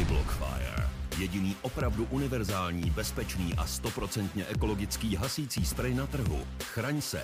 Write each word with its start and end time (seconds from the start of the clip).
iBlockfire. 0.00 0.88
Jediný 1.18 1.56
opravdu 1.62 2.06
univerzální, 2.10 2.90
bezpečný 2.90 3.54
a 3.56 3.66
stoprocentně 3.66 4.44
ekologický 4.46 5.16
hasící 5.16 5.64
sprej 5.64 5.94
na 5.94 6.06
trhu. 6.06 6.40
Chraň 6.62 7.00
se. 7.00 7.22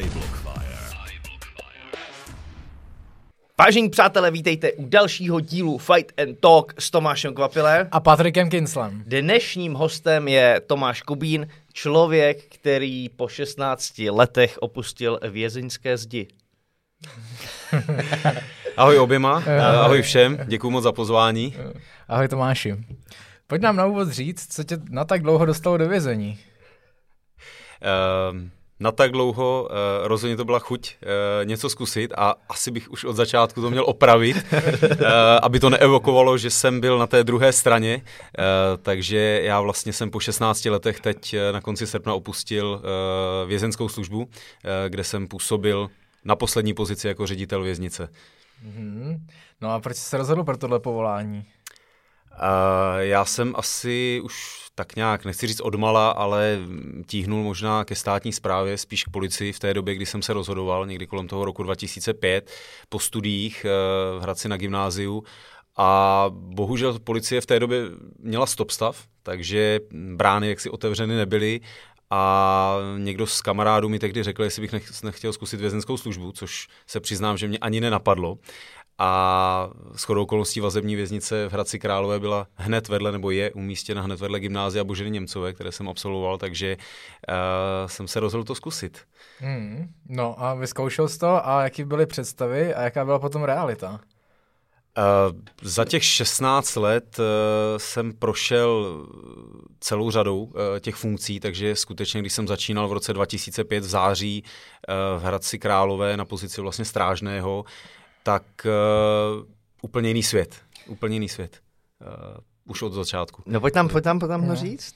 iBlockfire. 0.00 0.78
Vážení 3.58 3.90
přátelé, 3.90 4.30
vítejte 4.30 4.72
u 4.72 4.86
dalšího 4.86 5.40
dílu 5.40 5.78
Fight 5.78 6.20
and 6.20 6.38
Talk 6.40 6.74
s 6.78 6.90
Tomášem 6.90 7.34
Kvapilem. 7.34 7.88
A 7.90 8.00
Patrikem 8.00 8.50
Kinslem. 8.50 9.02
Dnešním 9.06 9.74
hostem 9.74 10.28
je 10.28 10.60
Tomáš 10.66 11.02
Kubín, 11.02 11.48
člověk, 11.72 12.54
který 12.54 13.08
po 13.08 13.28
16 13.28 13.98
letech 13.98 14.58
opustil 14.58 15.20
vězeňské 15.30 15.96
zdi. 15.96 16.28
Ahoj 18.76 18.98
oběma, 18.98 19.42
ahoj 19.82 20.02
všem, 20.02 20.38
děkuji 20.46 20.70
moc 20.70 20.84
za 20.84 20.92
pozvání. 20.92 21.54
Ahoj 22.08 22.28
Tomáši. 22.28 22.76
Pojď 23.46 23.62
nám 23.62 23.76
na 23.76 23.86
úvod 23.86 24.08
říct, 24.08 24.54
co 24.54 24.64
tě 24.64 24.78
na 24.90 25.04
tak 25.04 25.22
dlouho 25.22 25.46
dostalo 25.46 25.76
do 25.76 25.88
vězení. 25.88 26.38
Uh, 28.32 28.38
na 28.80 28.92
tak 28.92 29.12
dlouho 29.12 29.68
uh, 29.70 30.06
rozhodně 30.08 30.36
to 30.36 30.44
byla 30.44 30.58
chuť 30.58 30.96
uh, 31.02 31.48
něco 31.48 31.68
zkusit 31.68 32.12
a 32.16 32.34
asi 32.48 32.70
bych 32.70 32.90
už 32.90 33.04
od 33.04 33.16
začátku 33.16 33.60
to 33.60 33.70
měl 33.70 33.84
opravit, 33.86 34.36
uh, 34.52 34.98
aby 35.42 35.60
to 35.60 35.70
neevokovalo, 35.70 36.38
že 36.38 36.50
jsem 36.50 36.80
byl 36.80 36.98
na 36.98 37.06
té 37.06 37.24
druhé 37.24 37.52
straně. 37.52 37.96
Uh, 37.96 38.02
takže 38.82 39.40
já 39.44 39.60
vlastně 39.60 39.92
jsem 39.92 40.10
po 40.10 40.20
16 40.20 40.64
letech 40.64 41.00
teď 41.00 41.34
na 41.52 41.60
konci 41.60 41.86
srpna 41.86 42.14
opustil 42.14 42.66
uh, 42.66 43.48
vězenskou 43.48 43.88
službu, 43.88 44.18
uh, 44.18 44.28
kde 44.88 45.04
jsem 45.04 45.28
působil 45.28 45.88
na 46.24 46.36
poslední 46.36 46.74
pozici 46.74 47.08
jako 47.08 47.26
ředitel 47.26 47.62
věznice. 47.62 48.08
Mm-hmm. 48.66 49.20
No 49.60 49.70
a 49.70 49.80
proč 49.80 49.96
jsi 49.96 50.02
se 50.02 50.16
rozhodl 50.16 50.44
pro 50.44 50.56
tohle 50.56 50.80
povolání? 50.80 51.46
Uh, 52.32 52.98
já 52.98 53.24
jsem 53.24 53.54
asi 53.56 54.20
už 54.24 54.62
tak 54.74 54.96
nějak, 54.96 55.24
nechci 55.24 55.46
říct 55.46 55.60
odmala, 55.60 56.10
ale 56.10 56.58
tíhnul 57.06 57.42
možná 57.42 57.84
ke 57.84 57.94
státní 57.94 58.32
správě, 58.32 58.78
spíš 58.78 59.04
k 59.04 59.10
policii 59.10 59.52
v 59.52 59.58
té 59.58 59.74
době, 59.74 59.94
kdy 59.94 60.06
jsem 60.06 60.22
se 60.22 60.32
rozhodoval, 60.32 60.86
někdy 60.86 61.06
kolem 61.06 61.28
toho 61.28 61.44
roku 61.44 61.62
2005, 61.62 62.50
po 62.88 62.98
studiích 62.98 63.66
uh, 63.66 64.18
v 64.18 64.22
Hradci 64.22 64.48
na 64.48 64.56
gymnáziu. 64.56 65.24
A 65.76 66.26
bohužel 66.30 66.98
policie 66.98 67.40
v 67.40 67.46
té 67.46 67.60
době 67.60 67.82
měla 68.18 68.46
stop 68.46 68.70
stav, 68.70 69.06
takže 69.22 69.80
brány 70.16 70.48
jaksi 70.48 70.70
otevřeny 70.70 71.16
nebyly 71.16 71.60
a 72.14 72.76
někdo 72.98 73.26
z 73.26 73.42
kamarádů 73.42 73.88
mi 73.88 73.98
tehdy 73.98 74.22
řekl, 74.22 74.42
jestli 74.42 74.62
bych 74.62 74.72
nechtěl 75.02 75.32
zkusit 75.32 75.60
vězenskou 75.60 75.96
službu, 75.96 76.32
což 76.32 76.68
se 76.86 77.00
přiznám, 77.00 77.36
že 77.36 77.48
mě 77.48 77.58
ani 77.58 77.80
nenapadlo. 77.80 78.38
A 78.98 79.68
s 79.96 80.04
chodou 80.04 80.22
okolností 80.22 80.60
vazební 80.60 80.96
věznice 80.96 81.48
v 81.48 81.52
Hradci 81.52 81.78
Králové 81.78 82.20
byla 82.20 82.46
hned 82.54 82.88
vedle, 82.88 83.12
nebo 83.12 83.30
je 83.30 83.52
umístěna 83.52 84.02
hned 84.02 84.20
vedle 84.20 84.40
gymnázia 84.40 84.84
Boženy 84.84 85.10
Němcové, 85.10 85.52
které 85.52 85.72
jsem 85.72 85.88
absolvoval, 85.88 86.38
takže 86.38 86.76
uh, 86.76 87.88
jsem 87.88 88.08
se 88.08 88.20
rozhodl 88.20 88.44
to 88.44 88.54
zkusit. 88.54 89.00
Hmm. 89.38 89.88
No 90.08 90.42
a 90.42 90.54
vyzkoušel 90.54 91.08
jsi 91.08 91.18
to 91.18 91.48
a 91.48 91.62
jaký 91.62 91.84
byly 91.84 92.06
představy 92.06 92.74
a 92.74 92.82
jaká 92.82 93.04
byla 93.04 93.18
potom 93.18 93.42
realita? 93.42 94.00
Uh, 94.98 95.38
za 95.62 95.84
těch 95.84 96.04
16 96.04 96.76
let 96.76 97.18
uh, 97.18 97.24
jsem 97.76 98.12
prošel 98.12 99.02
celou 99.80 100.10
řadou 100.10 100.42
uh, 100.42 100.52
těch 100.80 100.94
funkcí, 100.94 101.40
takže 101.40 101.76
skutečně, 101.76 102.20
když 102.20 102.32
jsem 102.32 102.48
začínal 102.48 102.88
v 102.88 102.92
roce 102.92 103.12
2005 103.12 103.80
v 103.80 103.86
září 103.86 104.44
uh, 104.44 105.20
v 105.20 105.24
Hradci 105.24 105.58
Králové 105.58 106.16
na 106.16 106.24
pozici 106.24 106.60
vlastně 106.60 106.84
strážného, 106.84 107.64
tak 108.22 108.42
uh, 108.64 109.44
úplně 109.82 110.08
jiný 110.08 110.22
svět. 110.22 110.56
Úplně 110.86 111.16
jiný 111.16 111.28
svět. 111.28 111.60
Uh, 112.00 112.36
už 112.64 112.82
od 112.82 112.92
začátku. 112.92 113.42
No 113.46 113.60
pojď 113.60 113.74
tam, 113.74 113.88
pojď 113.88 114.04
tam, 114.04 114.18
pojď 114.18 114.28
tam 114.28 114.48
no. 114.48 114.56
říct. 114.56 114.94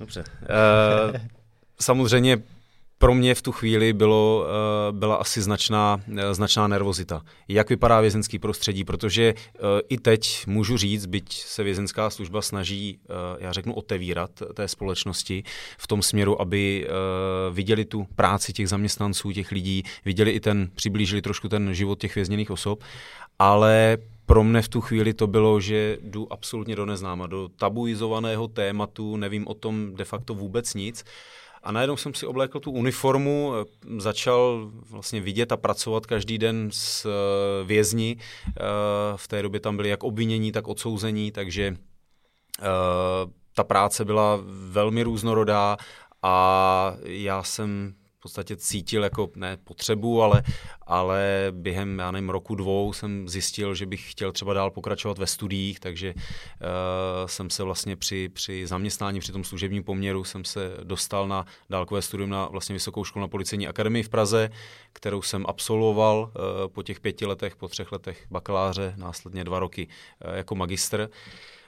Dobře. 0.00 0.24
Uh, 0.40 1.20
samozřejmě 1.80 2.42
pro 2.98 3.14
mě 3.14 3.34
v 3.34 3.42
tu 3.42 3.52
chvíli 3.52 3.92
bylo, 3.92 4.46
byla 4.90 5.16
asi 5.16 5.42
značná, 5.42 6.00
značná 6.32 6.68
nervozita. 6.68 7.22
Jak 7.48 7.70
vypadá 7.70 8.00
vězenský 8.00 8.38
prostředí, 8.38 8.84
protože 8.84 9.34
i 9.88 9.98
teď 9.98 10.46
můžu 10.46 10.76
říct, 10.76 11.06
byť 11.06 11.32
se 11.32 11.62
vězenská 11.62 12.10
služba 12.10 12.42
snaží, 12.42 12.98
já 13.38 13.52
řeknu, 13.52 13.74
otevírat 13.74 14.30
té 14.54 14.68
společnosti 14.68 15.44
v 15.78 15.86
tom 15.86 16.02
směru, 16.02 16.40
aby 16.40 16.88
viděli 17.50 17.84
tu 17.84 18.06
práci 18.16 18.52
těch 18.52 18.68
zaměstnanců, 18.68 19.32
těch 19.32 19.52
lidí, 19.52 19.82
viděli 20.04 20.30
i 20.30 20.40
ten, 20.40 20.70
přiblížili 20.74 21.22
trošku 21.22 21.48
ten 21.48 21.74
život 21.74 21.98
těch 21.98 22.14
vězněných 22.14 22.50
osob, 22.50 22.82
ale 23.38 23.98
pro 24.26 24.44
mne 24.44 24.62
v 24.62 24.68
tu 24.68 24.80
chvíli 24.80 25.14
to 25.14 25.26
bylo, 25.26 25.60
že 25.60 25.98
jdu 26.02 26.32
absolutně 26.32 26.76
do 26.76 26.86
neznáma, 26.86 27.26
do 27.26 27.48
tabuizovaného 27.48 28.48
tématu, 28.48 29.16
nevím 29.16 29.46
o 29.46 29.54
tom 29.54 29.94
de 29.94 30.04
facto 30.04 30.34
vůbec 30.34 30.74
nic. 30.74 31.04
A 31.64 31.72
najednou 31.72 31.96
jsem 31.96 32.14
si 32.14 32.26
oblékl 32.26 32.60
tu 32.60 32.70
uniformu, 32.70 33.52
začal 33.98 34.70
vlastně 34.90 35.20
vidět 35.20 35.52
a 35.52 35.56
pracovat 35.56 36.06
každý 36.06 36.38
den 36.38 36.70
s 36.72 37.06
eh, 37.06 37.64
vězni. 37.64 38.16
Eh, 38.48 38.52
v 39.16 39.28
té 39.28 39.42
době 39.42 39.60
tam 39.60 39.76
byli 39.76 39.88
jak 39.88 40.04
obvinění, 40.04 40.52
tak 40.52 40.68
odsouzení, 40.68 41.32
takže 41.32 41.76
eh, 42.60 42.64
ta 43.54 43.64
práce 43.64 44.04
byla 44.04 44.40
velmi 44.46 45.02
různorodá 45.02 45.76
a 46.22 46.96
já 47.04 47.42
jsem 47.42 47.94
podstatě 48.24 48.56
cítil 48.56 49.04
jako 49.04 49.30
ne 49.36 49.56
potřebu, 49.56 50.22
ale, 50.22 50.42
ale 50.86 51.46
během, 51.50 51.98
já 51.98 52.10
nevím, 52.10 52.30
roku 52.30 52.54
dvou 52.54 52.92
jsem 52.92 53.28
zjistil, 53.28 53.74
že 53.74 53.86
bych 53.86 54.10
chtěl 54.10 54.32
třeba 54.32 54.54
dál 54.54 54.70
pokračovat 54.70 55.18
ve 55.18 55.26
studiích, 55.26 55.80
takže 55.80 56.14
uh, 56.14 56.22
jsem 57.26 57.50
se 57.50 57.62
vlastně 57.62 57.96
při, 57.96 58.28
při 58.28 58.66
zaměstnání, 58.66 59.20
při 59.20 59.32
tom 59.32 59.44
služebním 59.44 59.84
poměru 59.84 60.24
jsem 60.24 60.44
se 60.44 60.76
dostal 60.84 61.28
na 61.28 61.46
dálkové 61.70 62.02
studium 62.02 62.30
na 62.30 62.46
vlastně 62.46 62.72
Vysokou 62.72 63.04
školu 63.04 63.20
na 63.20 63.28
Policejní 63.28 63.68
akademii 63.68 64.02
v 64.02 64.08
Praze, 64.08 64.50
kterou 64.92 65.22
jsem 65.22 65.44
absolvoval 65.48 66.18
uh, 66.18 66.72
po 66.72 66.82
těch 66.82 67.00
pěti 67.00 67.26
letech, 67.26 67.56
po 67.56 67.68
třech 67.68 67.92
letech 67.92 68.26
bakaláře, 68.30 68.94
následně 68.96 69.44
dva 69.44 69.58
roky 69.58 69.86
uh, 69.86 70.34
jako 70.34 70.54
magistr. 70.54 71.10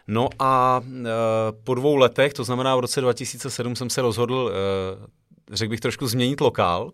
No 0.08 0.28
a 0.38 0.80
uh, 0.80 1.04
po 1.64 1.74
dvou 1.74 1.96
letech, 1.96 2.32
to 2.32 2.44
znamená 2.44 2.76
v 2.76 2.80
roce 2.80 3.00
2007 3.00 3.76
jsem 3.76 3.90
se 3.90 4.02
rozhodl 4.02 4.34
uh, 4.34 5.06
řekl 5.52 5.70
bych, 5.70 5.80
trošku 5.80 6.06
změnit 6.06 6.40
lokál 6.40 6.92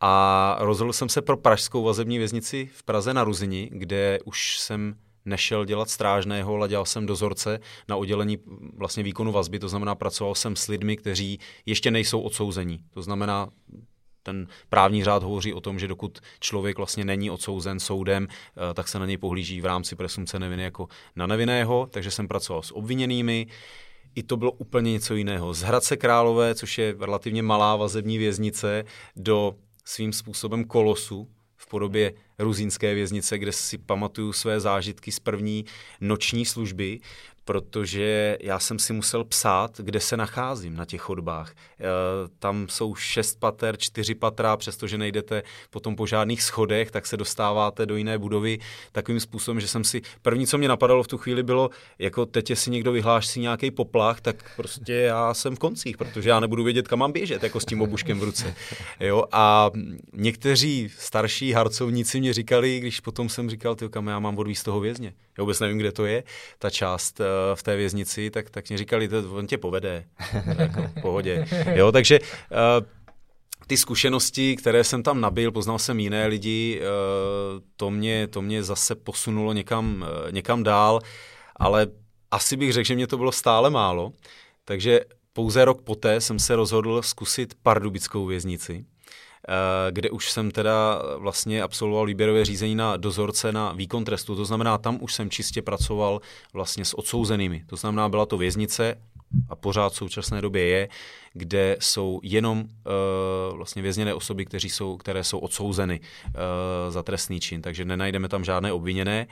a 0.00 0.56
rozhodl 0.60 0.92
jsem 0.92 1.08
se 1.08 1.22
pro 1.22 1.36
pražskou 1.36 1.82
vazební 1.82 2.18
věznici 2.18 2.70
v 2.74 2.82
Praze 2.82 3.14
na 3.14 3.24
Ruzini, 3.24 3.70
kde 3.72 4.18
už 4.24 4.58
jsem 4.58 4.94
nešel 5.24 5.64
dělat 5.64 5.90
strážného, 5.90 6.54
ale 6.54 6.68
dělal 6.68 6.86
jsem 6.86 7.06
dozorce 7.06 7.60
na 7.88 7.96
oddělení 7.96 8.38
vlastně 8.76 9.02
výkonu 9.02 9.32
vazby, 9.32 9.58
to 9.58 9.68
znamená 9.68 9.94
pracoval 9.94 10.34
jsem 10.34 10.56
s 10.56 10.68
lidmi, 10.68 10.96
kteří 10.96 11.38
ještě 11.66 11.90
nejsou 11.90 12.20
odsouzení. 12.20 12.78
To 12.90 13.02
znamená, 13.02 13.48
ten 14.22 14.46
právní 14.68 15.04
řád 15.04 15.22
hovoří 15.22 15.54
o 15.54 15.60
tom, 15.60 15.78
že 15.78 15.88
dokud 15.88 16.18
člověk 16.40 16.76
vlastně 16.76 17.04
není 17.04 17.30
odsouzen 17.30 17.80
soudem, 17.80 18.28
eh, 18.30 18.74
tak 18.74 18.88
se 18.88 18.98
na 18.98 19.06
něj 19.06 19.16
pohlíží 19.18 19.60
v 19.60 19.66
rámci 19.66 19.96
presumce 19.96 20.38
neviny 20.38 20.62
jako 20.62 20.88
na 21.16 21.26
nevinného, 21.26 21.88
takže 21.90 22.10
jsem 22.10 22.28
pracoval 22.28 22.62
s 22.62 22.76
obviněnými, 22.76 23.46
i 24.14 24.22
to 24.22 24.36
bylo 24.36 24.52
úplně 24.52 24.92
něco 24.92 25.14
jiného. 25.14 25.54
Z 25.54 25.62
Hradce 25.62 25.96
Králové, 25.96 26.54
což 26.54 26.78
je 26.78 26.94
relativně 27.00 27.42
malá 27.42 27.76
vazební 27.76 28.18
věznice, 28.18 28.84
do 29.16 29.54
svým 29.84 30.12
způsobem 30.12 30.64
kolosu 30.64 31.28
v 31.56 31.66
podobě 31.66 32.14
ruzínské 32.38 32.94
věznice, 32.94 33.38
kde 33.38 33.52
si 33.52 33.78
pamatuju 33.78 34.32
své 34.32 34.60
zážitky 34.60 35.12
z 35.12 35.20
první 35.20 35.64
noční 36.00 36.46
služby, 36.46 37.00
protože 37.44 38.38
já 38.40 38.58
jsem 38.58 38.78
si 38.78 38.92
musel 38.92 39.24
psát, 39.24 39.80
kde 39.80 40.00
se 40.00 40.16
nacházím 40.16 40.76
na 40.76 40.84
těch 40.84 41.00
chodbách. 41.00 41.50
E, 41.50 41.54
tam 42.38 42.66
jsou 42.68 42.94
šest 42.94 43.40
pater, 43.40 43.76
čtyři 43.76 44.14
patra, 44.14 44.56
přestože 44.56 44.98
nejdete 44.98 45.42
potom 45.70 45.96
po 45.96 46.06
žádných 46.06 46.42
schodech, 46.42 46.90
tak 46.90 47.06
se 47.06 47.16
dostáváte 47.16 47.86
do 47.86 47.96
jiné 47.96 48.18
budovy 48.18 48.58
takovým 48.92 49.20
způsobem, 49.20 49.60
že 49.60 49.68
jsem 49.68 49.84
si, 49.84 50.02
první, 50.22 50.46
co 50.46 50.58
mě 50.58 50.68
napadalo 50.68 51.02
v 51.02 51.08
tu 51.08 51.18
chvíli 51.18 51.42
bylo, 51.42 51.70
jako 51.98 52.26
teď 52.26 52.58
si 52.58 52.70
někdo 52.70 52.92
vyhláší 52.92 53.40
nějaký 53.40 53.70
poplach, 53.70 54.20
tak 54.20 54.56
prostě 54.56 54.92
já 54.92 55.34
jsem 55.34 55.56
v 55.56 55.58
koncích, 55.58 55.96
protože 55.96 56.30
já 56.30 56.40
nebudu 56.40 56.64
vědět, 56.64 56.88
kam 56.88 56.98
mám 56.98 57.12
běžet, 57.12 57.42
jako 57.42 57.60
s 57.60 57.64
tím 57.64 57.82
obuškem 57.82 58.20
v 58.20 58.22
ruce. 58.22 58.54
Jo? 59.00 59.24
A 59.32 59.70
někteří 60.12 60.88
starší 60.98 61.52
harcovníci 61.52 62.20
mě 62.20 62.32
říkali, 62.32 62.80
když 62.80 63.00
potom 63.00 63.28
jsem 63.28 63.50
říkal, 63.50 63.74
ty 63.74 63.88
kam 63.88 64.06
já 64.06 64.18
mám 64.18 64.38
odvízt 64.38 64.64
toho 64.64 64.80
vězně. 64.80 65.14
Já 65.38 65.42
vůbec 65.42 65.60
nevím, 65.60 65.78
kde 65.78 65.92
to 65.92 66.06
je, 66.06 66.24
ta 66.58 66.70
část 66.70 67.20
uh, 67.20 67.26
v 67.54 67.62
té 67.62 67.76
věznici, 67.76 68.30
tak, 68.30 68.50
tak 68.50 68.68
mě 68.68 68.78
říkali, 68.78 69.08
to 69.08 69.34
on 69.34 69.46
tě 69.46 69.58
povede. 69.58 70.04
jako, 70.58 70.82
v 70.82 71.02
pohodě. 71.02 71.46
Jo, 71.74 71.92
takže 71.92 72.20
uh, 72.20 72.26
ty 73.66 73.76
zkušenosti, 73.76 74.56
které 74.56 74.84
jsem 74.84 75.02
tam 75.02 75.20
nabil, 75.20 75.52
poznal 75.52 75.78
jsem 75.78 76.00
jiné 76.00 76.26
lidi, 76.26 76.80
uh, 76.80 77.62
to 77.76 77.90
mě, 77.90 78.26
to 78.26 78.42
mě 78.42 78.62
zase 78.62 78.94
posunulo 78.94 79.52
někam, 79.52 80.06
uh, 80.26 80.32
někam 80.32 80.62
dál, 80.62 81.00
ale 81.56 81.86
asi 82.30 82.56
bych 82.56 82.72
řekl, 82.72 82.86
že 82.86 82.94
mě 82.94 83.06
to 83.06 83.18
bylo 83.18 83.32
stále 83.32 83.70
málo, 83.70 84.12
takže 84.64 85.00
pouze 85.32 85.64
rok 85.64 85.82
poté 85.82 86.20
jsem 86.20 86.38
se 86.38 86.56
rozhodl 86.56 87.02
zkusit 87.02 87.54
pardubickou 87.62 88.26
věznici, 88.26 88.84
kde 89.90 90.10
už 90.10 90.30
jsem 90.30 90.50
teda 90.50 91.02
vlastně 91.16 91.62
absolvoval 91.62 92.06
výběrové 92.06 92.44
řízení 92.44 92.74
na 92.74 92.96
dozorce 92.96 93.52
na 93.52 93.72
výkon 93.72 94.04
trestu. 94.04 94.36
To 94.36 94.44
znamená, 94.44 94.78
tam 94.78 94.98
už 95.00 95.14
jsem 95.14 95.30
čistě 95.30 95.62
pracoval 95.62 96.20
vlastně 96.52 96.84
s 96.84 96.98
odsouzenými. 96.98 97.64
To 97.66 97.76
znamená, 97.76 98.08
byla 98.08 98.26
to 98.26 98.38
věznice 98.38 98.94
a 99.48 99.56
pořád 99.56 99.92
v 99.92 99.96
současné 99.96 100.40
době 100.40 100.66
je, 100.66 100.88
kde 101.32 101.76
jsou 101.80 102.20
jenom 102.22 102.60
uh, 102.60 103.56
vlastně 103.56 103.82
vězněné 103.82 104.14
osoby, 104.14 104.44
kteří 104.44 104.70
jsou, 104.70 104.96
které 104.96 105.24
jsou 105.24 105.38
odsouzeny 105.38 106.00
uh, 106.00 106.32
za 106.88 107.02
trestný 107.02 107.40
čin, 107.40 107.62
takže 107.62 107.84
nenajdeme 107.84 108.28
tam 108.28 108.44
žádné 108.44 108.72
obviněné. 108.72 109.26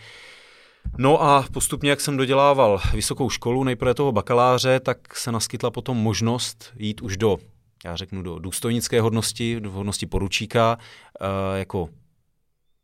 No 0.99 1.23
a 1.23 1.45
postupně, 1.53 1.91
jak 1.91 2.01
jsem 2.01 2.17
dodělával 2.17 2.81
vysokou 2.95 3.31
školu, 3.31 3.65
nejprve 3.65 3.95
toho 3.95 4.13
bakaláře, 4.13 4.81
tak 4.81 5.17
se 5.17 5.33
naskytla 5.33 5.71
potom 5.71 5.97
možnost 5.97 6.73
jít 6.77 7.01
už 7.01 7.17
do, 7.17 7.39
já 7.85 7.97
řeknu, 7.97 8.23
do 8.23 8.39
důstojnické 8.39 9.01
hodnosti, 9.01 9.61
do 9.61 9.71
hodnosti 9.71 10.07
poručíka, 10.07 10.79
uh, 11.21 11.59
jako 11.59 11.89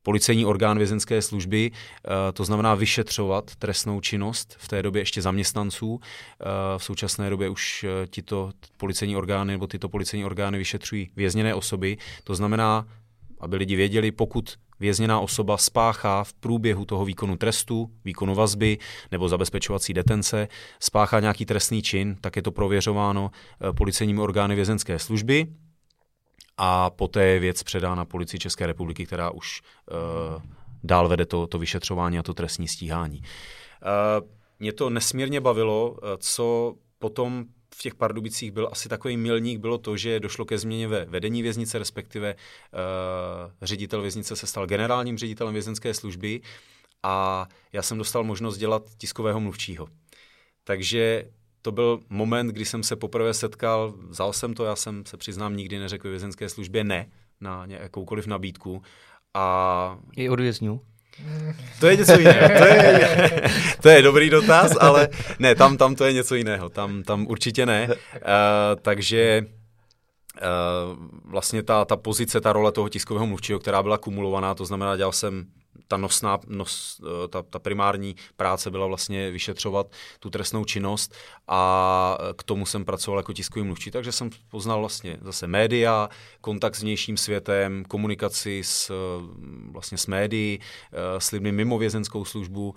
policejní 0.06 0.46
orgán 0.46 0.78
vězenské 0.78 1.22
služby, 1.22 1.70
eh, 1.70 2.32
to 2.32 2.44
znamená 2.44 2.74
vyšetřovat 2.74 3.56
trestnou 3.56 4.00
činnost 4.00 4.56
v 4.58 4.68
té 4.68 4.82
době 4.82 5.02
ještě 5.02 5.22
zaměstnanců. 5.22 6.00
Eh, 6.00 6.44
v 6.78 6.84
současné 6.84 7.30
době 7.30 7.48
už 7.48 7.84
eh, 7.84 8.06
tito 8.06 8.50
policejní 8.76 9.16
orgány 9.16 9.52
nebo 9.52 9.66
tyto 9.66 9.88
policejní 9.88 10.24
orgány 10.24 10.58
vyšetřují 10.58 11.10
vězněné 11.16 11.54
osoby. 11.54 11.96
To 12.24 12.34
znamená, 12.34 12.86
aby 13.40 13.56
lidi 13.56 13.76
věděli, 13.76 14.12
pokud 14.12 14.54
vězněná 14.80 15.20
osoba 15.20 15.56
spáchá 15.56 16.24
v 16.24 16.32
průběhu 16.32 16.84
toho 16.84 17.04
výkonu 17.04 17.36
trestu, 17.36 17.90
výkonu 18.04 18.34
vazby 18.34 18.78
nebo 19.12 19.28
zabezpečovací 19.28 19.94
detence, 19.94 20.48
spáchá 20.80 21.20
nějaký 21.20 21.46
trestný 21.46 21.82
čin, 21.82 22.16
tak 22.20 22.36
je 22.36 22.42
to 22.42 22.52
prověřováno 22.52 23.30
policejními 23.76 24.20
orgány 24.20 24.54
vězenské 24.54 24.98
služby 24.98 25.46
a 26.56 26.90
poté 26.90 27.24
je 27.24 27.38
věc 27.40 27.62
předána 27.62 28.04
policii 28.04 28.40
České 28.40 28.66
republiky, 28.66 29.06
která 29.06 29.30
už 29.30 29.62
uh, 29.62 30.42
dál 30.84 31.08
vede 31.08 31.26
to, 31.26 31.46
to 31.46 31.58
vyšetřování 31.58 32.18
a 32.18 32.22
to 32.22 32.34
trestní 32.34 32.68
stíhání. 32.68 33.18
Uh, 33.20 34.28
mě 34.58 34.72
to 34.72 34.90
nesmírně 34.90 35.40
bavilo, 35.40 35.96
eh, 35.98 36.16
co 36.18 36.74
potom 36.98 37.44
v 37.78 37.82
těch 37.82 37.94
Pardubicích 37.94 38.52
byl 38.52 38.68
asi 38.72 38.88
takový 38.88 39.16
milník, 39.16 39.60
bylo 39.60 39.78
to, 39.78 39.96
že 39.96 40.20
došlo 40.20 40.44
ke 40.44 40.58
změně 40.58 40.88
ve 40.88 41.04
vedení 41.04 41.42
věznice, 41.42 41.78
respektive 41.78 42.34
uh, 42.34 43.52
ředitel 43.62 44.02
věznice 44.02 44.36
se 44.36 44.46
stal 44.46 44.66
generálním 44.66 45.18
ředitelem 45.18 45.54
vězenské 45.54 45.94
služby 45.94 46.40
a 47.02 47.46
já 47.72 47.82
jsem 47.82 47.98
dostal 47.98 48.24
možnost 48.24 48.58
dělat 48.58 48.82
tiskového 48.98 49.40
mluvčího. 49.40 49.88
Takže 50.64 51.30
to 51.62 51.72
byl 51.72 52.00
moment, 52.08 52.46
kdy 52.46 52.64
jsem 52.64 52.82
se 52.82 52.96
poprvé 52.96 53.34
setkal, 53.34 53.94
vzal 54.08 54.32
jsem 54.32 54.54
to, 54.54 54.64
já 54.64 54.76
jsem 54.76 55.06
se 55.06 55.16
přiznám 55.16 55.56
nikdy 55.56 55.78
neřekl 55.78 56.10
vězenské 56.10 56.48
službě 56.48 56.84
ne 56.84 57.10
na 57.40 57.66
jakoukoliv 57.68 58.26
nabídku. 58.26 58.82
A... 59.34 59.98
I 60.16 60.28
od 60.28 60.40
vězňů? 60.40 60.80
To 61.80 61.86
je 61.86 61.96
něco 61.96 62.18
jiného. 62.18 62.48
To 62.58 62.64
je, 62.64 63.10
to 63.82 63.88
je 63.88 64.02
dobrý 64.02 64.30
dotaz, 64.30 64.72
ale 64.80 65.08
ne, 65.38 65.54
tam, 65.54 65.76
tam 65.76 65.94
to 65.94 66.04
je 66.04 66.12
něco 66.12 66.34
jiného. 66.34 66.68
Tam, 66.68 67.02
tam 67.02 67.26
určitě 67.26 67.66
ne. 67.66 67.88
Uh, 67.88 67.94
takže 68.82 69.42
uh, 69.42 71.06
vlastně 71.24 71.62
ta, 71.62 71.84
ta 71.84 71.96
pozice, 71.96 72.40
ta 72.40 72.52
role 72.52 72.72
toho 72.72 72.88
tiskového 72.88 73.26
mluvčího, 73.26 73.58
která 73.58 73.82
byla 73.82 73.98
kumulovaná, 73.98 74.54
to 74.54 74.64
znamená, 74.64 74.96
dělal 74.96 75.12
jsem 75.12 75.46
ta 75.88 75.96
nosná, 75.96 76.38
nos, 76.46 77.00
eh, 77.04 77.28
ta, 77.28 77.42
ta 77.42 77.58
primární 77.58 78.16
práce 78.36 78.70
byla 78.70 78.86
vlastně 78.86 79.30
vyšetřovat 79.30 79.86
tu 80.20 80.30
trestnou 80.30 80.64
činnost 80.64 81.14
a 81.48 82.18
k 82.36 82.42
tomu 82.42 82.66
jsem 82.66 82.84
pracoval 82.84 83.18
jako 83.18 83.32
tiskový 83.32 83.64
mluvčí, 83.64 83.90
takže 83.90 84.12
jsem 84.12 84.30
poznal 84.48 84.80
vlastně 84.80 85.18
zase 85.20 85.46
média, 85.46 86.08
kontakt 86.40 86.74
s 86.74 86.82
vnějším 86.82 87.16
světem, 87.16 87.84
komunikaci 87.88 88.62
s, 88.64 88.92
vlastně 89.70 89.98
s 89.98 90.06
médií, 90.06 90.60
eh, 90.92 91.20
s 91.20 91.30
lidmi 91.30 91.52
mimo 91.52 91.78
vězenskou 91.78 92.24
službu, 92.24 92.74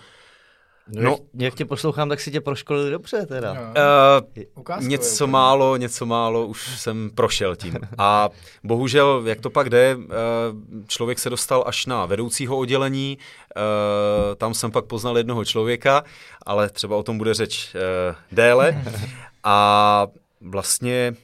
No, 0.95 1.01
no, 1.01 1.17
jak 1.33 1.55
tě 1.55 1.65
poslouchám, 1.65 2.09
tak 2.09 2.19
si 2.19 2.31
tě 2.31 2.41
proškolili 2.41 2.91
dobře 2.91 3.25
teda. 3.25 3.53
No. 3.53 3.61
Uh, 3.61 4.87
něco 4.87 5.27
málo, 5.27 5.77
něco 5.77 6.05
málo 6.05 6.47
už 6.47 6.79
jsem 6.79 7.09
prošel 7.15 7.55
tím. 7.55 7.75
A 7.97 8.29
bohužel, 8.63 9.23
jak 9.25 9.41
to 9.41 9.49
pak 9.49 9.69
jde, 9.69 9.95
uh, 9.95 10.03
člověk 10.87 11.19
se 11.19 11.29
dostal 11.29 11.63
až 11.67 11.85
na 11.85 12.05
vedoucího 12.05 12.57
oddělení, 12.57 13.17
uh, 13.17 14.35
tam 14.35 14.53
jsem 14.53 14.71
pak 14.71 14.85
poznal 14.85 15.17
jednoho 15.17 15.45
člověka, 15.45 16.03
ale 16.45 16.69
třeba 16.69 16.95
o 16.95 17.03
tom 17.03 17.17
bude 17.17 17.33
řeč 17.33 17.75
uh, 17.75 18.15
déle. 18.31 18.83
A 19.43 20.07
vlastně 20.41 21.15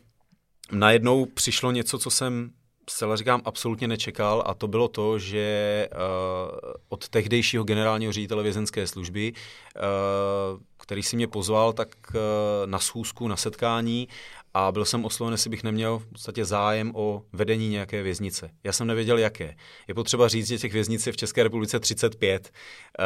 najednou 0.71 1.25
přišlo 1.25 1.71
něco, 1.71 1.99
co 1.99 2.09
jsem 2.09 2.49
zcela 2.89 3.15
říkám, 3.15 3.41
absolutně 3.45 3.87
nečekal 3.87 4.43
a 4.45 4.53
to 4.53 4.67
bylo 4.67 4.87
to, 4.87 5.19
že 5.19 5.89
uh, 5.91 6.71
od 6.89 7.09
tehdejšího 7.09 7.63
generálního 7.63 8.11
ředitele 8.11 8.43
vězenské 8.43 8.87
služby, 8.87 9.33
uh, 9.33 10.61
který 10.77 11.03
si 11.03 11.15
mě 11.15 11.27
pozval 11.27 11.73
tak 11.73 11.89
uh, 12.09 12.19
na 12.65 12.79
schůzku, 12.79 13.27
na 13.27 13.35
setkání 13.35 14.07
a 14.53 14.71
byl 14.71 14.85
jsem 14.85 15.05
osloven, 15.05 15.33
jestli 15.33 15.49
bych 15.49 15.63
neměl 15.63 15.99
v 15.99 16.05
podstatě 16.05 16.45
zájem 16.45 16.91
o 16.95 17.21
vedení 17.33 17.69
nějaké 17.69 18.03
věznice. 18.03 18.49
Já 18.63 18.71
jsem 18.71 18.87
nevěděl, 18.87 19.17
jaké. 19.17 19.55
Je 19.87 19.93
potřeba 19.93 20.27
říct, 20.27 20.47
že 20.47 20.57
těch 20.57 20.73
věznic 20.73 21.07
je 21.07 21.13
v 21.13 21.17
České 21.17 21.43
republice 21.43 21.79
35 21.79 22.51
uh, 22.99 23.05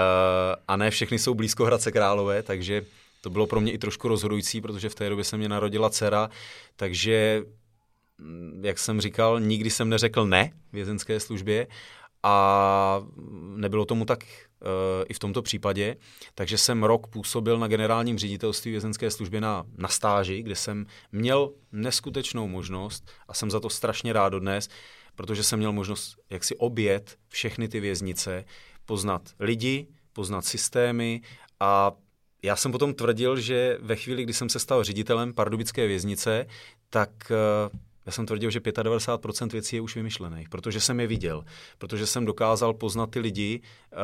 a 0.68 0.75
ne 0.78 0.92
všechny 0.92 1.20
jsou 1.20 1.34
blízko 1.34 1.66
Hradce 1.66 1.92
Králové, 1.92 2.44
takže 2.44 2.86
to 3.22 3.30
bylo 3.30 3.48
pro 3.48 3.62
mě 3.62 3.72
i 3.72 3.78
trošku 3.78 4.08
rozhodující, 4.08 4.62
protože 4.62 4.90
v 4.90 4.96
té 4.96 5.10
době 5.10 5.24
se 5.24 5.38
mě 5.38 5.50
narodila 5.50 5.90
dcera, 5.90 6.30
takže 6.75 7.44
jak 8.62 8.80
jsem 8.80 9.01
říkal, 9.01 9.39
nikdy 9.39 9.69
jsem 9.69 9.89
neřekl 9.89 10.25
ne 10.25 10.51
vězenské 10.74 11.19
službě 11.19 11.68
a 12.24 13.01
nebylo 13.56 13.86
tomu 13.86 14.06
tak 14.06 14.24
uh, 14.24 14.68
i 15.10 15.13
v 15.13 15.19
tomto 15.19 15.42
případě. 15.42 15.95
Takže 16.36 16.57
jsem 16.57 16.83
rok 16.83 17.07
působil 17.07 17.60
na 17.60 17.68
generálním 17.68 18.18
ředitelství 18.18 18.71
vězenské 18.71 19.12
služby 19.12 19.42
na, 19.42 19.66
na 19.77 19.88
stáži, 19.88 20.42
kde 20.42 20.56
jsem 20.56 20.86
měl 21.12 21.51
neskutečnou 21.71 22.48
možnost 22.48 23.12
a 23.27 23.33
jsem 23.33 23.51
za 23.51 23.60
to 23.60 23.69
strašně 23.69 24.13
rád 24.13 24.30
dodnes, 24.30 24.69
protože 25.15 25.44
jsem 25.44 25.60
měl 25.60 25.72
možnost 25.72 26.15
jak 26.30 26.44
si 26.44 26.56
obět 26.56 27.18
všechny 27.27 27.68
ty 27.68 27.80
věznice, 27.80 28.45
poznat 28.86 29.30
lidi, 29.39 29.88
poznat 30.13 30.45
systémy 30.45 31.22
a 31.60 31.92
já 32.44 32.56
jsem 32.56 32.72
potom 32.72 32.94
tvrdil, 32.94 33.39
že 33.39 33.77
ve 33.81 33.95
chvíli, 33.95 34.24
kdy 34.24 34.33
jsem 34.33 34.50
se 34.50 34.60
stal 34.60 34.83
ředitelem 34.83 35.33
Pardubické 35.33 35.88
věznice, 35.88 36.45
tak 36.89 37.10
uh, 37.31 37.80
já 38.10 38.14
jsem 38.14 38.26
tvrdil, 38.26 38.50
že 38.50 38.60
95% 38.60 39.52
věcí 39.52 39.76
je 39.76 39.82
už 39.82 39.96
vymyšlených, 39.96 40.50
protože 40.50 40.80
jsem 40.80 41.00
je 41.00 41.08
viděl, 41.08 41.46
protože 41.78 42.06
jsem 42.08 42.26
dokázal 42.26 42.74
poznat 42.74 43.12
ty 43.12 43.20
lidi. 43.20 43.62
Uh, 43.62 43.98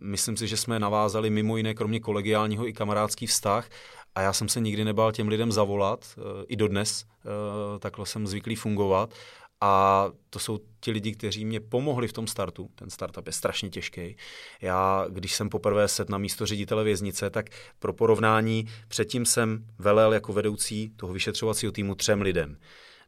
myslím 0.00 0.36
si, 0.36 0.48
že 0.48 0.56
jsme 0.56 0.78
navázali 0.78 1.30
mimo 1.30 1.56
jiné, 1.56 1.74
kromě 1.74 2.00
kolegiálního 2.00 2.68
i 2.68 2.72
kamarádský 2.72 3.26
vztah 3.26 3.68
a 4.14 4.20
já 4.20 4.32
jsem 4.32 4.48
se 4.48 4.60
nikdy 4.60 4.84
nebál 4.84 5.12
těm 5.12 5.28
lidem 5.28 5.52
zavolat, 5.52 6.04
uh, 6.16 6.24
i 6.48 6.56
dodnes 6.56 7.04
uh, 7.04 7.78
takhle 7.78 8.06
jsem 8.06 8.26
zvyklý 8.26 8.56
fungovat. 8.56 9.14
A 9.60 10.06
to 10.30 10.38
jsou 10.38 10.60
ti 10.80 10.90
lidi, 10.90 11.12
kteří 11.12 11.44
mě 11.44 11.60
pomohli 11.60 12.08
v 12.08 12.12
tom 12.12 12.26
startu. 12.26 12.70
Ten 12.74 12.90
startup 12.90 13.26
je 13.26 13.32
strašně 13.32 13.70
těžký. 13.70 14.16
Já, 14.60 15.06
když 15.08 15.34
jsem 15.34 15.48
poprvé 15.48 15.88
set 15.88 16.08
na 16.08 16.18
místo 16.18 16.46
ředitele 16.46 16.84
věznice, 16.84 17.30
tak 17.30 17.46
pro 17.78 17.92
porovnání 17.92 18.66
předtím 18.88 19.26
jsem 19.26 19.64
velel 19.78 20.12
jako 20.12 20.32
vedoucí 20.32 20.92
toho 20.96 21.12
vyšetřovacího 21.12 21.72
týmu 21.72 21.94
třem 21.94 22.22
lidem. 22.22 22.56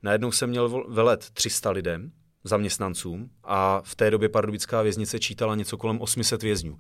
Najednou 0.05 0.33
jsem 0.33 0.51
měl 0.51 0.85
velet 0.89 1.31
300 1.31 1.71
lidem, 1.71 2.13
zaměstnancům 2.45 3.31
a 3.45 3.81
v 3.85 3.95
té 3.95 4.11
době 4.11 4.29
pardubická 4.29 4.83
věznice 4.83 5.21
čítala 5.21 5.55
něco 5.55 5.77
kolem 5.77 6.01
800 6.01 6.43
vězňů. 6.43 6.79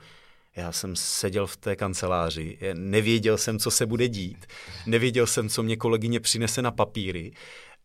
Já 0.57 0.73
jsem 0.73 0.97
seděl 0.97 1.47
v 1.47 1.57
té 1.57 1.76
kanceláři, 1.76 2.59
nevěděl 2.75 3.38
jsem, 3.38 3.59
co 3.59 3.71
se 3.71 3.87
bude 3.87 4.09
dít, 4.09 4.47
nevěděl 4.87 5.26
jsem, 5.26 5.49
co 5.49 5.62
mě 5.62 5.76
kolegyně 5.76 6.21
přinese 6.21 6.62
na 6.62 6.71
papíry, 6.71 7.33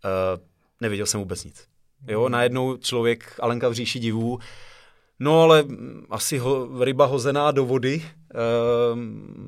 uh, 0.05 0.43
nevěděl 0.81 1.05
jsem 1.05 1.19
vůbec 1.19 1.43
nic. 1.43 1.67
Jo, 2.07 2.21
hmm. 2.21 2.31
najednou 2.31 2.77
člověk, 2.77 3.35
Alenka 3.39 3.69
v 3.69 3.73
říši 3.73 3.99
divů, 3.99 4.39
no 5.19 5.41
ale 5.41 5.65
asi 6.09 6.37
ho, 6.37 6.83
ryba 6.83 7.05
hozená 7.05 7.51
do 7.51 7.65
vody, 7.65 8.03
uh, 8.03 8.99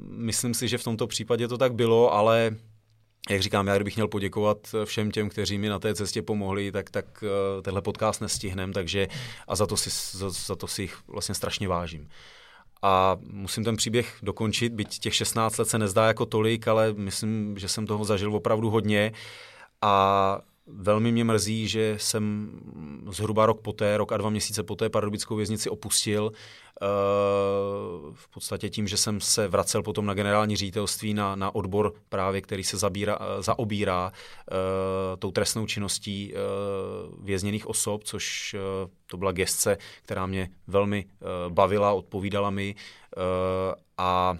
myslím 0.08 0.54
si, 0.54 0.68
že 0.68 0.78
v 0.78 0.84
tomto 0.84 1.08
případě 1.08 1.48
to 1.48 1.58
tak 1.58 1.74
bylo, 1.74 2.14
ale 2.14 2.56
jak 3.30 3.42
říkám, 3.42 3.68
já 3.68 3.76
kdybych 3.76 3.96
měl 3.96 4.08
poděkovat 4.08 4.58
všem 4.86 5.12
těm, 5.12 5.30
kteří 5.30 5.58
mi 5.58 5.70
na 5.70 5.80
té 5.80 5.96
cestě 5.96 6.22
pomohli, 6.22 6.72
tak, 6.72 6.90
tak 6.90 7.06
uh, 7.24 7.62
tenhle 7.62 7.82
podcast 7.82 8.22
nestihnem, 8.22 8.74
takže 8.74 9.08
a 9.48 9.56
za 9.56 9.68
to 9.68 9.78
si, 9.78 10.18
za, 10.18 10.30
za 10.30 10.56
to 10.56 10.68
si 10.68 10.82
jich 10.82 10.98
vlastně 11.08 11.36
strašně 11.36 11.68
vážím. 11.68 12.10
A 12.82 13.18
musím 13.22 13.64
ten 13.64 13.76
příběh 13.76 14.18
dokončit, 14.24 14.74
byť 14.74 15.00
těch 15.00 15.16
16 15.16 15.58
let 15.58 15.70
se 15.70 15.78
nezdá 15.78 16.08
jako 16.08 16.26
tolik, 16.26 16.68
ale 16.68 16.94
myslím, 16.94 17.58
že 17.58 17.68
jsem 17.68 17.88
toho 17.88 18.06
zažil 18.06 18.36
opravdu 18.36 18.70
hodně 18.70 19.12
a 19.82 20.40
velmi 20.68 21.12
mě 21.12 21.24
mrzí, 21.24 21.68
že 21.68 21.96
jsem 22.00 22.52
zhruba 23.10 23.46
rok 23.46 23.62
poté, 23.62 23.98
rok 23.98 24.12
a 24.12 24.18
dva 24.18 24.30
měsíce 24.30 24.64
poté 24.64 24.90
Pardubickou 24.90 25.36
věznici 25.36 25.70
opustil. 25.70 26.32
Uh, 26.82 28.16
podstatě 28.34 28.70
tím, 28.70 28.88
že 28.88 28.98
jsem 28.98 29.22
se 29.22 29.48
vracel 29.48 29.84
potom 29.84 30.06
na 30.06 30.14
generální 30.14 30.56
ředitelství 30.56 31.14
na, 31.14 31.36
na 31.36 31.56
odbor 31.56 31.94
právě, 32.10 32.42
který 32.42 32.64
se 32.64 32.78
zabírá, 32.78 33.20
zaobírá 33.40 34.12
uh, 34.12 34.58
tou 35.20 35.32
trestnou 35.32 35.66
činností 35.66 36.34
vězněných 37.22 37.68
osob, 37.68 38.04
což 38.04 38.56
to 39.06 39.18
byla 39.18 39.32
gestce, 39.32 39.78
která 40.04 40.26
mě 40.26 40.50
velmi 40.68 41.06
bavila, 41.50 41.94
odpovídala 41.94 42.50
mi 42.50 42.76
a 43.98 44.38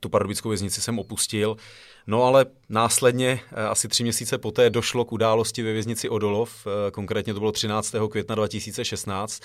tu 0.00 0.08
pardubickou 0.08 0.48
věznici 0.48 0.80
jsem 0.80 0.98
opustil. 0.98 1.56
No 2.06 2.22
ale 2.24 2.46
následně, 2.68 3.40
asi 3.70 3.88
tři 3.88 4.02
měsíce 4.02 4.38
poté, 4.38 4.70
došlo 4.70 5.04
k 5.04 5.12
události 5.12 5.62
ve 5.62 5.72
věznici 5.72 6.08
Odolov, 6.08 6.66
konkrétně 6.92 7.34
to 7.34 7.40
bylo 7.40 7.52
13. 7.52 7.94
května 8.10 8.34
2016, 8.34 9.42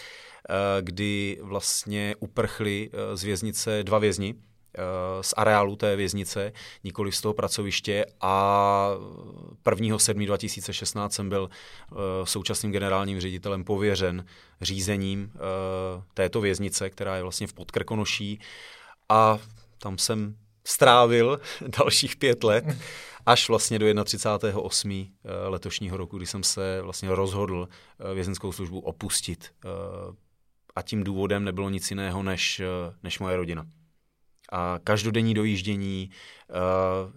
kdy 0.82 1.38
vlastně 1.42 2.16
uprchli 2.20 2.90
z 3.14 3.24
věznice 3.24 3.84
dva 3.84 4.00
vězni, 4.00 4.36
z 5.22 5.34
areálu 5.38 5.76
té 5.76 5.96
věznice, 5.96 6.52
nikoli 6.84 7.12
z 7.12 7.22
toho 7.22 7.34
pracoviště 7.34 8.06
a 8.22 8.90
1. 9.80 10.00
7. 10.00 10.26
2016 10.26 11.14
jsem 11.14 11.30
byl 11.30 11.50
současným 12.24 12.72
generálním 12.72 13.20
ředitelem 13.20 13.64
pověřen 13.64 14.26
řízením 14.62 15.32
této 16.14 16.42
věznice, 16.42 16.90
která 16.90 17.16
je 17.16 17.22
vlastně 17.22 17.48
v 17.48 17.54
Podkrkonoší 17.54 18.40
a 19.10 19.40
tam 19.78 19.98
jsem 19.98 20.36
strávil 20.68 21.40
dalších 21.80 22.16
pět 22.16 22.44
let, 22.44 22.66
až 23.26 23.50
vlastně 23.50 23.80
do 23.80 23.86
31.8. 23.86 25.10
Eh, 25.26 25.48
letošního 25.48 25.98
roku, 25.98 26.18
kdy 26.18 26.26
jsem 26.26 26.44
se 26.44 26.82
vlastně 26.82 27.16
rozhodl 27.16 27.68
eh, 27.72 28.14
vězenskou 28.14 28.52
službu 28.52 28.80
opustit. 28.80 29.54
Eh, 29.66 29.70
a 30.76 30.82
tím 30.82 31.04
důvodem 31.04 31.44
nebylo 31.44 31.70
nic 31.70 31.92
jiného 31.92 32.24
než, 32.24 32.62
než 33.04 33.20
moje 33.20 33.38
rodina. 33.38 33.66
A 34.52 34.80
každodenní 34.84 35.34
dojíždění, 35.34 36.10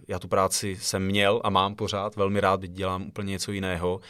já 0.09 0.19
tu 0.19 0.29
práci 0.29 0.77
jsem 0.81 1.07
měl 1.07 1.41
a 1.45 1.51
mám 1.51 1.75
pořád, 1.75 2.17
velmi 2.17 2.41
rád, 2.41 2.61
dělám 2.61 3.03
úplně 3.03 3.31
něco 3.31 3.53
jiného, 3.53 4.01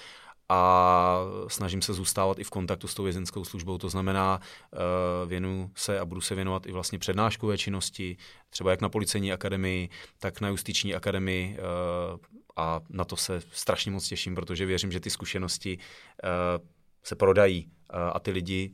a 0.53 1.19
snažím 1.49 1.83
se 1.83 1.93
zůstávat 1.93 2.39
i 2.39 2.45
v 2.45 2.51
kontaktu 2.51 2.89
s 2.89 2.95
tou 2.95 3.03
vězenskou 3.03 3.45
službou. 3.45 3.79
To 3.79 3.89
znamená, 3.89 4.41
uh, 4.41 5.29
věnu 5.29 5.71
se 5.75 6.01
a 6.01 6.05
budu 6.05 6.21
se 6.21 6.35
věnovat 6.35 6.67
i 6.67 6.73
vlastně 6.73 6.99
přednáškové 6.99 7.59
činnosti, 7.59 8.17
třeba 8.51 8.71
jak 8.71 8.81
na 8.81 8.89
policejní 8.89 9.33
akademii, 9.33 9.89
tak 10.19 10.41
na 10.41 10.49
justiční 10.49 10.95
akademii 10.95 11.59
uh, 11.59 12.19
a 12.57 12.81
na 12.89 13.05
to 13.05 13.17
se 13.17 13.43
strašně 13.53 13.93
moc 13.93 14.09
těším, 14.09 14.35
protože 14.35 14.67
věřím, 14.67 14.93
že 14.93 15.01
ty 15.01 15.11
zkušenosti 15.11 15.79
uh, 15.79 16.67
se 17.03 17.17
prodají 17.17 17.71
a 18.13 18.21
ty 18.21 18.31
lidi 18.31 18.73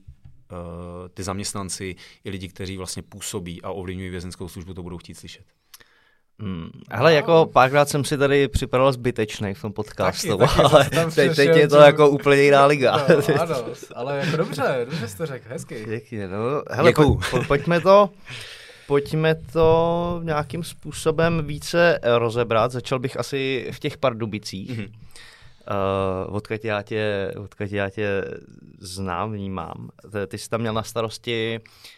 ty 1.14 1.22
zaměstnanci 1.22 1.96
i 2.24 2.30
lidi, 2.30 2.48
kteří 2.48 2.76
vlastně 2.76 3.02
působí 3.02 3.62
a 3.62 3.70
ovlivňují 3.70 4.10
vězenskou 4.10 4.48
službu, 4.48 4.74
to 4.74 4.82
budou 4.82 4.98
chtít 4.98 5.14
slyšet. 5.14 5.44
Hmm. 6.38 6.70
Hele, 6.90 7.14
jako 7.14 7.50
párkrát 7.52 7.88
jsem 7.88 8.04
si 8.04 8.18
tady 8.18 8.48
připadal 8.48 8.92
zbytečný 8.92 9.54
v 9.54 9.62
tom 9.62 9.72
podcastu, 9.72 10.36
taky, 10.36 10.56
taky 10.56 10.74
ale 10.74 11.10
teď, 11.14 11.36
teď 11.36 11.56
je 11.56 11.68
to 11.68 11.76
jako 11.76 12.10
úplně 12.10 12.42
jiná 12.42 12.66
liga. 12.66 13.06
No, 13.08 13.40
ano, 13.40 13.56
ale 13.94 14.18
jako 14.18 14.36
dobře, 14.36 14.86
dobře 14.90 15.08
jsi 15.08 15.16
to 15.16 15.26
řekl, 15.26 15.44
hezky. 15.48 15.84
Děkuji, 15.88 16.28
no. 16.28 16.62
Hele, 16.70 16.92
po, 16.92 17.18
po, 17.30 17.44
pojďme 17.48 17.80
to, 17.80 18.10
pojďme 18.86 19.34
to 19.34 20.20
nějakým 20.24 20.64
způsobem 20.64 21.46
více 21.46 21.98
rozebrat. 22.02 22.72
Začal 22.72 22.98
bych 22.98 23.16
asi 23.16 23.68
v 23.72 23.78
těch 23.78 23.98
Pardubicích. 23.98 24.70
Mm-hmm. 24.70 24.90
Uh, 26.28 26.36
odkud, 26.36 26.64
já 26.64 26.82
tě, 26.82 27.32
odkud 27.36 27.72
já 27.72 27.90
tě 27.90 28.24
znám, 28.78 29.32
vnímám. 29.32 29.90
Ty 30.28 30.38
jsi 30.38 30.48
tam 30.48 30.60
měl 30.60 30.74
na 30.74 30.82
starosti 30.82 31.60
uh, 31.60 31.95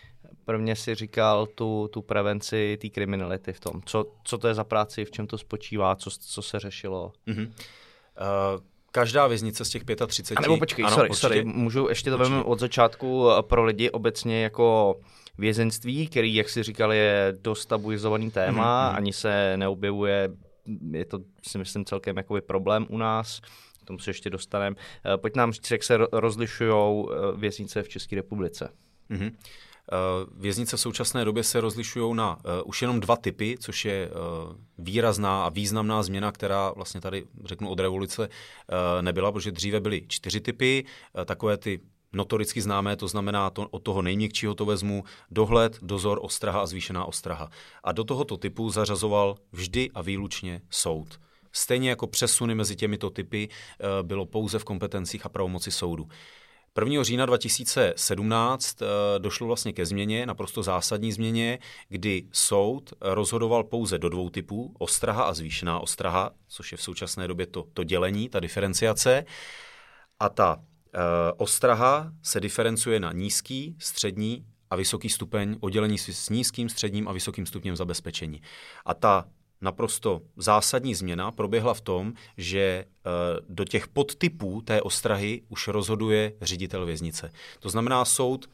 prvně 0.48 0.76
si 0.76 0.94
říkal 0.94 1.46
tu, 1.46 1.88
tu 1.92 2.02
prevenci 2.02 2.78
té 2.80 2.88
kriminality 2.88 3.52
v 3.52 3.60
tom. 3.60 3.80
Co, 3.84 4.06
co 4.24 4.38
to 4.38 4.48
je 4.48 4.54
za 4.54 4.64
práci, 4.64 5.04
v 5.04 5.10
čem 5.10 5.26
to 5.26 5.38
spočívá, 5.38 5.96
co, 5.96 6.10
co 6.10 6.42
se 6.42 6.58
řešilo? 6.58 7.12
Mm-hmm. 7.26 7.46
Uh, 7.46 8.60
každá 8.92 9.26
věznice 9.26 9.64
z 9.64 9.70
těch 9.70 9.82
35... 10.06 10.38
A 10.38 10.40
nebo 10.40 10.58
počkej, 10.58 10.84
ano, 10.84 10.94
sorry, 10.94 11.14
sorry, 11.14 11.44
můžu 11.44 11.88
ještě 11.88 12.10
to 12.10 12.18
vezmeme 12.18 12.42
od 12.42 12.60
začátku 12.60 13.28
pro 13.40 13.64
lidi 13.64 13.90
obecně 13.90 14.42
jako 14.42 15.00
vězenství, 15.38 16.06
který, 16.08 16.34
jak 16.34 16.48
si 16.48 16.62
říkal, 16.62 16.92
je 16.92 17.36
dost 17.40 17.66
tabuizovaný 17.66 18.30
téma, 18.30 18.92
mm-hmm. 18.92 18.96
ani 18.96 19.12
se 19.12 19.56
neobjevuje, 19.56 20.28
je 20.90 21.04
to 21.04 21.18
si 21.42 21.58
myslím 21.58 21.84
celkem 21.84 22.16
jakoby 22.16 22.40
problém 22.40 22.86
u 22.88 22.98
nás, 22.98 23.40
k 23.82 23.86
tomu 23.86 23.98
se 23.98 24.10
ještě 24.10 24.30
dostaneme. 24.30 24.76
Eh, 25.04 25.16
pojď 25.16 25.36
nám 25.36 25.52
říct, 25.52 25.70
jak 25.70 25.82
se 25.82 25.98
rozlišují 26.12 26.72
eh, 26.72 27.36
věznice 27.36 27.82
v 27.82 27.88
České 27.88 28.16
republice. 28.16 28.72
Mm-hmm. 29.10 29.32
Eh, 29.92 30.26
věznice 30.36 30.76
v 30.76 30.80
současné 30.80 31.24
době 31.24 31.44
se 31.44 31.60
rozlišují 31.60 32.14
na 32.14 32.36
uh, 32.36 32.42
už 32.64 32.82
jenom 32.82 33.00
dva 33.00 33.16
typy, 33.16 33.56
což 33.60 33.84
je 33.84 34.10
uh, 34.10 34.56
výrazná 34.78 35.44
a 35.44 35.48
významná 35.48 36.02
změna, 36.02 36.32
která 36.32 36.72
vlastně 36.76 37.00
tady, 37.00 37.24
řeknu, 37.44 37.68
od 37.68 37.80
revoluce 37.80 38.28
nebyla, 39.00 39.32
protože 39.32 39.52
dříve 39.52 39.80
byly 39.80 40.04
čtyři 40.08 40.40
typy, 40.40 40.84
takové 41.24 41.56
ty 41.56 41.80
notoricky 42.12 42.60
známé, 42.60 42.96
to 42.96 43.08
znamená 43.08 43.50
to, 43.50 43.68
od 43.70 43.82
toho 43.82 44.02
nejměkčího 44.02 44.54
to 44.54 44.64
vezmu 44.64 45.04
dohled, 45.30 45.78
dozor, 45.82 46.18
ostraha 46.22 46.60
a 46.60 46.66
zvýšená 46.66 47.04
ostraha. 47.04 47.48
A 47.84 47.92
do 47.92 48.04
tohoto 48.04 48.36
typu 48.36 48.70
zařazoval 48.70 49.36
vždy 49.52 49.90
a 49.94 50.02
výlučně 50.02 50.60
soud. 50.70 51.20
Stejně 51.52 51.90
jako 51.90 52.06
přesuny 52.06 52.54
mezi 52.54 52.76
těmito 52.76 53.10
typy 53.10 53.48
bylo 54.02 54.26
pouze 54.26 54.58
v 54.58 54.64
kompetencích 54.64 55.26
a 55.26 55.28
pravomoci 55.28 55.70
soudu. 55.70 56.08
1. 56.78 57.02
října 57.02 57.26
2017 57.26 58.82
eh, 58.82 58.86
došlo 59.18 59.46
vlastně 59.46 59.72
ke 59.72 59.86
změně, 59.86 60.26
naprosto 60.26 60.62
zásadní 60.62 61.12
změně, 61.12 61.58
kdy 61.88 62.28
soud 62.32 62.92
rozhodoval 63.00 63.64
pouze 63.64 63.98
do 63.98 64.08
dvou 64.08 64.30
typů, 64.30 64.74
ostraha 64.78 65.22
a 65.22 65.34
zvýšená 65.34 65.80
ostraha, 65.80 66.30
což 66.48 66.72
je 66.72 66.78
v 66.78 66.82
současné 66.82 67.28
době 67.28 67.46
to, 67.46 67.64
to 67.74 67.84
dělení, 67.84 68.28
ta 68.28 68.40
diferenciace. 68.40 69.24
A 70.20 70.28
ta 70.28 70.56
uh, 70.56 70.62
ostraha 71.36 72.12
se 72.22 72.40
diferencuje 72.40 73.00
na 73.00 73.12
nízký, 73.12 73.76
střední 73.78 74.44
a 74.70 74.76
vysoký 74.76 75.08
stupeň 75.08 75.56
oddělení 75.60 75.98
s 75.98 76.28
nízkým, 76.28 76.68
středním 76.68 77.08
a 77.08 77.12
vysokým 77.12 77.46
stupněm 77.46 77.76
zabezpečení. 77.76 78.42
A 78.84 78.94
ta 78.94 79.24
naprosto 79.60 80.20
zásadní 80.36 80.94
změna 80.94 81.30
proběhla 81.30 81.74
v 81.74 81.80
tom, 81.80 82.12
že 82.36 82.60
eh, 82.60 83.10
do 83.48 83.64
těch 83.64 83.88
podtypů 83.88 84.60
té 84.60 84.82
ostrahy 84.82 85.42
už 85.48 85.68
rozhoduje 85.68 86.32
ředitel 86.40 86.86
věznice. 86.86 87.30
To 87.60 87.68
znamená, 87.68 88.04
soud 88.04 88.50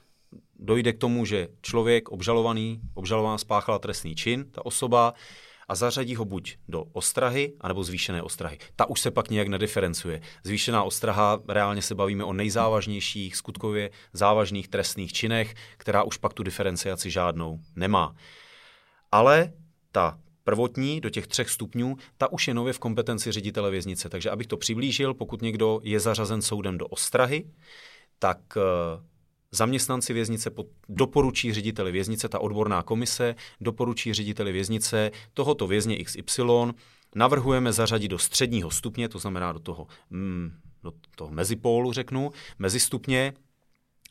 dojde 0.58 0.92
k 0.92 0.98
tomu, 0.98 1.24
že 1.24 1.48
člověk 1.62 2.08
obžalovaný, 2.08 2.80
obžalovaná 2.94 3.38
spáchala 3.38 3.78
trestný 3.78 4.14
čin, 4.14 4.44
ta 4.50 4.66
osoba, 4.66 5.14
a 5.68 5.74
zařadí 5.74 6.16
ho 6.16 6.24
buď 6.24 6.56
do 6.68 6.84
ostrahy, 6.92 7.52
anebo 7.60 7.84
zvýšené 7.84 8.22
ostrahy. 8.22 8.58
Ta 8.76 8.86
už 8.86 9.00
se 9.00 9.10
pak 9.10 9.30
nějak 9.30 9.48
nediferencuje. 9.48 10.20
Zvýšená 10.44 10.82
ostraha, 10.82 11.40
reálně 11.48 11.82
se 11.82 11.94
bavíme 11.94 12.24
o 12.24 12.32
nejzávažnějších, 12.32 13.36
skutkově 13.36 13.90
závažných 14.12 14.68
trestných 14.68 15.12
činech, 15.12 15.54
která 15.76 16.02
už 16.02 16.16
pak 16.16 16.32
tu 16.32 16.42
diferenciaci 16.42 17.10
žádnou 17.10 17.60
nemá. 17.76 18.14
Ale 19.12 19.52
ta 19.92 20.18
prvotní 20.44 21.00
do 21.00 21.10
těch 21.10 21.26
třech 21.26 21.50
stupňů, 21.50 21.96
ta 22.18 22.32
už 22.32 22.48
je 22.48 22.54
nově 22.54 22.72
v 22.72 22.78
kompetenci 22.78 23.32
ředitele 23.32 23.70
věznice. 23.70 24.08
Takže 24.08 24.30
abych 24.30 24.46
to 24.46 24.56
přiblížil, 24.56 25.14
pokud 25.14 25.42
někdo 25.42 25.80
je 25.82 26.00
zařazen 26.00 26.42
soudem 26.42 26.78
do 26.78 26.86
ostrahy, 26.86 27.44
tak 28.18 28.38
eh, 28.56 28.60
zaměstnanci 29.52 30.12
věznice 30.12 30.50
doporučí 30.88 31.52
řediteli 31.52 31.92
věznice, 31.92 32.28
ta 32.28 32.38
odborná 32.38 32.82
komise 32.82 33.34
doporučí 33.60 34.14
řediteli 34.14 34.52
věznice 34.52 35.10
tohoto 35.34 35.66
vězně 35.66 36.04
XY, 36.04 36.42
navrhujeme 37.14 37.72
zařadit 37.72 38.08
do 38.08 38.18
středního 38.18 38.70
stupně, 38.70 39.08
to 39.08 39.18
znamená 39.18 39.52
do 39.52 39.58
toho, 39.58 39.86
mm, 40.10 40.52
do 40.82 40.92
toho 41.16 41.30
mezipólu, 41.30 41.92
řeknu, 41.92 42.30
mezistupně, 42.58 43.32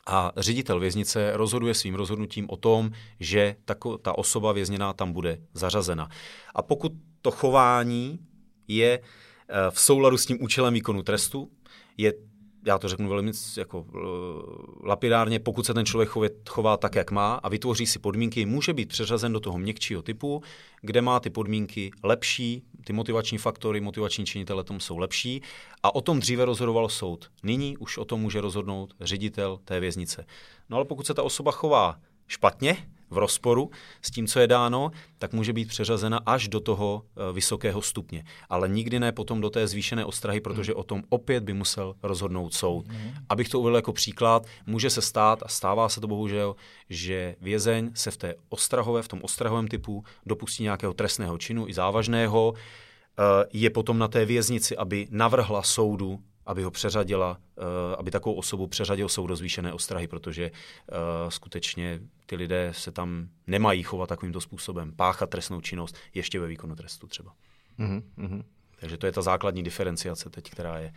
a 0.06 0.32
ředitel 0.36 0.80
věznice 0.80 1.36
rozhoduje 1.36 1.74
svým 1.74 1.94
rozhodnutím 1.94 2.46
o 2.50 2.56
tom, 2.56 2.90
že 3.20 3.56
ta 4.02 4.18
osoba 4.18 4.52
vězněná 4.52 4.92
tam 4.92 5.12
bude 5.12 5.38
zařazena. 5.54 6.08
A 6.54 6.62
pokud 6.62 6.92
to 7.22 7.30
chování 7.30 8.18
je 8.68 9.00
eh, 9.00 9.70
v 9.70 9.80
souladu 9.80 10.16
s 10.16 10.26
tím 10.26 10.38
účelem 10.40 10.74
výkonu 10.74 11.02
trestu, 11.02 11.50
je 11.96 12.12
já 12.66 12.78
to 12.78 12.88
řeknu 12.88 13.08
velmi 13.08 13.32
jako 13.58 13.86
eh, 13.88 13.98
lapidárně, 14.82 15.40
pokud 15.40 15.66
se 15.66 15.74
ten 15.74 15.86
člověk 15.86 16.08
chově, 16.08 16.30
chová 16.48 16.76
tak, 16.76 16.94
jak 16.94 17.10
má 17.10 17.34
a 17.34 17.48
vytvoří 17.48 17.86
si 17.86 17.98
podmínky, 17.98 18.46
může 18.46 18.72
být 18.72 18.88
přeřazen 18.88 19.32
do 19.32 19.40
toho 19.40 19.58
měkčího 19.58 20.02
typu, 20.02 20.42
kde 20.80 21.02
má 21.02 21.20
ty 21.20 21.30
podmínky 21.30 21.90
lepší, 22.02 22.62
ty 22.84 22.92
motivační 22.92 23.38
faktory, 23.38 23.80
motivační 23.80 24.26
činitele 24.26 24.64
tom 24.64 24.80
jsou 24.80 24.98
lepší 24.98 25.42
a 25.82 25.94
o 25.94 26.00
tom 26.00 26.20
dříve 26.20 26.44
rozhodoval 26.44 26.88
soud. 26.88 27.30
Nyní 27.42 27.76
už 27.76 27.98
o 27.98 28.04
tom 28.04 28.20
může 28.20 28.40
rozhodnout 28.40 28.94
ředitel 29.00 29.58
té 29.64 29.80
věznice. 29.80 30.26
No 30.70 30.76
ale 30.76 30.84
pokud 30.84 31.06
se 31.06 31.14
ta 31.14 31.22
osoba 31.22 31.52
chová 31.52 31.98
špatně, 32.26 32.76
v 33.10 33.18
rozporu 33.18 33.70
s 34.02 34.10
tím, 34.10 34.26
co 34.26 34.40
je 34.40 34.46
dáno, 34.46 34.90
tak 35.18 35.32
může 35.32 35.52
být 35.52 35.68
přeřazena 35.68 36.20
až 36.26 36.48
do 36.48 36.60
toho 36.60 37.02
eh, 37.04 37.32
vysokého 37.32 37.82
stupně. 37.82 38.24
Ale 38.48 38.68
nikdy 38.68 39.00
ne 39.00 39.12
potom 39.12 39.40
do 39.40 39.50
té 39.50 39.66
zvýšené 39.66 40.04
ostrahy, 40.04 40.40
protože 40.40 40.74
o 40.74 40.82
tom 40.82 41.02
opět 41.08 41.44
by 41.44 41.52
musel 41.52 41.94
rozhodnout 42.02 42.54
soud. 42.54 42.88
Hmm. 42.88 43.12
Abych 43.28 43.48
to 43.48 43.60
uvedl 43.60 43.76
jako 43.76 43.92
příklad, 43.92 44.46
může 44.66 44.90
se 44.90 45.02
stát, 45.02 45.42
a 45.42 45.48
stává 45.48 45.88
se 45.88 46.00
to 46.00 46.06
bohužel, 46.06 46.56
že 46.90 47.36
vězeň 47.40 47.90
se 47.94 48.10
v 48.10 48.16
té 48.16 48.34
ostrahové, 48.48 49.02
v 49.02 49.08
tom 49.08 49.20
ostrahovém 49.22 49.68
typu 49.68 50.04
dopustí 50.26 50.62
nějakého 50.62 50.94
trestného 50.94 51.38
činu 51.38 51.68
i 51.68 51.74
závažného, 51.74 52.54
eh, 52.54 53.22
je 53.52 53.70
potom 53.70 53.98
na 53.98 54.08
té 54.08 54.24
věznici, 54.24 54.76
aby 54.76 55.06
navrhla 55.10 55.62
soudu 55.62 56.20
aby 56.46 56.62
ho 56.62 56.70
přeřadila, 56.70 57.38
eh, 57.58 57.96
aby 57.98 58.10
takovou 58.10 58.34
osobu 58.34 58.66
přeřadil 58.66 59.08
soud 59.08 59.26
do 59.26 59.36
zvýšené 59.36 59.72
ostrahy, 59.72 60.08
protože 60.08 60.50
uh, 60.50 61.28
skutečně 61.28 62.00
ty 62.26 62.36
lidé 62.36 62.72
se 62.72 62.92
tam 62.92 63.28
nemají 63.46 63.82
chovat 63.82 64.08
takovýmto 64.08 64.40
způsobem, 64.40 64.92
páchat 64.96 65.30
trestnou 65.30 65.60
činnost 65.60 65.96
ještě 66.14 66.40
ve 66.40 66.46
výkonu 66.46 66.76
trestu 66.76 67.06
třeba. 67.06 67.32
Mm-hmm. 67.78 68.42
Takže 68.80 68.96
to 68.96 69.06
je 69.06 69.12
ta 69.12 69.22
základní 69.22 69.62
diferenciace 69.62 70.30
teď, 70.30 70.50
která 70.50 70.78
je. 70.78 70.92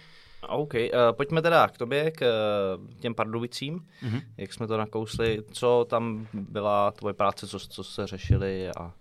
OK, 0.48 0.74
uh, 0.74 0.80
pojďme 1.12 1.42
teda 1.42 1.68
k 1.68 1.78
tobě, 1.78 2.12
k 2.12 2.22
uh, 2.22 2.88
těm 3.00 3.16
Pardubicím, 3.16 3.88
mm-hmm. 4.04 4.22
jak 4.38 4.54
jsme 4.54 4.68
to 4.68 4.78
nakousli, 4.78 5.44
co 5.52 5.86
tam 5.90 6.28
byla 6.34 6.92
tvoje 6.92 7.14
práce, 7.14 7.48
co, 7.48 7.60
co 7.60 7.84
se 7.84 8.08
řešili 8.08 8.70
a... 8.70 8.94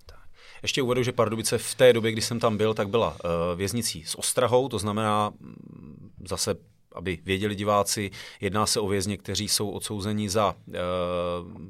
Ještě 0.62 0.82
uvedu, 0.82 1.02
že 1.02 1.12
Pardubice 1.12 1.58
v 1.58 1.75
té 1.75 1.92
době, 1.92 2.12
kdy 2.12 2.22
jsem 2.22 2.40
tam 2.40 2.56
byl, 2.56 2.75
tak 2.75 2.88
byla 2.88 3.10
uh, 3.10 3.18
věznicí 3.56 4.04
s 4.04 4.18
ostrahou, 4.18 4.68
to 4.68 4.78
znamená 4.78 5.32
mm, 5.40 6.10
zase 6.28 6.54
aby 6.96 7.18
věděli 7.25 7.54
diváci, 7.54 8.10
jedná 8.40 8.66
se 8.66 8.80
o 8.80 8.88
vězně, 8.88 9.16
kteří 9.16 9.48
jsou 9.48 9.70
odsouzeni 9.70 10.28
za 10.28 10.54
e, 10.68 10.78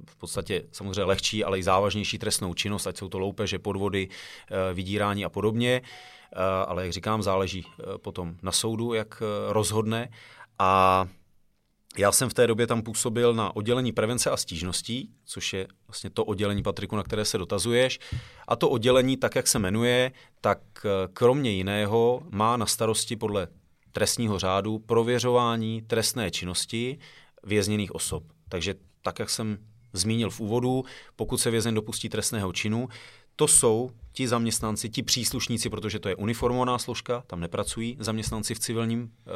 v 0.07 0.17
podstatě 0.19 0.65
samozřejmě 0.73 1.05
lehčí, 1.05 1.45
ale 1.45 1.59
i 1.59 1.63
závažnější 1.63 2.19
trestnou 2.19 2.55
činnost, 2.55 2.87
ať 2.87 2.97
jsou 2.97 3.09
to 3.09 3.19
loupeže, 3.19 3.59
podvody, 3.59 4.09
e, 4.51 4.75
vydírání 4.75 5.25
a 5.25 5.29
podobně. 5.29 5.73
E, 5.73 5.83
ale 6.67 6.83
jak 6.83 6.93
říkám, 6.93 7.23
záleží 7.23 7.67
potom 7.97 8.37
na 8.43 8.53
soudu, 8.53 8.95
jak 8.95 9.23
rozhodne. 9.49 10.09
A 10.59 11.07
já 11.99 12.13
jsem 12.13 12.29
v 12.29 12.35
té 12.35 12.47
době 12.47 12.67
tam 12.67 12.83
působil 12.83 13.35
na 13.35 13.57
oddělení 13.57 13.93
prevence 13.93 14.31
a 14.31 14.37
stížností, 14.37 15.11
což 15.25 15.53
je 15.53 15.67
vlastně 15.89 16.11
to 16.11 16.25
oddělení, 16.25 16.63
Patriku, 16.63 16.97
na 16.97 17.03
které 17.03 17.25
se 17.25 17.39
dotazuješ. 17.39 17.99
A 18.49 18.57
to 18.57 18.69
oddělení, 18.69 19.17
tak 19.17 19.35
jak 19.35 19.47
se 19.47 19.59
jmenuje, 19.59 20.13
tak 20.41 20.59
eh, 20.85 21.09
kromě 21.13 21.51
jiného 21.51 22.23
má 22.31 22.57
na 22.57 22.67
starosti 22.67 23.17
podle 23.17 23.49
trestního 23.93 24.39
řádu 24.39 24.79
prověřování 24.79 25.83
trestné 25.83 26.31
činnosti 26.31 26.99
vězněných 27.43 27.95
osob. 27.95 28.25
Takže 28.49 28.75
tak, 29.03 29.19
jak 29.19 29.31
jsem 29.31 29.59
zmínil 29.93 30.31
v 30.31 30.41
úvodu, 30.41 30.85
pokud 31.17 31.39
se 31.39 31.51
vězen 31.51 31.75
dopustí 31.75 32.09
trestného 32.09 32.53
činu, 32.53 32.89
to 33.37 33.49
jsou 33.49 33.91
ti 34.13 34.29
zaměstnanci, 34.29 34.91
ti 34.91 35.03
příslušníci, 35.03 35.71
protože 35.71 35.99
to 35.99 36.09
je 36.09 36.17
uniformovaná 36.17 36.79
složka, 36.79 37.23
tam 37.27 37.41
nepracují 37.41 37.97
zaměstnanci 38.01 38.55
v 38.55 38.59
civilním, 38.59 39.13
eh, 39.27 39.31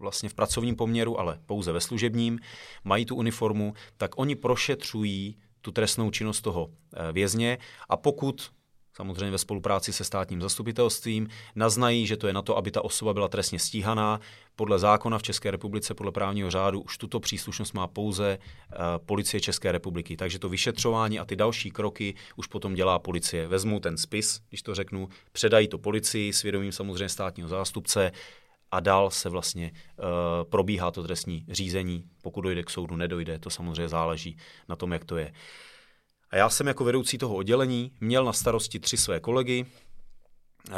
vlastně 0.00 0.28
v 0.28 0.34
pracovním 0.34 0.76
poměru, 0.76 1.20
ale 1.20 1.40
pouze 1.46 1.72
ve 1.72 1.80
služebním, 1.80 2.38
mají 2.84 3.06
tu 3.06 3.16
uniformu, 3.16 3.74
tak 3.96 4.18
oni 4.18 4.36
prošetřují 4.36 5.36
tu 5.60 5.72
trestnou 5.72 6.10
činnost 6.10 6.40
toho 6.40 6.70
eh, 6.70 7.12
vězně 7.12 7.58
a 7.88 7.96
pokud 7.96 8.50
samozřejmě 8.96 9.30
ve 9.30 9.38
spolupráci 9.38 9.92
se 9.92 10.04
státním 10.04 10.42
zastupitelstvím, 10.42 11.28
naznají, 11.54 12.06
že 12.06 12.16
to 12.16 12.26
je 12.26 12.32
na 12.32 12.42
to, 12.42 12.56
aby 12.56 12.70
ta 12.70 12.84
osoba 12.84 13.14
byla 13.14 13.28
trestně 13.28 13.58
stíhaná. 13.58 14.20
Podle 14.56 14.78
zákona 14.78 15.18
v 15.18 15.22
České 15.22 15.50
republice, 15.50 15.94
podle 15.94 16.12
právního 16.12 16.50
řádu, 16.50 16.80
už 16.80 16.98
tuto 16.98 17.20
příslušnost 17.20 17.72
má 17.72 17.86
pouze 17.86 18.38
uh, 18.38 18.76
policie 19.06 19.40
České 19.40 19.72
republiky. 19.72 20.16
Takže 20.16 20.38
to 20.38 20.48
vyšetřování 20.48 21.18
a 21.18 21.24
ty 21.24 21.36
další 21.36 21.70
kroky 21.70 22.14
už 22.36 22.46
potom 22.46 22.74
dělá 22.74 22.98
policie. 22.98 23.48
Vezmou 23.48 23.80
ten 23.80 23.96
spis, 23.96 24.40
když 24.48 24.62
to 24.62 24.74
řeknu, 24.74 25.08
předají 25.32 25.68
to 25.68 25.78
policii, 25.78 26.32
svědomím 26.32 26.72
samozřejmě 26.72 27.08
státního 27.08 27.48
zástupce, 27.48 28.12
a 28.70 28.80
dál 28.80 29.10
se 29.10 29.28
vlastně 29.28 29.72
uh, 29.72 30.04
probíhá 30.50 30.90
to 30.90 31.02
trestní 31.02 31.44
řízení. 31.48 32.04
Pokud 32.22 32.40
dojde 32.40 32.62
k 32.62 32.70
soudu, 32.70 32.96
nedojde, 32.96 33.38
to 33.38 33.50
samozřejmě 33.50 33.88
záleží 33.88 34.36
na 34.68 34.76
tom, 34.76 34.92
jak 34.92 35.04
to 35.04 35.16
je. 35.16 35.32
Já 36.36 36.50
jsem 36.50 36.66
jako 36.66 36.84
vedoucí 36.84 37.18
toho 37.18 37.34
oddělení 37.34 37.92
měl 38.00 38.24
na 38.24 38.32
starosti 38.32 38.80
tři 38.80 38.96
své 38.96 39.20
kolegy, 39.20 39.66
eh, 39.66 40.72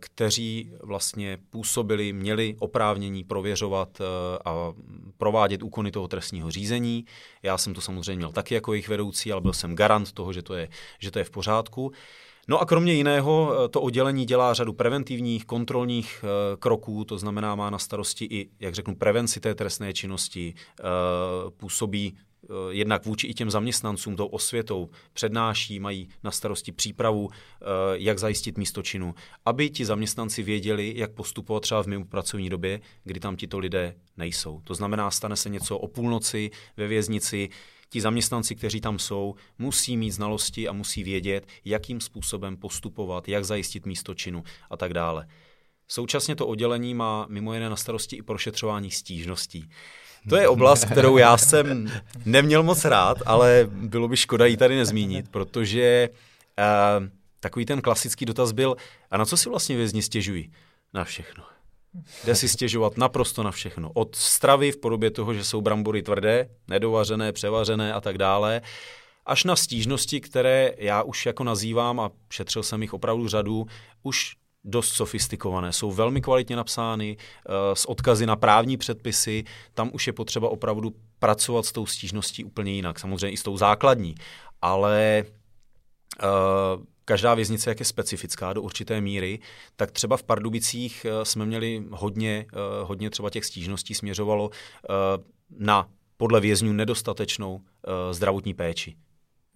kteří 0.00 0.72
vlastně 0.82 1.38
působili, 1.50 2.12
měli 2.12 2.56
oprávnění 2.58 3.24
prověřovat 3.24 4.00
eh, 4.00 4.04
a 4.44 4.72
provádět 5.18 5.62
úkony 5.62 5.90
toho 5.90 6.08
trestního 6.08 6.50
řízení. 6.50 7.04
Já 7.42 7.58
jsem 7.58 7.74
to 7.74 7.80
samozřejmě 7.80 8.16
měl 8.16 8.32
taky 8.32 8.54
jako 8.54 8.72
jejich 8.72 8.88
vedoucí, 8.88 9.32
ale 9.32 9.40
byl 9.40 9.52
jsem 9.52 9.76
garant 9.76 10.12
toho, 10.12 10.32
že 10.32 10.42
to 10.42 10.54
je, 10.54 10.68
že 10.98 11.10
to 11.10 11.18
je 11.18 11.24
v 11.24 11.30
pořádku. 11.30 11.92
No 12.48 12.58
a 12.60 12.66
kromě 12.66 12.92
jiného 12.92 13.52
eh, 13.52 13.68
to 13.68 13.80
oddělení 13.80 14.26
dělá 14.26 14.54
řadu 14.54 14.72
preventivních, 14.72 15.44
kontrolních 15.44 16.24
kroků, 16.58 17.04
to 17.04 17.18
znamená 17.18 17.54
má 17.54 17.70
na 17.70 17.78
starosti 17.78 18.24
i, 18.24 18.50
jak 18.60 18.74
řeknu, 18.74 18.94
prevenci 18.94 19.40
té 19.40 19.54
trestné 19.54 19.92
činnosti, 19.92 20.54
působí 21.56 22.16
jednak 22.70 23.06
vůči 23.06 23.26
i 23.26 23.34
těm 23.34 23.50
zaměstnancům 23.50 24.16
tou 24.16 24.26
osvětou 24.26 24.90
přednáší, 25.12 25.80
mají 25.80 26.08
na 26.22 26.30
starosti 26.30 26.72
přípravu, 26.72 27.28
eh, 27.32 27.64
jak 27.92 28.18
zajistit 28.18 28.58
místo 28.58 28.82
činu, 28.82 29.14
aby 29.46 29.70
ti 29.70 29.84
zaměstnanci 29.84 30.42
věděli, 30.42 30.92
jak 30.96 31.12
postupovat 31.12 31.60
třeba 31.60 31.82
v 31.82 31.86
mimo 31.86 32.04
pracovní 32.04 32.50
době, 32.50 32.80
kdy 33.04 33.20
tam 33.20 33.36
tito 33.36 33.58
lidé 33.58 33.94
nejsou. 34.16 34.60
To 34.64 34.74
znamená, 34.74 35.10
stane 35.10 35.36
se 35.36 35.48
něco 35.48 35.78
o 35.78 35.88
půlnoci 35.88 36.50
ve 36.76 36.86
věznici, 36.86 37.48
ti 37.88 38.00
zaměstnanci, 38.00 38.54
kteří 38.54 38.80
tam 38.80 38.98
jsou, 38.98 39.34
musí 39.58 39.96
mít 39.96 40.10
znalosti 40.10 40.68
a 40.68 40.72
musí 40.72 41.04
vědět, 41.04 41.46
jakým 41.64 42.00
způsobem 42.00 42.56
postupovat, 42.56 43.28
jak 43.28 43.44
zajistit 43.44 43.86
místo 43.86 44.14
činu 44.14 44.42
a 44.70 44.76
tak 44.76 44.94
dále. 44.94 45.26
Současně 45.88 46.36
to 46.36 46.46
oddělení 46.46 46.94
má 46.94 47.26
mimo 47.28 47.54
jiné 47.54 47.70
na 47.70 47.76
starosti 47.76 48.16
i 48.16 48.22
prošetřování 48.22 48.90
stížností. 48.90 49.68
To 50.28 50.36
je 50.36 50.48
oblast, 50.48 50.84
kterou 50.84 51.16
já 51.16 51.36
jsem 51.36 51.90
neměl 52.24 52.62
moc 52.62 52.84
rád, 52.84 53.18
ale 53.26 53.68
bylo 53.70 54.08
by 54.08 54.16
škoda 54.16 54.46
ji 54.46 54.56
tady 54.56 54.76
nezmínit, 54.76 55.28
protože 55.28 56.08
uh, 56.58 57.06
takový 57.40 57.66
ten 57.66 57.80
klasický 57.80 58.24
dotaz 58.24 58.52
byl, 58.52 58.76
a 59.10 59.16
na 59.16 59.24
co 59.24 59.36
si 59.36 59.48
vlastně 59.48 59.76
vězni 59.76 60.02
stěžují? 60.02 60.52
Na 60.94 61.04
všechno. 61.04 61.44
Jde 62.24 62.34
si 62.34 62.48
stěžovat 62.48 62.96
naprosto 62.96 63.42
na 63.42 63.50
všechno. 63.50 63.90
Od 63.94 64.16
stravy 64.16 64.72
v 64.72 64.76
podobě 64.76 65.10
toho, 65.10 65.34
že 65.34 65.44
jsou 65.44 65.60
brambory 65.60 66.02
tvrdé, 66.02 66.48
nedovařené, 66.68 67.32
převařené 67.32 67.92
a 67.92 68.00
tak 68.00 68.18
dále, 68.18 68.60
až 69.26 69.44
na 69.44 69.56
stížnosti, 69.56 70.20
které 70.20 70.72
já 70.78 71.02
už 71.02 71.26
jako 71.26 71.44
nazývám, 71.44 72.00
a 72.00 72.10
šetřil 72.30 72.62
jsem 72.62 72.82
jich 72.82 72.94
opravdu 72.94 73.28
řadu, 73.28 73.66
už 74.02 74.36
dost 74.64 74.92
sofistikované, 74.92 75.72
jsou 75.72 75.92
velmi 75.92 76.20
kvalitně 76.20 76.56
napsány, 76.56 77.16
uh, 77.16 77.54
s 77.74 77.88
odkazy 77.88 78.26
na 78.26 78.36
právní 78.36 78.76
předpisy, 78.76 79.44
tam 79.74 79.90
už 79.92 80.06
je 80.06 80.12
potřeba 80.12 80.48
opravdu 80.48 80.94
pracovat 81.18 81.66
s 81.66 81.72
tou 81.72 81.86
stížností 81.86 82.44
úplně 82.44 82.72
jinak, 82.72 82.98
samozřejmě 82.98 83.30
i 83.30 83.36
s 83.36 83.42
tou 83.42 83.56
základní, 83.56 84.14
ale 84.62 85.24
uh, 86.22 86.84
každá 87.04 87.34
věznice, 87.34 87.70
jak 87.70 87.80
je 87.80 87.86
specifická 87.86 88.52
do 88.52 88.62
určité 88.62 89.00
míry, 89.00 89.38
tak 89.76 89.90
třeba 89.90 90.16
v 90.16 90.22
Pardubicích 90.22 91.06
uh, 91.08 91.24
jsme 91.24 91.46
měli 91.46 91.84
hodně, 91.90 92.46
hodně 92.82 93.10
třeba 93.10 93.30
těch 93.30 93.44
stížností 93.44 93.94
směřovalo 93.94 94.50
na 95.58 95.88
podle 96.16 96.40
vězňů 96.40 96.72
nedostatečnou 96.72 97.60
zdravotní 98.10 98.54
péči. 98.54 98.96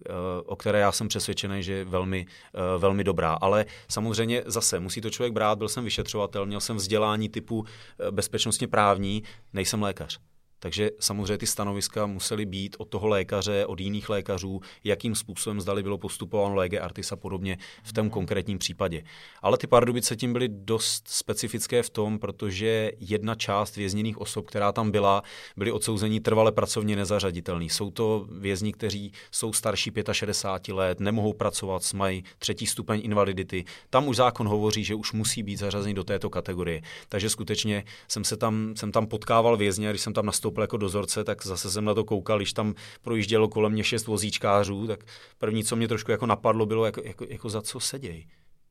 Eh, 0.09 0.11
o 0.45 0.55
které 0.55 0.79
já 0.79 0.91
jsem 0.91 1.07
přesvědčený, 1.07 1.63
že 1.63 1.73
je 1.73 1.85
velmi, 1.85 2.25
eh, 2.53 2.77
velmi 2.77 3.03
dobrá. 3.03 3.33
Ale 3.33 3.65
samozřejmě 3.87 4.43
zase 4.45 4.79
musí 4.79 5.01
to 5.01 5.09
člověk 5.09 5.33
brát, 5.33 5.57
byl 5.57 5.69
jsem 5.69 5.83
vyšetřovatel, 5.83 6.45
měl 6.45 6.59
jsem 6.59 6.75
vzdělání 6.75 7.29
typu 7.29 7.65
eh, 7.99 8.11
bezpečnostně 8.11 8.67
právní, 8.67 9.23
nejsem 9.53 9.81
lékař. 9.81 10.19
Takže 10.65 10.91
samozřejmě 10.99 11.37
ty 11.37 11.47
stanoviska 11.47 12.05
musely 12.05 12.45
být 12.45 12.75
od 12.79 12.89
toho 12.89 13.07
lékaře, 13.07 13.65
od 13.65 13.79
jiných 13.79 14.09
lékařů, 14.09 14.61
jakým 14.83 15.15
způsobem 15.15 15.61
zdali 15.61 15.83
bylo 15.83 15.97
postupováno 15.97 16.55
lege 16.55 16.79
artis 16.79 17.11
a 17.11 17.15
podobně 17.15 17.57
v 17.83 17.93
tom 17.93 18.09
konkrétním 18.09 18.57
případě. 18.57 19.03
Ale 19.41 19.57
ty 19.57 19.67
Pardubice 19.67 20.15
tím 20.15 20.33
byly 20.33 20.49
dost 20.49 21.07
specifické 21.07 21.83
v 21.83 21.89
tom, 21.89 22.19
protože 22.19 22.91
jedna 22.99 23.35
část 23.35 23.75
vězněných 23.75 24.17
osob, 24.17 24.45
která 24.45 24.71
tam 24.71 24.91
byla, 24.91 25.23
byly 25.57 25.71
odsouzení 25.71 26.19
trvale 26.19 26.51
pracovně 26.51 26.95
nezařaditelný. 26.95 27.69
Jsou 27.69 27.91
to 27.91 28.27
vězni, 28.31 28.73
kteří 28.73 29.11
jsou 29.31 29.53
starší 29.53 29.91
65 30.11 30.73
let, 30.73 30.99
nemohou 30.99 31.33
pracovat, 31.33 31.93
mají 31.93 32.23
třetí 32.39 32.65
stupeň 32.65 33.01
invalidity. 33.03 33.65
Tam 33.89 34.07
už 34.07 34.15
zákon 34.15 34.47
hovoří, 34.47 34.83
že 34.83 34.95
už 34.95 35.13
musí 35.13 35.43
být 35.43 35.59
zařazeni 35.59 35.93
do 35.93 36.03
této 36.03 36.29
kategorie. 36.29 36.81
Takže 37.09 37.29
skutečně 37.29 37.83
jsem 38.07 38.23
se 38.23 38.37
tam, 38.37 38.73
jsem 38.75 38.91
tam 38.91 39.07
potkával 39.07 39.57
vězně, 39.57 39.89
když 39.89 40.01
jsem 40.01 40.13
tam 40.13 40.25
nastoupil 40.25 40.54
nastoupil 40.55 40.63
jako 40.63 40.77
dozorce, 40.77 41.23
tak 41.23 41.45
zase 41.45 41.71
jsem 41.71 41.85
na 41.85 41.93
to 41.93 42.03
koukal, 42.03 42.37
když 42.37 42.53
tam 42.53 42.73
projíždělo 43.01 43.47
kolem 43.47 43.71
mě 43.71 43.83
šest 43.83 44.07
vozíčkářů, 44.07 44.87
tak 44.87 45.03
první, 45.37 45.63
co 45.63 45.75
mě 45.75 45.87
trošku 45.87 46.11
jako 46.11 46.25
napadlo, 46.25 46.65
bylo 46.65 46.85
jako, 46.85 47.01
jako, 47.03 47.25
jako 47.29 47.49
za 47.49 47.61
co 47.61 47.79
seděj 47.79 48.25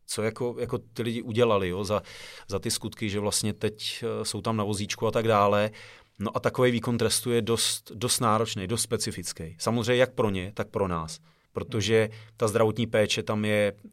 co 0.07 0.23
jako, 0.23 0.57
jako 0.59 0.79
ty 0.79 1.03
lidi 1.03 1.23
udělali 1.23 1.69
jo, 1.69 1.85
za, 1.85 2.03
za 2.49 2.59
ty 2.59 2.71
skutky, 2.71 3.09
že 3.09 3.21
vlastně 3.21 3.55
teď 3.55 4.05
eh, 4.05 4.25
jsou 4.25 4.41
tam 4.41 4.57
na 4.57 4.65
vozíčku 4.65 5.07
a 5.07 5.11
tak 5.11 5.29
dále. 5.29 5.71
No 6.19 6.37
a 6.37 6.41
takový 6.41 6.71
výkon 6.71 6.99
trestu 6.99 7.33
je 7.33 7.43
dost, 7.43 7.93
dost 7.95 8.21
náročný, 8.21 8.67
dost 8.67 8.83
specifický. 8.83 9.57
Samozřejmě 9.59 10.01
jak 10.01 10.15
pro 10.15 10.31
ně, 10.31 10.53
tak 10.55 10.69
pro 10.69 10.89
nás 10.89 11.19
protože 11.55 12.11
ta 12.37 12.49
zdravotní 12.49 12.87
péče 12.87 13.23
tam 13.23 13.45
je 13.45 13.73
uh, 13.73 13.89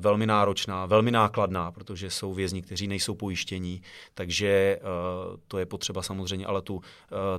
velmi 0.00 0.26
náročná, 0.26 0.86
velmi 0.86 1.10
nákladná, 1.10 1.72
protože 1.72 2.10
jsou 2.10 2.34
vězni, 2.34 2.62
kteří 2.62 2.86
nejsou 2.86 3.14
pojištění, 3.14 3.82
takže 4.14 4.78
uh, 4.80 5.36
to 5.48 5.58
je 5.58 5.66
potřeba 5.66 6.02
samozřejmě, 6.02 6.46
ale 6.46 6.62
tu, 6.62 6.74
uh, 6.74 6.80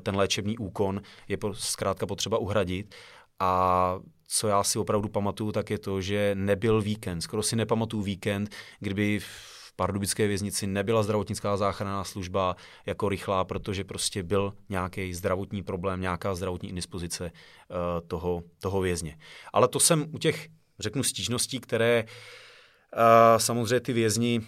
ten 0.04 0.16
léčebný 0.16 0.58
úkon 0.58 1.02
je 1.28 1.38
po, 1.38 1.54
zkrátka 1.54 2.06
potřeba 2.06 2.38
uhradit. 2.38 2.96
A 3.40 4.00
co 4.28 4.48
já 4.48 4.64
si 4.64 4.80
opravdu 4.80 5.10
pamatuju, 5.10 5.52
tak 5.52 5.70
je 5.70 5.78
to, 5.78 6.02
že 6.02 6.32
nebyl 6.36 6.82
víkend. 6.82 7.22
Skoro 7.22 7.44
si 7.44 7.56
nepamatuju 7.56 8.04
víkend, 8.04 8.50
kdyby 8.80 9.20
v 9.20 9.61
pardubické 9.76 10.28
věznici 10.28 10.68
nebyla 10.68 11.04
zdravotnická 11.04 11.58
záchranná 11.58 12.04
služba 12.04 12.56
jako 12.86 13.10
rychlá, 13.10 13.44
protože 13.44 13.84
prostě 13.84 14.24
byl 14.24 14.54
nějaký 14.70 15.14
zdravotní 15.14 15.64
problém, 15.64 16.02
nějaká 16.02 16.36
zdravotní 16.36 16.70
indispozice 16.70 17.24
uh, 17.24 18.08
toho, 18.08 18.44
toho 18.60 18.82
vězně. 18.82 19.18
Ale 19.54 19.68
to 19.68 19.80
jsem 19.80 20.06
u 20.12 20.18
těch, 20.18 20.48
řeknu, 20.80 21.04
stížností, 21.04 21.60
které 21.60 22.04
uh, 22.04 23.38
samozřejmě 23.38 23.80
ty 23.80 23.94
vězni 23.94 24.42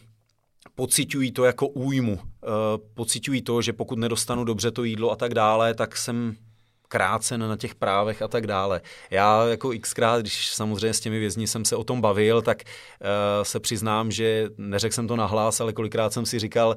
pocitují 0.75 1.31
to 1.31 1.43
jako 1.43 1.67
újmu, 1.67 2.19
uh, 2.97 3.41
to, 3.43 3.61
že 3.61 3.73
pokud 3.73 3.99
nedostanu 3.99 4.43
dobře 4.43 4.71
to 4.71 4.83
jídlo 4.83 5.11
a 5.11 5.15
tak 5.15 5.33
dále, 5.33 5.73
tak 5.73 5.97
jsem 5.97 6.35
krácen 6.87 7.39
na 7.49 7.57
těch 7.57 7.75
právech 7.75 8.21
a 8.21 8.27
tak 8.27 8.47
dále. 8.47 8.81
Já 9.11 9.45
jako 9.47 9.71
xkrát, 9.81 10.21
když 10.21 10.47
samozřejmě 10.47 10.93
s 10.93 10.99
těmi 10.99 11.19
vězni 11.19 11.47
jsem 11.47 11.65
se 11.65 11.75
o 11.75 11.83
tom 11.83 12.01
bavil, 12.01 12.41
tak 12.41 12.63
uh, 12.63 13.07
se 13.43 13.59
přiznám, 13.59 14.11
že 14.11 14.49
neřekl 14.57 14.95
jsem 14.95 15.07
to 15.07 15.15
nahlas, 15.15 15.61
ale 15.61 15.73
kolikrát 15.73 16.13
jsem 16.13 16.25
si 16.25 16.39
říkal, 16.39 16.75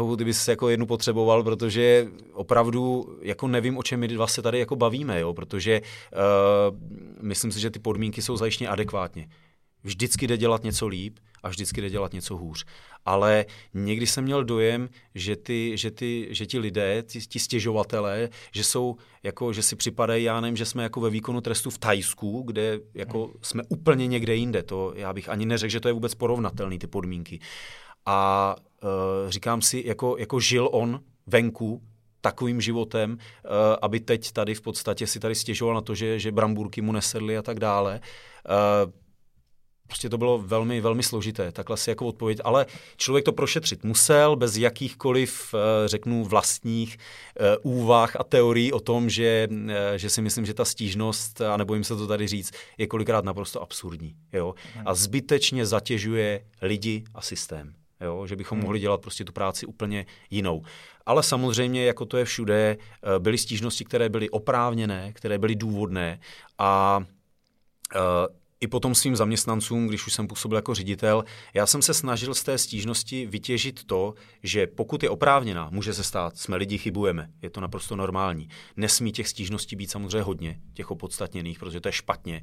uh, 0.00 0.16
ty 0.16 0.24
bys 0.24 0.48
jako 0.48 0.68
jednu 0.68 0.86
potřeboval, 0.86 1.42
protože 1.42 2.06
opravdu 2.32 3.04
jako 3.22 3.48
nevím, 3.48 3.78
o 3.78 3.82
čem 3.82 4.00
my 4.00 4.16
vlastně 4.16 4.42
tady 4.42 4.58
jako 4.58 4.76
bavíme, 4.76 5.20
jo? 5.20 5.34
protože 5.34 5.80
uh, 5.80 6.76
myslím 7.22 7.52
si, 7.52 7.60
že 7.60 7.70
ty 7.70 7.78
podmínky 7.78 8.22
jsou 8.22 8.36
zajištěny 8.36 8.68
adekvátně. 8.68 9.28
Vždycky 9.82 10.26
jde 10.26 10.36
dělat 10.36 10.64
něco 10.64 10.86
líp 10.86 11.18
a 11.42 11.48
vždycky 11.48 11.80
jde 11.80 11.90
dělat 11.90 12.12
něco 12.12 12.36
hůř. 12.36 12.64
Ale 13.08 13.46
někdy 13.74 14.06
jsem 14.06 14.24
měl 14.24 14.44
dojem, 14.44 14.88
že, 15.14 15.36
ty, 15.36 15.72
že, 15.74 15.90
ty, 15.90 16.28
že 16.30 16.46
ti 16.46 16.58
lidé, 16.58 17.02
ti, 17.02 17.20
ti 17.20 17.38
stěžovatelé, 17.38 18.28
že 18.52 18.64
jsou 18.64 18.96
jako, 19.22 19.52
že 19.52 19.62
si 19.62 19.76
připadají, 19.76 20.24
já 20.24 20.40
nevím, 20.40 20.56
že 20.56 20.64
jsme 20.64 20.82
jako 20.82 21.00
ve 21.00 21.10
výkonu 21.10 21.40
trestu 21.40 21.70
v 21.70 21.78
Tajsku, 21.78 22.42
kde 22.46 22.80
jako 22.94 23.32
jsme 23.42 23.62
úplně 23.68 24.06
někde 24.06 24.34
jinde. 24.34 24.62
To 24.62 24.92
já 24.96 25.12
bych 25.12 25.28
ani 25.28 25.46
neřekl, 25.46 25.70
že 25.70 25.80
to 25.80 25.88
je 25.88 25.92
vůbec 25.92 26.14
porovnatelný 26.14 26.78
ty 26.78 26.86
podmínky. 26.86 27.40
A 28.06 28.56
uh, 28.82 29.30
říkám 29.30 29.62
si, 29.62 29.82
jako, 29.86 30.16
jako 30.18 30.40
žil 30.40 30.68
on 30.72 31.00
venku, 31.26 31.82
takovým 32.20 32.60
životem, 32.60 33.12
uh, 33.12 33.18
aby 33.82 34.00
teď 34.00 34.32
tady 34.32 34.54
v 34.54 34.60
podstatě 34.60 35.06
si 35.06 35.20
tady 35.20 35.34
stěžoval 35.34 35.74
na 35.74 35.80
to, 35.80 35.94
že, 35.94 36.18
že 36.18 36.32
bramburky 36.32 36.80
mu 36.80 36.92
nesedly 36.92 37.36
a 37.36 37.42
tak 37.42 37.60
dále. 37.60 38.00
Uh, 38.84 38.92
prostě 39.88 40.08
to 40.08 40.18
bylo 40.18 40.38
velmi, 40.38 40.80
velmi 40.80 41.02
složité, 41.02 41.52
takhle 41.52 41.76
si 41.76 41.90
jako 41.90 42.06
odpověď, 42.06 42.38
ale 42.44 42.66
člověk 42.96 43.24
to 43.24 43.32
prošetřit 43.32 43.84
musel 43.84 44.36
bez 44.36 44.56
jakýchkoliv, 44.56 45.54
eh, 45.54 45.88
řeknu, 45.88 46.24
vlastních 46.24 46.96
eh, 47.40 47.56
úvah 47.62 48.16
a 48.16 48.24
teorií 48.24 48.72
o 48.72 48.80
tom, 48.80 49.10
že, 49.10 49.48
eh, 49.68 49.98
že 49.98 50.10
si 50.10 50.22
myslím, 50.22 50.46
že 50.46 50.54
ta 50.54 50.64
stížnost, 50.64 51.40
a 51.40 51.56
nebojím 51.56 51.84
se 51.84 51.96
to 51.96 52.06
tady 52.06 52.26
říct, 52.26 52.52
je 52.78 52.86
kolikrát 52.86 53.24
naprosto 53.24 53.62
absurdní. 53.62 54.14
Jo? 54.32 54.54
A 54.84 54.94
zbytečně 54.94 55.66
zatěžuje 55.66 56.44
lidi 56.62 57.04
a 57.14 57.20
systém. 57.20 57.74
Jo, 58.00 58.26
že 58.26 58.36
bychom 58.36 58.58
hmm. 58.58 58.64
mohli 58.64 58.80
dělat 58.80 59.00
prostě 59.00 59.24
tu 59.24 59.32
práci 59.32 59.66
úplně 59.66 60.06
jinou. 60.30 60.62
Ale 61.06 61.22
samozřejmě, 61.22 61.84
jako 61.84 62.06
to 62.06 62.16
je 62.16 62.24
všude, 62.24 62.76
byly 63.18 63.38
stížnosti, 63.38 63.84
které 63.84 64.08
byly 64.08 64.30
oprávněné, 64.30 65.12
které 65.12 65.38
byly 65.38 65.54
důvodné 65.56 66.20
a 66.58 67.00
i 68.60 68.66
potom 68.66 68.94
svým 68.94 69.16
zaměstnancům, 69.16 69.86
když 69.86 70.06
už 70.06 70.12
jsem 70.12 70.28
působil 70.28 70.58
jako 70.58 70.74
ředitel, 70.74 71.24
já 71.54 71.66
jsem 71.66 71.82
se 71.82 71.94
snažil 71.94 72.34
z 72.34 72.42
té 72.42 72.58
stížnosti 72.58 73.26
vytěžit 73.26 73.84
to, 73.84 74.14
že 74.42 74.66
pokud 74.66 75.02
je 75.02 75.10
oprávněná, 75.10 75.68
může 75.72 75.94
se 75.94 76.04
stát, 76.04 76.36
jsme 76.38 76.56
lidi, 76.56 76.78
chybujeme, 76.78 77.30
je 77.42 77.50
to 77.50 77.60
naprosto 77.60 77.96
normální. 77.96 78.48
Nesmí 78.76 79.12
těch 79.12 79.28
stížností 79.28 79.76
být 79.76 79.90
samozřejmě 79.90 80.22
hodně, 80.22 80.60
těch 80.74 80.90
opodstatněných, 80.90 81.58
protože 81.58 81.80
to 81.80 81.88
je 81.88 81.92
špatně 81.92 82.42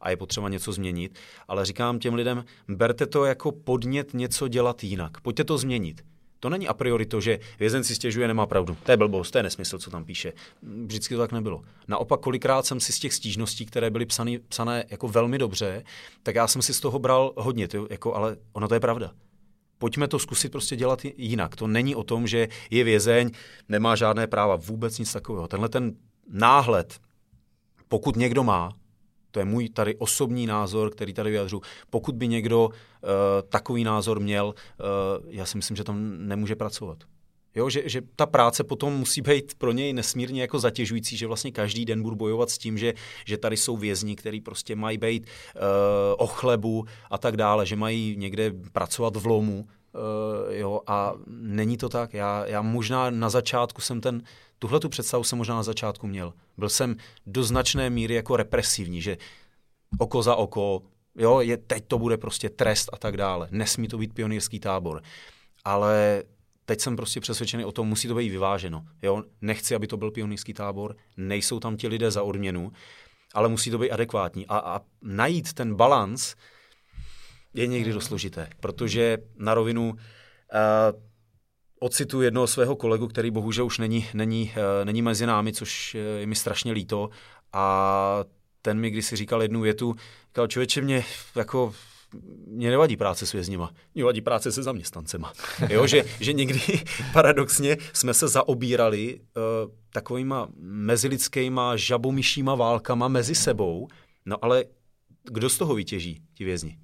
a 0.00 0.10
je 0.10 0.16
potřeba 0.16 0.48
něco 0.48 0.72
změnit. 0.72 1.18
Ale 1.48 1.64
říkám 1.64 1.98
těm 1.98 2.14
lidem, 2.14 2.44
berte 2.68 3.06
to 3.06 3.24
jako 3.24 3.52
podnět 3.52 4.14
něco 4.14 4.48
dělat 4.48 4.84
jinak, 4.84 5.20
pojďte 5.20 5.44
to 5.44 5.58
změnit. 5.58 6.15
To 6.40 6.48
není 6.48 6.68
a 6.68 6.74
priori 6.74 7.06
to, 7.06 7.20
že 7.20 7.38
vězen 7.58 7.84
si 7.84 7.94
stěžuje, 7.94 8.28
nemá 8.28 8.46
pravdu. 8.46 8.76
To 8.82 8.90
je 8.90 8.96
blbost, 8.96 9.30
to 9.30 9.38
je 9.38 9.42
nesmysl, 9.42 9.78
co 9.78 9.90
tam 9.90 10.04
píše. 10.04 10.32
Vždycky 10.62 11.14
to 11.14 11.20
tak 11.20 11.32
nebylo. 11.32 11.62
Naopak, 11.88 12.20
kolikrát 12.20 12.66
jsem 12.66 12.80
si 12.80 12.92
z 12.92 12.98
těch 12.98 13.14
stížností, 13.14 13.66
které 13.66 13.90
byly 13.90 14.06
psané, 14.06 14.38
psané 14.48 14.84
jako 14.88 15.08
velmi 15.08 15.38
dobře, 15.38 15.84
tak 16.22 16.34
já 16.34 16.46
jsem 16.46 16.62
si 16.62 16.74
z 16.74 16.80
toho 16.80 16.98
bral 16.98 17.32
hodně, 17.36 17.68
to, 17.68 17.86
jako, 17.90 18.14
ale 18.14 18.36
ono 18.52 18.68
to 18.68 18.74
je 18.74 18.80
pravda. 18.80 19.12
Pojďme 19.78 20.08
to 20.08 20.18
zkusit 20.18 20.52
prostě 20.52 20.76
dělat 20.76 21.04
jinak. 21.16 21.56
To 21.56 21.66
není 21.66 21.94
o 21.94 22.02
tom, 22.02 22.26
že 22.26 22.48
je 22.70 22.84
vězeň, 22.84 23.30
nemá 23.68 23.96
žádné 23.96 24.26
práva, 24.26 24.56
vůbec 24.56 24.98
nic 24.98 25.12
takového. 25.12 25.48
Tenhle 25.48 25.68
ten 25.68 25.92
náhled, 26.30 27.00
pokud 27.88 28.16
někdo 28.16 28.44
má, 28.44 28.70
to 29.36 29.40
je 29.40 29.44
můj 29.44 29.68
tady 29.68 29.96
osobní 29.96 30.46
názor, 30.46 30.90
který 30.90 31.12
tady 31.12 31.30
vyjadřu. 31.30 31.60
Pokud 31.90 32.14
by 32.14 32.28
někdo 32.28 32.68
uh, 32.68 32.72
takový 33.48 33.84
názor 33.84 34.20
měl, 34.20 34.46
uh, 34.46 34.54
já 35.28 35.46
si 35.46 35.56
myslím, 35.56 35.76
že 35.76 35.84
tam 35.84 36.28
nemůže 36.28 36.56
pracovat. 36.56 36.98
Jo, 37.54 37.70
že, 37.70 37.82
že 37.88 38.02
ta 38.16 38.26
práce 38.26 38.64
potom 38.64 38.92
musí 38.92 39.20
být 39.20 39.54
pro 39.58 39.72
něj 39.72 39.92
nesmírně 39.92 40.40
jako 40.40 40.58
zatěžující, 40.58 41.16
že 41.16 41.26
vlastně 41.26 41.52
každý 41.52 41.84
den 41.84 42.02
budu 42.02 42.16
bojovat 42.16 42.50
s 42.50 42.58
tím, 42.58 42.78
že, 42.78 42.94
že 43.26 43.36
tady 43.36 43.56
jsou 43.56 43.76
vězni, 43.76 44.16
kteří 44.16 44.40
prostě 44.40 44.76
mají 44.76 44.98
být 44.98 45.26
uh, 45.26 45.60
o 46.18 46.26
chlebu 46.26 46.84
a 47.10 47.18
tak 47.18 47.36
dále, 47.36 47.66
že 47.66 47.76
mají 47.76 48.16
někde 48.16 48.52
pracovat 48.72 49.16
v 49.16 49.26
lomu. 49.26 49.68
Uh, 49.96 50.54
jo, 50.54 50.80
a 50.86 51.12
není 51.26 51.76
to 51.76 51.88
tak. 51.88 52.14
Já, 52.14 52.46
já 52.46 52.62
možná 52.62 53.10
na 53.10 53.30
začátku 53.30 53.80
jsem 53.80 54.00
ten 54.00 54.22
Tuhle 54.58 54.80
tu 54.80 54.88
představu 54.88 55.24
jsem 55.24 55.38
možná 55.38 55.54
na 55.54 55.62
začátku 55.62 56.06
měl. 56.06 56.32
Byl 56.58 56.68
jsem 56.68 56.96
do 57.26 57.42
značné 57.42 57.90
míry 57.90 58.14
jako 58.14 58.36
represivní, 58.36 59.02
že 59.02 59.16
oko 59.98 60.22
za 60.22 60.36
oko, 60.36 60.82
jo, 61.18 61.40
je, 61.40 61.56
teď 61.56 61.84
to 61.88 61.98
bude 61.98 62.16
prostě 62.16 62.48
trest 62.48 62.90
a 62.92 62.96
tak 62.96 63.16
dále. 63.16 63.48
Nesmí 63.50 63.88
to 63.88 63.98
být 63.98 64.14
pionýrský 64.14 64.60
tábor. 64.60 65.02
Ale 65.64 66.22
teď 66.64 66.80
jsem 66.80 66.96
prostě 66.96 67.20
přesvědčený 67.20 67.64
o 67.64 67.72
tom, 67.72 67.88
musí 67.88 68.08
to 68.08 68.14
být 68.14 68.28
vyváženo. 68.28 68.84
Jo? 69.02 69.22
Nechci, 69.40 69.74
aby 69.74 69.86
to 69.86 69.96
byl 69.96 70.10
pionýrský 70.10 70.54
tábor, 70.54 70.96
nejsou 71.16 71.60
tam 71.60 71.76
ti 71.76 71.88
lidé 71.88 72.10
za 72.10 72.22
odměnu, 72.22 72.72
ale 73.34 73.48
musí 73.48 73.70
to 73.70 73.78
být 73.78 73.90
adekvátní. 73.90 74.46
A, 74.46 74.58
a 74.58 74.80
najít 75.02 75.52
ten 75.52 75.74
balans 75.74 76.34
je 77.54 77.66
někdy 77.66 77.92
dost 77.92 78.04
složité, 78.04 78.48
protože 78.60 79.18
na 79.36 79.54
rovinu 79.54 79.90
uh, 79.92 79.98
ocitu 81.80 82.22
jednoho 82.22 82.46
svého 82.46 82.76
kolegu, 82.76 83.08
který 83.08 83.30
bohužel 83.30 83.66
už 83.66 83.78
není, 83.78 84.08
není, 84.14 84.52
eh, 84.56 84.84
není 84.84 85.02
mezi 85.02 85.26
námi, 85.26 85.52
což 85.52 85.94
je 85.94 86.26
mi 86.26 86.34
strašně 86.34 86.72
líto. 86.72 87.10
A 87.52 88.24
ten 88.62 88.80
mi 88.80 88.90
když 88.90 89.06
si 89.06 89.16
říkal 89.16 89.42
jednu 89.42 89.60
větu, 89.60 89.94
říkal, 90.26 90.46
člověče, 90.46 90.80
mě 90.80 91.04
jako 91.36 91.74
mě 92.46 92.70
nevadí 92.70 92.96
práce 92.96 93.26
s 93.26 93.32
vězněma, 93.32 93.72
mě 93.94 94.04
vadí 94.04 94.20
práce 94.20 94.52
se 94.52 94.62
zaměstnancema. 94.62 95.32
Jo, 95.68 95.86
že, 95.86 96.04
že 96.20 96.32
někdy 96.32 96.60
paradoxně 97.12 97.76
jsme 97.92 98.14
se 98.14 98.28
zaobírali 98.28 99.20
uh, 99.20 99.70
takovýma 99.92 100.48
mezilidskýma 100.58 101.76
žabomyšíma 101.76 102.54
válkama 102.54 103.08
mezi 103.08 103.34
sebou, 103.34 103.88
no 104.26 104.44
ale 104.44 104.64
kdo 105.24 105.50
z 105.50 105.58
toho 105.58 105.74
vytěží, 105.74 106.22
ti 106.34 106.44
vězni? 106.44 106.78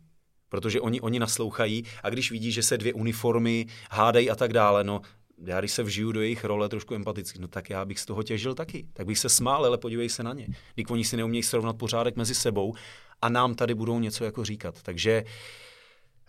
Protože 0.52 0.80
oni, 0.80 1.00
oni 1.00 1.18
naslouchají 1.18 1.84
a 2.02 2.10
když 2.10 2.30
vidí, 2.30 2.52
že 2.52 2.62
se 2.62 2.78
dvě 2.78 2.92
uniformy 2.92 3.66
hádají 3.90 4.30
a 4.30 4.34
tak 4.34 4.52
dále, 4.52 4.84
no 4.84 5.00
já 5.46 5.60
když 5.60 5.72
se 5.72 5.82
vžiju 5.82 6.12
do 6.12 6.20
jejich 6.20 6.44
role 6.44 6.68
trošku 6.68 6.94
empaticky, 6.94 7.38
no 7.38 7.48
tak 7.48 7.70
já 7.70 7.84
bych 7.84 8.00
z 8.00 8.06
toho 8.06 8.22
těžil 8.22 8.54
taky. 8.54 8.86
Tak 8.92 9.06
bych 9.06 9.18
se 9.18 9.28
smál, 9.28 9.64
ale 9.64 9.78
podívej 9.78 10.08
se 10.08 10.22
na 10.22 10.32
ně. 10.32 10.46
Když 10.74 10.86
oni 10.90 11.04
si 11.04 11.16
neumějí 11.16 11.42
srovnat 11.42 11.76
pořádek 11.76 12.16
mezi 12.16 12.34
sebou 12.34 12.74
a 13.22 13.28
nám 13.28 13.54
tady 13.54 13.74
budou 13.74 13.98
něco 13.98 14.24
jako 14.24 14.44
říkat. 14.44 14.82
Takže 14.82 15.24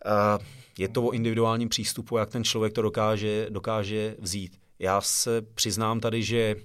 uh, 0.06 0.46
je 0.78 0.88
to 0.88 1.04
o 1.04 1.12
individuálním 1.12 1.70
přístupu, 1.70 2.18
jak 2.18 2.30
ten 2.30 2.44
člověk 2.44 2.74
to 2.74 2.82
dokáže, 2.82 3.48
dokáže 3.50 4.16
vzít. 4.20 4.58
Já 4.80 5.02
se 5.02 5.42
přiznám 5.42 6.00
tady, 6.00 6.24
že 6.24 6.56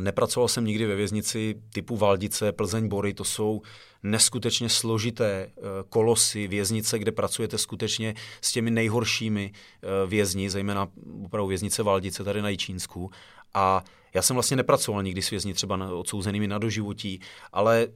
Nepracoval 0.00 0.48
jsem 0.48 0.64
nikdy 0.64 0.86
ve 0.86 0.96
věznici 0.96 1.54
typu 1.72 1.96
Valdice, 1.96 2.52
Plzeň, 2.52 2.88
Bory, 2.88 3.14
to 3.14 3.24
jsou 3.24 3.62
neskutečně 4.02 4.68
složité 4.68 5.46
eh, 5.46 5.62
kolosy, 5.88 6.48
věznice, 6.48 6.98
kde 6.98 7.12
pracujete 7.12 7.58
skutečně 7.58 8.14
s 8.40 8.52
těmi 8.52 8.70
nejhoršími 8.70 9.52
eh, 9.52 10.06
vězni, 10.06 10.50
zejména 10.50 10.88
opravdu 11.24 11.46
věznice 11.48 11.82
Valdice 11.82 12.24
tady 12.24 12.42
na 12.42 12.48
Jičínsku. 12.48 13.10
A 13.54 13.84
já 14.14 14.22
jsem 14.22 14.34
vlastně 14.34 14.56
nepracoval 14.56 15.02
nikdy 15.02 15.22
s 15.22 15.30
vězni 15.30 15.54
třeba 15.54 15.92
odsouzenými 15.92 16.48
na 16.48 16.58
doživotí, 16.58 17.20
ale 17.52 17.88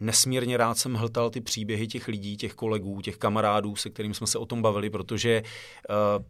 nesmírně 0.00 0.56
rád 0.56 0.78
jsem 0.78 0.94
hltal 0.94 1.30
ty 1.30 1.40
příběhy 1.40 1.86
těch 1.86 2.08
lidí, 2.08 2.36
těch 2.36 2.54
kolegů, 2.54 3.00
těch 3.00 3.16
kamarádů, 3.16 3.76
se 3.76 3.90
kterými 3.90 4.14
jsme 4.14 4.26
se 4.26 4.38
o 4.38 4.46
tom 4.46 4.62
bavili, 4.62 4.90
protože 4.90 5.42
uh, 5.42 6.24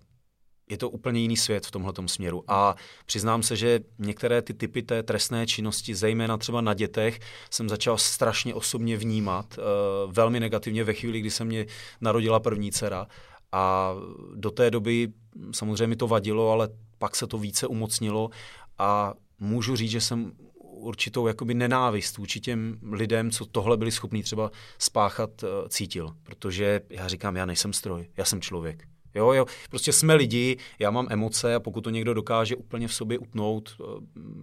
je 0.71 0.79
to 0.79 0.91
úplně 0.91 1.21
jiný 1.21 1.37
svět 1.37 1.67
v 1.67 1.71
tomhle 1.71 1.93
směru. 2.07 2.45
A 2.49 2.75
přiznám 3.07 3.43
se, 3.43 3.57
že 3.57 3.81
některé 3.99 4.43
ty 4.43 4.55
typy 4.55 4.83
té 4.83 5.03
trestné 5.03 5.47
činnosti, 5.47 5.95
zejména 5.95 6.37
třeba 6.37 6.61
na 6.61 6.75
dětech, 6.75 7.21
jsem 7.51 7.69
začal 7.69 7.99
strašně 7.99 8.55
osobně 8.55 8.97
vnímat, 8.97 9.59
uh, 9.59 10.13
velmi 10.13 10.41
negativně 10.41 10.85
ve 10.85 10.95
chvíli, 10.95 11.21
kdy 11.21 11.31
se 11.31 11.45
mě 11.45 11.67
narodila 12.01 12.41
první 12.41 12.73
dcera. 12.73 13.07
A 13.53 13.95
do 14.35 14.51
té 14.51 14.71
doby 14.71 15.09
samozřejmě 15.53 15.87
mi 15.87 15.97
to 15.97 16.09
vadilo, 16.09 16.51
ale 16.51 16.69
pak 16.99 17.17
se 17.17 17.27
to 17.27 17.39
více 17.39 17.67
umocnilo 17.67 18.31
a 18.79 19.15
můžu 19.39 19.77
říct, 19.77 19.91
že 19.91 20.01
jsem 20.01 20.33
určitou 20.61 21.27
jakoby 21.27 21.55
nenávist 21.55 22.17
vůči 22.17 22.41
těm 22.41 22.79
lidem, 22.93 23.31
co 23.31 23.47
tohle 23.47 23.77
byli 23.77 23.93
schopní 23.93 24.23
třeba 24.23 24.51
spáchat, 24.79 25.43
uh, 25.43 25.49
cítil. 25.69 26.15
Protože 26.23 26.81
já 26.91 27.09
říkám, 27.09 27.37
já 27.37 27.47
nejsem 27.47 27.73
stroj, 27.73 28.09
já 28.17 28.25
jsem 28.25 28.41
člověk. 28.41 28.89
Jo, 29.19 29.33
jo, 29.33 29.47
prostě 29.71 29.93
jsme 29.93 30.15
lidi, 30.15 30.57
já 30.79 30.91
mám 30.91 31.07
emoce 31.11 31.55
a 31.55 31.61
pokud 31.61 31.81
to 31.81 31.91
někdo 31.91 32.15
dokáže 32.15 32.57
úplně 32.57 32.89
v 32.89 32.95
sobě 32.95 33.19
utnout, 33.19 33.77
eh, 33.81 33.85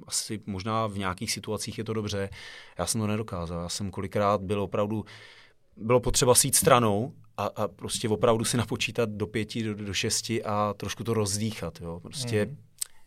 asi 0.08 0.42
možná 0.46 0.88
v 0.88 0.98
nějakých 0.98 1.32
situacích 1.32 1.78
je 1.78 1.84
to 1.84 1.94
dobře, 1.94 2.30
já 2.78 2.86
jsem 2.86 3.02
to 3.02 3.08
nedokázal. 3.08 3.62
Já 3.62 3.70
jsem 3.70 3.92
kolikrát 3.92 4.42
byl 4.42 4.62
opravdu, 4.62 5.06
bylo 5.78 6.00
potřeba 6.00 6.36
sít 6.36 6.56
stranou 6.56 7.14
a, 7.38 7.46
a 7.46 7.68
prostě 7.68 8.10
opravdu 8.10 8.46
si 8.46 8.58
napočítat 8.58 9.10
do 9.10 9.28
pěti, 9.28 9.64
do, 9.64 9.74
do 9.74 9.94
šesti 9.94 10.44
a 10.44 10.74
trošku 10.78 11.04
to 11.04 11.14
rozdýchat. 11.14 11.82
Jo. 11.82 12.00
Prostě 12.00 12.46
mm. 12.46 12.58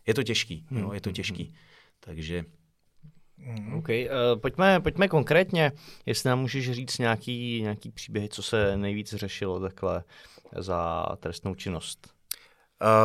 je 0.07 0.13
to 0.13 0.23
těžký, 0.23 0.65
jo, 0.71 0.85
hmm. 0.85 0.93
je 0.93 1.01
to 1.01 1.11
těžký. 1.11 1.53
Takže 1.99 2.45
Mm. 3.39 3.73
OK, 3.73 3.89
uh, 3.89 4.39
pojďme, 4.41 4.79
pojďme 4.79 5.07
konkrétně, 5.07 5.71
jestli 6.05 6.29
nám 6.29 6.39
můžeš 6.39 6.71
říct 6.71 6.97
nějaký, 6.97 7.61
nějaký 7.61 7.91
příběhy, 7.91 8.29
co 8.29 8.43
se 8.43 8.77
nejvíc 8.77 9.13
řešilo 9.13 9.59
takhle 9.59 10.03
za 10.55 11.05
trestnou 11.19 11.55
činnost. 11.55 12.07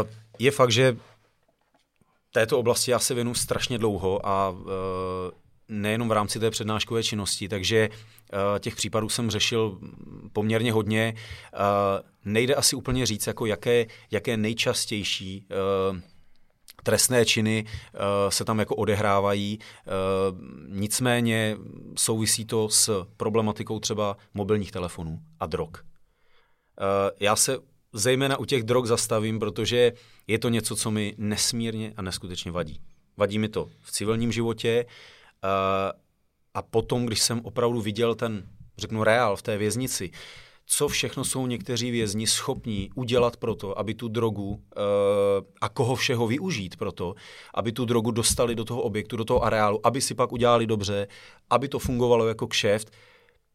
Uh, 0.03 0.11
je 0.39 0.51
fakt, 0.51 0.73
že 0.73 0.97
této 2.33 2.59
oblasti 2.59 2.91
já 2.91 2.99
se 2.99 3.15
věnu 3.15 3.35
strašně 3.35 3.79
dlouho 3.79 4.27
a 4.27 4.51
uh, 4.51 4.67
nejenom 5.69 6.09
v 6.09 6.13
rámci 6.13 6.41
té 6.41 6.51
přednáškové 6.51 7.03
činnosti, 7.03 7.49
takže 7.49 7.89
uh, 7.89 8.59
těch 8.59 8.77
případů 8.77 9.09
jsem 9.09 9.31
řešil 9.31 9.79
poměrně 10.33 10.73
hodně. 10.73 11.15
Uh, 11.15 11.61
nejde 12.25 12.55
asi 12.55 12.77
úplně 12.77 13.07
říct, 13.07 13.27
jako 13.27 13.47
jaké, 13.47 13.87
jaké 14.11 14.37
nejčastější 14.37 15.47
uh, 15.91 15.99
trestné 16.85 17.25
činy 17.25 17.65
uh, 17.65 18.01
se 18.29 18.45
tam 18.45 18.59
jako 18.59 18.77
odehrávají. 18.77 19.59
Uh, 19.59 20.39
nicméně 20.69 21.57
souvisí 21.99 22.45
to 22.45 22.69
s 22.69 23.07
problematikou 23.17 23.81
třeba 23.81 24.17
mobilních 24.35 24.71
telefonů 24.71 25.19
a 25.41 25.47
drog. 25.47 25.71
Uh, 25.75 25.85
já 27.21 27.37
se 27.37 27.59
zejména 27.93 28.37
u 28.37 28.45
těch 28.45 28.63
drog 28.63 28.87
zastavím, 28.87 29.39
protože 29.39 29.93
je 30.27 30.39
to 30.39 30.49
něco, 30.49 30.77
co 30.77 30.91
mi 30.91 31.15
nesmírně 31.19 31.93
a 31.97 32.03
neskutečně 32.03 32.51
vadí. 32.51 32.81
Vadí 33.17 33.39
mi 33.39 33.49
to 33.49 33.69
v 33.81 33.91
civilním 33.91 34.33
životě 34.33 34.87
a 36.55 36.63
potom, 36.63 37.07
když 37.07 37.21
jsem 37.21 37.41
opravdu 37.45 37.81
viděl 37.81 38.15
ten, 38.15 38.49
řeknu, 38.79 39.05
reál 39.05 39.37
v 39.37 39.43
té 39.43 39.59
věznici, 39.59 40.11
co 40.67 40.89
všechno 40.89 41.25
jsou 41.25 41.47
někteří 41.47 41.91
vězni 41.91 42.27
schopní 42.27 42.91
udělat 42.95 43.37
pro 43.37 43.55
to, 43.55 43.79
aby 43.79 43.95
tu 43.95 44.09
drogu 44.09 44.51
uh, 44.51 44.61
a 45.61 45.69
koho 45.69 45.95
všeho 45.95 46.27
využít 46.27 46.77
pro 46.77 46.93
to, 46.93 47.15
aby 47.55 47.73
tu 47.73 47.85
drogu 47.85 48.11
dostali 48.11 48.55
do 48.55 48.65
toho 48.65 48.83
objektu, 48.83 49.17
do 49.17 49.25
toho 49.25 49.45
areálu, 49.45 49.87
aby 49.87 50.01
si 50.01 50.15
pak 50.15 50.33
udělali 50.33 50.67
dobře, 50.67 51.07
aby 51.51 51.69
to 51.69 51.79
fungovalo 51.79 52.29
jako 52.29 52.47
kšeft, 52.47 52.91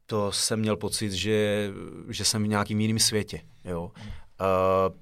to 0.05 0.31
jsem 0.31 0.59
měl 0.59 0.77
pocit, 0.77 1.11
že, 1.11 1.69
že 2.09 2.25
jsem 2.25 2.43
v 2.43 2.47
nějakým 2.47 2.79
jiném 2.79 2.99
světě. 2.99 3.41
Jo. 3.65 3.83
Uh, 3.83 4.95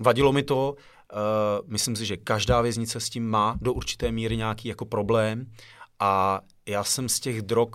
vadilo 0.00 0.32
mi 0.32 0.42
to, 0.42 0.74
uh, 1.12 1.68
myslím 1.70 1.96
si, 1.96 2.06
že 2.06 2.16
každá 2.16 2.60
věznice 2.60 3.00
s 3.00 3.10
tím 3.10 3.30
má 3.30 3.56
do 3.60 3.72
určité 3.72 4.12
míry 4.12 4.36
nějaký 4.36 4.68
jako 4.68 4.84
problém 4.84 5.46
a 6.00 6.40
já 6.66 6.84
jsem 6.84 7.08
z 7.08 7.20
těch 7.20 7.42
drog 7.42 7.68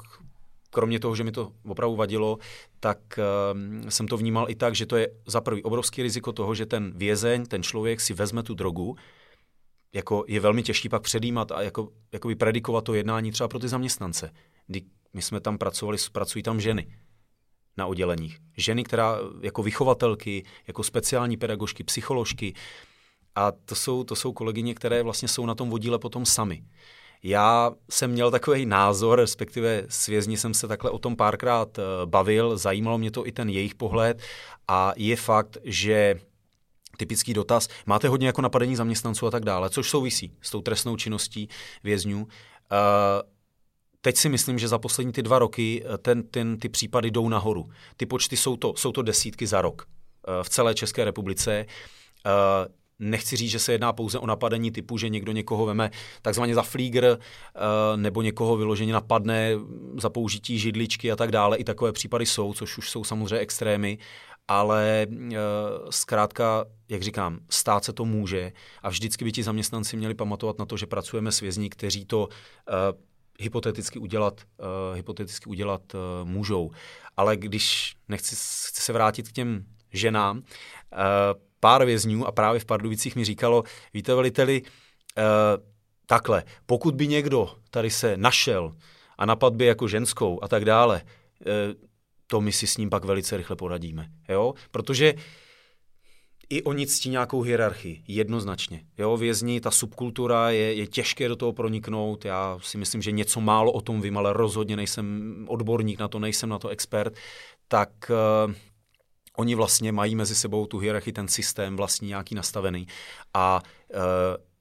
kromě 0.72 1.00
toho, 1.00 1.16
že 1.16 1.24
mi 1.24 1.32
to 1.32 1.52
opravdu 1.66 1.96
vadilo, 1.96 2.38
tak 2.80 3.00
uh, 3.18 3.90
jsem 3.90 4.08
to 4.08 4.18
vnímal 4.18 4.50
i 4.50 4.56
tak, 4.56 4.76
že 4.76 4.86
to 4.86 4.96
je 4.98 5.08
za 5.26 5.42
prvý 5.42 5.64
obrovský 5.64 6.04
riziko 6.04 6.32
toho, 6.32 6.56
že 6.56 6.66
ten 6.66 6.94
vězeň, 6.96 7.46
ten 7.46 7.64
člověk 7.64 8.02
si 8.02 8.14
vezme 8.14 8.44
tu 8.44 8.54
drogu, 8.54 8.96
jako 9.94 10.26
je 10.28 10.40
velmi 10.40 10.64
těžký 10.64 10.90
pak 10.90 11.02
předjímat 11.02 11.52
a 11.52 11.62
jako, 11.62 11.90
jako 12.12 12.30
predikovat 12.38 12.84
to 12.84 12.94
jednání 12.94 13.32
třeba 13.32 13.48
pro 13.48 13.60
ty 13.60 13.68
zaměstnance. 13.68 14.32
Kdy 14.68 14.82
my 15.14 15.22
jsme 15.22 15.40
tam 15.40 15.58
pracovali, 15.58 15.98
pracují 16.12 16.44
tam 16.44 16.62
ženy 16.62 16.88
na 17.78 17.86
odděleních. 17.86 18.38
Ženy, 18.58 18.84
která 18.84 19.18
jako 19.42 19.64
vychovatelky, 19.64 20.44
jako 20.68 20.84
speciální 20.84 21.38
pedagožky, 21.38 21.84
psycholožky. 21.84 22.54
A 23.36 23.52
to 23.52 23.76
jsou, 23.76 24.04
to 24.04 24.16
jsou 24.16 24.34
kolegyně, 24.34 24.76
které 24.76 25.04
vlastně 25.04 25.28
jsou 25.28 25.46
na 25.46 25.56
tom 25.56 25.70
vodíle 25.70 26.00
potom 26.00 26.26
sami. 26.26 26.64
Já 27.24 27.72
jsem 27.90 28.12
měl 28.12 28.32
takový 28.32 28.66
názor, 28.66 29.20
respektive 29.20 29.84
s 29.90 30.08
vězni 30.08 30.38
jsem 30.38 30.54
se 30.54 30.68
takhle 30.68 30.92
o 30.92 31.00
tom 31.00 31.16
párkrát 31.16 31.80
eh, 31.80 31.82
bavil, 32.06 32.58
zajímalo 32.58 32.98
mě 32.98 33.12
to 33.12 33.28
i 33.28 33.32
ten 33.32 33.50
jejich 33.50 33.76
pohled 33.76 34.22
a 34.68 34.94
je 34.96 35.16
fakt, 35.16 35.58
že 35.64 36.20
typický 36.98 37.34
dotaz, 37.34 37.68
máte 37.86 38.08
hodně 38.08 38.28
jako 38.28 38.42
napadení 38.42 38.76
zaměstnanců 38.76 39.28
a 39.28 39.32
tak 39.32 39.46
dále, 39.46 39.70
což 39.70 39.90
souvisí 39.90 40.34
s 40.42 40.50
tou 40.50 40.62
trestnou 40.62 40.96
činností 40.96 41.48
vězňů. 41.84 42.28
Eh, 42.72 43.24
teď 44.02 44.18
si 44.18 44.30
myslím, 44.30 44.60
že 44.60 44.68
za 44.68 44.80
poslední 44.80 45.14
ty 45.14 45.22
dva 45.22 45.40
roky 45.40 45.84
eh, 45.86 45.98
ten, 45.98 46.24
ten, 46.24 46.58
ty 46.58 46.70
případy 46.70 47.12
jdou 47.12 47.30
nahoru. 47.30 47.70
Ty 47.98 48.06
počty 48.06 48.38
jsou 48.38 48.58
to, 48.58 48.74
jsou 48.76 48.92
to 48.92 49.02
desítky 49.02 49.48
za 49.48 49.62
rok 49.62 49.88
v 50.44 50.50
celé 50.50 50.74
České 50.74 51.06
republice 51.06 51.66
nechci 53.02 53.36
říct, 53.36 53.52
že 53.52 53.60
se 53.60 53.72
jedná 53.72 53.94
pouze 53.94 54.20
o 54.20 54.26
napadení 54.26 54.72
typu, 54.72 54.98
že 54.98 55.10
někdo 55.10 55.32
někoho 55.32 55.66
veme 55.66 55.92
takzvaně 56.22 56.56
za 56.56 56.62
flígr 56.62 57.06
eh, 57.06 57.98
nebo 57.98 58.22
někoho 58.22 58.58
vyloženě 58.58 58.94
napadne 58.94 59.52
za 60.02 60.10
použití 60.10 60.60
židličky 60.60 61.12
a 61.12 61.16
tak 61.16 61.32
dále. 61.32 61.58
I 61.58 61.64
takové 61.64 61.92
případy 61.92 62.26
jsou, 62.26 62.54
což 62.54 62.78
už 62.78 62.90
jsou 62.90 63.04
samozřejmě 63.04 63.38
extrémy, 63.38 63.98
ale 64.48 65.08
eh, 65.10 65.38
zkrátka, 65.90 66.66
jak 66.90 67.02
říkám, 67.02 67.40
stát 67.50 67.84
se 67.84 67.94
to 67.94 68.06
může 68.06 68.52
a 68.84 68.90
vždycky 68.90 69.26
by 69.26 69.32
ti 69.32 69.44
zaměstnanci 69.44 69.98
měli 69.98 70.14
pamatovat 70.14 70.60
na 70.60 70.66
to, 70.66 70.78
že 70.78 70.88
pracujeme 70.88 71.32
s 71.32 71.40
vězní, 71.40 71.70
kteří 71.70 72.06
to 72.06 72.30
eh, 72.70 73.12
hypoteticky 73.42 74.00
udělat, 74.00 74.42
uh, 74.58 74.96
hypoteticky 74.96 75.50
udělat 75.50 75.82
uh, 75.94 76.30
můžou. 76.30 76.72
Ale 77.18 77.38
když 77.38 77.96
nechci 78.08 78.36
chci 78.36 78.82
se 78.82 78.94
vrátit 78.94 79.30
k 79.30 79.32
těm 79.32 79.66
ženám, 79.94 80.38
uh, 80.38 80.44
pár 81.62 81.86
vězňů 81.86 82.28
a 82.28 82.32
právě 82.32 82.60
v 82.60 82.66
Pardubicích 82.66 83.16
mi 83.16 83.26
říkalo, 83.26 83.64
víte 83.94 84.16
veliteli, 84.16 84.62
eh, 85.18 85.22
takhle, 86.06 86.44
pokud 86.66 86.96
by 86.96 87.08
někdo 87.08 87.50
tady 87.70 87.90
se 87.90 88.18
našel 88.18 88.72
a 89.18 89.26
napad 89.26 89.54
by 89.54 89.66
jako 89.66 89.88
ženskou 89.88 90.44
a 90.44 90.48
tak 90.48 90.66
dále, 90.66 91.02
eh, 91.42 91.46
to 92.28 92.42
my 92.42 92.52
si 92.52 92.68
s 92.68 92.78
ním 92.78 92.90
pak 92.90 93.06
velice 93.06 93.38
rychle 93.38 93.56
poradíme. 93.56 94.08
Jo? 94.30 94.54
Protože 94.72 95.14
i 96.50 96.64
oni 96.64 96.88
ctí 96.88 97.10
nějakou 97.10 97.42
hierarchii, 97.42 98.04
jednoznačně. 98.08 98.84
Jo, 98.98 99.18
vězni, 99.18 99.62
ta 99.62 99.72
subkultura, 99.72 100.50
je, 100.50 100.74
je 100.74 100.88
těžké 100.88 101.28
do 101.28 101.36
toho 101.36 101.54
proniknout. 101.54 102.26
Já 102.26 102.60
si 102.62 102.78
myslím, 102.78 103.02
že 103.02 103.12
něco 103.12 103.42
málo 103.42 103.72
o 103.72 103.82
tom 103.82 104.02
vím, 104.02 104.18
ale 104.18 104.34
rozhodně 104.34 104.76
nejsem 104.76 105.46
odborník 105.50 106.00
na 106.00 106.08
to, 106.08 106.20
nejsem 106.20 106.50
na 106.50 106.60
to 106.60 106.70
expert. 106.70 107.14
Tak 107.68 107.90
eh, 108.12 108.54
oni 109.38 109.56
vlastně 109.56 109.92
mají 109.92 110.16
mezi 110.16 110.36
sebou 110.36 110.66
tu 110.66 110.78
hierarchii, 110.78 111.14
ten 111.14 111.28
systém 111.28 111.76
vlastní 111.76 112.08
nějaký 112.08 112.36
nastavený. 112.36 112.88
A 113.34 113.62
e, 113.94 113.98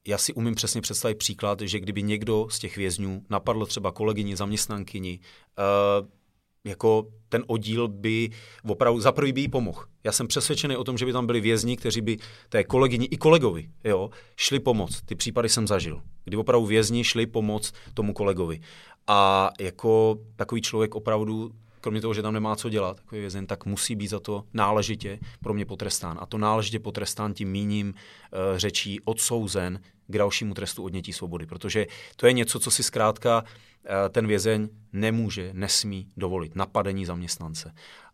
já 0.07 0.17
si 0.17 0.33
umím 0.33 0.55
přesně 0.55 0.81
představit 0.81 1.17
příklad, 1.17 1.61
že 1.61 1.79
kdyby 1.79 2.03
někdo 2.03 2.47
z 2.49 2.59
těch 2.59 2.77
vězňů 2.77 3.21
napadl 3.29 3.65
třeba 3.65 3.91
kolegyni, 3.91 4.35
zaměstnankyni, 4.35 5.19
e, 5.57 6.21
jako 6.63 7.07
ten 7.29 7.43
oddíl 7.47 7.87
by 7.87 8.29
opravdu, 8.67 8.99
za 8.99 9.11
prvý 9.11 9.33
by 9.33 9.41
jí 9.41 9.47
pomohl. 9.47 9.83
Já 10.03 10.11
jsem 10.11 10.27
přesvědčený 10.27 10.77
o 10.77 10.83
tom, 10.83 10.97
že 10.97 11.05
by 11.05 11.13
tam 11.13 11.25
byli 11.25 11.41
vězni, 11.41 11.77
kteří 11.77 12.01
by 12.01 12.17
té 12.49 12.63
kolegyni 12.63 13.05
i 13.05 13.17
kolegovi 13.17 13.69
jo, 13.83 14.09
šli 14.37 14.59
pomoct. 14.59 15.01
Ty 15.01 15.15
případy 15.15 15.49
jsem 15.49 15.67
zažil, 15.67 16.01
kdy 16.23 16.37
opravdu 16.37 16.65
vězni 16.65 17.03
šli 17.03 17.25
pomoct 17.25 17.73
tomu 17.93 18.13
kolegovi. 18.13 18.61
A 19.07 19.49
jako 19.59 20.19
takový 20.35 20.61
člověk 20.61 20.95
opravdu 20.95 21.51
kromě 21.81 22.01
toho, 22.01 22.13
že 22.13 22.21
tam 22.21 22.33
nemá 22.33 22.55
co 22.55 22.69
dělat, 22.69 22.97
takový 22.97 23.21
vězen, 23.21 23.47
tak 23.47 23.65
musí 23.65 23.95
být 23.95 24.07
za 24.07 24.19
to 24.19 24.43
náležitě 24.53 25.19
pro 25.43 25.53
mě 25.53 25.65
potrestán. 25.65 26.17
A 26.21 26.25
to 26.25 26.37
náležitě 26.37 26.79
potrestán 26.79 27.33
tím 27.33 27.51
míním 27.51 27.87
uh, 27.87 28.57
řečí 28.57 28.99
odsouzen 28.99 29.79
k 30.07 30.17
dalšímu 30.17 30.53
trestu 30.53 30.83
odnětí 30.83 31.13
svobody, 31.13 31.45
protože 31.45 31.87
to 32.15 32.27
je 32.27 32.33
něco, 32.33 32.59
co 32.59 32.71
si 32.71 32.83
zkrátka 32.83 33.41
uh, 33.41 33.89
ten 34.09 34.27
vězeň 34.27 34.69
nemůže, 34.93 35.49
nesmí 35.53 36.07
dovolit, 36.17 36.55
napadení 36.55 37.05
zaměstnance. 37.05 37.73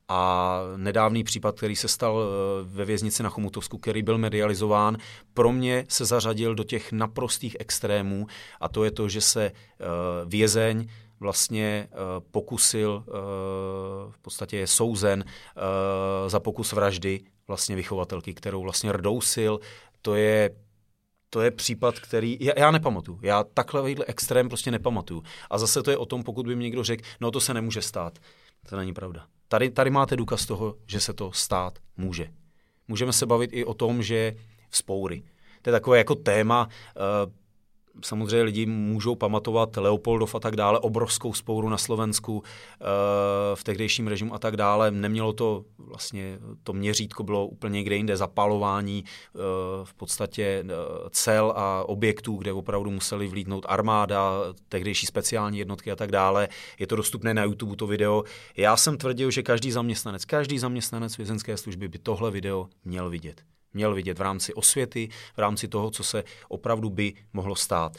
A 0.09 0.59
nedávný 0.77 1.23
případ, 1.23 1.57
který 1.57 1.75
se 1.75 1.87
stal 1.87 2.21
eh, 2.21 2.63
ve 2.63 2.85
věznici 2.85 3.23
na 3.23 3.29
Chomutovsku, 3.29 3.77
který 3.77 4.03
byl 4.03 4.17
medializován, 4.17 4.97
pro 5.33 5.51
mě 5.51 5.85
se 5.89 6.05
zařadil 6.05 6.55
do 6.55 6.63
těch 6.63 6.91
naprostých 6.91 7.57
extrémů 7.59 8.27
a 8.59 8.69
to 8.69 8.83
je 8.83 8.91
to, 8.91 9.09
že 9.09 9.21
se 9.21 9.51
vězeň 10.25 10.87
vlastně 11.19 11.87
uh, 11.91 11.97
pokusil, 12.31 13.03
uh, 13.07 13.13
v 14.11 14.19
podstatě 14.21 14.57
je 14.57 14.67
souzen 14.67 15.23
uh, 15.27 16.29
za 16.29 16.39
pokus 16.39 16.71
vraždy 16.71 17.21
vlastně 17.47 17.75
vychovatelky, 17.75 18.33
kterou 18.33 18.61
vlastně 18.61 18.91
rdousil. 18.91 19.59
to 20.01 20.15
je 20.15 20.49
to 21.29 21.41
je 21.41 21.51
případ, 21.51 21.99
který 21.99 22.37
já, 22.41 22.53
já 22.57 22.71
nepamatuju. 22.71 23.19
Já 23.21 23.43
takhle 23.43 23.95
extrém 24.07 24.47
prostě 24.47 24.71
nepamatuju. 24.71 25.23
A 25.49 25.57
zase 25.57 25.83
to 25.83 25.91
je 25.91 25.97
o 25.97 26.05
tom, 26.05 26.23
pokud 26.23 26.47
by 26.47 26.55
mi 26.55 26.63
někdo 26.63 26.83
řekl, 26.83 27.03
no 27.21 27.31
to 27.31 27.39
se 27.39 27.53
nemůže 27.53 27.81
stát. 27.81 28.19
To 28.69 28.77
není 28.77 28.93
pravda. 28.93 29.25
Tady, 29.47 29.69
tady 29.69 29.89
máte 29.89 30.15
důkaz 30.15 30.45
toho, 30.45 30.75
že 30.87 30.99
se 30.99 31.13
to 31.13 31.31
stát 31.31 31.79
může. 31.97 32.27
Můžeme 32.87 33.13
se 33.13 33.25
bavit 33.25 33.49
i 33.53 33.65
o 33.65 33.73
tom, 33.73 34.03
že 34.03 34.35
vzpoury. 34.69 35.23
To 35.61 35.69
je 35.69 35.71
takové 35.71 35.97
jako 35.97 36.15
téma, 36.15 36.67
uh, 36.67 37.31
samozřejmě 38.01 38.43
lidi 38.43 38.65
můžou 38.65 39.15
pamatovat 39.15 39.77
Leopoldov 39.77 40.35
a 40.35 40.39
tak 40.39 40.55
dále, 40.55 40.79
obrovskou 40.79 41.33
spouru 41.33 41.69
na 41.69 41.77
Slovensku 41.77 42.43
eh, 42.43 42.85
v 43.55 43.63
tehdejším 43.63 44.07
režimu 44.07 44.33
a 44.33 44.39
tak 44.39 44.57
dále. 44.57 44.91
Nemělo 44.91 45.33
to 45.33 45.65
vlastně, 45.77 46.39
to 46.63 46.73
měřítko 46.73 47.23
bylo 47.23 47.47
úplně 47.47 47.73
někde 47.73 47.95
jinde, 47.95 48.17
zapalování 48.17 49.03
eh, 49.05 49.39
v 49.83 49.93
podstatě 49.93 50.43
eh, 50.43 50.73
cel 51.11 51.53
a 51.55 51.83
objektů, 51.89 52.35
kde 52.35 52.53
opravdu 52.53 52.91
museli 52.91 53.27
vlídnout 53.27 53.65
armáda, 53.69 54.33
tehdejší 54.69 55.05
speciální 55.05 55.59
jednotky 55.59 55.91
a 55.91 55.95
tak 55.95 56.11
dále. 56.11 56.47
Je 56.79 56.87
to 56.87 56.95
dostupné 56.95 57.33
na 57.33 57.43
YouTube, 57.43 57.75
to 57.75 57.87
video. 57.87 58.23
Já 58.57 58.77
jsem 58.77 58.97
tvrdil, 58.97 59.31
že 59.31 59.43
každý 59.43 59.71
zaměstnanec, 59.71 60.25
každý 60.25 60.59
zaměstnanec 60.59 61.17
vězenské 61.17 61.57
služby 61.57 61.87
by 61.87 61.97
tohle 61.97 62.31
video 62.31 62.67
měl 62.85 63.09
vidět 63.09 63.56
měl 63.73 63.95
vidět 63.95 64.19
v 64.19 64.21
rámci 64.21 64.53
osvěty, 64.53 65.09
v 65.35 65.39
rámci 65.39 65.67
toho, 65.67 65.91
co 65.91 66.03
se 66.03 66.23
opravdu 66.47 66.89
by 66.89 67.13
mohlo 67.33 67.55
stát. 67.55 67.97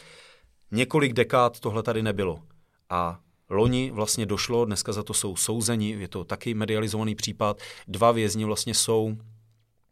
Několik 0.70 1.12
dekád 1.12 1.61
tohle 1.61 1.83
tady 1.83 2.02
nebylo. 2.02 2.42
A 2.90 3.20
loni 3.50 3.90
vlastně 3.90 4.26
došlo, 4.26 4.64
dneska 4.64 4.92
za 4.92 5.02
to 5.02 5.14
jsou 5.14 5.37
souzeni, 5.37 5.90
je 5.90 6.09
to 6.09 6.24
taky 6.24 6.54
medializovaný 6.54 7.14
případ, 7.14 7.61
dva 7.88 8.12
vězni 8.12 8.44
vlastně 8.44 8.74
jsou 8.74 9.16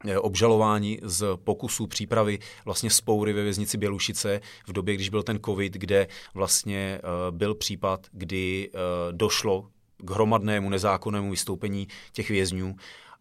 eh, 0.09 0.19
obžalování 0.19 0.99
z 1.03 1.37
pokusů 1.37 1.87
přípravy 1.87 2.39
vlastně 2.65 2.91
spoury 2.91 3.33
ve 3.33 3.43
věznici 3.43 3.79
Bělušice 3.79 4.41
v 4.67 4.73
době, 4.73 4.95
když 4.95 5.09
byl 5.09 5.23
ten 5.23 5.39
covid, 5.45 5.73
kde 5.73 6.09
vlastně 6.35 6.99
eh, 6.99 7.01
byl 7.31 7.55
případ, 7.55 8.07
kdy 8.13 8.71
eh, 8.73 8.79
došlo 9.13 9.69
k 9.99 10.11
hromadnému 10.11 10.71
nezákonnému 10.71 11.31
vystoupení 11.31 11.89
těch 12.13 12.31
vězňů 12.31 12.77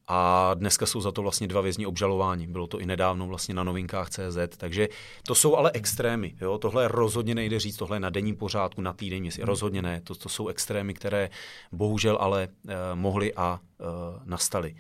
a 0.08 0.54
dneska 0.54 0.86
jsou 0.86 1.02
za 1.02 1.12
to 1.12 1.22
vlastně 1.22 1.48
dva 1.48 1.62
vězni 1.62 1.86
obžalování. 1.86 2.48
Bylo 2.48 2.68
to 2.68 2.80
i 2.80 2.86
nedávno 2.86 3.28
vlastně 3.28 3.56
na 3.56 3.64
novinkách 3.64 4.10
CZ, 4.10 4.38
takže 4.58 4.90
to 5.28 5.36
jsou 5.36 5.56
ale 5.56 5.72
extrémy. 5.74 6.36
Jo? 6.42 6.58
Tohle 6.58 6.88
rozhodně 6.88 7.36
nejde 7.36 7.60
říct, 7.60 7.78
tohle 7.78 7.96
je 7.96 8.00
na 8.00 8.10
denním 8.10 8.36
pořádku, 8.36 8.82
na 8.82 8.94
týden, 8.94 9.20
měsíc. 9.20 9.40
Hmm. 9.40 9.48
Rozhodně 9.48 9.82
ne. 9.82 10.02
To, 10.02 10.16
to 10.16 10.30
jsou 10.30 10.48
extrémy, 10.48 10.94
které 10.94 11.30
bohužel 11.72 12.18
ale 12.22 12.48
uh, 12.48 12.72
mohly 12.94 13.34
a 13.34 13.60
uh, 13.80 13.88
nastaly. 14.26 14.76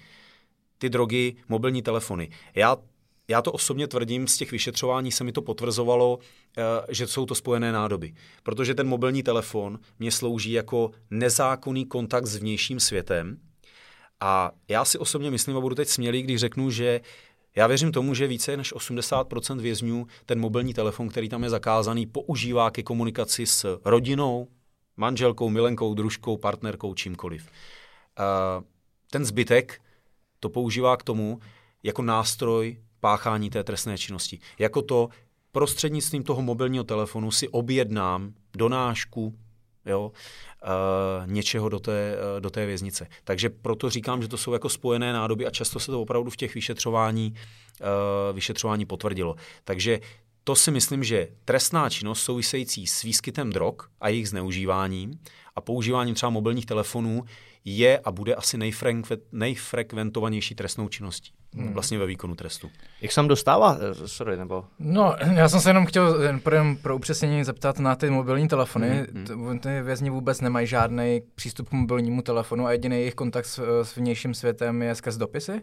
Ty 0.77 0.89
drogy, 0.89 1.35
mobilní 1.49 1.81
telefony. 1.81 2.29
Já 2.55 2.77
já 3.27 3.41
to 3.41 3.51
osobně 3.51 3.87
tvrdím, 3.87 4.27
z 4.27 4.37
těch 4.37 4.51
vyšetřování 4.51 5.11
se 5.11 5.23
mi 5.23 5.31
to 5.31 5.41
potvrzovalo, 5.41 6.19
eh, 6.57 6.63
že 6.89 7.07
jsou 7.07 7.25
to 7.25 7.35
spojené 7.35 7.71
nádoby. 7.71 8.13
Protože 8.43 8.75
ten 8.75 8.87
mobilní 8.87 9.23
telefon 9.23 9.79
mě 9.99 10.11
slouží 10.11 10.51
jako 10.51 10.91
nezákonný 11.09 11.85
kontakt 11.85 12.25
s 12.25 12.35
vnějším 12.35 12.79
světem, 12.79 13.37
a 14.19 14.51
já 14.67 14.85
si 14.85 14.97
osobně 14.97 15.31
myslím, 15.31 15.57
a 15.57 15.61
budu 15.61 15.75
teď 15.75 15.87
smělý, 15.87 16.21
když 16.21 16.39
řeknu, 16.39 16.71
že 16.71 17.01
já 17.55 17.67
věřím 17.67 17.91
tomu, 17.91 18.13
že 18.13 18.27
více 18.27 18.57
než 18.57 18.73
80% 18.73 19.59
vězňů 19.59 20.07
ten 20.25 20.39
mobilní 20.39 20.73
telefon, 20.73 21.09
který 21.09 21.29
tam 21.29 21.43
je 21.43 21.49
zakázaný, 21.49 22.05
používá 22.05 22.71
ke 22.71 22.83
komunikaci 22.83 23.45
s 23.45 23.79
rodinou, 23.85 24.47
manželkou, 24.97 25.49
milenkou, 25.49 25.93
družkou, 25.93 26.37
partnerkou, 26.37 26.93
čímkoliv. 26.93 27.49
Ten 29.11 29.25
zbytek 29.25 29.81
to 30.39 30.49
používá 30.49 30.97
k 30.97 31.03
tomu 31.03 31.39
jako 31.83 32.01
nástroj 32.01 32.79
páchání 32.99 33.49
té 33.49 33.63
trestné 33.63 33.97
činnosti. 33.97 34.39
Jako 34.59 34.81
to 34.81 35.09
prostřednictvím 35.51 36.23
toho 36.23 36.41
mobilního 36.41 36.83
telefonu 36.83 37.31
si 37.31 37.49
objednám 37.49 38.33
donášku, 38.57 39.35
jo, 39.85 40.11
uh, 40.11 41.31
něčeho 41.31 41.69
do 41.69 41.79
té, 41.79 42.17
uh, 42.35 42.41
do 42.41 42.49
té 42.49 42.65
věznice. 42.65 43.07
Takže 43.23 43.49
proto 43.49 43.89
říkám, 43.89 44.21
že 44.21 44.27
to 44.27 44.37
jsou 44.37 44.53
jako 44.53 44.69
spojené 44.69 45.13
nádoby 45.13 45.45
a 45.45 45.49
často 45.49 45.79
se 45.79 45.91
to 45.91 46.01
opravdu 46.01 46.29
v 46.29 46.35
těch 46.35 46.55
vyšetřování, 46.55 47.33
uh, 47.81 48.35
vyšetřování 48.35 48.85
potvrdilo. 48.85 49.35
Takže 49.63 49.99
to 50.43 50.55
si 50.55 50.71
myslím, 50.71 51.03
že 51.03 51.27
trestná 51.45 51.89
činnost 51.89 52.23
související 52.23 52.87
s 52.87 53.01
výskytem 53.01 53.49
drog 53.49 53.75
a 54.01 54.09
jejich 54.09 54.29
zneužíváním 54.29 55.19
a 55.55 55.61
používáním 55.61 56.15
třeba 56.15 56.29
mobilních 56.29 56.65
telefonů 56.65 57.23
je 57.65 57.99
a 57.99 58.11
bude 58.11 58.35
asi 58.35 58.57
nejfrekventovanější 59.31 60.55
trestnou 60.55 60.89
činností 60.89 61.31
hmm. 61.55 61.73
vlastně 61.73 61.97
ve 61.97 62.05
výkonu 62.05 62.35
trestu. 62.35 62.69
Jak 63.01 63.11
se 63.11 63.23
dostává, 63.23 63.77
eh, 63.81 64.07
sorry, 64.07 64.37
nebo? 64.37 64.65
No, 64.79 65.15
já 65.33 65.49
jsem 65.49 65.59
se 65.59 65.69
jenom 65.69 65.85
chtěl 65.85 66.39
pro, 66.39 66.57
pro 66.81 66.95
upřesnění 66.95 67.43
zeptat 67.43 67.79
na 67.79 67.95
ty 67.95 68.09
mobilní 68.09 68.47
telefony. 68.47 69.07
Hmm. 69.29 69.59
Ty 69.59 69.81
vězni 69.81 70.09
vůbec 70.09 70.41
nemají 70.41 70.67
žádný 70.67 71.21
přístup 71.35 71.69
k 71.69 71.71
mobilnímu 71.71 72.21
telefonu 72.21 72.65
a 72.65 72.71
jediný 72.71 72.95
jejich 72.95 73.15
kontakt 73.15 73.45
s, 73.45 73.83
s 73.83 73.95
vnějším 73.95 74.33
světem 74.33 74.81
je 74.81 74.95
skrz 74.95 75.17
dopisy? 75.17 75.51
Uh, 75.51 75.57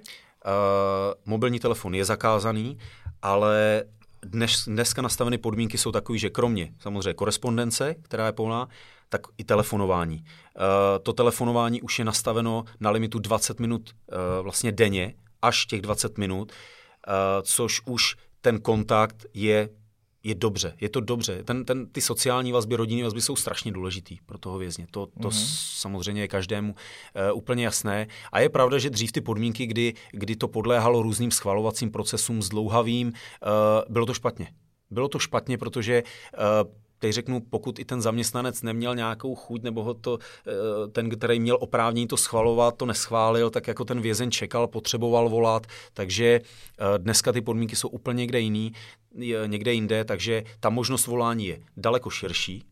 mobilní 1.27 1.61
telefon 1.61 1.95
je 1.95 2.05
zakázaný, 2.05 2.79
ale 3.23 3.85
dnes, 4.23 4.65
dneska 4.67 5.03
nastaveny 5.03 5.39
podmínky 5.39 5.79
jsou 5.79 5.93
takové, 5.93 6.19
že 6.19 6.31
kromě 6.31 6.73
samozřejmě 6.79 7.15
korespondence, 7.15 7.95
která 8.03 8.27
je 8.27 8.33
plná, 8.33 8.69
tak 9.13 9.27
i 9.39 9.45
telefonování. 9.45 10.17
Uh, 10.17 10.63
to 11.03 11.13
telefonování 11.13 11.83
už 11.83 11.99
je 11.99 12.05
nastaveno 12.05 12.65
na 12.81 12.91
limitu 12.91 13.19
20 13.19 13.61
minut 13.61 13.91
uh, 13.91 14.17
vlastně 14.43 14.73
denně, 14.73 15.15
až 15.43 15.67
těch 15.67 15.83
20 15.83 16.19
minut, 16.19 16.53
uh, 16.53 17.15
což 17.43 17.81
už 17.87 18.17
ten 18.41 18.61
kontakt 18.61 19.27
je 19.35 19.69
je 20.25 20.35
dobře, 20.35 20.77
je 20.81 20.89
to 20.89 21.01
dobře. 21.01 21.43
Ten, 21.43 21.65
ten, 21.65 21.87
ty 21.87 22.01
sociální 22.01 22.53
vazby, 22.53 22.77
rodinné 22.77 23.03
vazby 23.03 23.21
jsou 23.21 23.37
strašně 23.37 23.73
důležitý 23.73 24.19
pro 24.27 24.39
toho 24.39 24.59
vězně. 24.59 24.87
To, 24.91 25.07
to 25.07 25.29
mm-hmm. 25.29 25.81
samozřejmě 25.81 26.23
je 26.23 26.29
každému 26.29 26.73
uh, 26.73 27.39
úplně 27.39 27.65
jasné. 27.65 28.07
A 28.33 28.41
je 28.41 28.49
pravda, 28.49 28.79
že 28.79 28.91
dřív 28.91 29.13
ty 29.13 29.21
podmínky, 29.21 29.67
kdy, 29.67 29.95
kdy 30.13 30.37
to 30.37 30.49
podléhalo 30.49 31.03
různým 31.03 31.31
schvalovacím 31.31 31.91
procesům 31.91 32.43
zdlouhavým, 32.43 33.09
uh, 33.09 33.13
bylo 33.89 34.07
to 34.07 34.15
špatně. 34.15 34.55
Bylo 34.91 35.09
to 35.09 35.19
špatně, 35.19 35.59
protože 35.59 36.03
uh, 36.03 36.71
teď 37.03 37.13
řeknu, 37.13 37.41
pokud 37.51 37.79
i 37.79 37.85
ten 37.85 38.03
zaměstnanec 38.03 38.63
neměl 38.63 38.95
nějakou 38.95 39.35
chuť, 39.35 39.63
nebo 39.63 39.83
ho 39.83 39.95
to, 39.95 40.19
eh, 40.47 40.89
ten, 40.89 41.11
který 41.11 41.41
měl 41.41 41.59
oprávnění 41.61 42.07
to 42.07 42.17
schvalovat, 42.17 42.77
to 42.77 42.87
neschválil, 42.87 43.51
tak 43.51 43.69
jako 43.69 43.85
ten 43.85 44.01
vězen 44.01 44.31
čekal, 44.31 44.67
potřeboval 44.67 45.29
volat, 45.29 45.67
takže 45.95 46.41
eh, 46.41 46.99
dneska 46.99 47.33
ty 47.33 47.41
podmínky 47.41 47.77
jsou 47.77 47.89
úplně 47.89 48.19
někde 48.19 48.41
jiný, 48.41 48.73
někde 49.47 49.73
jinde, 49.73 50.05
takže 50.05 50.45
ta 50.61 50.71
možnost 50.71 51.07
volání 51.07 51.47
je 51.47 51.59
daleko 51.77 52.11
širší, 52.11 52.63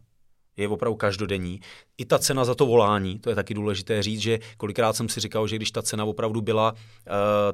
je 0.56 0.68
opravdu 0.68 0.96
každodenní. 0.96 1.60
I 1.98 2.04
ta 2.04 2.18
cena 2.18 2.44
za 2.44 2.54
to 2.54 2.66
volání, 2.66 3.18
to 3.18 3.30
je 3.30 3.34
taky 3.34 3.54
důležité 3.54 4.02
říct, 4.02 4.20
že 4.20 4.38
kolikrát 4.56 4.92
jsem 4.92 5.08
si 5.08 5.20
říkal, 5.20 5.48
že 5.48 5.56
když 5.56 5.70
ta 5.70 5.82
cena 5.82 6.04
opravdu 6.04 6.40
byla 6.40 6.72
uh, 6.72 6.78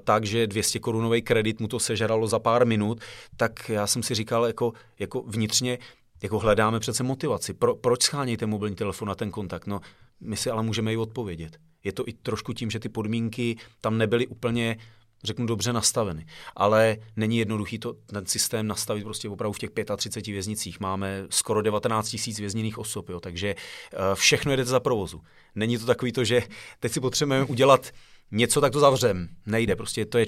tak, 0.05 0.27
že 0.27 0.47
200 0.47 0.79
korunový 0.79 1.23
kredit 1.23 1.61
mu 1.61 1.69
to 1.69 1.81
sežralo 1.81 2.27
za 2.27 2.39
pár 2.39 2.67
minut, 2.67 3.01
tak 3.37 3.69
já 3.69 3.87
jsem 3.87 4.03
si 4.03 4.15
říkal 4.15 4.47
jako, 4.47 4.73
jako 4.99 5.23
vnitřně, 5.23 5.79
jako 6.23 6.39
hledáme 6.39 6.81
přece 6.81 7.03
motivaci. 7.03 7.55
Pro, 7.55 7.75
proč 7.77 8.03
schánějte 8.03 8.47
mobilní 8.47 8.77
telefon 8.77 9.09
na 9.09 9.15
ten 9.15 9.31
kontakt? 9.31 9.67
No, 9.67 9.81
my 10.21 10.37
si 10.37 10.51
ale 10.51 10.63
můžeme 10.63 10.93
i 10.93 10.97
odpovědět. 10.97 11.57
Je 11.85 11.93
to 11.93 12.09
i 12.09 12.13
trošku 12.13 12.53
tím, 12.53 12.71
že 12.71 12.79
ty 12.79 12.89
podmínky 12.89 13.57
tam 13.81 13.99
nebyly 13.99 14.27
úplně 14.27 14.77
řeknu, 15.25 15.47
dobře 15.47 15.73
nastaveny. 15.73 16.27
Ale 16.57 16.97
není 17.17 17.39
jednoduchý 17.39 17.79
to, 17.79 17.93
ten 17.93 18.27
systém 18.27 18.67
nastavit 18.67 19.05
prostě 19.05 19.29
opravdu 19.29 19.53
v 19.53 19.59
těch 19.59 19.71
35 19.97 20.33
věznicích. 20.33 20.81
Máme 20.81 21.27
skoro 21.31 21.63
19 21.63 22.09
tisíc 22.09 22.39
vězněných 22.39 22.79
osob, 22.79 23.09
jo, 23.09 23.21
takže 23.21 23.55
uh, 23.55 24.01
všechno 24.15 24.51
jede 24.51 24.65
za 24.65 24.81
provozu. 24.81 25.21
Není 25.55 25.79
to 25.79 25.87
takový 25.87 26.13
to, 26.13 26.25
že 26.25 26.43
teď 26.81 26.93
si 26.93 27.01
potřebujeme 27.01 27.45
udělat 27.45 27.93
něco 28.31 28.61
tak 28.61 28.73
to 28.73 28.81
zavřem. 28.81 29.29
Nejde, 29.47 29.77
prostě 29.77 30.05
to 30.05 30.19
je 30.19 30.27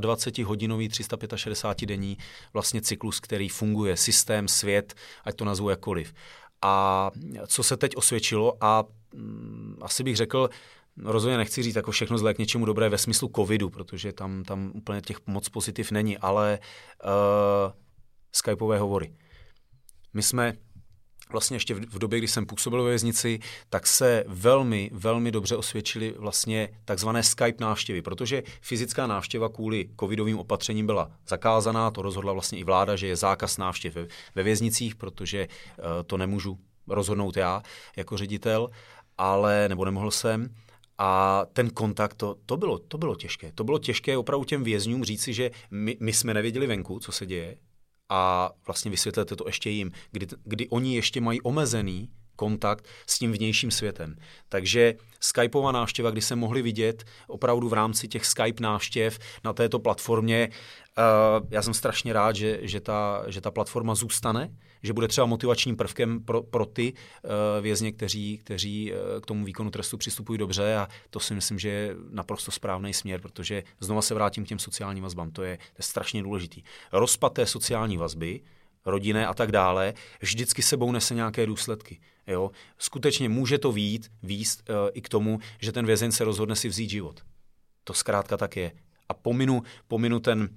24 0.00 0.42
hodinový 0.42 0.88
365 0.88 1.86
denní 1.86 2.18
vlastně 2.52 2.80
cyklus, 2.82 3.20
který 3.20 3.48
funguje, 3.48 3.96
systém, 3.96 4.48
svět, 4.48 4.94
ať 5.24 5.34
to 5.34 5.44
nazvu 5.44 5.70
jakkoliv. 5.70 6.14
A 6.62 7.10
co 7.46 7.62
se 7.62 7.76
teď 7.76 7.96
osvědčilo 7.96 8.64
a 8.64 8.84
mm, 9.14 9.78
asi 9.82 10.02
bych 10.02 10.16
řekl, 10.16 10.50
rozhodně 11.04 11.36
nechci 11.36 11.62
říct 11.62 11.76
jako 11.76 11.90
všechno 11.90 12.18
zlé 12.18 12.34
k 12.34 12.38
něčemu 12.38 12.64
dobré 12.64 12.88
ve 12.88 12.98
smyslu 12.98 13.30
covidu, 13.36 13.70
protože 13.70 14.12
tam, 14.12 14.44
tam 14.44 14.72
úplně 14.74 15.00
těch 15.00 15.16
moc 15.26 15.48
pozitiv 15.48 15.90
není, 15.90 16.18
ale 16.18 16.58
uh, 17.04 17.72
skypové 18.32 18.78
hovory. 18.78 19.12
My 20.14 20.22
jsme 20.22 20.52
vlastně 21.32 21.56
ještě 21.56 21.74
v 21.74 21.98
době, 21.98 22.18
kdy 22.18 22.28
jsem 22.28 22.46
působil 22.46 22.82
ve 22.82 22.90
věznici, 22.90 23.38
tak 23.70 23.86
se 23.86 24.24
velmi, 24.26 24.90
velmi 24.92 25.30
dobře 25.30 25.56
osvědčily 25.56 26.14
vlastně 26.18 26.68
takzvané 26.84 27.22
Skype 27.22 27.64
návštěvy, 27.64 28.02
protože 28.02 28.42
fyzická 28.60 29.06
návštěva 29.06 29.48
kvůli 29.48 29.88
covidovým 30.00 30.38
opatřením 30.38 30.86
byla 30.86 31.10
zakázaná, 31.28 31.90
to 31.90 32.02
rozhodla 32.02 32.32
vlastně 32.32 32.58
i 32.58 32.64
vláda, 32.64 32.96
že 32.96 33.06
je 33.06 33.16
zákaz 33.16 33.58
návštěv 33.58 33.94
ve, 34.34 34.42
věznicích, 34.42 34.96
protože 34.96 35.48
uh, 35.48 35.84
to 36.06 36.16
nemůžu 36.16 36.58
rozhodnout 36.86 37.36
já 37.36 37.62
jako 37.96 38.16
ředitel, 38.16 38.70
ale, 39.18 39.68
nebo 39.68 39.84
nemohl 39.84 40.10
jsem, 40.10 40.54
a 40.98 41.42
ten 41.52 41.70
kontakt, 41.70 42.14
to, 42.14 42.36
to, 42.46 42.56
bylo, 42.56 42.78
to 42.78 42.98
bylo 42.98 43.14
těžké. 43.14 43.52
To 43.52 43.64
bylo 43.64 43.78
těžké 43.78 44.16
opravdu 44.16 44.44
těm 44.44 44.64
vězňům 44.64 45.04
říci, 45.04 45.32
že 45.32 45.50
my, 45.70 45.96
my 46.00 46.12
jsme 46.12 46.34
nevěděli 46.34 46.66
venku, 46.66 46.98
co 46.98 47.12
se 47.12 47.26
děje, 47.26 47.56
a 48.08 48.50
vlastně 48.66 48.90
vysvětlete 48.90 49.36
to 49.36 49.44
ještě 49.46 49.70
jim, 49.70 49.92
kdy, 50.10 50.26
kdy 50.44 50.68
oni 50.68 50.94
ještě 50.94 51.20
mají 51.20 51.42
omezený 51.42 52.10
kontakt 52.36 52.86
s 53.06 53.18
tím 53.18 53.32
vnějším 53.32 53.70
světem. 53.70 54.16
Takže 54.48 54.94
Skypeová 55.20 55.72
návštěva, 55.72 56.10
kdy 56.10 56.20
se 56.22 56.36
mohli 56.36 56.62
vidět 56.62 57.04
opravdu 57.26 57.68
v 57.68 57.72
rámci 57.72 58.08
těch 58.08 58.26
Skype 58.26 58.62
návštěv 58.62 59.18
na 59.44 59.52
této 59.52 59.78
platformě, 59.78 60.48
uh, 60.48 61.46
já 61.50 61.62
jsem 61.62 61.74
strašně 61.74 62.12
rád, 62.12 62.36
že, 62.36 62.58
že, 62.62 62.80
ta, 62.80 63.24
že 63.26 63.40
ta 63.40 63.50
platforma 63.50 63.94
zůstane, 63.94 64.50
že 64.82 64.92
bude 64.92 65.08
třeba 65.08 65.26
motivačním 65.26 65.76
prvkem 65.76 66.20
pro, 66.20 66.42
pro 66.42 66.66
ty 66.66 66.92
uh, 66.92 67.30
vězně, 67.60 67.92
kteří, 67.92 68.38
kteří 68.38 68.92
uh, 68.92 69.20
k 69.20 69.26
tomu 69.26 69.44
výkonu 69.44 69.70
trestu 69.70 69.96
přistupují 69.96 70.38
dobře 70.38 70.76
a 70.76 70.88
to 71.10 71.20
si 71.20 71.34
myslím, 71.34 71.58
že 71.58 71.68
je 71.68 71.94
naprosto 72.10 72.50
správný 72.50 72.94
směr, 72.94 73.20
protože 73.20 73.62
znova 73.80 74.02
se 74.02 74.14
vrátím 74.14 74.44
k 74.44 74.48
těm 74.48 74.58
sociálním 74.58 75.02
vazbám, 75.02 75.30
to 75.30 75.42
je, 75.42 75.56
to 75.56 75.78
je 75.78 75.82
strašně 75.82 76.22
důležitý. 76.22 76.62
Rozpad 76.92 77.32
té 77.32 77.46
sociální 77.46 77.96
vazby, 77.96 78.40
rodinné 78.86 79.26
a 79.26 79.34
tak 79.34 79.52
dále, 79.52 79.94
vždycky 80.20 80.62
sebou 80.62 80.92
nese 80.92 81.14
nějaké 81.14 81.46
důsledky. 81.46 82.00
Jo? 82.26 82.50
Skutečně 82.78 83.28
může 83.28 83.58
to 83.58 83.72
výjít, 83.72 84.10
výjít 84.22 84.48
uh, 84.48 84.74
i 84.92 85.00
k 85.00 85.08
tomu, 85.08 85.38
že 85.60 85.72
ten 85.72 85.86
vězeň 85.86 86.12
se 86.12 86.24
rozhodne 86.24 86.56
si 86.56 86.68
vzít 86.68 86.90
život. 86.90 87.20
To 87.84 87.94
zkrátka 87.94 88.36
tak 88.36 88.56
je. 88.56 88.72
A 89.08 89.14
pominu, 89.14 89.62
pominu 89.88 90.20
ten, 90.20 90.48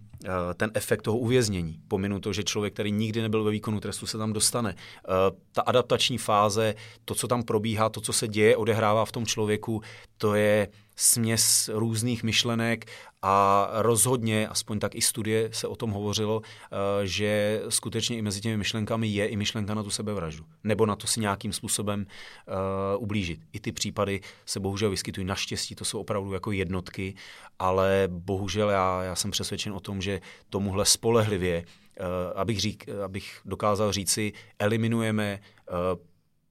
ten 0.53 0.71
efekt 0.73 1.01
toho 1.01 1.17
uvěznění. 1.17 1.79
Pominu 1.87 2.19
to, 2.19 2.33
že 2.33 2.43
člověk, 2.43 2.73
který 2.73 2.91
nikdy 2.91 3.21
nebyl 3.21 3.43
ve 3.43 3.51
výkonu 3.51 3.79
trestu, 3.79 4.07
se 4.07 4.17
tam 4.17 4.33
dostane. 4.33 4.73
Uh, 4.73 5.37
ta 5.51 5.61
adaptační 5.61 6.17
fáze, 6.17 6.75
to, 7.05 7.15
co 7.15 7.27
tam 7.27 7.43
probíhá, 7.43 7.89
to, 7.89 8.01
co 8.01 8.13
se 8.13 8.27
děje, 8.27 8.57
odehrává 8.57 9.05
v 9.05 9.11
tom 9.11 9.25
člověku, 9.25 9.81
to 10.17 10.35
je 10.35 10.67
směs 10.95 11.69
různých 11.73 12.23
myšlenek 12.23 12.85
a 13.21 13.69
rozhodně, 13.73 14.47
aspoň 14.47 14.79
tak 14.79 14.95
i 14.95 15.01
studie 15.01 15.49
se 15.53 15.67
o 15.67 15.75
tom 15.75 15.91
hovořilo, 15.91 16.41
eh, 16.43 17.07
že 17.07 17.61
skutečně 17.69 18.17
i 18.17 18.21
mezi 18.21 18.41
těmi 18.41 18.57
myšlenkami 18.57 19.07
je 19.07 19.27
i 19.27 19.35
myšlenka 19.35 19.73
na 19.73 19.83
tu 19.83 19.89
sebevraždu. 19.89 20.45
Nebo 20.63 20.85
na 20.85 20.95
to 20.95 21.07
si 21.07 21.19
nějakým 21.19 21.53
způsobem 21.53 22.05
uh, 22.47 23.03
ublížit. 23.03 23.39
I 23.53 23.59
ty 23.59 23.71
případy 23.71 24.21
se 24.45 24.59
bohužel 24.59 24.89
vyskytují. 24.89 25.27
Naštěstí 25.27 25.75
to 25.75 25.85
jsou 25.85 25.99
opravdu 25.99 26.33
jako 26.33 26.51
jednotky, 26.51 27.15
ale 27.59 28.03
bohužel 28.07 28.69
já, 28.69 29.03
já 29.03 29.15
jsem 29.15 29.31
přesvědčen 29.31 29.73
o 29.73 29.79
tom, 29.79 30.01
že 30.01 30.21
tomuhle 30.49 30.85
spolehlivě, 30.85 31.63
uh, 31.99 32.05
abych, 32.35 32.61
řík, 32.61 32.89
abych 32.89 33.41
dokázal 33.45 33.91
říci, 33.91 34.33
eliminujeme 34.59 35.39
uh, 35.69 35.75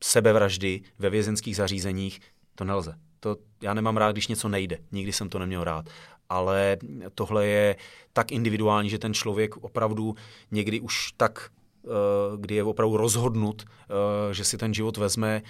sebevraždy 0.04 0.80
ve 0.98 1.10
vězenských 1.10 1.56
zařízeních, 1.56 2.20
to 2.54 2.64
nelze. 2.64 2.94
To 3.20 3.36
já 3.62 3.74
nemám 3.74 3.96
rád, 3.96 4.12
když 4.12 4.28
něco 4.28 4.48
nejde. 4.48 4.78
Nikdy 4.92 5.12
jsem 5.12 5.28
to 5.28 5.38
neměl 5.38 5.64
rád. 5.64 5.88
Ale 6.30 6.76
tohle 7.14 7.46
je 7.46 7.76
tak 8.12 8.32
individuální, 8.32 8.90
že 8.90 8.98
ten 8.98 9.14
člověk 9.14 9.56
opravdu 9.56 10.14
někdy 10.50 10.80
už 10.80 11.12
tak, 11.16 11.50
eh, 11.84 11.88
kdy 12.36 12.54
je 12.54 12.64
opravdu 12.64 12.96
rozhodnut, 12.96 13.64
eh, 13.64 14.34
že 14.34 14.44
si 14.44 14.58
ten 14.58 14.74
život 14.74 14.96
vezme, 14.96 15.42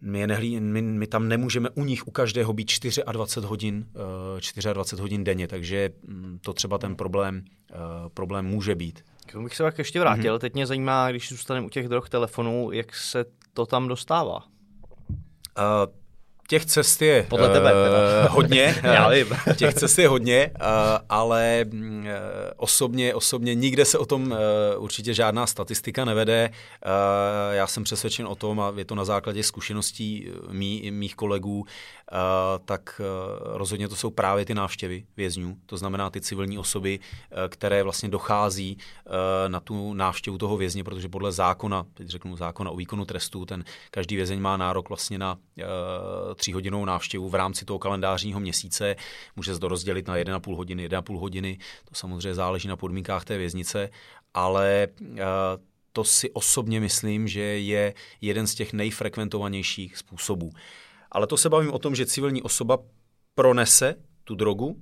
my, 0.00 0.18
je 0.20 0.26
nehlí, 0.26 0.60
my, 0.60 0.82
my 0.82 1.06
tam 1.06 1.28
nemůžeme 1.28 1.70
u 1.70 1.84
nich 1.84 2.08
u 2.08 2.10
každého 2.10 2.52
být 2.52 2.70
24 3.12 3.46
hodin, 3.46 3.86
24 4.72 4.98
eh, 4.98 5.02
hodin 5.02 5.24
denně, 5.24 5.48
takže 5.48 5.90
hm, 6.08 6.38
to 6.40 6.52
třeba 6.52 6.78
ten 6.78 6.96
problém, 6.96 7.44
problém 8.14 8.46
může 8.46 8.74
být. 8.74 9.04
K 9.26 9.32
tomu 9.32 9.44
bych 9.44 9.56
se 9.56 9.62
tak 9.62 9.78
ještě 9.78 10.00
vrátil. 10.00 10.36
Mm-hmm. 10.36 10.40
Teď 10.40 10.54
mě 10.54 10.66
zajímá, 10.66 11.10
když 11.10 11.28
zůstaneme 11.28 11.66
u 11.66 11.70
těch 11.70 11.88
drog 11.88 12.08
telefonů, 12.08 12.72
jak 12.72 12.94
se 12.94 13.24
to 13.52 13.66
tam 13.66 13.88
dostává? 13.88 14.44
Uh, 15.58 15.94
Těch 16.50 16.64
cest 16.64 17.02
je 17.02 17.26
Podle 17.28 17.48
tebe, 17.48 17.72
uh, 17.72 18.34
hodně. 18.34 18.80
Já 18.82 19.08
vím. 19.08 19.26
těch 19.56 19.74
cest 19.74 19.98
je 19.98 20.08
hodně, 20.08 20.50
uh, 20.60 20.66
ale 21.08 21.64
uh, 21.72 21.80
osobně, 22.56 23.14
osobně 23.14 23.54
nikde 23.54 23.84
se 23.84 23.98
o 23.98 24.06
tom 24.06 24.30
uh, 24.30 24.38
určitě 24.78 25.14
žádná 25.14 25.46
statistika 25.46 26.04
nevede. 26.04 26.50
Uh, 26.50 27.54
já 27.54 27.66
jsem 27.66 27.84
přesvědčen 27.84 28.26
o 28.26 28.34
tom, 28.34 28.60
a 28.60 28.72
je 28.76 28.84
to 28.84 28.94
na 28.94 29.04
základě 29.04 29.42
zkušeností 29.42 30.28
mý, 30.50 30.90
mých 30.90 31.14
kolegů, 31.14 31.58
uh, 31.58 31.66
tak 32.64 33.00
uh, 33.00 33.56
rozhodně 33.56 33.88
to 33.88 33.96
jsou 33.96 34.10
právě 34.10 34.44
ty 34.44 34.54
návštěvy 34.54 35.04
vězňů, 35.16 35.56
to 35.66 35.76
znamená 35.76 36.10
ty 36.10 36.20
civilní 36.20 36.58
osoby, 36.58 36.98
uh, 36.98 37.38
které 37.48 37.82
vlastně 37.82 38.08
dochází 38.08 38.76
uh, 38.76 39.12
na 39.48 39.60
tu 39.60 39.94
návštěvu 39.94 40.38
toho 40.38 40.56
vězně, 40.56 40.84
protože 40.84 41.08
podle 41.08 41.32
zákona, 41.32 41.86
teď 41.94 42.08
řeknu 42.08 42.36
zákona 42.36 42.70
o 42.70 42.76
výkonu 42.76 43.04
trestu, 43.04 43.44
ten 43.44 43.64
každý 43.90 44.16
vězeň 44.16 44.40
má 44.40 44.56
nárok 44.56 44.88
vlastně 44.88 45.18
na 45.18 45.38
tříhodinovou 46.40 46.84
návštěvu 46.84 47.28
v 47.28 47.34
rámci 47.34 47.64
toho 47.64 47.78
kalendářního 47.78 48.40
měsíce. 48.40 48.96
Může 49.36 49.54
se 49.54 49.60
to 49.60 49.68
rozdělit 49.68 50.08
na 50.08 50.16
1,5 50.16 50.56
hodiny, 50.56 50.88
1,5 50.88 51.18
hodiny. 51.18 51.58
To 51.84 51.94
samozřejmě 51.94 52.34
záleží 52.34 52.68
na 52.68 52.76
podmínkách 52.76 53.24
té 53.24 53.38
věznice, 53.38 53.90
ale 54.34 54.88
uh, 55.00 55.16
to 55.92 56.04
si 56.04 56.30
osobně 56.30 56.80
myslím, 56.80 57.28
že 57.28 57.40
je 57.40 57.94
jeden 58.20 58.46
z 58.46 58.54
těch 58.54 58.72
nejfrekventovanějších 58.72 59.96
způsobů. 59.96 60.50
Ale 61.12 61.26
to 61.26 61.36
se 61.36 61.48
bavím 61.48 61.72
o 61.72 61.78
tom, 61.78 61.94
že 61.94 62.06
civilní 62.06 62.42
osoba 62.42 62.78
pronese 63.34 63.94
tu 64.24 64.34
drogu 64.34 64.66
uh, 64.66 64.78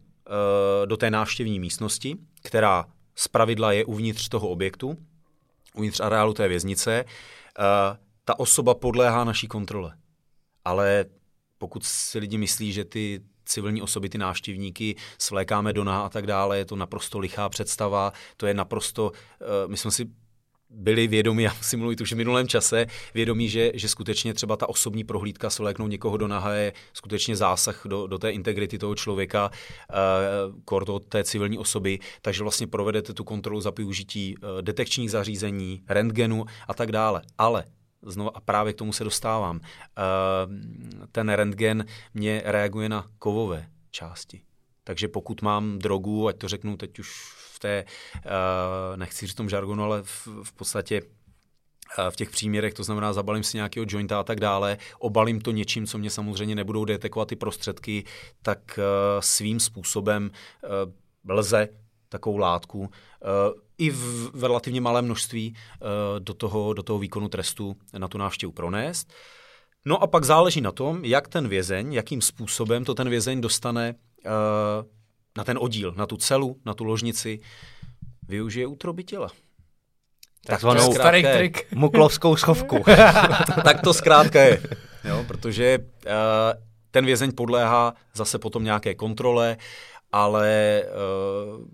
do 0.87 0.97
té 0.97 1.11
návštěvní 1.11 1.61
místnosti, 1.61 2.17
která 2.43 2.85
z 3.15 3.29
pravidla 3.29 3.73
je 3.73 3.85
uvnitř 3.85 4.29
toho 4.29 4.49
objektu, 4.49 4.97
uvnitř 5.75 6.01
areálu 6.01 6.35
té 6.35 6.49
věznice. 6.49 7.05
Uh, 7.05 7.97
ta 8.25 8.39
osoba 8.39 8.75
podléhá 8.75 9.25
naší 9.25 9.49
kontrole. 9.49 9.97
Ale 10.65 11.05
pokud 11.59 11.85
si 11.85 12.19
lidi 12.19 12.39
myslí, 12.39 12.73
že 12.73 12.85
ty 12.85 13.21
civilní 13.49 13.83
osoby, 13.83 14.09
ty 14.09 14.19
návštěvníky 14.19 14.97
svlékáme 15.19 15.73
do 15.73 15.89
a 15.89 16.09
tak 16.09 16.27
dále, 16.27 16.59
je 16.59 16.65
to 16.65 16.77
naprosto 16.77 17.19
lichá 17.19 17.49
představa, 17.49 18.13
to 18.37 18.47
je 18.47 18.55
naprosto, 18.55 19.11
uh, 19.11 19.71
my 19.71 19.77
jsme 19.77 19.91
si 19.91 20.07
byli 20.71 21.07
vědomí, 21.07 21.43
já 21.43 21.55
musím 21.55 21.79
mluvit 21.79 22.01
už 22.01 22.13
v 22.13 22.17
minulém 22.17 22.49
čase, 22.49 22.87
vědomí, 23.15 23.49
že, 23.49 23.73
že 23.75 23.89
skutečně 23.89 24.35
třeba 24.35 24.57
ta 24.57 24.69
osobní 24.69 25.05
prohlídka 25.05 25.51
svléknout 25.51 25.91
někoho 25.91 26.17
do 26.17 26.29
naha 26.29 26.55
je 26.55 26.73
skutečně 26.93 27.37
zásah 27.37 27.83
do, 27.87 28.07
do 28.07 28.19
té 28.19 28.31
integrity 28.31 28.79
toho 28.79 28.95
člověka, 28.95 29.51
uh, 29.51 30.61
kor 30.65 31.01
té 31.01 31.25
civilní 31.25 31.59
osoby, 31.59 31.99
takže 32.23 32.43
vlastně 32.43 32.67
provedete 32.67 33.15
tu 33.15 33.25
kontrolu 33.25 33.61
za 33.61 33.71
využití 33.71 34.37
uh, 34.37 34.63
detekčních 34.63 35.11
zařízení, 35.11 35.83
rentgenu 35.89 36.45
a 36.69 36.75
tak 36.75 36.93
dále. 36.93 37.23
Ale 37.39 37.65
Znovu 38.03 38.37
a 38.37 38.41
právě 38.41 38.73
k 38.73 38.77
tomu 38.77 38.93
se 38.93 39.05
dostávám. 39.05 39.57
Uh, 39.57 39.63
ten 41.13 41.29
rentgen 41.29 41.85
mě 42.15 42.43
reaguje 42.45 42.89
na 42.89 43.07
kovové 43.19 43.69
části. 43.91 44.43
Takže 44.85 45.09
pokud 45.09 45.43
mám 45.43 45.79
drogu, 45.79 46.29
ať 46.29 46.39
to 46.39 46.49
řeknu 46.49 46.77
teď 46.77 46.99
už 46.99 47.33
v 47.55 47.59
té, 47.59 47.85
uh, 48.17 48.97
nechci 48.97 49.27
říct 49.27 49.35
v 49.35 49.37
tom 49.37 49.49
žargonu, 49.49 49.85
ale 49.85 50.03
v, 50.03 50.29
v 50.43 50.53
podstatě 50.53 51.03
v 52.11 52.17
těch 52.17 52.31
příměrech, 52.31 52.75
to 52.75 52.85
znamená 52.85 53.13
zabalím 53.13 53.43
si 53.43 53.57
nějakého 53.57 53.87
jointa 53.89 54.21
a 54.21 54.23
tak 54.23 54.41
dále, 54.41 54.79
obalím 54.99 55.41
to 55.41 55.51
něčím, 55.51 55.87
co 55.87 55.99
mě 55.99 56.11
samozřejmě 56.11 56.55
nebudou 56.55 56.85
detekovat 56.85 57.29
ty 57.29 57.37
prostředky, 57.37 58.05
tak 58.43 58.79
svým 59.21 59.61
způsobem 59.61 60.31
lze 61.29 61.69
takovou 62.09 62.37
látku 62.37 62.91
i 63.79 63.91
v, 63.91 64.31
v 64.35 64.45
relativně 64.45 64.81
malém 64.81 65.05
množství 65.05 65.55
uh, 65.55 65.89
do, 66.19 66.35
toho, 66.35 66.73
do 66.73 66.83
toho 66.83 66.99
výkonu 66.99 67.29
trestu 67.29 67.77
na 67.99 68.09
tu 68.09 68.19
návštěvu 68.19 68.53
pronést. 68.53 69.13
No 69.85 70.03
a 70.03 70.07
pak 70.07 70.25
záleží 70.25 70.61
na 70.61 70.73
tom, 70.73 71.05
jak 71.05 71.29
ten 71.29 71.49
vězeň, 71.49 71.93
jakým 71.93 72.23
způsobem 72.23 72.85
to 72.85 72.95
ten 72.95 73.09
vězeň 73.09 73.41
dostane 73.41 73.95
uh, 73.95 74.33
na 75.37 75.45
ten 75.45 75.59
oddíl, 75.61 75.95
na 75.97 76.07
tu 76.07 76.17
celu, 76.17 76.57
na 76.67 76.75
tu 76.75 76.85
ložnici, 76.85 77.41
využije 78.29 78.67
útroby 78.67 79.05
těla. 79.05 79.29
Takzvanou 80.47 80.93
starý 80.95 81.23
trik. 81.23 81.73
Muklovskou 81.75 82.37
schovku. 82.37 82.85
tak 83.65 83.81
to 83.81 83.95
zkrátka 83.95 84.43
je. 84.43 84.63
Jo, 85.05 85.25
protože 85.29 85.79
uh, 85.79 86.13
ten 86.91 87.07
vězeň 87.07 87.33
podléhá 87.33 87.95
zase 88.15 88.39
potom 88.39 88.65
nějaké 88.65 88.95
kontrole, 88.95 89.57
ale 90.13 90.83
uh, 90.85 91.65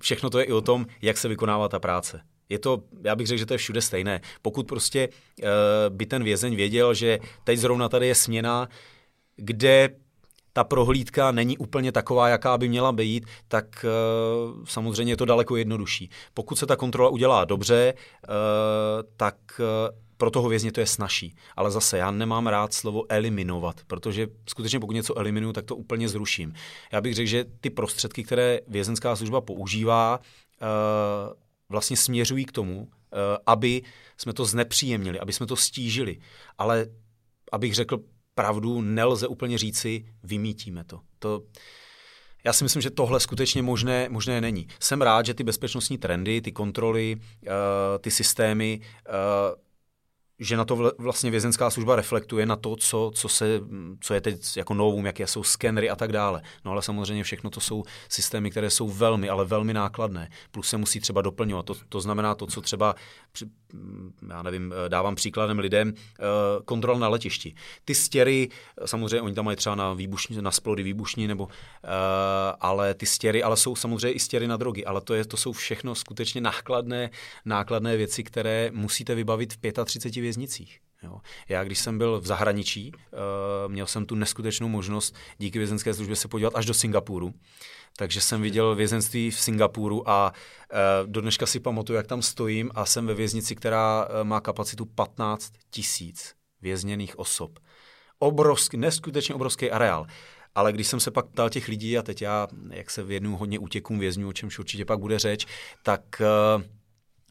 všechno 0.00 0.30
to 0.30 0.38
je 0.38 0.44
i 0.44 0.52
o 0.52 0.60
tom, 0.60 0.86
jak 1.02 1.18
se 1.18 1.28
vykonává 1.28 1.68
ta 1.68 1.78
práce. 1.78 2.20
Je 2.48 2.58
to, 2.58 2.82
já 3.04 3.16
bych 3.16 3.26
řekl, 3.26 3.38
že 3.38 3.46
to 3.46 3.54
je 3.54 3.58
všude 3.58 3.80
stejné. 3.80 4.20
Pokud 4.42 4.66
prostě 4.66 5.08
uh, 5.08 5.48
by 5.88 6.06
ten 6.06 6.24
vězeň 6.24 6.56
věděl, 6.56 6.94
že 6.94 7.18
teď 7.44 7.58
zrovna 7.58 7.88
tady 7.88 8.06
je 8.06 8.14
směna, 8.14 8.68
kde 9.36 9.90
ta 10.52 10.64
prohlídka 10.64 11.30
není 11.32 11.58
úplně 11.58 11.92
taková, 11.92 12.28
jaká 12.28 12.58
by 12.58 12.68
měla 12.68 12.92
být, 12.92 13.26
tak 13.48 13.84
uh, 13.84 14.64
samozřejmě 14.64 15.12
je 15.12 15.16
to 15.16 15.24
daleko 15.24 15.56
jednodušší. 15.56 16.10
Pokud 16.34 16.58
se 16.58 16.66
ta 16.66 16.76
kontrola 16.76 17.10
udělá 17.10 17.44
dobře, 17.44 17.94
uh, 17.94 18.34
tak 19.16 19.36
uh, 19.58 20.05
pro 20.16 20.30
toho 20.30 20.48
vězně 20.48 20.72
to 20.72 20.80
je 20.80 20.86
snažší. 20.86 21.36
Ale 21.56 21.70
zase 21.70 21.98
já 21.98 22.10
nemám 22.10 22.46
rád 22.46 22.74
slovo 22.74 23.04
eliminovat, 23.08 23.80
protože 23.86 24.26
skutečně 24.48 24.80
pokud 24.80 24.92
něco 24.92 25.18
eliminuju, 25.18 25.52
tak 25.52 25.64
to 25.64 25.76
úplně 25.76 26.08
zruším. 26.08 26.54
Já 26.92 27.00
bych 27.00 27.14
řekl, 27.14 27.28
že 27.28 27.44
ty 27.60 27.70
prostředky, 27.70 28.24
které 28.24 28.60
vězenská 28.68 29.16
služba 29.16 29.40
používá, 29.40 30.20
eh, 30.62 30.66
vlastně 31.68 31.96
směřují 31.96 32.44
k 32.44 32.52
tomu, 32.52 32.88
eh, 32.90 33.16
aby 33.46 33.82
jsme 34.16 34.32
to 34.32 34.44
znepříjemnili, 34.44 35.20
aby 35.20 35.32
jsme 35.32 35.46
to 35.46 35.56
stížili. 35.56 36.18
Ale 36.58 36.86
abych 37.52 37.74
řekl 37.74 37.98
opravdu 38.36 38.80
nelze 38.80 39.26
úplně 39.26 39.58
říci, 39.58 40.04
vymítíme 40.22 40.84
to. 40.84 41.00
To, 41.18 41.42
já 42.44 42.52
si 42.52 42.64
myslím, 42.64 42.82
že 42.82 42.90
tohle 42.90 43.20
skutečně 43.20 43.62
možné, 43.62 44.08
možné 44.08 44.40
není. 44.40 44.68
Jsem 44.80 45.02
rád, 45.02 45.26
že 45.26 45.34
ty 45.34 45.44
bezpečnostní 45.44 45.98
trendy, 45.98 46.40
ty 46.40 46.52
kontroly, 46.52 47.16
uh, 47.16 47.50
ty 48.00 48.10
systémy 48.10 48.80
že 50.38 50.56
na 50.56 50.64
to 50.64 50.92
vlastně 50.98 51.30
vězenská 51.30 51.70
služba 51.70 51.96
reflektuje 51.96 52.46
na 52.46 52.56
to, 52.56 52.76
co, 52.76 53.10
co, 53.14 53.28
se, 53.28 53.60
co 54.00 54.14
je 54.14 54.20
teď 54.20 54.56
jako 54.56 54.74
novum, 54.74 55.06
jaké 55.06 55.26
jsou 55.26 55.42
skenery 55.42 55.90
a 55.90 55.96
tak 55.96 56.12
dále. 56.12 56.42
No 56.64 56.72
ale 56.72 56.82
samozřejmě 56.82 57.22
všechno 57.22 57.50
to 57.50 57.60
jsou 57.60 57.84
systémy, 58.08 58.50
které 58.50 58.70
jsou 58.70 58.88
velmi, 58.88 59.28
ale 59.28 59.44
velmi 59.44 59.74
nákladné. 59.74 60.30
Plus 60.50 60.68
se 60.68 60.76
musí 60.76 61.00
třeba 61.00 61.22
doplňovat. 61.22 61.66
To, 61.66 61.74
to 61.88 62.00
znamená 62.00 62.34
to, 62.34 62.46
co 62.46 62.60
třeba, 62.60 62.94
já 64.30 64.42
nevím, 64.42 64.74
dávám 64.88 65.14
příkladem 65.14 65.58
lidem, 65.58 65.92
eh, 65.96 66.22
kontrol 66.64 66.98
na 66.98 67.08
letišti. 67.08 67.54
Ty 67.84 67.94
stěry, 67.94 68.48
samozřejmě 68.84 69.20
oni 69.20 69.34
tam 69.34 69.44
mají 69.44 69.56
třeba 69.56 69.74
na, 69.74 69.94
výbušní, 69.94 70.42
na 70.42 70.50
splody 70.50 70.82
výbušní, 70.82 71.26
nebo, 71.26 71.48
eh, 71.50 71.88
ale 72.60 72.94
ty 72.94 73.06
stěry, 73.06 73.42
ale 73.42 73.56
jsou 73.56 73.76
samozřejmě 73.76 74.12
i 74.12 74.20
stěry 74.20 74.46
na 74.46 74.56
drogy, 74.56 74.84
ale 74.84 75.00
to, 75.00 75.14
je, 75.14 75.24
to 75.24 75.36
jsou 75.36 75.52
všechno 75.52 75.94
skutečně 75.94 76.40
nákladné, 76.40 77.10
nákladné 77.44 77.96
věci, 77.96 78.24
které 78.24 78.70
musíte 78.72 79.14
vybavit 79.14 79.52
v 79.52 79.84
35 79.84 80.20
věznicích. 80.20 80.80
Jo. 81.02 81.20
Já, 81.48 81.64
když 81.64 81.78
jsem 81.78 81.98
byl 81.98 82.20
v 82.20 82.26
zahraničí, 82.26 82.92
měl 83.66 83.86
jsem 83.86 84.06
tu 84.06 84.14
neskutečnou 84.14 84.68
možnost 84.68 85.14
díky 85.38 85.58
vězenské 85.58 85.94
službě 85.94 86.16
se 86.16 86.28
podívat 86.28 86.56
až 86.56 86.66
do 86.66 86.74
Singapuru. 86.74 87.34
Takže 87.96 88.20
jsem 88.20 88.42
viděl 88.42 88.74
vězenství 88.74 89.30
v 89.30 89.40
Singapuru 89.40 90.10
a 90.10 90.32
uh, 90.32 91.10
do 91.10 91.20
dneška 91.20 91.46
si 91.46 91.60
pamatuju, 91.60 91.96
jak 91.96 92.06
tam 92.06 92.22
stojím 92.22 92.70
a 92.74 92.86
jsem 92.86 93.06
ve 93.06 93.14
věznici, 93.14 93.56
která 93.56 94.06
uh, 94.08 94.24
má 94.24 94.40
kapacitu 94.40 94.84
15 94.84 95.52
tisíc 95.70 96.34
vězněných 96.62 97.18
osob. 97.18 97.58
Obrovský, 98.18 98.76
neskutečně 98.76 99.34
obrovský 99.34 99.70
areál. 99.70 100.06
Ale 100.54 100.72
když 100.72 100.86
jsem 100.86 101.00
se 101.00 101.10
pak 101.10 101.26
ptal 101.26 101.50
těch 101.50 101.68
lidí, 101.68 101.98
a 101.98 102.02
teď 102.02 102.22
já, 102.22 102.48
jak 102.70 102.90
se 102.90 103.02
věnuju 103.02 103.36
hodně 103.36 103.58
útěkům 103.58 103.98
vězňů, 103.98 104.28
o 104.28 104.32
čemž 104.32 104.58
určitě 104.58 104.84
pak 104.84 104.98
bude 104.98 105.18
řeč, 105.18 105.46
tak 105.82 106.22
uh, 106.56 106.62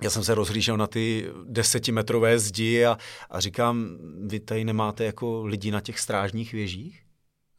já 0.02 0.10
jsem 0.10 0.24
se 0.24 0.36
rozhlížel 0.36 0.78
na 0.78 0.88
ty 0.88 1.30
desetimetrové 1.44 2.40
zdi 2.40 2.86
a, 2.86 2.98
a 3.30 3.40
říkám, 3.40 3.98
vy 4.28 4.40
tady 4.40 4.66
nemáte 4.66 5.06
jako 5.06 5.46
lidi 5.46 5.72
na 5.72 5.82
těch 5.82 6.00
strážních 6.00 6.54
věžích? 6.54 7.02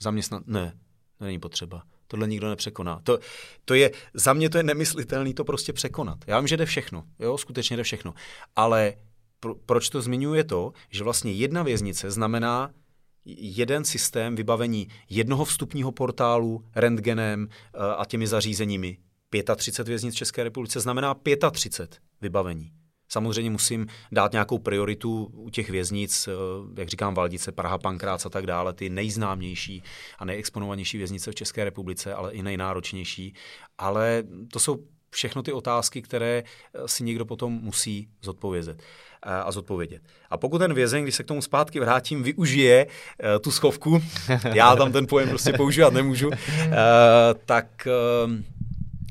Zaměstnat? 0.01 0.47
Ne, 0.47 0.79
není 1.21 1.41
potřeba. 1.41 1.83
Tohle 2.09 2.29
nikdo 2.29 2.49
nepřekoná. 2.49 3.01
To, 3.05 3.19
to 3.65 3.75
je, 3.75 3.91
za 4.15 4.33
mě 4.33 4.51
to 4.51 4.57
je 4.57 4.63
nemyslitelný 4.63 5.35
to 5.35 5.45
prostě 5.45 5.73
překonat. 5.73 6.19
Já 6.27 6.41
vím, 6.41 6.49
že 6.49 6.57
jde 6.57 6.67
všechno, 6.67 7.05
jo, 7.19 7.39
skutečně 7.39 7.77
jde 7.77 7.83
všechno. 7.83 8.15
Ale 8.57 8.95
pro, 9.41 9.55
proč 9.55 9.89
to 9.89 10.03
zmiňuji 10.03 10.35
je 10.35 10.45
to, 10.45 10.73
že 10.91 11.05
vlastně 11.05 11.33
jedna 11.33 11.63
věznice 11.63 12.11
znamená 12.11 12.71
jeden 13.27 13.85
systém 13.85 14.37
vybavení 14.37 14.89
jednoho 15.11 15.45
vstupního 15.45 15.93
portálu, 15.93 16.65
rentgenem 16.75 17.49
eh, 17.51 17.79
a 17.97 18.05
těmi 18.05 18.27
zařízeními, 18.27 18.99
35 19.57 19.89
věznic 19.89 20.15
České 20.15 20.45
republice 20.45 20.81
znamená 20.81 21.15
35 21.51 22.01
vybavení. 22.21 22.73
Samozřejmě 23.09 23.51
musím 23.51 23.87
dát 24.13 24.33
nějakou 24.33 24.59
prioritu 24.59 25.31
u 25.33 25.51
těch 25.51 25.71
věznic, 25.71 26.29
eh, 26.29 26.33
jak 26.81 26.89
říkám, 26.89 27.15
Valdice, 27.15 27.53
Praha, 27.53 27.79
Pankrác 27.79 28.27
a 28.27 28.29
tak 28.29 28.47
dále, 28.47 28.73
ty 28.73 28.91
nejznámější 28.91 29.83
a 30.19 30.25
nejexponovanější 30.25 30.99
věznice 30.99 31.31
v 31.31 31.35
České 31.35 31.65
republice, 31.65 32.15
ale 32.15 32.33
i 32.33 32.43
nejnáročnější. 32.43 33.35
Ale 33.79 34.23
to 34.53 34.59
jsou 34.59 34.79
všechno 35.11 35.43
ty 35.43 35.53
otázky, 35.53 36.03
které 36.03 36.43
eh, 36.75 36.89
si 36.89 37.05
někdo 37.05 37.25
potom 37.25 37.53
musí 37.53 38.09
zodpovědět 38.23 38.83
eh, 39.27 39.31
a 39.31 39.53
zodpovědět. 39.53 40.03
A 40.31 40.37
pokud 40.37 40.59
ten 40.59 40.75
vězeň, 40.75 41.03
když 41.03 41.15
se 41.15 41.23
k 41.23 41.27
tomu 41.27 41.43
zpátky 41.43 41.81
vrátím, 41.81 42.23
využije 42.23 42.87
tu 43.41 43.51
schovku, 43.51 44.03
já 44.55 44.77
tam 44.77 44.93
ten 44.93 45.07
pojem 45.07 45.29
prostě 45.29 45.53
používat 45.53 45.93
nemůžu, 45.93 46.31
tak 47.45 47.89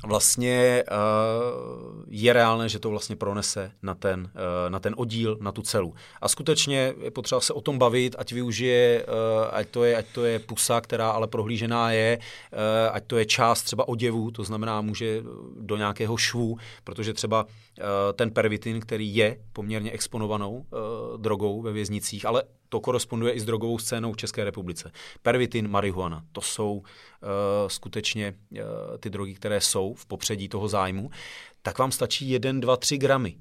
vlastně 0.06 0.84
uh, 0.92 2.04
je 2.08 2.34
reálné, 2.34 2.70
že 2.70 2.80
to 2.80 2.90
vlastně 2.90 3.16
pronese 3.16 3.72
na 3.84 3.96
ten, 3.96 4.22
uh, 4.22 4.70
na 4.70 4.80
ten 4.80 4.94
oddíl, 4.98 5.38
na 5.42 5.52
tu 5.52 5.62
celu. 5.62 5.94
A 6.22 6.28
skutečně 6.28 6.94
je 7.02 7.12
potřeba 7.12 7.42
se 7.42 7.54
o 7.54 7.62
tom 7.62 7.78
bavit, 7.78 8.16
ať 8.20 8.32
využije, 8.32 9.06
uh, 9.06 9.14
ať, 9.52 9.68
to 9.70 9.84
je, 9.84 9.98
ať 9.98 10.06
to 10.14 10.26
je 10.26 10.40
pusa, 10.40 10.82
která 10.82 11.10
ale 11.10 11.28
prohlížená 11.28 11.92
je, 11.92 12.20
ať 12.92 13.04
to 13.08 13.18
je 13.18 13.26
část 13.26 13.64
třeba 13.64 13.88
oděvu, 13.88 14.32
to 14.32 14.44
znamená 14.44 14.82
může 14.82 15.24
do 15.60 15.78
nějakého 15.78 16.18
švu, 16.18 16.58
protože 16.84 17.14
třeba 17.14 17.46
ten 18.14 18.32
pervitin, 18.32 18.80
který 18.80 19.16
je 19.16 19.38
poměrně 19.54 19.92
exponovanou 19.92 20.52
uh, 20.52 21.22
drogou 21.22 21.62
ve 21.62 21.72
věznicích, 21.72 22.26
ale 22.26 22.44
to 22.70 22.80
koresponduje 22.80 23.34
i 23.34 23.40
s 23.40 23.46
drogovou 23.46 23.80
scénou 23.80 24.14
v 24.14 24.18
České 24.18 24.44
republice. 24.44 24.92
Pervitin, 25.22 25.68
marihuana, 25.68 26.24
to 26.32 26.42
jsou 26.42 26.74
uh, 26.74 26.84
skutečně 27.68 28.34
ty 29.00 29.10
drogy, 29.10 29.34
které 29.34 29.62
jsou 29.62 29.94
v 29.94 30.06
popředí 30.06 30.50
toho 30.50 30.68
zájmu, 30.68 31.10
tak 31.62 31.80
vám 31.80 31.92
stačí 31.92 32.30
1, 32.30 32.52
2, 32.52 32.78
3 32.78 32.98
gramy. 32.98 33.36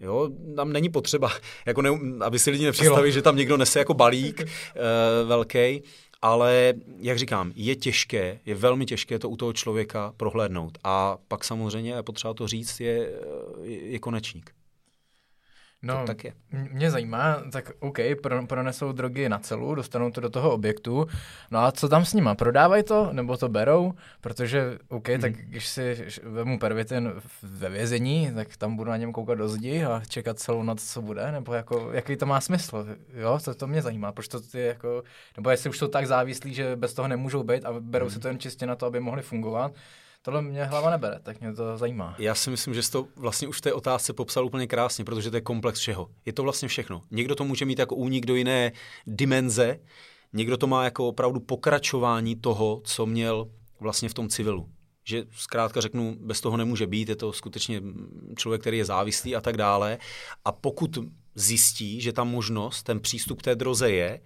Jo, 0.00 0.28
tam 0.56 0.72
není 0.72 0.88
potřeba, 0.88 1.30
jako 1.66 1.82
ne, 1.82 1.90
aby 2.24 2.38
si 2.38 2.50
lidi 2.50 2.64
nepředstavili, 2.64 3.12
že 3.12 3.22
tam 3.22 3.36
někdo 3.36 3.56
nese 3.56 3.78
jako 3.78 3.94
balík 3.94 4.40
uh, 4.42 5.28
velký, 5.28 5.82
ale 6.22 6.74
jak 6.98 7.18
říkám, 7.18 7.52
je 7.54 7.76
těžké, 7.76 8.40
je 8.46 8.54
velmi 8.54 8.86
těžké 8.86 9.18
to 9.18 9.28
u 9.28 9.36
toho 9.36 9.52
člověka 9.52 10.14
prohlédnout. 10.16 10.78
A 10.84 11.18
pak 11.28 11.44
samozřejmě, 11.44 12.02
potřeba 12.02 12.34
to 12.34 12.48
říct, 12.48 12.80
je, 12.80 13.10
je 13.64 13.98
konečník. 13.98 14.57
No, 15.82 16.00
to 16.00 16.06
tak 16.06 16.24
je. 16.24 16.32
Mě 16.50 16.90
zajímá, 16.90 17.42
tak 17.52 17.72
OK, 17.80 17.98
pronesou 18.46 18.92
drogy 18.92 19.28
na 19.28 19.38
celu, 19.38 19.74
dostanou 19.74 20.10
to 20.10 20.20
do 20.20 20.30
toho 20.30 20.50
objektu, 20.50 21.06
no 21.50 21.58
a 21.58 21.72
co 21.72 21.88
tam 21.88 22.04
s 22.04 22.14
nima? 22.14 22.34
Prodávají 22.34 22.82
to, 22.82 23.08
nebo 23.12 23.36
to 23.36 23.48
berou? 23.48 23.92
Protože 24.20 24.78
OK, 24.88 25.08
hmm. 25.08 25.20
tak 25.20 25.32
když 25.32 25.66
si 25.68 26.06
vemu 26.22 26.58
pervitin 26.58 27.12
ve 27.42 27.68
vězení, 27.68 28.30
tak 28.34 28.56
tam 28.56 28.76
budu 28.76 28.90
na 28.90 28.96
něm 28.96 29.12
koukat 29.12 29.38
do 29.38 29.48
zdi 29.48 29.84
a 29.84 30.02
čekat 30.08 30.38
celou 30.38 30.62
noc, 30.62 30.92
co 30.92 31.02
bude, 31.02 31.32
nebo 31.32 31.54
jako, 31.54 31.90
jaký 31.92 32.16
to 32.16 32.26
má 32.26 32.40
smysl? 32.40 32.86
Jo, 33.14 33.38
to, 33.44 33.54
to 33.54 33.66
mě 33.66 33.82
zajímá, 33.82 34.12
proč 34.12 34.28
to 34.28 34.40
je 34.54 34.66
jako, 34.66 35.02
nebo 35.36 35.50
jestli 35.50 35.70
už 35.70 35.78
jsou 35.78 35.88
tak 35.88 36.06
závislí, 36.06 36.54
že 36.54 36.76
bez 36.76 36.94
toho 36.94 37.08
nemůžou 37.08 37.42
být 37.42 37.64
a 37.64 37.72
berou 37.80 38.06
hmm. 38.06 38.14
si 38.14 38.20
to 38.20 38.28
jen 38.28 38.38
čistě 38.38 38.66
na 38.66 38.76
to, 38.76 38.86
aby 38.86 39.00
mohli 39.00 39.22
fungovat, 39.22 39.72
Tohle 40.22 40.42
mě 40.42 40.64
hlava 40.64 40.90
nebere, 40.90 41.20
tak 41.22 41.40
mě 41.40 41.54
to 41.54 41.78
zajímá. 41.78 42.14
Já 42.18 42.34
si 42.34 42.50
myslím, 42.50 42.74
že 42.74 42.82
jsi 42.82 42.90
to 42.90 43.08
vlastně 43.16 43.48
už 43.48 43.58
v 43.58 43.60
té 43.60 43.72
otázce 43.72 44.12
popsal 44.12 44.46
úplně 44.46 44.66
krásně, 44.66 45.04
protože 45.04 45.30
to 45.30 45.36
je 45.36 45.40
komplex 45.40 45.80
všeho. 45.80 46.08
Je 46.26 46.32
to 46.32 46.42
vlastně 46.42 46.68
všechno. 46.68 47.02
Někdo 47.10 47.34
to 47.34 47.44
může 47.44 47.64
mít 47.64 47.78
jako 47.78 47.94
únik 47.94 48.26
do 48.26 48.34
jiné 48.34 48.72
dimenze, 49.06 49.78
někdo 50.32 50.56
to 50.56 50.66
má 50.66 50.84
jako 50.84 51.08
opravdu 51.08 51.40
pokračování 51.40 52.36
toho, 52.36 52.80
co 52.84 53.06
měl 53.06 53.50
vlastně 53.80 54.08
v 54.08 54.14
tom 54.14 54.28
civilu. 54.28 54.68
Že 55.04 55.24
zkrátka 55.30 55.80
řeknu, 55.80 56.16
bez 56.20 56.40
toho 56.40 56.56
nemůže 56.56 56.86
být, 56.86 57.08
je 57.08 57.16
to 57.16 57.32
skutečně 57.32 57.82
člověk, 58.36 58.60
který 58.60 58.78
je 58.78 58.84
závislý 58.84 59.36
a 59.36 59.40
tak 59.40 59.56
dále. 59.56 59.98
A 60.44 60.52
pokud 60.52 60.98
zjistí, 61.34 62.00
že 62.00 62.12
ta 62.12 62.24
možnost, 62.24 62.82
ten 62.82 63.00
přístup 63.00 63.38
k 63.38 63.42
té 63.42 63.56
droze 63.56 63.90
je, 63.90 64.20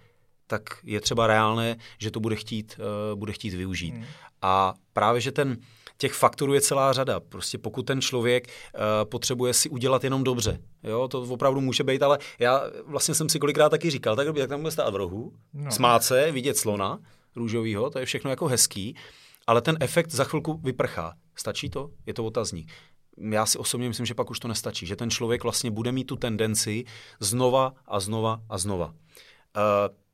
tak 0.47 0.63
je 0.83 1.01
třeba 1.01 1.27
reálné, 1.27 1.75
že 1.99 2.11
to 2.11 2.19
bude 2.19 2.35
chtít, 2.35 2.79
uh, 3.11 3.19
bude 3.19 3.33
chtít 3.33 3.53
využít. 3.53 3.93
Hmm. 3.93 4.05
A 4.41 4.73
právě, 4.93 5.21
že 5.21 5.31
ten, 5.31 5.57
těch 5.97 6.13
faktorů 6.13 6.53
je 6.53 6.61
celá 6.61 6.93
řada. 6.93 7.19
Prostě 7.19 7.57
pokud 7.57 7.83
ten 7.83 8.01
člověk 8.01 8.47
uh, 8.47 8.81
potřebuje 9.09 9.53
si 9.53 9.69
udělat 9.69 10.03
jenom 10.03 10.23
dobře, 10.23 10.59
jo, 10.83 11.07
to 11.07 11.21
opravdu 11.21 11.61
může 11.61 11.83
být, 11.83 12.03
ale 12.03 12.17
já 12.39 12.63
vlastně 12.85 13.15
jsem 13.15 13.29
si 13.29 13.39
kolikrát 13.39 13.69
taky 13.69 13.89
říkal, 13.89 14.15
tak 14.15 14.27
jak 14.35 14.49
tam 14.49 14.61
bude 14.61 14.71
stát 14.71 14.93
v 14.93 14.95
rohu, 14.95 15.33
no. 15.53 15.71
smát 15.71 16.03
se, 16.03 16.31
vidět 16.31 16.57
slona 16.57 16.99
růžovýho, 17.35 17.89
to 17.89 17.99
je 17.99 18.05
všechno 18.05 18.29
jako 18.29 18.47
hezký, 18.47 18.95
ale 19.47 19.61
ten 19.61 19.77
efekt 19.79 20.11
za 20.11 20.23
chvilku 20.23 20.59
vyprchá. 20.63 21.13
Stačí 21.35 21.69
to? 21.69 21.89
Je 22.05 22.13
to 22.13 22.25
otazník 22.25 22.71
já 23.17 23.45
si 23.45 23.57
osobně 23.57 23.87
myslím, 23.87 24.05
že 24.05 24.13
pak 24.13 24.29
už 24.29 24.39
to 24.39 24.47
nestačí, 24.47 24.85
že 24.85 24.95
ten 24.95 25.09
člověk 25.09 25.43
vlastně 25.43 25.71
bude 25.71 25.91
mít 25.91 26.03
tu 26.03 26.15
tendenci 26.15 26.83
znova 27.19 27.73
a 27.85 27.99
znova 27.99 28.41
a 28.49 28.57
znova. 28.57 28.87
Uh, 28.87 28.93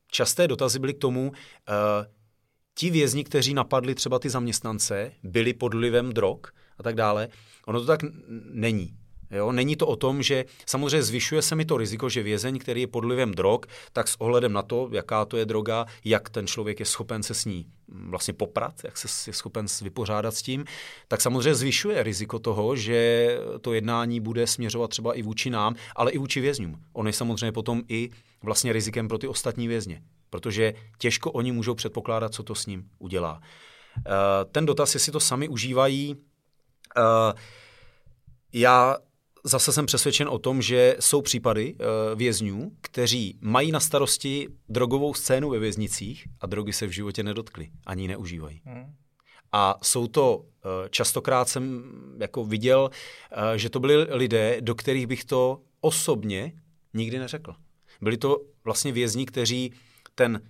časté 0.08 0.48
dotazy 0.48 0.80
byly 0.80 0.94
k 0.94 0.98
tomu, 0.98 1.30
uh, 1.30 1.36
ti 2.80 2.90
vězni, 2.90 3.24
kteří 3.24 3.54
napadli 3.54 3.96
třeba 3.96 4.20
ty 4.20 4.30
zaměstnance, 4.30 5.12
byli 5.24 5.54
pod 5.54 5.74
vlivem 5.74 6.14
drog 6.14 6.40
a 6.78 6.84
tak 6.84 6.96
dále. 6.96 7.28
Ono 7.66 7.80
to 7.80 7.86
tak 7.86 8.00
není. 8.52 8.94
Jo? 9.32 9.52
Není 9.52 9.76
to 9.76 9.88
o 9.88 9.96
tom, 9.96 10.24
že 10.24 10.46
samozřejmě 10.66 11.04
zvyšuje 11.04 11.42
se 11.42 11.56
mi 11.56 11.66
to 11.66 11.78
riziko, 11.78 12.10
že 12.10 12.24
vězeň, 12.24 12.60
který 12.60 12.82
je 12.82 12.88
pod 12.88 13.06
vlivem 13.06 13.32
drog, 13.32 13.60
tak 13.94 14.08
s 14.08 14.16
ohledem 14.22 14.54
na 14.54 14.62
to, 14.62 14.90
jaká 14.92 15.26
to 15.26 15.38
je 15.38 15.46
droga, 15.46 15.86
jak 16.06 16.30
ten 16.30 16.48
člověk 16.48 16.80
je 16.80 16.86
schopen 16.86 17.24
se 17.24 17.34
s 17.34 17.46
ní 17.46 17.66
vlastně 17.88 18.34
poprat, 18.34 18.74
jak 18.84 18.98
se 18.98 19.30
je 19.30 19.34
schopen 19.34 19.66
vypořádat 19.82 20.36
s 20.36 20.42
tím, 20.42 20.66
tak 21.08 21.22
samozřejmě 21.22 21.56
zvyšuje 21.56 22.04
riziko 22.04 22.40
toho, 22.40 22.76
že 22.76 23.40
to 23.62 23.74
jednání 23.74 24.20
bude 24.20 24.48
směřovat 24.48 24.90
třeba 24.90 25.14
i 25.14 25.22
vůči 25.22 25.50
nám, 25.50 25.76
ale 25.96 26.12
i 26.12 26.18
vůči 26.18 26.42
vězňům. 26.42 26.80
On 26.94 27.08
je 27.08 27.14
samozřejmě 27.14 27.52
potom 27.52 27.82
i 27.88 28.10
vlastně 28.44 28.74
rizikem 28.74 29.08
pro 29.08 29.18
ty 29.18 29.28
ostatní 29.28 29.68
vězně 29.68 30.02
protože 30.30 30.74
těžko 30.98 31.32
oni 31.32 31.52
můžou 31.52 31.76
předpokládat, 31.76 32.34
co 32.34 32.44
to 32.44 32.56
s 32.56 32.66
ním 32.66 32.90
udělá. 33.00 33.42
Eh, 33.98 34.12
ten 34.52 34.66
dotaz, 34.66 34.94
jestli 34.94 35.12
to 35.12 35.20
sami 35.20 35.48
užívají, 35.48 36.16
eh, 36.98 37.34
já 38.54 38.98
zase 39.44 39.72
jsem 39.72 39.86
přesvědčen 39.86 40.28
o 40.30 40.40
tom, 40.40 40.62
že 40.62 40.96
jsou 41.00 41.22
případy 41.22 41.74
uh, 41.74 41.80
vězňů, 42.16 42.72
kteří 42.82 43.38
mají 43.42 43.72
na 43.72 43.80
starosti 43.80 44.48
drogovou 44.70 45.14
scénu 45.14 45.50
ve 45.50 45.60
věznicích 45.60 46.28
a 46.42 46.48
drogy 46.48 46.74
se 46.74 46.88
v 46.88 46.92
životě 46.92 47.24
nedotkli, 47.24 47.70
ani 47.86 48.08
neužívají. 48.08 48.62
Hmm. 48.66 48.96
A 49.52 49.76
jsou 49.84 50.08
to, 50.08 50.46
eh, 50.66 50.90
častokrát 50.90 51.50
jsem 51.50 51.84
jako 52.20 52.44
viděl, 52.44 52.90
eh, 53.32 53.58
že 53.58 53.70
to 53.70 53.80
byli 53.80 53.96
lidé, 54.10 54.58
do 54.62 54.76
kterých 54.76 55.08
bych 55.08 55.26
to 55.26 55.62
osobně 55.82 56.54
nikdy 56.94 57.20
neřekl. 57.20 57.56
Byli 58.02 58.18
to 58.18 58.42
vlastně 58.64 58.92
vězni, 58.92 59.26
kteří 59.26 59.74
ten 60.20 60.41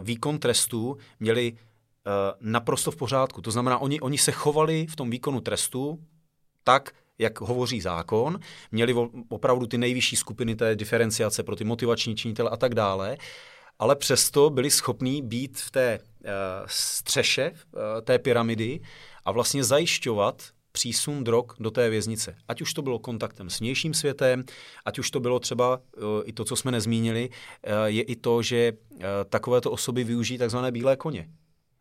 výkon 0.00 0.38
trestu 0.38 0.96
měli 1.20 1.58
naprosto 2.40 2.90
v 2.90 2.96
pořádku. 2.96 3.42
To 3.42 3.50
znamená, 3.50 3.78
oni, 3.78 4.00
oni 4.00 4.18
se 4.18 4.32
chovali 4.32 4.86
v 4.86 4.96
tom 4.96 5.10
výkonu 5.10 5.40
trestu 5.40 5.98
tak, 6.64 6.94
jak 7.18 7.40
hovoří 7.40 7.80
zákon, 7.80 8.38
měli 8.72 8.94
opravdu 9.28 9.66
ty 9.66 9.78
nejvyšší 9.78 10.16
skupiny 10.16 10.54
té 10.56 10.76
diferenciace 10.76 11.42
pro 11.42 11.56
ty 11.56 11.64
motivační 11.64 12.16
činitele 12.16 12.50
a 12.50 12.56
tak 12.56 12.74
dále, 12.74 13.16
ale 13.78 13.96
přesto 13.96 14.50
byli 14.50 14.70
schopní 14.70 15.22
být 15.22 15.58
v 15.58 15.70
té 15.70 15.98
uh, 15.98 16.30
střeše 16.66 17.50
uh, 17.50 17.80
té 18.04 18.18
pyramidy 18.18 18.80
a 19.24 19.32
vlastně 19.32 19.64
zajišťovat 19.64 20.42
přísun 20.74 21.24
drog 21.24 21.44
do 21.60 21.70
té 21.70 21.90
věznice. 21.90 22.36
Ať 22.48 22.62
už 22.62 22.74
to 22.74 22.82
bylo 22.82 22.98
kontaktem 22.98 23.50
s 23.50 23.60
vnějším 23.60 23.94
světem, 23.94 24.44
ať 24.84 24.98
už 24.98 25.10
to 25.10 25.20
bylo 25.20 25.40
třeba 25.40 25.76
uh, 25.76 26.02
i 26.24 26.32
to, 26.32 26.44
co 26.44 26.56
jsme 26.56 26.72
nezmínili, 26.72 27.28
uh, 27.28 27.72
je 27.84 28.02
i 28.02 28.16
to, 28.16 28.42
že 28.42 28.72
uh, 28.72 29.00
takovéto 29.28 29.70
osoby 29.70 30.04
využijí 30.04 30.38
takzvané 30.38 30.72
bílé 30.72 30.96
koně. 30.96 31.28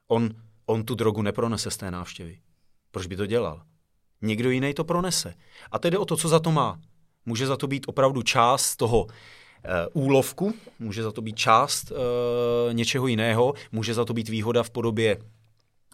On, 0.08 0.30
on 0.66 0.84
tu 0.84 0.96
drogu 0.96 1.22
nepronese 1.22 1.72
z 1.72 1.78
té 1.78 1.92
návštěvy. 1.92 2.40
Proč 2.92 3.08
by 3.08 3.16
to 3.16 3.26
dělal? 3.26 3.62
někdo 4.24 4.50
jiný 4.50 4.74
to 4.74 4.84
pronese. 4.84 5.34
A 5.72 5.80
tedy 5.80 5.98
o 5.98 6.06
to, 6.06 6.18
co 6.18 6.30
za 6.30 6.40
to 6.40 6.52
má. 6.52 6.80
Může 7.26 7.48
za 7.48 7.58
to 7.58 7.68
být 7.68 7.86
opravdu 7.88 8.22
část 8.22 8.76
toho 8.76 9.08
úlovku, 9.94 10.54
může 10.80 11.04
za 11.04 11.12
to 11.12 11.22
být 11.22 11.36
část 11.36 11.92
něčeho 12.72 13.08
jiného, 13.08 13.54
může 13.72 13.94
za 13.94 14.06
to 14.06 14.14
být 14.14 14.30
výhoda 14.30 14.64
v 14.64 14.70
podobě 14.70 15.18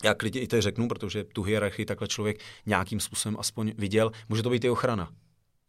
já 0.04 0.14
klidně 0.14 0.42
i 0.42 0.48
to 0.48 0.62
řeknu, 0.62 0.88
protože 0.88 1.24
tu 1.24 1.44
hierarchii 1.44 1.86
takhle 1.86 2.08
člověk 2.08 2.40
nějakým 2.66 3.00
způsobem 3.00 3.38
aspoň 3.40 3.74
viděl, 3.78 4.12
může 4.30 4.44
to 4.44 4.50
být 4.50 4.64
i 4.64 4.70
ochrana. 4.70 5.10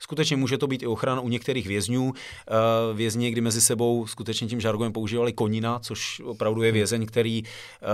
Skutečně 0.03 0.37
může 0.37 0.59
to 0.59 0.67
být 0.67 0.83
i 0.83 0.87
ochrana 0.87 1.21
u 1.21 1.29
některých 1.29 1.67
vězňů. 1.67 2.13
Eh, 2.15 2.55
vězni, 2.95 3.31
kdy 3.31 3.41
mezi 3.41 3.61
sebou 3.61 4.07
skutečně 4.07 4.47
tím 4.47 4.61
žargonem 4.61 4.93
používali 4.93 5.33
konina, 5.33 5.79
což 5.79 6.21
opravdu 6.21 6.63
je 6.63 6.73
vězeň, 6.73 7.07
který, 7.07 7.43
eh, 7.45 7.87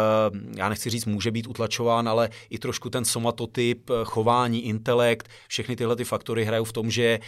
já 0.57 0.69
nechci 0.69 0.91
říct, 0.91 1.05
může 1.05 1.31
být 1.31 1.47
utlačován, 1.47 2.09
ale 2.09 2.31
i 2.51 2.59
trošku 2.59 2.91
ten 2.91 3.05
somatotyp, 3.05 3.91
eh, 3.91 3.95
chování, 4.05 4.65
intelekt, 4.65 5.29
všechny 5.49 5.77
tyhle 5.77 5.97
ty 5.97 6.05
faktory 6.05 6.45
hrajou 6.45 6.65
v 6.65 6.73
tom, 6.73 6.91
že 6.91 7.19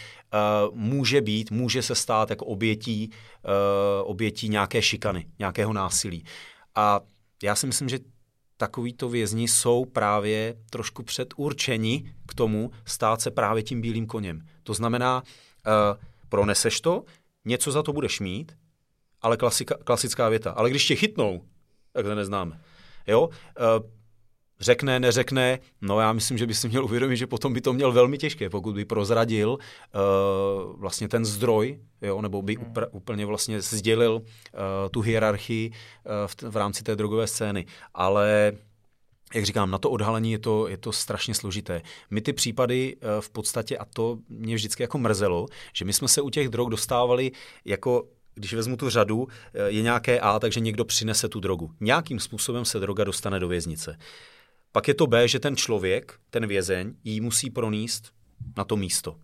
může 0.72 1.20
být, 1.20 1.50
může 1.50 1.82
se 1.82 1.94
stát 1.94 2.30
jako 2.30 2.44
obětí, 2.44 3.10
obětí 4.02 4.48
nějaké 4.48 4.82
šikany, 4.82 5.26
nějakého 5.38 5.72
násilí. 5.72 6.24
A 6.74 7.00
já 7.42 7.54
si 7.54 7.66
myslím, 7.66 7.88
že 7.88 7.98
takovýto 8.58 9.08
vězni 9.08 9.48
jsou 9.48 9.84
právě 9.84 10.56
trošku 10.70 11.02
předurčeni 11.02 12.14
k 12.26 12.34
tomu 12.34 12.70
stát 12.84 13.20
se 13.20 13.30
právě 13.30 13.62
tím 13.62 13.80
bílým 13.80 14.06
koněm. 14.06 14.40
To 14.62 14.74
znamená, 14.74 15.22
uh, 15.22 15.72
proneseš 16.28 16.80
to, 16.80 17.04
něco 17.44 17.72
za 17.72 17.82
to 17.82 17.92
budeš 17.92 18.20
mít, 18.20 18.56
ale 19.22 19.36
klasika, 19.36 19.74
klasická 19.84 20.28
věta. 20.28 20.50
Ale 20.50 20.70
když 20.70 20.86
tě 20.86 20.96
chytnou, 20.96 21.42
tak 21.92 22.04
to 22.06 22.14
neznáme. 22.14 22.60
Jo? 23.06 23.26
Uh, 23.26 23.34
řekne, 24.60 25.00
neřekne, 25.00 25.58
no 25.80 26.00
já 26.00 26.12
myslím, 26.12 26.38
že 26.38 26.46
by 26.46 26.54
si 26.54 26.68
měl 26.68 26.84
uvědomit, 26.84 27.16
že 27.16 27.26
potom 27.26 27.52
by 27.52 27.60
to 27.60 27.72
měl 27.72 27.92
velmi 27.92 28.18
těžké, 28.18 28.50
pokud 28.50 28.74
by 28.74 28.84
prozradil 28.84 29.50
uh, 29.50 30.80
vlastně 30.80 31.08
ten 31.08 31.24
zdroj, 31.24 31.80
jo, 32.02 32.22
nebo 32.22 32.42
by 32.42 32.56
upr- 32.56 32.88
úplně 32.90 33.26
vlastně 33.26 33.60
sdělil 33.60 34.12
uh, 34.14 34.22
tu 34.90 35.00
hierarchii 35.00 35.70
uh, 35.70 36.12
v, 36.26 36.36
t- 36.36 36.48
v 36.48 36.56
rámci 36.56 36.84
té 36.84 36.96
drogové 36.96 37.26
scény. 37.26 37.66
Ale 37.94 38.52
jak 39.34 39.44
říkám, 39.44 39.70
na 39.70 39.78
to 39.78 39.90
odhalení 39.90 40.32
je 40.32 40.38
to, 40.38 40.68
je 40.68 40.76
to 40.76 40.92
strašně 40.92 41.34
složité. 41.34 41.82
My 42.10 42.20
ty 42.20 42.32
případy 42.32 42.96
v 43.20 43.30
podstatě, 43.30 43.78
a 43.78 43.84
to 43.84 44.18
mě 44.28 44.54
vždycky 44.54 44.82
jako 44.82 44.98
mrzelo, 44.98 45.46
že 45.72 45.84
my 45.84 45.92
jsme 45.92 46.08
se 46.08 46.20
u 46.20 46.30
těch 46.30 46.48
drog 46.48 46.70
dostávali 46.70 47.32
jako 47.64 48.04
když 48.34 48.54
vezmu 48.54 48.76
tu 48.76 48.90
řadu, 48.90 49.28
je 49.66 49.82
nějaké 49.82 50.20
A, 50.20 50.38
takže 50.38 50.60
někdo 50.60 50.84
přinese 50.84 51.28
tu 51.28 51.40
drogu. 51.40 51.70
Nějakým 51.80 52.20
způsobem 52.20 52.64
se 52.64 52.80
droga 52.80 53.04
dostane 53.04 53.40
do 53.40 53.48
věznice. 53.48 53.98
Pak 54.78 54.88
je 54.88 54.94
to 54.94 55.06
B, 55.06 55.28
že 55.28 55.38
ten 55.38 55.56
člověk, 55.56 56.14
ten 56.30 56.46
vězeň, 56.46 56.94
ji 57.04 57.20
musí 57.20 57.50
proníst 57.50 58.12
na 58.56 58.64
to 58.64 58.76
místo. 58.76 59.16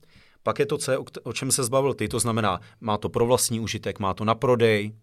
Pak 0.43 0.59
je 0.59 0.67
to 0.67 0.79
C, 0.79 0.99
o 1.23 1.33
čem 1.33 1.51
se 1.53 1.65
zbavil 1.65 1.95
ty, 1.95 2.09
to 2.09 2.21
znamená, 2.21 2.61
má 2.81 2.99
to 2.99 3.09
pro 3.09 3.27
vlastní 3.27 3.61
užitek, 3.61 3.99
má 3.99 4.15
to 4.15 4.25
na 4.25 4.35
prodej, 4.35 4.95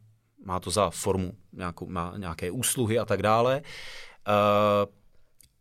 má 0.45 0.59
to 0.59 0.71
za 0.71 0.89
formu 0.89 1.33
nějakou, 1.53 1.87
má 1.87 2.13
nějaké 2.17 2.51
úsluhy 2.51 2.99
a 2.99 3.05
tak 3.05 3.21
dále. 3.21 3.61
Uh, 3.61 4.91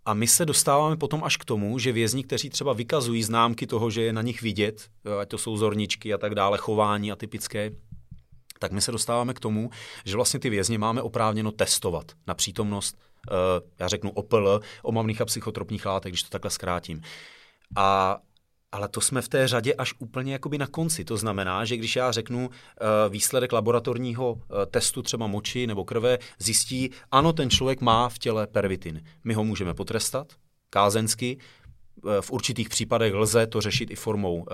a 0.05 0.15
my 0.15 0.27
se 0.27 0.47
dostáváme 0.47 0.97
potom 0.97 1.25
až 1.25 1.37
k 1.37 1.45
tomu, 1.45 1.79
že 1.79 1.93
vězni, 1.93 2.25
kteří 2.25 2.51
třeba 2.51 2.73
vykazují 2.73 3.23
známky 3.23 3.67
toho, 3.67 3.91
že 3.91 4.03
je 4.03 4.13
na 4.13 4.23
nich 4.23 4.43
vidět, 4.43 4.89
ať 5.21 5.29
to 5.29 5.39
jsou 5.39 5.57
zorničky 5.57 6.15
a 6.15 6.19
tak 6.19 6.35
dále, 6.35 6.59
chování 6.59 7.13
atypické, 7.13 7.71
tak 8.59 8.73
my 8.73 8.81
se 8.81 8.93
dostáváme 8.93 9.35
k 9.35 9.41
tomu, 9.41 9.71
že 10.05 10.17
vlastně 10.17 10.41
ty 10.41 10.51
vězně 10.51 10.79
máme 10.79 11.03
oprávněno 11.03 11.53
testovat 11.53 12.13
na 12.27 12.35
přítomnost 12.35 13.10
já 13.79 13.89
řeknu 13.89 14.11
OPL, 14.11 14.61
omamných 14.83 15.21
a 15.21 15.25
psychotropních 15.25 15.87
látek, 15.87 16.13
když 16.13 16.23
to 16.23 16.29
takhle 16.29 16.51
zkrátím. 16.51 17.03
A 17.77 18.19
ale 18.73 18.89
to 18.89 19.01
jsme 19.01 19.23
v 19.23 19.29
té 19.29 19.49
řadě 19.49 19.75
až 19.75 19.95
úplně 19.99 20.33
jakoby 20.33 20.59
na 20.59 20.67
konci. 20.67 21.05
To 21.05 21.17
znamená, 21.17 21.65
že 21.65 21.77
když 21.77 21.97
já 21.97 22.13
řeknu 22.13 22.49
uh, 22.49 22.53
výsledek 23.09 23.53
laboratorního 23.53 24.33
uh, 24.33 24.41
testu 24.71 25.03
třeba 25.03 25.27
moči 25.27 25.67
nebo 25.67 25.85
krve, 25.85 26.19
zjistí, 26.39 26.91
ano, 27.11 27.33
ten 27.33 27.51
člověk 27.51 27.81
má 27.81 28.09
v 28.09 28.19
těle 28.19 28.47
pervitin. 28.47 29.03
My 29.25 29.35
ho 29.35 29.45
můžeme 29.45 29.75
potrestat 29.75 30.33
kázensky, 30.71 31.39
v 32.21 32.31
určitých 32.31 32.69
případech 32.69 33.15
lze 33.15 33.47
to 33.47 33.61
řešit 33.61 33.91
i 33.91 33.97
formou 33.97 34.37
uh, 34.37 34.47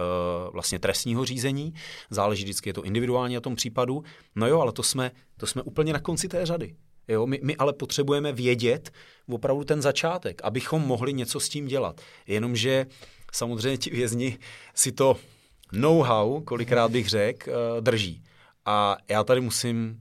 vlastně 0.53 0.79
trestního 0.79 1.25
řízení. 1.25 1.75
Záleží 2.11 2.45
vždycky, 2.45 2.69
je 2.69 2.75
to 2.75 2.83
individuální 2.83 3.35
na 3.35 3.41
tom 3.41 3.57
případu. 3.57 4.05
No 4.35 4.47
jo, 4.47 4.61
ale 4.61 4.73
to 4.73 4.83
jsme, 4.83 5.11
to 5.37 5.47
jsme 5.47 5.63
úplně 5.63 5.93
na 5.93 6.01
konci 6.01 6.29
té 6.29 6.47
řady. 6.47 6.77
Jo, 7.09 7.27
my, 7.27 7.41
my 7.43 7.57
ale 7.57 7.73
potřebujeme 7.73 8.33
vědět 8.33 8.91
opravdu 9.29 9.65
ten 9.65 9.83
začátek, 9.83 10.41
abychom 10.45 10.83
mohli 10.83 11.13
něco 11.13 11.41
s 11.41 11.49
tím 11.49 11.67
dělat. 11.67 12.01
Jenomže 12.27 12.87
samozřejmě 13.33 13.79
ti 13.79 13.91
vězni 13.91 14.39
si 14.75 14.93
to 14.93 15.17
know-how, 15.73 16.41
kolikrát 16.41 16.91
bych 16.91 17.09
řekl, 17.09 17.51
eh, 17.51 17.81
drží. 17.81 18.23
A 18.65 18.97
já 19.09 19.25
tady 19.25 19.41
musím 19.41 20.01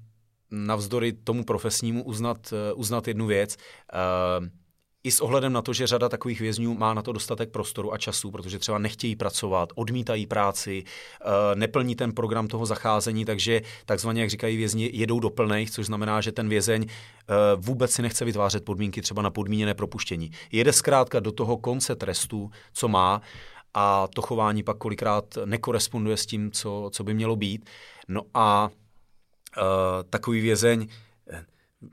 navzdory 0.52 1.14
tomu 1.14 1.44
profesnímu 1.44 2.04
uznat, 2.04 2.54
eh, 2.54 2.74
uznat 2.74 3.08
jednu 3.08 3.26
věc. 3.26 3.58
I 5.06 5.12
s 5.12 5.20
ohledem 5.20 5.54
na 5.54 5.62
to, 5.62 5.74
že 5.74 5.88
řada 5.88 6.10
takových 6.10 6.42
vězňů 6.42 6.74
má 6.74 6.94
na 6.94 7.02
to 7.02 7.12
dostatek 7.12 7.50
prostoru 7.50 7.94
a 7.94 7.98
času, 7.98 8.32
protože 8.32 8.60
třeba 8.60 8.78
nechtějí 8.78 9.16
pracovat, 9.16 9.70
odmítají 9.76 10.28
práci, 10.28 10.84
eh, 10.84 11.26
neplní 11.56 11.96
ten 11.96 12.12
program 12.12 12.48
toho 12.48 12.66
zacházení, 12.66 13.26
takže 13.26 13.62
takzvaně, 13.86 14.22
jak 14.22 14.30
říkají 14.30 14.58
vězni, 14.58 14.90
jedou 14.94 15.20
do 15.20 15.30
plných, 15.30 15.72
což 15.72 15.86
znamená, 15.86 16.22
že 16.22 16.32
ten 16.32 16.50
vězeň 16.50 16.86
eh, 16.86 17.34
vůbec 17.56 17.92
si 17.92 18.02
nechce 18.02 18.26
vytvářet 18.26 18.66
podmínky 18.66 19.02
třeba 19.02 19.22
na 19.22 19.30
podmíněné 19.30 19.74
propuštění. 19.74 20.32
Jede 20.52 20.74
zkrátka 20.74 21.20
do 21.20 21.32
toho 21.32 21.58
konce 21.58 21.96
trestu, 21.96 22.52
co 22.74 22.88
má, 22.88 23.22
a 23.74 24.08
to 24.08 24.22
chování 24.22 24.64
pak 24.64 24.78
kolikrát 24.78 25.38
nekoresponduje 25.46 26.18
s 26.18 26.26
tím, 26.26 26.52
co, 26.52 26.90
co 26.94 27.04
by 27.04 27.14
mělo 27.14 27.36
být. 27.36 27.70
No 28.08 28.22
a 28.34 28.70
uh, 29.58 29.64
takový 30.10 30.42
vězeň 30.42 30.88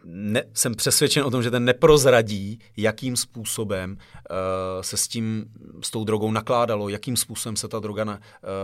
ne, 0.04 0.42
jsem 0.54 0.74
přesvědčen 0.74 1.24
o 1.24 1.30
tom, 1.30 1.42
že 1.42 1.50
ten 1.50 1.64
neprozradí, 1.64 2.58
jakým 2.76 3.16
způsobem 3.16 3.90
uh, 3.96 4.36
se 4.80 4.96
s 4.96 5.08
tím, 5.08 5.44
s 5.82 5.90
tou 5.90 6.04
drogou 6.04 6.30
nakládalo, 6.30 6.88
jakým 6.88 7.16
způsobem 7.16 7.56
se 7.56 7.68
ta 7.68 7.78
droga 7.78 8.04
na, 8.04 8.14
uh, 8.14 8.20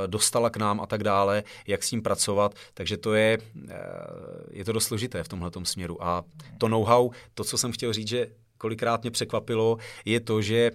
dostala 0.06 0.50
k 0.50 0.56
nám 0.56 0.80
a 0.80 0.86
tak 0.86 1.04
dále, 1.04 1.42
jak 1.66 1.82
s 1.82 1.90
tím 1.90 2.02
pracovat, 2.02 2.54
takže 2.74 2.96
to 2.96 3.14
je, 3.14 3.38
uh, 3.38 3.70
je 4.50 4.64
to 4.64 4.72
dost 4.72 4.84
složité 4.84 5.22
v 5.22 5.28
tomhle 5.28 5.50
směru. 5.62 6.04
A 6.04 6.24
to 6.58 6.68
know-how, 6.68 7.10
to, 7.34 7.44
co 7.44 7.58
jsem 7.58 7.72
chtěl 7.72 7.92
říct, 7.92 8.08
že 8.08 8.26
kolikrát 8.58 9.02
mě 9.02 9.10
překvapilo, 9.10 9.78
je 10.04 10.20
to, 10.20 10.42
že 10.42 10.70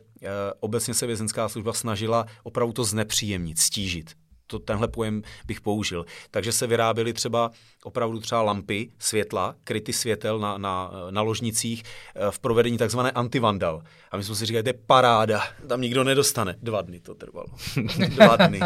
obecně 0.59 0.93
se 0.93 1.07
vězenská 1.07 1.49
služba 1.49 1.73
snažila 1.73 2.25
opravdu 2.43 2.73
to 2.73 2.83
znepříjemnit, 2.83 3.59
stížit 3.59 4.11
to, 4.53 4.59
tenhle 4.59 4.87
pojem 4.87 5.21
bych 5.45 5.61
použil. 5.61 6.05
Takže 6.31 6.51
se 6.51 6.67
vyráběly 6.67 7.13
třeba 7.13 7.51
opravdu 7.83 8.19
třeba 8.19 8.41
lampy, 8.41 8.91
světla, 8.99 9.55
kryty 9.63 9.93
světel 9.93 10.39
na, 10.39 10.57
na, 10.57 10.91
na 11.09 11.21
ložnicích 11.21 11.83
eh, 11.83 12.31
v 12.31 12.39
provedení 12.39 12.77
takzvané 12.77 13.11
antivandal. 13.11 13.81
A 14.11 14.17
my 14.17 14.23
jsme 14.23 14.35
si 14.35 14.45
říkali, 14.45 14.63
to 14.63 14.69
je 14.69 14.73
paráda, 14.73 15.41
tam 15.67 15.81
nikdo 15.81 16.03
nedostane. 16.03 16.55
Dva 16.61 16.81
dny 16.81 16.99
to 16.99 17.15
trvalo. 17.15 17.47
Dva 18.07 18.35
dny. 18.35 18.59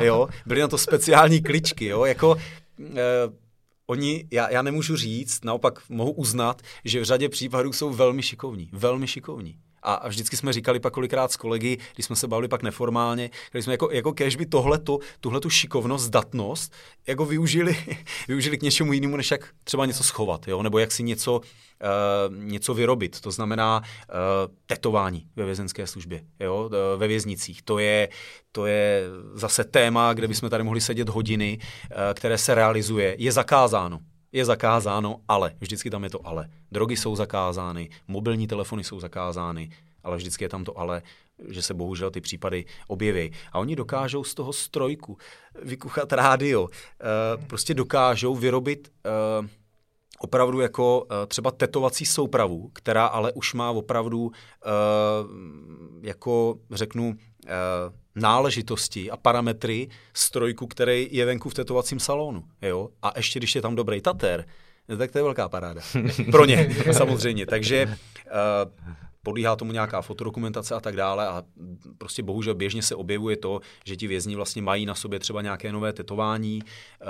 Jo? 0.00 0.28
Byly 0.46 0.60
na 0.60 0.68
to 0.68 0.78
speciální 0.78 1.42
kličky. 1.42 1.84
Jo? 1.84 2.04
Jako, 2.04 2.36
eh, 2.96 2.96
oni, 3.86 4.24
já, 4.30 4.50
já 4.50 4.62
nemůžu 4.62 4.96
říct, 4.96 5.44
naopak 5.44 5.82
mohu 5.88 6.12
uznat, 6.12 6.62
že 6.84 7.00
v 7.00 7.04
řadě 7.04 7.28
případů 7.28 7.72
jsou 7.72 7.90
velmi 7.90 8.22
šikovní. 8.22 8.68
Velmi 8.72 9.06
šikovní 9.06 9.58
A, 9.82 10.08
vždycky 10.08 10.36
jsme 10.36 10.52
říkali 10.52 10.80
pak 10.80 10.92
kolikrát 10.92 11.32
s 11.32 11.36
kolegy, 11.36 11.78
když 11.94 12.06
jsme 12.06 12.16
se 12.16 12.28
bavili 12.28 12.48
pak 12.48 12.62
neformálně, 12.62 13.30
když 13.50 13.64
jsme 13.64 13.74
jako, 13.74 13.90
jako 13.90 14.12
kež 14.12 14.36
by 14.36 14.46
tohleto, 14.46 14.98
tuhle 15.20 15.40
tu 15.40 15.50
šikovnost, 15.50 16.04
zdatnost, 16.04 16.72
jako 17.06 17.24
využili, 17.26 17.76
využili 18.28 18.58
k 18.58 18.62
něčemu 18.62 18.92
jinému, 18.92 19.16
než 19.16 19.30
jak 19.30 19.48
třeba 19.64 19.86
něco 19.86 20.04
schovat, 20.04 20.48
jo? 20.48 20.62
nebo 20.62 20.78
jak 20.78 20.92
si 20.92 21.02
něco, 21.02 21.40
uh, 21.40 22.36
něco 22.36 22.74
vyrobit. 22.74 23.20
To 23.20 23.30
znamená 23.30 23.80
uh, 23.80 23.84
tetování 24.66 25.26
ve 25.36 25.44
vězenské 25.44 25.86
službě, 25.86 26.24
jo? 26.40 26.64
Uh, 26.64 27.00
ve 27.00 27.08
věznicích. 27.08 27.62
To 27.62 27.78
je, 27.78 28.08
to 28.52 28.66
je 28.66 29.02
zase 29.34 29.64
téma, 29.64 30.12
kde 30.12 30.28
bychom 30.28 30.50
tady 30.50 30.64
mohli 30.64 30.80
sedět 30.80 31.08
hodiny, 31.08 31.58
uh, 31.60 31.96
které 32.14 32.38
se 32.38 32.54
realizuje. 32.54 33.16
Je 33.18 33.32
zakázáno 33.32 33.98
je 34.32 34.44
zakázáno, 34.44 35.20
ale, 35.28 35.54
vždycky 35.60 35.90
tam 35.90 36.04
je 36.04 36.10
to 36.10 36.26
ale. 36.26 36.50
Drogy 36.72 36.96
jsou 36.96 37.16
zakázány, 37.16 37.90
mobilní 38.08 38.46
telefony 38.46 38.84
jsou 38.84 39.00
zakázány, 39.00 39.70
ale 40.04 40.16
vždycky 40.16 40.44
je 40.44 40.48
tam 40.48 40.64
to 40.64 40.78
ale, 40.78 41.02
že 41.48 41.62
se 41.62 41.74
bohužel 41.74 42.10
ty 42.10 42.20
případy 42.20 42.64
objeví. 42.86 43.32
A 43.52 43.58
oni 43.58 43.76
dokážou 43.76 44.24
z 44.24 44.34
toho 44.34 44.52
strojku 44.52 45.18
vykuchat 45.62 46.12
rádio, 46.12 46.62
uh, 46.62 46.68
prostě 47.46 47.74
dokážou 47.74 48.34
vyrobit 48.34 48.92
uh, 49.40 49.46
opravdu 50.18 50.60
jako 50.60 51.00
uh, 51.00 51.08
třeba 51.28 51.50
tetovací 51.50 52.06
soupravu, 52.06 52.70
která 52.72 53.06
ale 53.06 53.32
už 53.32 53.54
má 53.54 53.70
opravdu, 53.70 54.32
jako 56.02 56.58
řeknu, 56.70 57.14
náležitosti 58.14 59.10
a 59.10 59.16
parametry 59.16 59.88
strojku, 60.14 60.66
který 60.66 61.08
je 61.10 61.24
venku 61.24 61.50
v 61.50 61.54
tetovacím 61.54 62.00
salonu. 62.00 62.44
Jo? 62.62 62.88
A 63.02 63.12
ještě 63.16 63.38
když 63.38 63.54
je 63.54 63.62
tam 63.62 63.76
dobrý 63.76 64.00
tater, 64.00 64.44
tak 64.98 65.12
to 65.12 65.18
je 65.18 65.22
velká 65.22 65.48
paráda. 65.48 65.80
Pro 66.30 66.44
ně, 66.44 66.74
samozřejmě. 66.92 67.46
Takže 67.46 67.86
uh, 67.86 68.94
podlíhá 69.22 69.56
tomu 69.56 69.72
nějaká 69.72 70.02
fotodokumentace 70.02 70.74
a 70.74 70.80
tak 70.80 70.96
dále 70.96 71.28
a 71.28 71.42
prostě 71.98 72.22
bohužel 72.22 72.54
běžně 72.54 72.82
se 72.82 72.94
objevuje 72.94 73.36
to, 73.36 73.60
že 73.84 73.96
ti 73.96 74.06
vězni 74.06 74.36
vlastně 74.36 74.62
mají 74.62 74.86
na 74.86 74.94
sobě 74.94 75.18
třeba 75.18 75.42
nějaké 75.42 75.72
nové 75.72 75.92
tetování, 75.92 76.62
uh, 76.62 77.08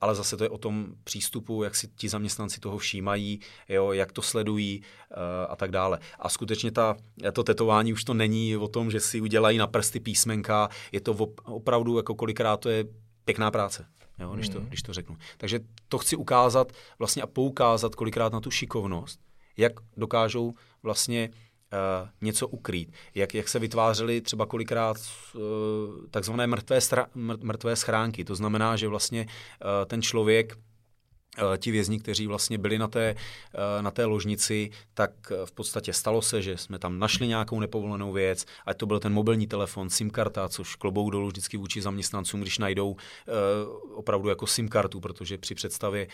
ale 0.00 0.14
zase 0.14 0.36
to 0.36 0.44
je 0.44 0.50
o 0.50 0.58
tom 0.58 0.86
přístupu, 1.04 1.62
jak 1.62 1.76
si 1.76 1.88
ti 1.88 2.08
zaměstnanci 2.08 2.60
toho 2.60 2.78
všímají, 2.78 3.40
jo, 3.68 3.92
jak 3.92 4.12
to 4.12 4.22
sledují 4.22 4.80
uh, 4.80 5.16
a 5.48 5.56
tak 5.56 5.70
dále. 5.70 5.98
A 6.18 6.28
skutečně 6.28 6.70
ta, 6.70 6.96
to 7.32 7.42
tetování 7.42 7.92
už 7.92 8.04
to 8.04 8.14
není 8.14 8.56
o 8.56 8.68
tom, 8.68 8.90
že 8.90 9.00
si 9.00 9.20
udělají 9.20 9.58
na 9.58 9.66
prsty 9.66 10.00
písmenka, 10.00 10.68
je 10.92 11.00
to 11.00 11.12
opravdu 11.44 11.96
jako 11.96 12.14
kolikrát 12.14 12.56
to 12.56 12.68
je 12.68 12.84
pěkná 13.24 13.50
práce. 13.50 13.86
Jo, 14.18 14.32
když, 14.34 14.48
to, 14.48 14.58
hmm. 14.58 14.68
když 14.68 14.82
to 14.82 14.92
řeknu. 14.92 15.16
Takže 15.38 15.60
to 15.88 15.98
chci 15.98 16.16
ukázat 16.16 16.72
vlastně 16.98 17.22
a 17.22 17.26
poukázat 17.26 17.94
kolikrát 17.94 18.32
na 18.32 18.40
tu 18.40 18.50
šikovnost, 18.50 19.20
jak 19.56 19.72
dokážou 19.96 20.54
vlastně 20.82 21.30
uh, 21.74 22.08
něco 22.20 22.48
ukrýt. 22.48 22.92
Jak, 23.14 23.34
jak 23.34 23.48
se 23.48 23.58
vytvářely 23.58 24.20
třeba 24.20 24.46
kolikrát 24.46 24.96
uh, 25.34 25.40
takzvané 26.10 26.46
mrtvé, 26.46 26.80
stra, 26.80 27.06
mrtvé 27.42 27.76
schránky. 27.76 28.24
To 28.24 28.34
znamená, 28.34 28.76
že 28.76 28.88
vlastně 28.88 29.26
uh, 29.26 29.86
ten 29.86 30.02
člověk 30.02 30.56
Eh, 30.56 30.73
ti 31.56 31.70
vězni, 31.70 32.00
kteří 32.00 32.26
vlastně 32.26 32.58
byli 32.58 32.78
na 32.78 32.88
té, 32.88 33.14
eh, 33.54 33.82
na 33.82 33.90
té 33.90 34.04
ložnici, 34.04 34.70
tak 34.94 35.10
eh, 35.30 35.46
v 35.46 35.52
podstatě 35.52 35.92
stalo 35.92 36.22
se, 36.22 36.42
že 36.42 36.56
jsme 36.56 36.78
tam 36.78 36.98
našli 36.98 37.26
nějakou 37.26 37.60
nepovolenou 37.60 38.12
věc, 38.12 38.44
ať 38.66 38.76
to 38.76 38.86
byl 38.86 39.00
ten 39.00 39.12
mobilní 39.12 39.46
telefon, 39.46 39.90
SIM 39.90 40.10
karta, 40.10 40.48
což 40.48 40.74
klobou 40.74 41.10
dolů 41.10 41.26
vždycky 41.26 41.56
vůči 41.56 41.82
zaměstnancům, 41.82 42.40
když 42.40 42.58
najdou 42.58 42.96
opravdu 43.94 44.28
jako 44.28 44.46
SIM 44.46 44.68
kartu, 44.68 45.00
protože 45.00 45.38
při 45.38 45.54
představě 45.54 46.08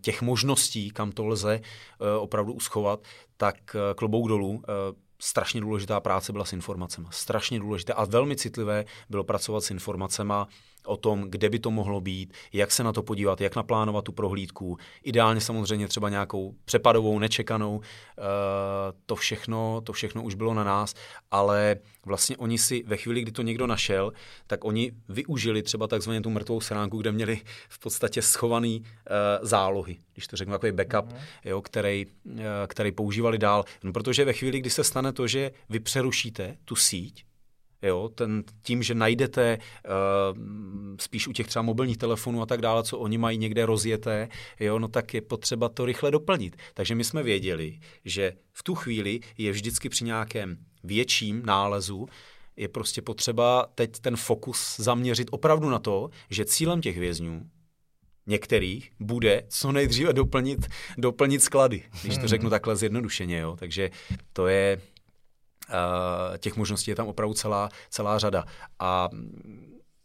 těch 0.00 0.22
možností, 0.22 0.90
kam 0.90 1.12
to 1.12 1.26
lze 1.26 1.60
opravdu 2.18 2.52
uschovat, 2.52 3.00
tak 3.36 3.76
klobouk 3.96 4.28
dolů 4.28 4.62
strašně 5.20 5.60
důležitá 5.60 6.00
práce 6.00 6.32
byla 6.32 6.44
s 6.44 6.52
informacemi. 6.52 7.06
Strašně 7.10 7.58
důležité 7.60 7.92
a 7.92 8.04
velmi 8.04 8.36
citlivé 8.36 8.84
bylo 9.10 9.24
pracovat 9.24 9.64
s 9.64 9.70
informacemi 9.70 10.34
o 10.88 10.96
tom, 10.96 11.24
kde 11.28 11.50
by 11.50 11.58
to 11.58 11.70
mohlo 11.70 12.00
být, 12.00 12.32
jak 12.52 12.70
se 12.70 12.84
na 12.84 12.92
to 12.92 13.02
podívat, 13.02 13.40
jak 13.40 13.56
naplánovat 13.56 14.04
tu 14.04 14.12
prohlídku. 14.12 14.76
Ideálně 15.02 15.40
samozřejmě 15.40 15.88
třeba 15.88 16.08
nějakou 16.08 16.54
přepadovou, 16.64 17.18
nečekanou. 17.18 17.80
Eh, 17.80 18.22
to 19.06 19.16
všechno, 19.16 19.80
to 19.84 19.92
všechno 19.92 20.22
už 20.22 20.34
bylo 20.34 20.54
na 20.54 20.64
nás, 20.64 20.94
ale 21.30 21.76
vlastně 22.06 22.36
oni 22.36 22.58
si 22.58 22.82
ve 22.86 22.96
chvíli, 22.96 23.22
kdy 23.22 23.32
to 23.32 23.42
někdo 23.42 23.66
našel, 23.66 24.12
tak 24.46 24.64
oni 24.64 24.92
využili 25.08 25.62
třeba 25.62 25.86
takzvaně 25.86 26.20
tu 26.20 26.30
mrtvou 26.30 26.60
sránku, 26.60 26.98
kde 26.98 27.12
měli 27.12 27.40
v 27.68 27.78
podstatě 27.78 28.22
schovaný 28.22 28.80
uh, 28.80 28.86
zálohy, 29.42 29.96
když 30.12 30.26
to 30.26 30.36
řeknu, 30.36 30.54
takový 30.54 30.72
backup, 30.72 31.12
mm-hmm. 31.12 31.20
jo, 31.44 31.62
který, 31.62 32.06
uh, 32.06 32.32
který 32.66 32.92
používali 32.92 33.38
dál. 33.38 33.64
No, 33.84 33.92
protože 33.92 34.24
ve 34.24 34.32
chvíli, 34.32 34.60
kdy 34.60 34.70
se 34.70 34.84
stane 34.84 35.12
to, 35.12 35.26
že 35.26 35.50
vy 35.68 35.80
přerušíte 35.80 36.56
tu 36.64 36.76
síť, 36.76 37.24
Jo, 37.82 38.08
ten, 38.14 38.44
tím, 38.62 38.82
že 38.82 38.94
najdete 38.94 39.58
uh, 39.58 40.38
spíš 41.00 41.28
u 41.28 41.32
těch 41.32 41.46
třeba 41.46 41.62
mobilních 41.62 41.96
telefonů 41.96 42.42
a 42.42 42.46
tak 42.46 42.60
dále, 42.60 42.82
co 42.82 42.98
oni 42.98 43.18
mají 43.18 43.38
někde 43.38 43.66
rozjeté, 43.66 44.28
jo, 44.60 44.78
no 44.78 44.88
tak 44.88 45.14
je 45.14 45.20
potřeba 45.20 45.68
to 45.68 45.84
rychle 45.84 46.10
doplnit. 46.10 46.56
Takže 46.74 46.94
my 46.94 47.04
jsme 47.04 47.22
věděli, 47.22 47.78
že 48.04 48.32
v 48.52 48.62
tu 48.62 48.74
chvíli 48.74 49.20
je 49.38 49.52
vždycky 49.52 49.88
při 49.88 50.04
nějakém 50.04 50.56
větším 50.84 51.42
nálezu 51.46 52.06
je 52.56 52.68
prostě 52.68 53.02
potřeba 53.02 53.66
teď 53.74 53.90
ten 54.00 54.16
fokus 54.16 54.76
zaměřit 54.78 55.28
opravdu 55.30 55.70
na 55.70 55.78
to, 55.78 56.10
že 56.30 56.44
cílem 56.44 56.80
těch 56.80 56.98
vězňů 56.98 57.42
některých 58.26 58.90
bude 59.00 59.42
co 59.48 59.72
nejdříve 59.72 60.12
doplnit, 60.12 60.66
doplnit 60.98 61.42
sklady, 61.42 61.82
když 62.02 62.14
to 62.14 62.20
hmm. 62.20 62.28
řeknu 62.28 62.50
takhle 62.50 62.76
zjednodušeně. 62.76 63.38
Jo. 63.38 63.56
Takže 63.58 63.90
to 64.32 64.46
je, 64.46 64.80
těch 66.38 66.56
možností 66.56 66.90
je 66.90 66.94
tam 66.94 67.06
opravdu 67.06 67.34
celá, 67.34 67.68
celá 67.90 68.18
řada. 68.18 68.44
A 68.78 69.08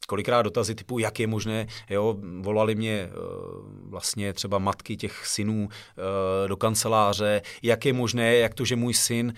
kolikrát 0.07 0.41
dotazy 0.41 0.75
typu, 0.75 0.99
jak 0.99 1.19
je 1.19 1.27
možné, 1.27 1.67
jo, 1.89 2.15
volali 2.39 2.75
mě 2.75 3.09
uh, 3.09 3.89
vlastně 3.89 4.33
třeba 4.33 4.59
matky 4.59 4.97
těch 4.97 5.27
synů 5.27 5.67
uh, 5.67 6.47
do 6.47 6.57
kanceláře, 6.57 7.41
jak 7.61 7.85
je 7.85 7.93
možné, 7.93 8.35
jak 8.35 8.53
to, 8.53 8.65
že 8.65 8.75
můj 8.75 8.93
syn 8.93 9.33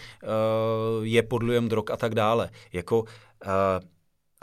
je 1.02 1.24
pod 1.24 1.42
drog 1.44 1.92
a 1.92 1.98
tak 1.98 2.16
dále. 2.16 2.50
Jako, 2.74 3.06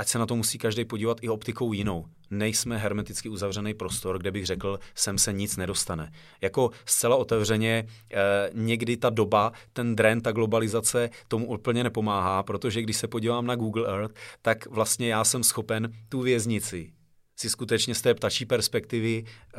ať 0.02 0.08
se 0.08 0.18
na 0.18 0.26
to 0.26 0.36
musí 0.36 0.58
každý 0.58 0.84
podívat 0.84 1.18
i 1.20 1.28
optikou 1.28 1.72
jinou 1.72 2.04
nejsme 2.30 2.78
hermeticky 2.78 3.28
uzavřený 3.28 3.74
prostor, 3.74 4.18
kde 4.18 4.30
bych 4.30 4.46
řekl, 4.46 4.78
sem 4.94 5.18
se 5.18 5.32
nic 5.32 5.56
nedostane. 5.56 6.12
Jako 6.40 6.70
zcela 6.86 7.16
otevřeně 7.16 7.86
eh, 8.12 8.16
někdy 8.52 8.96
ta 8.96 9.10
doba, 9.10 9.52
ten 9.72 9.96
dren, 9.96 10.20
ta 10.20 10.32
globalizace 10.32 11.10
tomu 11.28 11.46
úplně 11.46 11.84
nepomáhá, 11.84 12.42
protože 12.42 12.82
když 12.82 12.96
se 12.96 13.08
podívám 13.08 13.46
na 13.46 13.54
Google 13.54 13.88
Earth, 13.88 14.14
tak 14.42 14.66
vlastně 14.66 15.08
já 15.08 15.24
jsem 15.24 15.44
schopen 15.44 15.92
tu 16.08 16.20
věznici 16.20 16.92
si 17.36 17.50
skutečně 17.50 17.94
z 17.94 18.02
té 18.02 18.14
ptačí 18.14 18.46
perspektivy 18.46 19.24
eh, 19.24 19.58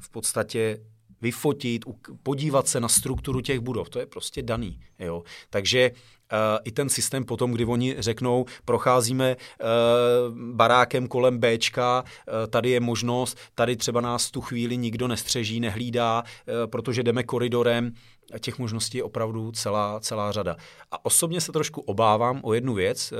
v 0.00 0.10
podstatě 0.10 0.78
vyfotit, 1.22 1.84
podívat 2.22 2.68
se 2.68 2.80
na 2.80 2.88
strukturu 2.88 3.40
těch 3.40 3.60
budov. 3.60 3.88
To 3.88 3.98
je 3.98 4.06
prostě 4.06 4.42
daný. 4.42 4.80
Jo? 4.98 5.22
Takže 5.50 5.90
Uh, 6.32 6.38
i 6.64 6.72
ten 6.72 6.88
systém 6.88 7.24
potom, 7.24 7.52
kdy 7.52 7.64
oni 7.64 7.96
řeknou, 7.98 8.44
procházíme 8.64 9.36
uh, 9.36 10.38
barákem 10.38 11.08
kolem 11.08 11.38
Bčka, 11.38 12.02
uh, 12.02 12.34
tady 12.50 12.70
je 12.70 12.80
možnost, 12.80 13.38
tady 13.54 13.76
třeba 13.76 14.00
nás 14.00 14.30
tu 14.30 14.40
chvíli 14.40 14.76
nikdo 14.76 15.08
nestřeží, 15.08 15.60
nehlídá, 15.60 16.22
protože 16.66 17.02
jdeme 17.02 17.22
koridorem, 17.22 17.92
a 18.34 18.38
těch 18.38 18.58
možností 18.58 18.98
je 18.98 19.04
opravdu 19.04 19.52
celá, 19.52 20.00
celá 20.00 20.32
řada. 20.32 20.56
A 20.90 21.04
osobně 21.04 21.40
se 21.40 21.52
trošku 21.52 21.80
obávám 21.80 22.40
o 22.42 22.54
jednu 22.54 22.74
věc, 22.74 23.12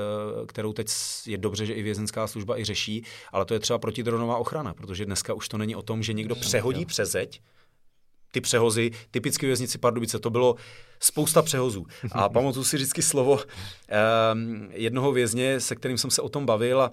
kterou 0.47 0.73
teď 0.73 0.87
je 1.25 1.37
dobře, 1.37 1.65
že 1.65 1.73
i 1.73 1.83
vězenská 1.83 2.27
služba 2.27 2.59
i 2.59 2.63
řeší, 2.63 3.05
ale 3.31 3.45
to 3.45 3.53
je 3.53 3.59
třeba 3.59 3.79
protidronová 3.79 4.37
ochrana, 4.37 4.73
protože 4.73 5.05
dneska 5.05 5.33
už 5.33 5.49
to 5.49 5.57
není 5.57 5.75
o 5.75 5.81
tom, 5.81 6.03
že 6.03 6.13
někdo 6.13 6.35
přehodí 6.35 6.85
přes 6.85 7.11
zeď, 7.11 7.41
ty 8.33 8.41
přehozy, 8.41 8.91
typicky 9.11 9.45
věznici 9.45 9.77
Pardubice, 9.77 10.19
to 10.19 10.29
bylo 10.29 10.55
spousta 10.99 11.41
přehozů. 11.41 11.85
A 12.11 12.29
pamatuju 12.33 12.65
si 12.65 12.75
vždycky 12.75 13.01
slovo 13.01 13.39
um, 14.33 14.69
jednoho 14.71 15.11
vězně, 15.11 15.59
se 15.59 15.75
kterým 15.75 15.97
jsem 15.97 16.11
se 16.11 16.21
o 16.21 16.29
tom 16.29 16.45
bavil 16.45 16.81
a, 16.81 16.91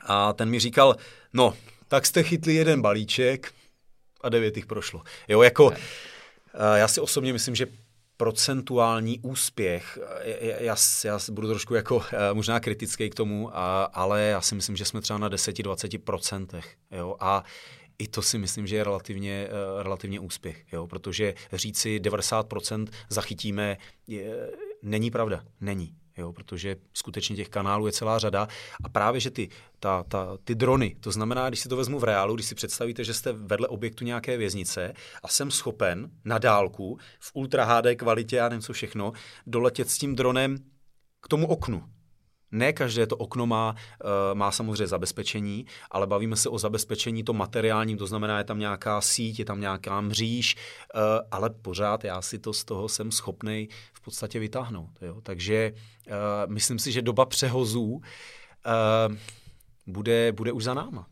a 0.00 0.32
ten 0.32 0.50
mi 0.50 0.60
říkal, 0.60 0.96
no, 1.32 1.54
tak 1.88 2.06
jste 2.06 2.22
chytli 2.22 2.54
jeden 2.54 2.82
balíček 2.82 3.52
a 4.20 4.28
devět 4.28 4.56
jich 4.56 4.66
prošlo. 4.66 5.02
Jo, 5.28 5.42
jako, 5.42 5.66
uh, 5.66 5.74
já 6.74 6.88
si 6.88 7.00
osobně 7.00 7.32
myslím, 7.32 7.54
že 7.54 7.66
procentuální 8.16 9.20
úspěch, 9.20 9.98
já, 10.58 10.76
já 11.04 11.18
budu 11.30 11.48
trošku 11.48 11.74
jako 11.74 11.96
uh, 11.96 12.02
možná 12.32 12.60
kritický 12.60 13.10
k 13.10 13.14
tomu, 13.14 13.56
a, 13.56 13.84
ale 13.84 14.22
já 14.22 14.40
si 14.40 14.54
myslím, 14.54 14.76
že 14.76 14.84
jsme 14.84 15.00
třeba 15.00 15.18
na 15.18 15.30
10-20%. 15.30 16.62
Jo? 16.90 17.16
A 17.20 17.44
i 18.00 18.08
to 18.08 18.22
si 18.22 18.38
myslím, 18.38 18.66
že 18.66 18.76
je 18.76 18.84
relativně, 18.84 19.48
uh, 19.48 19.82
relativně 19.82 20.20
úspěch, 20.20 20.64
jo? 20.72 20.86
protože 20.86 21.34
říci 21.52 22.00
90% 22.02 22.86
zachytíme 23.08 23.76
je, 24.06 24.50
není 24.82 25.10
pravda. 25.10 25.44
Není. 25.60 25.94
jo, 26.16 26.32
protože 26.32 26.76
skutečně 26.92 27.36
těch 27.36 27.48
kanálů 27.48 27.86
je 27.86 27.92
celá 27.92 28.18
řada 28.18 28.48
a 28.84 28.88
právě, 28.88 29.20
že 29.20 29.30
ty, 29.30 29.48
ta, 29.78 30.02
ta, 30.02 30.38
ty 30.44 30.54
drony, 30.54 30.96
to 31.00 31.12
znamená, 31.12 31.48
když 31.48 31.60
si 31.60 31.68
to 31.68 31.76
vezmu 31.76 31.98
v 31.98 32.04
reálu, 32.04 32.34
když 32.34 32.46
si 32.46 32.54
představíte, 32.54 33.04
že 33.04 33.14
jste 33.14 33.32
vedle 33.32 33.68
objektu 33.68 34.04
nějaké 34.04 34.36
věznice 34.36 34.92
a 35.22 35.28
jsem 35.28 35.50
schopen 35.50 36.10
na 36.24 36.38
dálku 36.38 36.98
v 37.20 37.30
ultra 37.34 37.64
HD 37.64 37.86
kvalitě 37.96 38.40
a 38.40 38.48
nevím 38.48 38.62
co 38.62 38.72
všechno, 38.72 39.12
doletět 39.46 39.90
s 39.90 39.98
tím 39.98 40.16
dronem 40.16 40.58
k 41.20 41.28
tomu 41.28 41.46
oknu, 41.46 41.84
ne 42.52 42.72
každé 42.72 43.06
to 43.06 43.16
okno 43.16 43.46
má, 43.46 43.74
uh, 44.04 44.08
má 44.34 44.50
samozřejmě 44.50 44.86
zabezpečení, 44.86 45.66
ale 45.90 46.06
bavíme 46.06 46.36
se 46.36 46.48
o 46.48 46.58
zabezpečení 46.58 47.24
to 47.24 47.32
materiálním, 47.32 47.98
to 47.98 48.06
znamená, 48.06 48.38
je 48.38 48.44
tam 48.44 48.58
nějaká 48.58 49.00
síť, 49.00 49.38
je 49.38 49.44
tam 49.44 49.60
nějaká 49.60 50.00
mříž, 50.00 50.56
uh, 50.94 51.00
ale 51.30 51.50
pořád 51.50 52.04
já 52.04 52.22
si 52.22 52.38
to 52.38 52.52
z 52.52 52.64
toho 52.64 52.88
jsem 52.88 53.12
schopný 53.12 53.68
v 53.92 54.00
podstatě 54.00 54.38
vytáhnout. 54.38 54.90
Jo? 55.02 55.20
Takže 55.22 55.72
uh, 56.06 56.52
myslím 56.52 56.78
si, 56.78 56.92
že 56.92 57.02
doba 57.02 57.26
přehozů 57.26 58.00
bude, 59.86 60.32
bude 60.32 60.52
už 60.52 60.64
za 60.64 60.74
náma. 60.74 61.06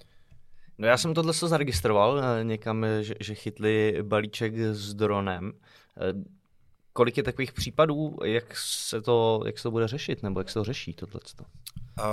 No 0.79 0.87
já 0.87 0.97
jsem 0.97 1.15
tohle 1.15 1.33
zaregistroval 1.33 2.23
někam, 2.43 2.87
že, 3.01 3.15
že 3.21 3.35
chytli 3.35 3.99
balíček 4.03 4.55
s 4.57 4.95
dronem 4.95 5.53
kolik 6.99 7.17
je 7.17 7.23
takových 7.23 7.53
případů, 7.53 8.19
jak 8.25 8.57
se 8.57 9.03
to, 9.03 9.43
jak 9.47 9.59
se 9.59 9.63
to 9.63 9.71
bude 9.71 9.89
řešit, 9.89 10.23
nebo 10.23 10.41
jak 10.41 10.49
se 10.49 10.55
to 10.55 10.65
řeší 10.65 10.93
tohle? 10.95 11.21
Uh, 11.99 12.05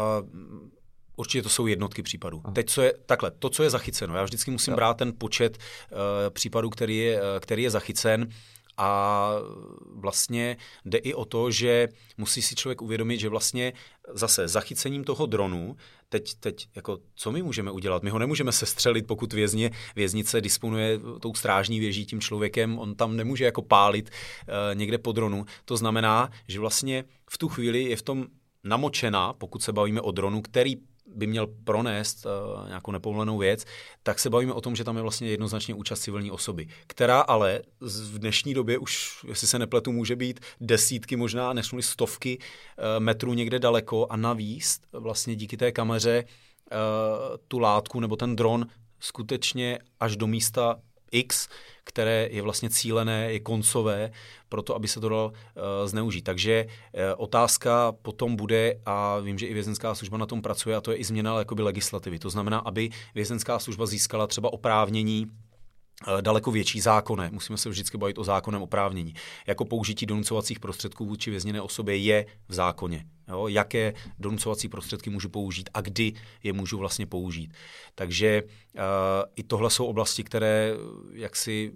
Určitě 1.15 1.41
to 1.41 1.49
jsou 1.49 1.67
jednotky 1.67 2.03
případů. 2.03 2.41
Aha. 2.43 2.53
Teď, 2.53 2.69
co 2.69 2.81
je, 2.81 2.93
takhle, 3.05 3.31
to, 3.31 3.49
co 3.49 3.63
je 3.63 3.69
zachyceno, 3.69 4.15
já 4.15 4.23
vždycky 4.23 4.51
musím 4.51 4.71
jo. 4.71 4.75
brát 4.75 4.97
ten 4.97 5.13
počet 5.17 5.57
uh, 5.57 5.97
případů, 6.29 6.69
který 6.69 6.97
je, 6.97 7.21
uh, 7.21 7.27
který 7.39 7.63
je 7.63 7.69
zachycen 7.69 8.29
a 8.78 9.30
vlastně 9.95 10.57
jde 10.86 10.97
i 10.97 11.13
o 11.13 11.26
to, 11.26 11.51
že 11.51 11.88
musí 12.17 12.41
si 12.41 12.55
člověk 12.55 12.82
uvědomit, 12.82 13.19
že 13.19 13.30
vlastně 13.30 13.73
zase 14.13 14.47
zachycením 14.47 15.03
toho 15.03 15.26
dronu, 15.26 15.76
teď, 16.09 16.34
teď 16.39 16.67
jako, 16.76 16.97
co 17.15 17.32
my 17.32 17.43
můžeme 17.43 17.71
udělat? 17.71 18.03
My 18.03 18.09
ho 18.09 18.19
nemůžeme 18.19 18.51
sestřelit, 18.51 19.07
pokud 19.07 19.34
vězně, 19.34 19.71
věznice 19.95 20.41
disponuje 20.41 20.99
tou 21.21 21.34
strážní 21.34 21.80
věží 21.80 22.05
tím 22.05 22.21
člověkem, 22.21 22.80
on 22.80 22.95
tam 22.95 23.15
nemůže 23.15 23.45
jako 23.45 23.61
pálit 23.61 24.09
uh, 24.09 24.78
někde 24.78 24.97
po 24.97 25.11
dronu. 25.11 25.45
To 25.65 25.78
znamená, 25.78 26.30
že 26.47 26.59
vlastně 26.59 27.03
v 27.30 27.38
tu 27.38 27.49
chvíli 27.49 27.84
je 27.84 27.95
v 27.95 28.01
tom 28.01 28.26
namočená, 28.63 29.34
pokud 29.34 29.63
se 29.63 29.73
bavíme 29.73 30.01
o 30.01 30.11
dronu, 30.11 30.41
který 30.41 30.76
by 31.16 31.28
měl 31.28 31.47
pronést 31.47 32.26
uh, 32.26 32.68
nějakou 32.68 32.91
nepovolenou 32.91 33.38
věc, 33.38 33.66
tak 34.03 34.20
se 34.20 34.30
bavíme 34.30 34.53
o 34.53 34.61
tom, 34.61 34.76
že 34.76 34.84
tam 34.84 34.95
je 34.95 35.01
vlastně 35.01 35.30
jednoznačně 35.30 35.74
účast 35.74 35.99
civilní 35.99 36.32
osoby, 36.32 36.68
která 36.88 37.22
ale 37.22 37.61
v 37.82 38.20
dnešní 38.20 38.53
době 38.53 38.78
už, 38.78 39.26
jestli 39.28 39.47
se 39.47 39.59
nepletu, 39.59 39.91
může 39.91 40.16
být 40.16 40.39
desítky, 40.61 41.16
možná 41.16 41.53
než 41.53 41.72
stovky 41.80 42.38
uh, 42.38 42.84
metrů 42.99 43.34
někde 43.34 43.59
daleko 43.59 44.07
a 44.09 44.18
navíc 44.18 44.82
vlastně 44.93 45.36
díky 45.36 45.57
té 45.57 45.72
kameře 45.72 46.24
uh, 46.24 47.38
tu 47.47 47.59
látku 47.59 47.99
nebo 47.99 48.16
ten 48.16 48.36
dron 48.36 48.66
skutečně 48.99 49.80
až 49.99 50.18
do 50.18 50.28
místa 50.28 50.80
X, 51.11 51.47
které 51.86 52.27
je 52.31 52.41
vlastně 52.41 52.69
cílené, 52.69 53.31
je 53.31 53.39
koncové, 53.39 54.11
pro 54.49 54.61
to, 54.61 54.75
aby 54.75 54.88
se 54.88 54.99
to 54.99 55.09
dalo 55.09 55.27
uh, 55.27 55.88
zneužít. 55.88 56.21
Takže 56.21 56.65
uh, 56.65 57.01
otázka 57.17 57.91
potom 58.01 58.36
bude, 58.36 58.79
a 58.86 59.19
vím, 59.19 59.38
že 59.38 59.47
i 59.47 59.53
vězenská 59.53 59.95
služba 59.95 60.17
na 60.17 60.25
tom 60.25 60.41
pracuje, 60.41 60.75
a 60.75 60.81
to 60.81 60.91
je 60.91 60.97
i 60.97 61.03
změna 61.03 61.39
jakoby 61.39 61.61
legislativy. 61.61 62.19
To 62.19 62.29
znamená, 62.29 62.59
aby 62.59 62.89
vězenská 63.15 63.59
služba 63.59 63.86
získala 63.86 64.27
třeba 64.27 64.53
oprávnění 64.53 65.27
daleko 66.21 66.51
větší 66.51 66.81
zákony. 66.81 67.29
Musíme 67.31 67.57
se 67.57 67.69
vždycky 67.69 67.97
bavit 67.97 68.17
o 68.17 68.23
zákonem 68.23 68.61
oprávnění. 68.61 69.13
Jako 69.47 69.65
použití 69.65 70.05
donucovacích 70.05 70.59
prostředků 70.59 71.05
vůči 71.05 71.31
vězněné 71.31 71.61
osobě 71.61 71.97
je 71.97 72.25
v 72.47 72.53
zákoně. 72.53 73.05
Jo? 73.27 73.47
Jaké 73.47 73.93
donucovací 74.19 74.69
prostředky 74.69 75.09
můžu 75.09 75.29
použít 75.29 75.69
a 75.73 75.81
kdy 75.81 76.13
je 76.43 76.53
můžu 76.53 76.77
vlastně 76.77 77.05
použít. 77.05 77.53
Takže 77.95 78.43
uh, 78.43 78.81
i 79.35 79.43
tohle 79.43 79.69
jsou 79.69 79.85
oblasti, 79.85 80.23
které 80.23 80.73
jaksi 81.13 81.73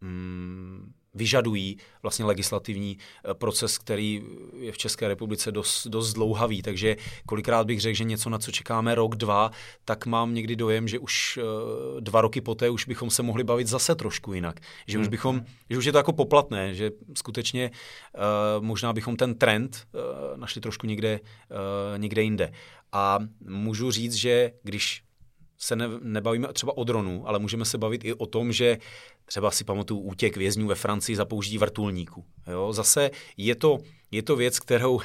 mm, 0.00 0.92
vyžadují 1.14 1.76
vlastně 2.02 2.24
legislativní 2.24 2.98
eh, 2.98 3.34
proces, 3.34 3.78
který 3.78 4.22
je 4.58 4.72
v 4.72 4.78
České 4.78 5.08
republice 5.08 5.52
dost, 5.52 5.86
dost 5.86 6.12
dlouhavý. 6.12 6.62
Takže 6.62 6.96
kolikrát 7.26 7.66
bych 7.66 7.80
řekl, 7.80 7.96
že 7.96 8.04
něco, 8.04 8.30
na 8.30 8.38
co 8.38 8.52
čekáme 8.52 8.94
rok, 8.94 9.16
dva, 9.16 9.50
tak 9.84 10.06
mám 10.06 10.34
někdy 10.34 10.56
dojem, 10.56 10.88
že 10.88 10.98
už 10.98 11.38
eh, 11.42 12.00
dva 12.00 12.20
roky 12.20 12.40
poté 12.40 12.70
už 12.70 12.86
bychom 12.86 13.10
se 13.10 13.22
mohli 13.22 13.44
bavit 13.44 13.66
zase 13.66 13.94
trošku 13.94 14.32
jinak. 14.32 14.60
Že 14.86 14.98
už, 14.98 15.04
hmm. 15.04 15.10
bychom, 15.10 15.44
že 15.70 15.78
už 15.78 15.84
je 15.84 15.92
to 15.92 15.98
jako 15.98 16.12
poplatné, 16.12 16.74
že 16.74 16.90
skutečně 17.16 17.70
uh, 17.70 18.64
možná 18.64 18.92
bychom 18.92 19.16
ten 19.16 19.34
trend 19.34 19.86
uh, 19.92 20.38
našli 20.38 20.60
trošku 20.60 20.86
někde, 20.86 21.20
uh, 21.20 21.98
někde 21.98 22.22
jinde. 22.22 22.52
A 22.92 23.18
můžu 23.40 23.90
říct, 23.90 24.14
že 24.14 24.52
když 24.62 25.03
se 25.64 25.76
ne, 25.76 25.88
nebavíme 26.02 26.48
třeba 26.52 26.76
o 26.76 26.84
dronu, 26.84 27.28
ale 27.28 27.38
můžeme 27.38 27.64
se 27.64 27.78
bavit 27.78 28.04
i 28.04 28.14
o 28.14 28.26
tom, 28.26 28.52
že 28.52 28.78
třeba 29.24 29.50
si 29.50 29.64
pamatuju 29.64 30.00
útěk 30.00 30.36
vězňů 30.36 30.66
ve 30.66 30.74
Francii 30.74 31.16
za 31.16 31.24
použití 31.24 31.58
vrtulníků. 31.58 32.24
Jo? 32.46 32.72
Zase 32.72 33.10
je 33.36 33.54
to, 33.54 33.78
je 34.10 34.22
to 34.22 34.36
věc, 34.36 34.60
kterou 34.60 34.94
uh, 34.94 35.00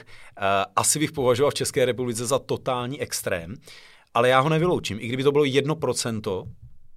asi 0.76 0.99
bych 0.99 1.12
považoval 1.12 1.51
v 1.51 1.53
České 1.53 1.86
republice 1.86 2.26
za 2.26 2.39
totální 2.39 3.01
extrém, 3.01 3.55
ale 4.14 4.30
já 4.30 4.39
ho 4.39 4.49
nevyloučím. 4.49 4.97
I 5.01 5.07
kdyby 5.07 5.24
to 5.24 5.32
bylo 5.32 5.43
jedno 5.43 5.76
procento, 5.76 6.45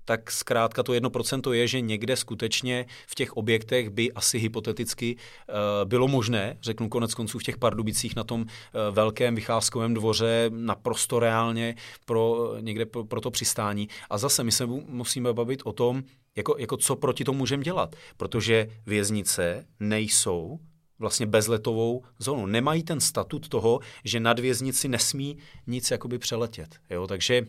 tak 0.05 0.31
zkrátka 0.31 0.83
to 0.83 0.95
jedno 0.95 1.11
procento 1.11 1.53
je, 1.53 1.69
že 1.69 1.81
někde 1.81 2.17
skutečně 2.17 2.87
v 3.07 3.15
těch 3.15 3.33
objektech 3.33 3.91
by 3.91 4.13
asi 4.13 4.39
hypoteticky 4.39 5.17
uh, 5.17 5.55
bylo 5.89 6.09
možné, 6.09 6.59
řeknu 6.63 6.89
konec 6.89 7.15
konců 7.15 7.39
v 7.39 7.43
těch 7.43 7.59
Pardubicích 7.59 8.17
na 8.17 8.25
tom 8.25 8.41
uh, 8.41 8.47
velkém 8.91 9.35
vycházkovém 9.35 9.95
dvoře 9.95 10.51
naprosto 10.55 11.19
reálně 11.19 11.75
pro 12.05 12.33
uh, 12.33 12.63
někde 12.63 12.87
pro, 12.87 13.05
pro 13.05 13.21
to 13.21 13.31
přistání. 13.31 13.89
A 14.11 14.19
zase 14.19 14.45
my 14.45 14.53
se 14.53 14.67
musíme 14.67 15.33
bavit 15.33 15.63
o 15.65 15.73
tom, 15.73 16.03
jako, 16.37 16.57
jako 16.59 16.77
co 16.77 16.97
proti 16.97 17.25
tomu 17.25 17.39
můžeme 17.39 17.63
dělat, 17.63 17.97
protože 18.17 18.69
věznice 18.87 19.67
nejsou 19.81 20.59
vlastně 20.99 21.27
bezletovou 21.27 22.03
zónu. 22.19 22.47
Nemají 22.47 22.83
ten 22.83 23.01
statut 23.01 23.49
toho, 23.49 23.81
že 24.05 24.21
nad 24.21 24.39
věznici 24.39 24.89
nesmí 24.89 25.39
nic 25.67 25.91
jakoby 25.91 26.19
přeletět. 26.19 26.77
Jo? 26.91 27.07
Takže 27.07 27.47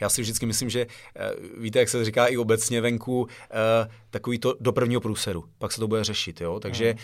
já 0.00 0.08
si 0.08 0.22
vždycky 0.22 0.46
myslím, 0.46 0.70
že 0.70 0.86
uh, 0.86 1.62
víte, 1.62 1.78
jak 1.78 1.88
se 1.88 2.04
říká 2.04 2.26
i 2.26 2.36
obecně 2.36 2.80
venku, 2.80 3.20
uh, 3.20 3.28
takový 4.10 4.38
to 4.38 4.54
do 4.60 4.72
prvního 4.72 5.00
průseru, 5.00 5.44
pak 5.58 5.72
se 5.72 5.80
to 5.80 5.88
bude 5.88 6.04
řešit, 6.04 6.40
jo. 6.40 6.60
Takže 6.60 6.90
hmm. 6.90 6.98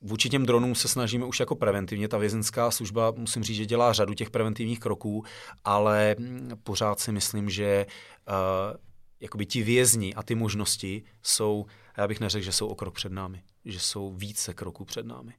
Vůči 0.00 0.28
těm 0.28 0.46
dronům 0.46 0.74
se 0.74 0.88
snažíme 0.88 1.24
už 1.24 1.40
jako 1.40 1.54
preventivně. 1.54 2.08
Ta 2.08 2.18
vězenská 2.18 2.70
služba, 2.70 3.12
musím 3.16 3.44
říct, 3.44 3.56
že 3.56 3.66
dělá 3.66 3.92
řadu 3.92 4.14
těch 4.14 4.30
preventivních 4.30 4.80
kroků, 4.80 5.24
ale 5.64 6.16
mm, 6.18 6.50
pořád 6.62 7.00
si 7.00 7.12
myslím, 7.12 7.50
že 7.50 7.86
uh, 8.28 8.76
jakoby 9.20 9.46
ti 9.46 9.62
vězni 9.62 10.14
a 10.14 10.22
ty 10.22 10.34
možnosti 10.34 11.02
jsou, 11.22 11.66
já 11.96 12.08
bych 12.08 12.20
neřekl, 12.20 12.44
že 12.44 12.52
jsou 12.52 12.68
o 12.68 12.74
krok 12.74 12.94
před 12.94 13.12
námi, 13.12 13.42
že 13.64 13.80
jsou 13.80 14.12
více 14.12 14.54
kroků 14.54 14.84
před 14.84 15.06
námi 15.06 15.32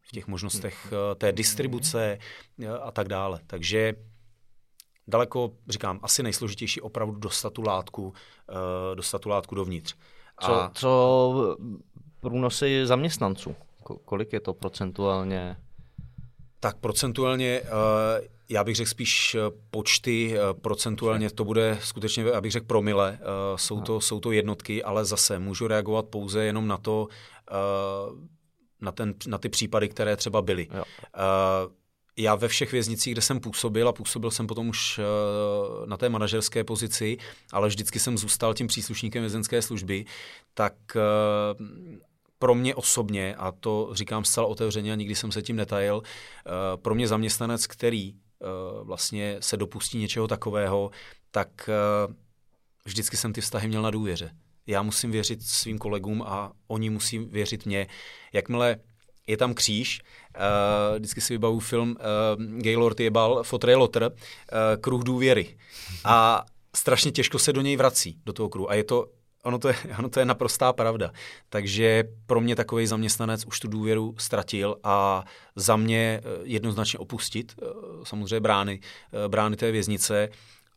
v 0.00 0.12
těch 0.12 0.26
možnostech 0.26 0.86
uh, 0.92 1.14
té 1.14 1.32
distribuce 1.32 2.18
uh, 2.58 2.66
a 2.82 2.90
tak 2.90 3.08
dále. 3.08 3.40
Takže 3.46 3.94
daleko, 5.08 5.50
říkám, 5.68 6.00
asi 6.02 6.22
nejsložitější 6.22 6.80
opravdu 6.80 7.18
dostat 7.18 7.52
tu 7.52 7.62
látku, 7.62 8.04
uh, 8.04 8.14
dostat 8.94 9.20
tu 9.20 9.28
látku 9.28 9.54
dovnitř. 9.54 9.94
Co, 10.40 10.54
a... 10.54 10.70
co 10.74 11.56
průnosy 12.20 12.86
zaměstnanců? 12.86 13.56
Kolik 14.04 14.32
je 14.32 14.40
to 14.40 14.54
procentuálně? 14.54 15.56
Tak 16.60 16.76
procentuálně, 16.76 17.60
uh, 17.60 17.68
já 18.48 18.64
bych 18.64 18.76
řekl 18.76 18.90
spíš 18.90 19.34
eh, 19.34 19.40
počty, 19.70 20.34
uh, 20.38 20.60
procentuálně 20.60 21.30
to 21.30 21.44
bude 21.44 21.78
skutečně, 21.82 22.24
já 22.24 22.40
bych 22.40 22.52
řekl 22.52 22.66
promile, 22.66 23.18
uh, 23.20 23.56
jsou, 23.56 23.80
to, 23.80 24.00
jsou 24.00 24.20
to 24.20 24.32
jednotky, 24.32 24.82
ale 24.82 25.04
zase 25.04 25.38
můžu 25.38 25.66
reagovat 25.66 26.06
pouze 26.06 26.44
jenom 26.44 26.68
na 26.68 26.76
to, 26.76 27.08
na, 28.80 28.92
ten, 28.92 29.14
na 29.26 29.38
ty 29.38 29.48
případy, 29.48 29.88
které 29.88 30.16
třeba 30.16 30.42
byly. 30.42 30.68
Jo 30.74 30.84
já 32.16 32.34
ve 32.34 32.48
všech 32.48 32.72
věznicích, 32.72 33.14
kde 33.14 33.22
jsem 33.22 33.40
působil, 33.40 33.88
a 33.88 33.92
působil 33.92 34.30
jsem 34.30 34.46
potom 34.46 34.68
už 34.68 34.98
uh, 34.98 35.86
na 35.86 35.96
té 35.96 36.08
manažerské 36.08 36.64
pozici, 36.64 37.16
ale 37.52 37.68
vždycky 37.68 37.98
jsem 37.98 38.18
zůstal 38.18 38.54
tím 38.54 38.66
příslušníkem 38.66 39.22
vězenské 39.22 39.62
služby, 39.62 40.04
tak 40.54 40.74
uh, 40.94 41.00
pro 42.38 42.54
mě 42.54 42.74
osobně, 42.74 43.34
a 43.34 43.52
to 43.52 43.90
říkám 43.92 44.24
zcela 44.24 44.46
otevřeně 44.46 44.92
a 44.92 44.96
nikdy 44.96 45.14
jsem 45.14 45.32
se 45.32 45.42
tím 45.42 45.56
netajil, 45.56 45.96
uh, 45.96 46.02
pro 46.82 46.94
mě 46.94 47.08
zaměstnanec, 47.08 47.66
který 47.66 48.14
vlastně 48.82 49.36
se 49.40 49.56
dopustí 49.56 49.98
něčeho 49.98 50.28
takového, 50.28 50.90
tak 51.30 51.70
vždycky 52.84 53.16
jsem 53.16 53.32
ty 53.32 53.40
vztahy 53.40 53.68
měl 53.68 53.82
na 53.82 53.90
důvěře. 53.90 54.30
Já 54.66 54.82
musím 54.82 55.10
věřit 55.10 55.42
svým 55.42 55.78
kolegům 55.78 56.22
a 56.22 56.52
oni 56.66 56.90
musí 56.90 57.18
věřit 57.18 57.66
mě. 57.66 57.86
Jakmile 58.32 58.76
je 59.26 59.36
tam 59.36 59.54
kříž, 59.54 60.00
uh, 60.36 60.96
vždycky 60.96 61.20
si 61.20 61.34
vybavu 61.34 61.60
film 61.60 61.90
uh, 61.90 62.60
Gaylord 62.60 63.00
jebal 63.00 63.42
Fotre 63.42 63.76
Lotter, 63.76 64.02
uh, 64.02 64.10
Kruh 64.80 65.02
důvěry. 65.02 65.56
A 66.04 66.44
strašně 66.76 67.10
těžko 67.10 67.38
se 67.38 67.52
do 67.52 67.60
něj 67.60 67.76
vrací, 67.76 68.18
do 68.26 68.32
toho 68.32 68.48
kruhu. 68.48 68.70
A 68.70 68.74
je 68.74 68.84
to 68.84 69.06
ono 69.42 69.58
to, 69.58 69.68
je, 69.68 69.74
ono 69.98 70.08
to 70.08 70.20
je 70.20 70.26
naprostá 70.26 70.72
pravda. 70.72 71.12
Takže 71.48 72.04
pro 72.26 72.40
mě 72.40 72.56
takový 72.56 72.86
zaměstnanec 72.86 73.44
už 73.44 73.60
tu 73.60 73.68
důvěru 73.68 74.14
ztratil 74.18 74.76
a 74.82 75.24
za 75.56 75.76
mě 75.76 76.20
jednoznačně 76.42 76.98
opustit 76.98 77.54
samozřejmě 78.04 78.40
brány, 78.40 78.80
brány 79.28 79.56
té 79.56 79.72
věznice 79.72 80.28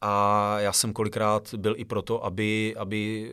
a 0.02 0.56
já 0.60 0.74
jsem 0.74 0.94
kolikrát 0.94 1.54
byl 1.54 1.74
i 1.78 1.86
proto, 1.86 2.26
aby, 2.26 2.76
aby 2.78 3.32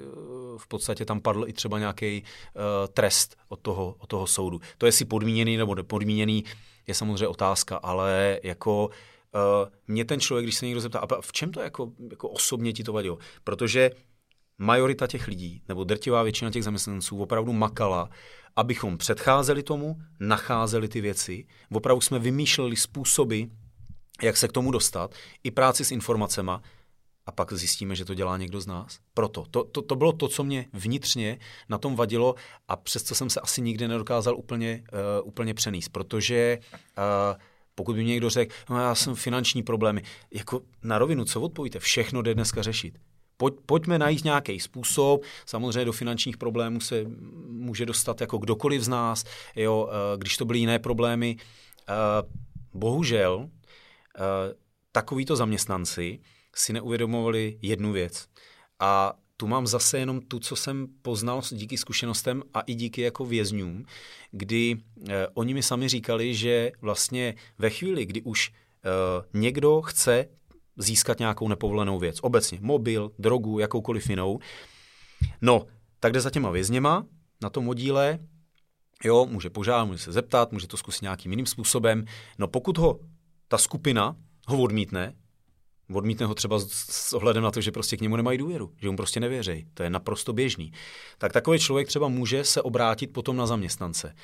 v 0.56 0.68
podstatě 0.68 1.04
tam 1.04 1.20
padl 1.20 1.44
i 1.48 1.52
třeba 1.52 1.78
nějaký 1.78 2.22
uh, 2.22 2.62
trest 2.92 3.36
od 3.48 3.60
toho, 3.60 3.94
od 3.98 4.06
toho 4.06 4.26
soudu. 4.26 4.60
To, 4.78 4.86
jestli 4.86 5.04
podmíněný 5.04 5.56
nebo 5.56 5.74
nepodmíněný, 5.74 6.44
je 6.86 6.94
samozřejmě 6.94 7.28
otázka, 7.28 7.76
ale 7.76 8.40
jako 8.42 8.86
uh, 8.86 8.92
mě 9.88 10.04
ten 10.04 10.20
člověk, 10.20 10.44
když 10.44 10.54
se 10.54 10.66
někdo 10.66 10.80
zeptá, 10.80 10.98
a 10.98 11.20
v 11.20 11.32
čem 11.32 11.52
to 11.52 11.60
jako, 11.60 11.92
jako 12.10 12.28
osobně 12.28 12.72
ti 12.72 12.84
to 12.84 12.92
vadilo? 12.92 13.18
Protože 13.44 13.90
majorita 14.58 15.06
těch 15.06 15.28
lidí, 15.28 15.62
nebo 15.68 15.84
drtivá 15.84 16.22
většina 16.22 16.50
těch 16.50 16.64
zaměstnanců 16.64 17.22
opravdu 17.22 17.52
makala, 17.52 18.10
abychom 18.56 18.98
předcházeli 18.98 19.62
tomu, 19.62 19.96
nacházeli 20.20 20.88
ty 20.88 21.00
věci, 21.00 21.46
opravdu 21.72 22.00
jsme 22.00 22.18
vymýšleli 22.18 22.76
způsoby, 22.76 23.42
jak 24.22 24.36
se 24.36 24.48
k 24.48 24.52
tomu 24.52 24.70
dostat, 24.70 25.14
i 25.44 25.50
práci 25.50 25.84
s 25.84 25.90
informacemi, 25.90 26.52
a 27.26 27.32
pak 27.32 27.52
zjistíme, 27.52 27.94
že 27.96 28.04
to 28.04 28.14
dělá 28.14 28.36
někdo 28.36 28.60
z 28.60 28.66
nás. 28.66 28.98
Proto. 29.14 29.44
To, 29.50 29.64
to, 29.64 29.82
to 29.82 29.96
bylo 29.96 30.12
to, 30.12 30.28
co 30.28 30.44
mě 30.44 30.66
vnitřně 30.72 31.38
na 31.68 31.78
tom 31.78 31.96
vadilo 31.96 32.34
a 32.68 32.76
přesto 32.76 33.14
jsem 33.14 33.30
se 33.30 33.40
asi 33.40 33.62
nikdy 33.62 33.88
nedokázal 33.88 34.36
úplně, 34.36 34.84
uh, 34.92 35.28
úplně 35.28 35.54
přenést, 35.54 35.88
protože 35.88 36.58
uh, 36.72 37.40
pokud 37.74 37.96
by 37.96 38.02
mě 38.02 38.10
někdo 38.10 38.30
řekl, 38.30 38.54
no 38.70 38.80
já 38.80 38.94
jsem 38.94 39.14
finanční 39.14 39.62
problémy, 39.62 40.02
jako 40.30 40.60
na 40.82 40.98
rovinu, 40.98 41.24
co 41.24 41.40
odpovíte? 41.40 41.78
Všechno 41.78 42.22
jde 42.22 42.34
dneska 42.34 42.62
řešit. 42.62 42.98
Pojď, 43.36 43.54
pojďme 43.66 43.98
najít 43.98 44.24
nějaký 44.24 44.60
způsob. 44.60 45.22
Samozřejmě 45.46 45.84
do 45.84 45.92
finančních 45.92 46.36
problémů 46.36 46.80
se 46.80 47.04
může 47.48 47.86
dostat 47.86 48.20
jako 48.20 48.38
kdokoliv 48.38 48.82
z 48.82 48.88
nás. 48.88 49.24
Jo, 49.56 49.88
eh, 49.90 50.18
když 50.18 50.36
to 50.36 50.44
byly 50.44 50.58
jiné 50.58 50.78
problémy. 50.78 51.36
Bohužel 52.74 53.48
takovýto 54.92 55.36
zaměstnanci 55.36 56.20
si 56.54 56.72
neuvědomovali 56.72 57.58
jednu 57.62 57.92
věc. 57.92 58.26
A 58.80 59.14
tu 59.36 59.46
mám 59.46 59.66
zase 59.66 59.98
jenom 59.98 60.20
tu, 60.20 60.38
co 60.38 60.56
jsem 60.56 60.86
poznal 61.02 61.42
díky 61.50 61.76
zkušenostem 61.76 62.42
a 62.54 62.60
i 62.60 62.74
díky 62.74 63.02
jako 63.02 63.24
vězňům, 63.24 63.84
kdy 64.30 64.76
eh, 65.08 65.26
oni 65.34 65.54
mi 65.54 65.62
sami 65.62 65.88
říkali, 65.88 66.34
že 66.34 66.72
vlastně 66.80 67.34
ve 67.58 67.70
chvíli, 67.70 68.06
kdy 68.06 68.22
už 68.22 68.52
eh, 68.52 68.88
někdo 69.34 69.82
chce 69.82 70.28
získat 70.76 71.18
nějakou 71.18 71.48
nepovolenou 71.48 71.98
věc, 71.98 72.18
obecně 72.22 72.58
mobil, 72.62 73.12
drogu, 73.18 73.58
jakoukoliv 73.58 74.10
jinou, 74.10 74.38
no, 75.40 75.66
tak 76.00 76.12
jde 76.12 76.20
za 76.20 76.30
těma 76.30 76.50
vězněma 76.50 77.06
na 77.42 77.50
tom 77.50 77.68
oddíle, 77.68 78.18
jo, 79.04 79.26
může 79.26 79.50
požádat, 79.50 79.84
může 79.84 79.98
se 79.98 80.12
zeptat, 80.12 80.52
může 80.52 80.66
to 80.66 80.76
zkusit 80.76 81.02
nějakým 81.02 81.32
jiným 81.32 81.46
způsobem, 81.46 82.04
no 82.38 82.48
pokud 82.48 82.78
ho 82.78 83.00
ta 83.49 83.59
skupina 83.59 84.16
ho 84.49 84.62
odmítne, 84.62 85.14
Odmítne 85.94 86.26
ho 86.26 86.34
třeba 86.34 86.59
s 86.68 87.12
ohledem 87.12 87.42
na 87.42 87.51
to, 87.51 87.61
že 87.61 87.72
prostě 87.72 87.97
k 87.97 88.01
němu 88.01 88.16
nemají 88.16 88.38
důvěru, 88.38 88.72
že 88.82 88.90
mu 88.90 88.97
prostě 88.97 89.20
nevěří. 89.20 89.66
To 89.74 89.82
je 89.82 89.90
naprosto 89.90 90.32
běžný. 90.32 90.72
Tak 91.18 91.32
takový 91.32 91.59
člověk 91.59 91.88
třeba 91.88 92.09
může 92.09 92.44
se 92.44 92.62
obrátit 92.62 93.12
potom 93.12 93.36
na 93.36 93.47
zaměstnance. 93.47 94.14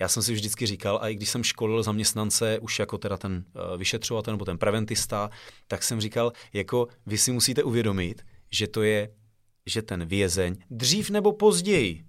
Já 0.00 0.08
jsem 0.08 0.22
si 0.22 0.32
vždycky 0.32 0.66
říkal, 0.66 0.98
a 1.02 1.08
i 1.08 1.14
když 1.14 1.28
jsem 1.28 1.44
školil 1.44 1.82
zaměstnance 1.82 2.58
už 2.58 2.78
jako 2.78 2.98
teda 2.98 3.16
ten 3.16 3.44
uh, 3.54 3.78
vyšetřovatel 3.78 4.34
nebo 4.34 4.44
ten 4.44 4.58
preventista, 4.58 5.30
tak 5.68 5.82
jsem 5.82 6.00
říkal, 6.00 6.32
jako 6.52 6.88
vy 7.06 7.18
si 7.18 7.32
musíte 7.32 7.62
uvědomit, 7.62 8.22
že 8.50 8.66
to 8.66 8.82
je, 8.82 9.08
že 9.66 9.82
ten 9.82 10.06
vězeň 10.06 10.56
dřív 10.70 11.10
nebo 11.10 11.32
později 11.32 12.04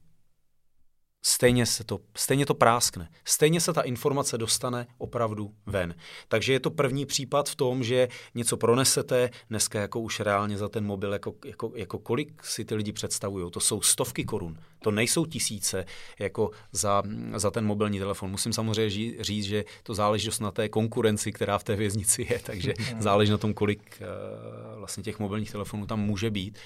stejně, 1.25 1.65
se 1.65 1.83
to, 1.83 1.99
stejně 2.17 2.45
to 2.45 2.53
práskne. 2.53 3.09
Stejně 3.25 3.61
se 3.61 3.73
ta 3.73 3.81
informace 3.81 4.37
dostane 4.37 4.87
opravdu 4.97 5.53
ven. 5.65 5.95
Takže 6.27 6.53
je 6.53 6.59
to 6.59 6.71
první 6.71 7.05
případ 7.05 7.49
v 7.49 7.55
tom, 7.55 7.83
že 7.83 8.07
něco 8.35 8.57
pronesete, 8.57 9.29
dneska 9.49 9.81
jako 9.81 9.99
už 9.99 10.19
reálně 10.19 10.57
za 10.57 10.69
ten 10.69 10.85
mobil, 10.85 11.13
jako, 11.13 11.33
jako, 11.45 11.71
jako 11.75 11.99
kolik 11.99 12.43
si 12.45 12.65
ty 12.65 12.75
lidi 12.75 12.91
představují. 12.91 13.51
To 13.51 13.59
jsou 13.59 13.81
stovky 13.81 14.23
korun, 14.23 14.57
to 14.79 14.91
nejsou 14.91 15.25
tisíce 15.25 15.85
jako 16.19 16.51
za, 16.71 17.03
za 17.35 17.51
ten 17.51 17.65
mobilní 17.65 17.99
telefon. 17.99 18.31
Musím 18.31 18.53
samozřejmě 18.53 19.23
říct, 19.23 19.45
že 19.45 19.65
to 19.83 19.93
záleží 19.93 20.29
na 20.41 20.51
té 20.51 20.69
konkurenci, 20.69 21.31
která 21.31 21.57
v 21.57 21.63
té 21.63 21.75
věznici 21.75 22.27
je, 22.29 22.39
takže 22.43 22.73
záleží 22.99 23.31
na 23.31 23.37
tom, 23.37 23.53
kolik 23.53 24.01
uh, 24.01 24.79
vlastně 24.79 25.03
těch 25.03 25.19
mobilních 25.19 25.51
telefonů 25.51 25.85
tam 25.85 25.99
může 25.99 26.31
být. 26.31 26.59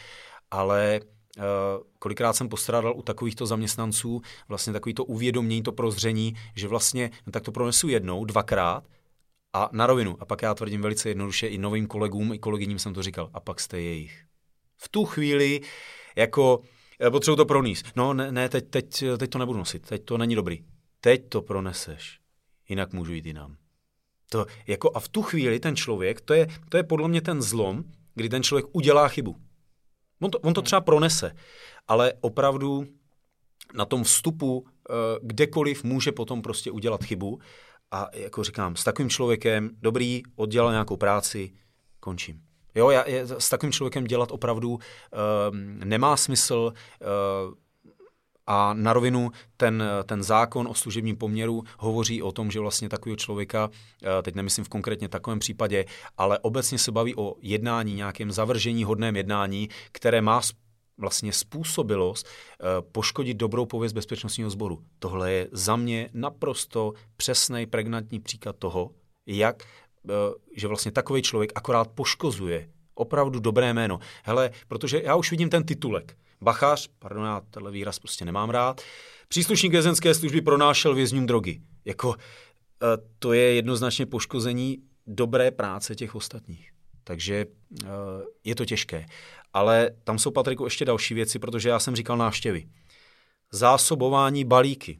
Ale 0.51 0.99
kolikrát 1.99 2.33
jsem 2.33 2.49
postrádal 2.49 2.93
u 2.95 3.01
takovýchto 3.01 3.45
zaměstnanců 3.45 4.21
vlastně 4.49 4.73
takovýto 4.73 5.05
uvědomění, 5.05 5.63
to 5.63 5.71
prozření, 5.71 6.35
že 6.55 6.67
vlastně 6.67 7.11
no 7.25 7.31
tak 7.31 7.43
to 7.43 7.51
pronesu 7.51 7.87
jednou, 7.87 8.25
dvakrát 8.25 8.83
a 9.53 9.69
na 9.71 9.87
rovinu. 9.87 10.17
A 10.19 10.25
pak 10.25 10.41
já 10.41 10.53
tvrdím 10.53 10.81
velice 10.81 11.09
jednoduše 11.09 11.47
i 11.47 11.57
novým 11.57 11.87
kolegům, 11.87 12.33
i 12.33 12.39
kolegyním 12.39 12.79
jsem 12.79 12.93
to 12.93 13.03
říkal. 13.03 13.29
A 13.33 13.39
pak 13.39 13.59
jste 13.59 13.81
jejich. 13.81 14.23
V 14.77 14.89
tu 14.89 15.05
chvíli 15.05 15.61
jako 16.15 16.61
eh, 17.01 17.11
potřebuji 17.11 17.35
to 17.35 17.45
pronést. 17.45 17.85
No 17.95 18.13
ne, 18.13 18.31
ne 18.31 18.49
teď, 18.49 18.69
teď, 18.69 19.03
teď 19.17 19.29
to 19.29 19.39
nebudu 19.39 19.59
nosit, 19.59 19.87
teď 19.87 20.05
to 20.05 20.17
není 20.17 20.35
dobrý. 20.35 20.63
Teď 21.01 21.29
to 21.29 21.41
proneseš, 21.41 22.19
jinak 22.69 22.93
můžu 22.93 23.13
jít 23.13 23.25
jinam. 23.25 23.55
To 24.29 24.45
jako 24.67 24.91
a 24.95 24.99
v 24.99 25.07
tu 25.07 25.21
chvíli 25.21 25.59
ten 25.59 25.75
člověk, 25.75 26.21
to 26.21 26.33
je, 26.33 26.47
to 26.69 26.77
je 26.77 26.83
podle 26.83 27.07
mě 27.07 27.21
ten 27.21 27.41
zlom, 27.41 27.83
kdy 28.15 28.29
ten 28.29 28.43
člověk 28.43 28.65
udělá 28.71 29.07
chybu. 29.07 29.35
On 30.21 30.31
to, 30.31 30.39
on 30.39 30.53
to 30.53 30.61
třeba 30.61 30.81
pronese, 30.81 31.35
ale 31.87 32.13
opravdu 32.21 32.85
na 33.75 33.85
tom 33.85 34.03
vstupu 34.03 34.65
eh, 34.67 34.93
kdekoliv 35.21 35.83
může 35.83 36.11
potom 36.11 36.41
prostě 36.41 36.71
udělat 36.71 37.03
chybu 37.03 37.39
a 37.91 38.07
jako 38.13 38.43
říkám, 38.43 38.75
s 38.75 38.83
takovým 38.83 39.09
člověkem, 39.09 39.69
dobrý, 39.81 40.23
oddělal 40.35 40.71
nějakou 40.71 40.97
práci, 40.97 41.53
končím. 41.99 42.41
Jo, 42.75 42.89
já, 42.89 43.05
s 43.37 43.49
takovým 43.49 43.71
člověkem 43.71 44.03
dělat 44.03 44.31
opravdu 44.31 44.69
uh, 44.69 44.79
nemá 45.85 46.17
smysl. 46.17 46.73
Uh, 47.47 47.53
a 48.47 48.73
na 48.73 48.93
rovinu 48.93 49.31
ten, 49.57 49.83
ten 50.05 50.23
zákon 50.23 50.67
o 50.67 50.73
služebním 50.73 51.17
poměru 51.17 51.63
hovoří 51.79 52.21
o 52.21 52.31
tom, 52.31 52.51
že 52.51 52.59
vlastně 52.59 52.89
takového 52.89 53.15
člověka, 53.15 53.69
eh, 54.03 54.21
teď 54.21 54.35
nemyslím 54.35 54.65
v 54.65 54.69
konkrétně 54.69 55.09
takovém 55.09 55.39
případě, 55.39 55.85
ale 56.17 56.39
obecně 56.39 56.77
se 56.77 56.91
baví 56.91 57.15
o 57.15 57.35
jednání, 57.41 57.93
nějakém 57.93 58.31
zavržení 58.31 58.83
hodném 58.83 59.15
jednání, 59.15 59.69
které 59.91 60.21
má 60.21 60.41
vlastně 60.97 61.33
způsobilost 61.33 62.27
eh, 62.27 62.65
poškodit 62.91 63.37
dobrou 63.37 63.65
pověst 63.65 63.93
bezpečnostního 63.93 64.49
sboru. 64.49 64.83
Tohle 64.99 65.31
je 65.31 65.47
za 65.51 65.75
mě 65.75 66.09
naprosto 66.13 66.93
přesný, 67.17 67.65
pregnantní 67.65 68.19
příklad 68.19 68.55
toho, 68.59 68.91
jak, 69.25 69.63
eh, 69.63 70.13
že 70.55 70.67
vlastně 70.67 70.91
takový 70.91 71.21
člověk 71.21 71.51
akorát 71.55 71.87
poškozuje 71.87 72.69
opravdu 72.95 73.39
dobré 73.39 73.73
jméno. 73.73 73.99
Hele, 74.23 74.51
protože 74.67 75.01
já 75.03 75.15
už 75.15 75.31
vidím 75.31 75.49
ten 75.49 75.63
titulek 75.63 76.17
Bachař, 76.41 76.89
pardon, 76.99 77.25
já 77.25 77.41
tenhle 77.49 77.71
výraz 77.71 77.99
prostě 77.99 78.25
nemám 78.25 78.49
rád, 78.49 78.81
příslušník 79.27 79.71
vězenské 79.71 80.13
služby 80.13 80.41
pronášel 80.41 80.95
vězňům 80.95 81.25
drogy. 81.25 81.61
Jako, 81.85 82.15
eh, 82.15 82.85
to 83.19 83.33
je 83.33 83.53
jednoznačně 83.53 84.05
poškození 84.05 84.77
dobré 85.07 85.51
práce 85.51 85.95
těch 85.95 86.15
ostatních. 86.15 86.71
Takže 87.03 87.45
eh, 87.83 87.87
je 88.43 88.55
to 88.55 88.65
těžké. 88.65 89.05
Ale 89.53 89.89
tam 90.03 90.19
jsou, 90.19 90.31
Patriku, 90.31 90.63
ještě 90.63 90.85
další 90.85 91.13
věci, 91.13 91.39
protože 91.39 91.69
já 91.69 91.79
jsem 91.79 91.95
říkal 91.95 92.17
návštěvy. 92.17 92.67
Zásobování 93.51 94.45
balíky, 94.45 94.99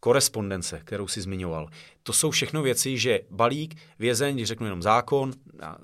korespondence, 0.00 0.80
kterou 0.84 1.08
si 1.08 1.20
zmiňoval. 1.20 1.68
To 2.02 2.12
jsou 2.12 2.30
všechno 2.30 2.62
věci, 2.62 2.98
že 2.98 3.20
balík, 3.30 3.74
vězeň, 3.98 4.34
když 4.34 4.48
řeknu 4.48 4.66
jenom 4.66 4.82
zákon, 4.82 5.32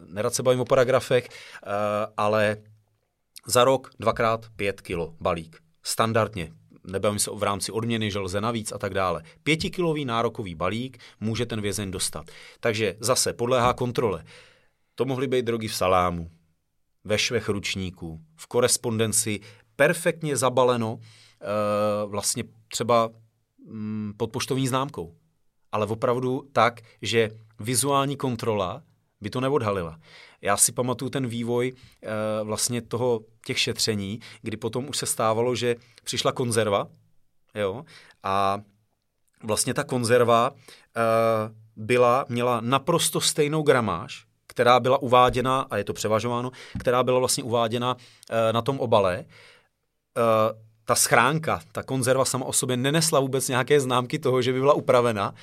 nerad 0.06 0.34
se 0.34 0.42
bavím 0.42 0.60
o 0.60 0.64
paragrafech, 0.64 1.28
eh, 1.28 1.68
ale 2.16 2.56
za 3.46 3.64
rok 3.64 3.90
dvakrát 3.98 4.46
pět 4.56 4.80
kilo 4.80 5.14
balík. 5.20 5.60
Standardně. 5.82 6.52
Nebavím 6.84 7.18
se 7.18 7.30
v 7.34 7.42
rámci 7.42 7.72
odměny, 7.72 8.10
že 8.10 8.18
lze 8.18 8.40
navíc 8.40 8.72
a 8.72 8.78
tak 8.78 8.94
dále. 8.94 9.22
Pětikilový 9.42 10.04
nárokový 10.04 10.54
balík 10.54 10.98
může 11.20 11.46
ten 11.46 11.60
vězeň 11.60 11.90
dostat. 11.90 12.26
Takže 12.60 12.96
zase 13.00 13.32
podléhá 13.32 13.74
kontrole. 13.74 14.24
To 14.94 15.04
mohly 15.04 15.26
být 15.26 15.44
drogy 15.44 15.68
v 15.68 15.74
salámu, 15.74 16.30
ve 17.04 17.18
švech 17.18 17.48
ručníků, 17.48 18.20
v 18.36 18.46
korespondenci, 18.46 19.40
perfektně 19.76 20.36
zabaleno 20.36 20.98
e, 21.00 22.06
vlastně 22.06 22.44
třeba 22.68 23.10
mm, 23.66 24.12
pod 24.16 24.32
poštovní 24.32 24.68
známkou. 24.68 25.14
Ale 25.72 25.86
opravdu 25.86 26.48
tak, 26.52 26.80
že 27.02 27.30
vizuální 27.60 28.16
kontrola 28.16 28.82
by 29.20 29.30
to 29.30 29.40
neodhalila. 29.40 29.98
Já 30.42 30.56
si 30.56 30.72
pamatuju 30.72 31.10
ten 31.10 31.26
vývoj 31.26 31.72
e, 31.72 32.44
vlastně 32.44 32.82
toho 32.82 33.20
těch 33.46 33.58
šetření, 33.58 34.20
kdy 34.42 34.56
potom 34.56 34.88
už 34.88 34.98
se 34.98 35.06
stávalo, 35.06 35.54
že 35.54 35.76
přišla 36.04 36.32
konzerva, 36.32 36.88
jo, 37.54 37.84
a 38.22 38.60
vlastně 39.42 39.74
ta 39.74 39.84
konzerva 39.84 40.50
e, 40.50 41.00
byla, 41.76 42.24
měla 42.28 42.60
naprosto 42.60 43.20
stejnou 43.20 43.62
gramáž, 43.62 44.26
která 44.46 44.80
byla 44.80 45.02
uváděna, 45.02 45.60
a 45.60 45.76
je 45.76 45.84
to 45.84 45.92
převažováno, 45.92 46.50
která 46.78 47.02
byla 47.02 47.18
vlastně 47.18 47.44
uváděna 47.44 47.96
e, 48.30 48.52
na 48.52 48.62
tom 48.62 48.80
obale, 48.80 49.24
ta 50.84 50.94
schránka, 50.94 51.60
ta 51.72 51.82
konzerva 51.82 52.24
sama 52.24 52.46
o 52.46 52.52
sobě 52.52 52.76
nenesla 52.76 53.20
vůbec 53.20 53.48
nějaké 53.48 53.80
známky 53.80 54.18
toho, 54.18 54.42
že 54.42 54.52
by 54.52 54.60
byla 54.60 54.74
upravena, 54.74 55.34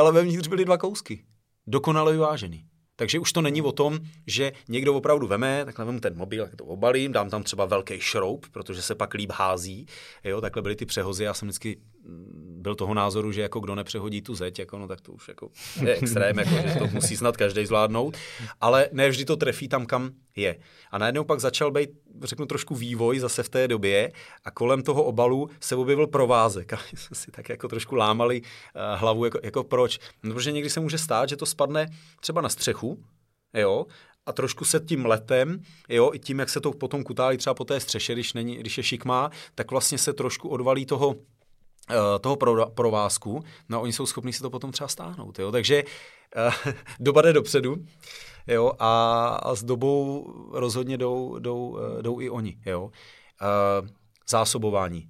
ale 0.00 0.12
vevnitř 0.12 0.48
byly 0.48 0.64
dva 0.64 0.78
kousky. 0.78 1.24
Dokonale 1.66 2.12
vyvážený. 2.12 2.64
Takže 2.96 3.18
už 3.18 3.32
to 3.32 3.42
není 3.42 3.62
o 3.62 3.72
tom, 3.72 3.98
že 4.26 4.52
někdo 4.68 4.94
opravdu 4.94 5.26
veme, 5.26 5.64
takhle 5.64 5.84
vemu 5.84 6.00
ten 6.00 6.16
mobil, 6.16 6.44
tak 6.44 6.56
to 6.56 6.64
obalím, 6.64 7.12
dám 7.12 7.30
tam 7.30 7.42
třeba 7.42 7.64
velký 7.64 8.00
šroub, 8.00 8.46
protože 8.52 8.82
se 8.82 8.94
pak 8.94 9.14
líp 9.14 9.32
hází. 9.34 9.86
Jo, 10.24 10.40
takhle 10.40 10.62
byly 10.62 10.76
ty 10.76 10.86
přehozy. 10.86 11.24
Já 11.24 11.34
jsem 11.34 11.48
vždycky 11.48 11.78
mm, 12.04 12.58
byl 12.62 12.74
toho 12.74 12.94
názoru, 12.94 13.32
že 13.32 13.40
jako 13.40 13.60
kdo 13.60 13.74
nepřehodí 13.74 14.22
tu 14.22 14.34
zeď, 14.34 14.58
jako, 14.58 14.78
no, 14.78 14.88
tak 14.88 15.00
to 15.00 15.12
už 15.12 15.28
jako 15.28 15.50
je 15.82 15.94
extrém, 15.94 16.38
jako, 16.38 16.68
že 16.68 16.74
to 16.78 16.86
musí 16.86 17.16
snad 17.16 17.36
každý 17.36 17.66
zvládnout. 17.66 18.16
Ale 18.60 18.88
ne 18.92 19.08
vždy 19.08 19.24
to 19.24 19.36
trefí 19.36 19.68
tam, 19.68 19.86
kam 19.86 20.10
je. 20.36 20.58
A 20.90 20.98
najednou 20.98 21.24
pak 21.24 21.40
začal 21.40 21.70
být, 21.70 21.90
řeknu, 22.22 22.46
trošku 22.46 22.74
vývoj 22.74 23.18
zase 23.18 23.42
v 23.42 23.48
té 23.48 23.68
době 23.68 24.12
a 24.44 24.50
kolem 24.50 24.82
toho 24.82 25.04
obalu 25.04 25.50
se 25.60 25.76
objevil 25.76 26.06
provázek 26.06 26.72
a 26.72 26.78
jsme 26.94 27.16
si 27.16 27.30
tak 27.30 27.48
jako 27.48 27.68
trošku 27.68 27.94
lámali 27.94 28.42
uh, 28.42 29.00
hlavu, 29.00 29.24
jako, 29.24 29.38
jako 29.42 29.64
proč. 29.64 29.98
No, 30.22 30.34
protože 30.34 30.52
někdy 30.52 30.70
se 30.70 30.80
může 30.80 30.98
stát, 30.98 31.28
že 31.28 31.36
to 31.36 31.46
spadne 31.46 31.86
třeba 32.20 32.40
na 32.40 32.48
střechu, 32.48 33.04
jo, 33.54 33.86
a 34.26 34.32
trošku 34.32 34.64
se 34.64 34.80
tím 34.80 35.06
letem, 35.06 35.62
jo, 35.88 36.10
i 36.14 36.18
tím, 36.18 36.38
jak 36.38 36.48
se 36.48 36.60
to 36.60 36.72
potom 36.72 37.04
kutálí 37.04 37.36
třeba 37.36 37.54
po 37.54 37.64
té 37.64 37.80
střeše, 37.80 38.12
když, 38.12 38.32
není, 38.32 38.56
když 38.56 38.78
je 38.78 38.84
šikmá, 38.84 39.30
tak 39.54 39.70
vlastně 39.70 39.98
se 39.98 40.12
trošku 40.12 40.48
odvalí 40.48 40.86
toho, 40.86 41.08
uh, 41.08 41.16
toho 42.20 42.36
provázku, 42.74 43.44
no 43.68 43.78
a 43.78 43.80
oni 43.80 43.92
jsou 43.92 44.06
schopni 44.06 44.32
si 44.32 44.42
to 44.42 44.50
potom 44.50 44.72
třeba 44.72 44.88
stáhnout, 44.88 45.38
jo, 45.38 45.52
takže 45.52 45.82
uh, 46.36 46.72
doba 47.00 47.22
jde 47.22 47.32
dopředu, 47.32 47.76
jo, 48.46 48.72
a, 48.78 49.26
a 49.42 49.54
s 49.54 49.64
dobou 49.64 50.26
rozhodně 50.52 50.98
jdou, 50.98 51.38
jdou, 51.38 51.68
uh, 51.68 52.02
jdou 52.02 52.20
i 52.20 52.30
oni, 52.30 52.58
jo. 52.66 52.82
Uh, 52.82 53.88
zásobování, 54.28 55.08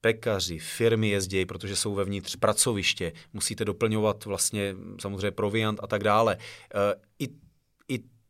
pekaři, 0.00 0.58
firmy 0.58 1.08
jezdí, 1.08 1.46
protože 1.46 1.76
jsou 1.76 1.94
vevnitř 1.94 2.36
pracoviště, 2.36 3.12
musíte 3.32 3.64
doplňovat 3.64 4.24
vlastně 4.24 4.74
samozřejmě 5.00 5.30
proviant 5.30 5.80
a 5.82 5.86
tak 5.86 6.04
dále. 6.04 6.36
I 7.18 7.28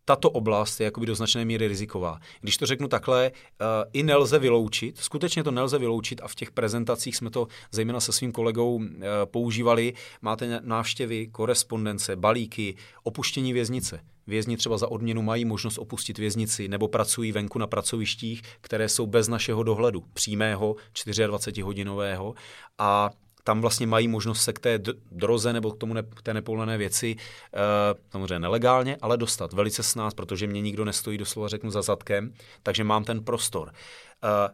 tato 0.05 0.30
oblast 0.30 0.80
je 0.80 0.84
jakoby 0.84 1.07
do 1.07 1.14
značné 1.14 1.44
míry 1.44 1.68
riziková. 1.68 2.18
Když 2.40 2.57
to 2.57 2.66
řeknu 2.66 2.88
takhle, 2.88 3.30
uh, 3.30 3.66
i 3.92 4.03
nelze 4.03 4.38
vyloučit, 4.38 4.98
skutečně 4.98 5.44
to 5.44 5.50
nelze 5.50 5.78
vyloučit 5.78 6.20
a 6.22 6.28
v 6.28 6.34
těch 6.34 6.50
prezentacích 6.50 7.16
jsme 7.16 7.30
to 7.30 7.48
zejména 7.70 8.00
se 8.00 8.12
svým 8.12 8.32
kolegou 8.32 8.76
uh, 8.76 8.84
používali. 9.24 9.94
Máte 10.22 10.61
návštěvy, 10.64 11.26
korespondence, 11.26 12.16
balíky, 12.16 12.76
opuštění 13.03 13.53
věznice. 13.53 14.00
Vězni 14.26 14.57
třeba 14.57 14.78
za 14.78 14.90
odměnu 14.90 15.22
mají 15.22 15.44
možnost 15.44 15.78
opustit 15.78 16.18
věznici 16.18 16.68
nebo 16.68 16.88
pracují 16.88 17.32
venku 17.32 17.59
na 17.59 17.66
pracovištích, 17.66 18.42
které 18.61 18.88
jsou 18.88 19.07
bez 19.07 19.28
našeho 19.28 19.62
dohledu, 19.62 20.05
přímého 20.12 20.76
24-hodinového 20.94 22.34
a 22.78 23.11
tam 23.45 23.61
vlastně 23.61 23.86
mají 23.86 24.09
možnost 24.09 24.43
se 24.43 24.53
k 24.53 24.59
té 24.59 24.78
droze 25.11 25.53
nebo 25.53 25.70
k, 25.70 25.78
tomu 25.78 25.95
ne, 25.95 26.03
k 26.03 26.22
té 26.22 26.34
nepovolené 26.34 26.78
věci 26.78 27.16
uh, 27.16 27.61
samozřejmě 28.11 28.38
nelegálně, 28.38 28.97
ale 29.01 29.16
dostat 29.16 29.53
velice 29.53 29.82
s 29.82 29.95
nás, 29.95 30.14
protože 30.14 30.47
mě 30.47 30.61
nikdo 30.61 30.84
nestojí 30.84 31.18
doslova 31.18 31.49
řeknu 31.49 31.70
za 31.70 31.82
zadkem, 31.82 32.32
takže 32.62 32.84
mám 32.84 33.05
ten 33.05 33.24
prostor. 33.24 33.68
Uh, 33.68 33.74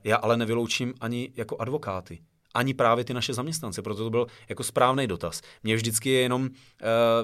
já 0.04 0.16
ale 0.16 0.36
nevyloučím 0.36 0.94
ani 1.00 1.32
jako 1.36 1.56
advokáty 1.58 2.18
ani 2.54 2.74
právě 2.74 3.04
ty 3.04 3.14
naše 3.14 3.34
zaměstnance, 3.34 3.82
proto 3.82 4.04
to 4.04 4.10
byl 4.10 4.26
jako 4.48 4.64
správný 4.64 5.06
dotaz. 5.06 5.42
Mě 5.62 5.76
vždycky 5.76 6.10
je 6.10 6.20
jenom 6.20 6.42
uh, 6.42 6.48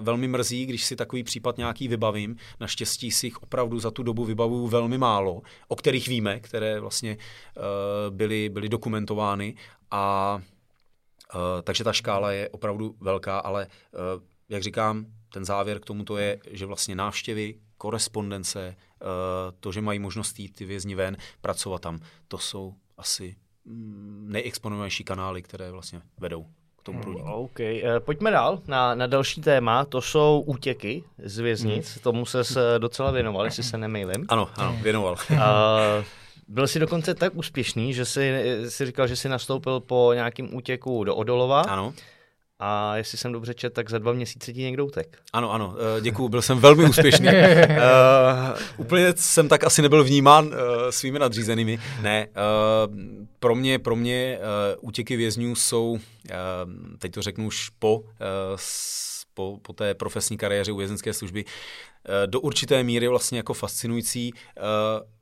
velmi 0.01 0.29
mrzí, 0.29 0.67
když 0.67 0.85
si 0.85 0.97
takový 0.97 1.25
případ 1.25 1.59
nějaký 1.59 1.89
vybavím. 1.89 2.37
Naštěstí 2.61 3.11
si 3.11 3.27
jich 3.27 3.43
opravdu 3.43 3.79
za 3.79 3.91
tu 3.91 4.03
dobu 4.03 4.25
vybavuju 4.25 4.67
velmi 4.67 4.99
málo, 4.99 5.43
o 5.69 5.77
kterých 5.77 6.09
víme, 6.09 6.41
které 6.41 6.81
vlastně 6.81 7.17
uh, 7.17 8.17
byly, 8.17 8.49
byly 8.49 8.69
dokumentovány 8.69 9.55
a 9.91 10.39
takže 11.62 11.85
ta 11.85 11.93
škála 11.93 12.32
je 12.32 12.49
opravdu 12.49 12.95
velká, 13.01 13.39
ale 13.39 13.66
uh, 13.66 14.22
jak 14.49 14.62
říkám, 14.62 15.07
ten 15.32 15.45
závěr 15.45 15.80
k 15.80 15.85
tomuto 15.85 16.16
je, 16.16 16.39
že 16.51 16.66
vlastně 16.66 16.95
návštěvy, 16.95 17.55
korespondence, 17.78 18.76
uh, 19.03 19.09
to, 19.61 19.72
že 19.72 19.80
mají 19.80 19.99
možnost 19.99 20.39
jít 20.39 20.55
ty 20.55 20.64
vězni 20.64 20.95
ven, 20.95 21.16
pracovat 21.41 21.82
tam, 21.82 22.01
to 22.28 22.39
jsou 22.39 22.74
asi 22.99 23.37
mm, 23.64 24.26
nejexponovanější 24.28 25.05
kanály, 25.05 25.43
které 25.43 25.70
vlastně 25.70 26.01
vedou 26.18 26.47
k 26.78 26.82
tomu 26.82 27.03
průniku. 27.03 27.32
OK, 27.32 27.59
pojďme 27.99 28.30
dál 28.30 28.62
na, 28.66 28.95
na 28.95 29.07
další 29.07 29.41
téma, 29.41 29.85
to 29.85 30.01
jsou 30.01 30.45
útěky 30.47 31.05
z 31.18 31.39
věznic, 31.39 31.95
hmm. 31.95 32.03
tomu 32.03 32.26
se 32.26 32.43
docela 32.78 33.11
věnoval, 33.11 33.45
jestli 33.45 33.62
se 33.62 33.78
nemýlím. 33.78 34.26
Ano, 34.28 34.51
ano, 34.57 34.78
věnoval. 34.82 35.16
uh, 35.30 35.39
byl 36.49 36.68
jsi 36.68 36.78
dokonce 36.78 37.14
tak 37.14 37.34
úspěšný, 37.34 37.95
že 37.95 38.05
jsi, 38.05 38.45
jsi 38.68 38.86
říkal, 38.86 39.07
že 39.07 39.16
jsi 39.16 39.28
nastoupil 39.28 39.80
po 39.80 40.11
nějakém 40.14 40.55
útěku 40.55 41.05
do 41.05 41.16
Odolova. 41.16 41.61
Ano. 41.61 41.95
A 42.59 42.97
jestli 42.97 43.18
jsem 43.18 43.32
dobře 43.32 43.55
četl, 43.55 43.74
tak 43.74 43.90
za 43.90 43.99
dva 43.99 44.12
měsíce 44.12 44.53
ti 44.53 44.62
někdo 44.62 44.86
utek. 44.86 45.18
Ano, 45.32 45.53
ano, 45.53 45.74
eh, 45.99 46.01
děkuju, 46.01 46.28
byl 46.28 46.42
jsem 46.42 46.59
velmi 46.59 46.84
úspěšný. 46.84 47.26
uh, 47.26 47.32
úplně 48.76 49.12
jsem 49.16 49.49
tak 49.49 49.64
asi 49.64 49.82
nebyl 49.82 50.05
vnímán 50.05 50.47
uh, 50.47 50.53
svými 50.90 51.18
nadřízenými. 51.18 51.78
Ne, 52.03 52.26
uh, 52.26 52.95
pro 53.38 53.55
mě, 53.55 53.78
pro 53.78 53.97
mě 53.97 54.38
uh, 54.38 54.88
útěky 54.88 55.16
vězňů 55.16 55.55
jsou, 55.55 55.90
uh, 55.90 55.99
teď 56.99 57.12
to 57.12 57.22
řeknu 57.22 57.47
už 57.47 57.68
po, 57.78 57.99
uh, 57.99 58.07
po, 59.35 59.59
po 59.62 59.72
té 59.72 59.95
profesní 59.95 60.37
kariéře 60.37 60.72
u 60.72 60.76
vězenské 60.76 61.12
služby, 61.12 61.45
Eh, 62.09 62.26
do 62.26 62.41
určité 62.41 62.82
míry 62.82 63.09
vlastně 63.09 63.39
jako 63.39 63.55
fascinující 63.55 64.32
eh, 64.35 64.61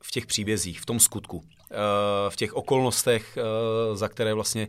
v 0.02 0.10
těch 0.10 0.26
příbězích, 0.26 0.80
v 0.80 0.86
tom 0.86 1.00
skutku 1.00 1.42
eh, 1.70 1.76
v 2.28 2.36
těch 2.36 2.54
okolnostech, 2.54 3.38
za 3.92 4.08
které 4.08 4.34
vlastně 4.34 4.68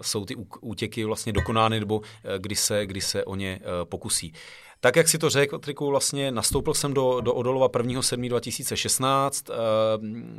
jsou 0.00 0.24
ty 0.24 0.36
útěky 0.60 1.04
vlastně 1.04 1.32
dokonány, 1.32 1.80
nebo 1.80 2.00
kdy 2.38 2.56
se, 2.56 2.86
kdy 2.86 3.00
se 3.00 3.24
o 3.24 3.34
ně 3.34 3.60
pokusí. 3.84 4.32
Tak, 4.80 4.96
jak 4.96 5.08
si 5.08 5.18
to 5.18 5.30
řekl, 5.30 5.58
Triku, 5.58 5.86
vlastně 5.86 6.30
nastoupil 6.30 6.74
jsem 6.74 6.94
do, 6.94 7.20
do 7.20 7.34
Odolova 7.34 7.68
1. 7.78 8.00
2016. 8.28 9.44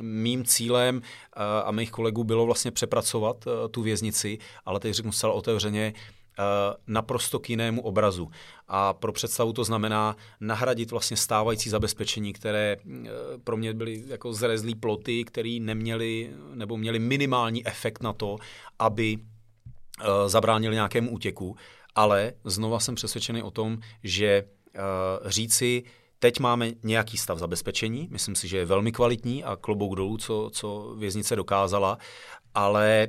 Mým 0.02 0.46
cílem 0.46 1.02
a 1.64 1.72
mých 1.72 1.92
kolegů 1.92 2.24
bylo 2.24 2.46
vlastně 2.46 2.72
přepracovat 2.72 3.46
tu 3.72 3.82
věznici, 3.82 4.38
ale 4.66 4.80
teď 4.80 4.94
řeknu 4.94 5.12
zcela 5.12 5.34
otevřeně, 5.34 5.94
naprosto 6.88 7.40
k 7.40 7.50
jinému 7.50 7.82
obrazu. 7.82 8.32
A 8.68 8.94
pro 8.94 9.12
představu 9.12 9.54
to 9.54 9.64
znamená 9.64 10.16
nahradit 10.40 10.92
vlastně 10.92 11.18
stávající 11.18 11.70
zabezpečení, 11.70 12.34
které 12.34 12.78
eh, 12.78 13.10
pro 13.44 13.58
mě 13.58 13.74
byly 13.74 14.04
jako 14.08 14.34
zrezlý 14.34 14.76
ploty, 14.76 15.24
které 15.24 15.58
neměly 15.62 16.34
nebo 16.54 16.78
měly 16.78 17.00
minimální 17.00 17.68
efekt 17.68 18.04
na 18.04 18.14
to, 18.14 18.38
aby 18.80 19.18
eh, 19.20 20.30
zabránili 20.30 20.76
nějakému 20.76 21.12
útěku. 21.12 21.56
Ale 21.96 22.34
znova 22.44 22.80
jsem 22.80 22.96
přesvědčený 22.96 23.44
o 23.44 23.52
tom, 23.52 23.78
že 24.04 24.44
říci, 25.26 25.84
Teď 26.24 26.40
máme 26.40 26.72
nějaký 26.84 27.18
stav 27.18 27.40
zabezpečení, 27.40 28.08
myslím 28.12 28.36
si, 28.36 28.48
že 28.48 28.58
je 28.58 28.66
velmi 28.66 28.92
kvalitní 28.92 29.44
a 29.44 29.56
klobouk 29.56 29.96
dolů, 29.96 30.18
co, 30.18 30.50
co 30.54 30.96
věznice 30.98 31.36
dokázala, 31.36 31.98
ale 32.54 33.08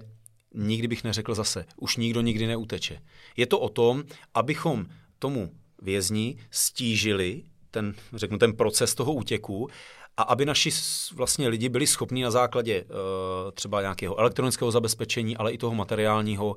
nikdy 0.55 0.89
bych 0.89 1.05
neřekl 1.05 1.35
zase, 1.35 1.65
už 1.77 1.97
nikdo 1.97 2.21
nikdy 2.21 2.47
neuteče. 2.47 3.01
Je 3.37 3.47
to 3.47 3.61
o 3.61 3.69
tom, 3.69 4.05
abychom 4.35 4.87
tomu 5.19 5.51
vězni 5.83 6.37
stížili 6.51 7.43
ten, 7.71 7.95
řeknu, 8.15 8.39
ten 8.39 8.53
proces 8.53 8.95
toho 8.95 9.13
útěku 9.13 9.69
a 10.17 10.23
aby 10.23 10.47
naši 10.47 10.71
vlastně 11.15 11.49
lidi 11.49 11.69
byli 11.69 11.87
schopni 11.87 12.23
na 12.23 12.31
základě 12.31 12.83
uh, 12.83 12.91
třeba 13.55 13.81
nějakého 13.81 14.19
elektronického 14.19 14.71
zabezpečení, 14.71 15.37
ale 15.37 15.53
i 15.53 15.59
toho 15.59 15.75
materiálního 15.75 16.47
uh, 16.47 16.57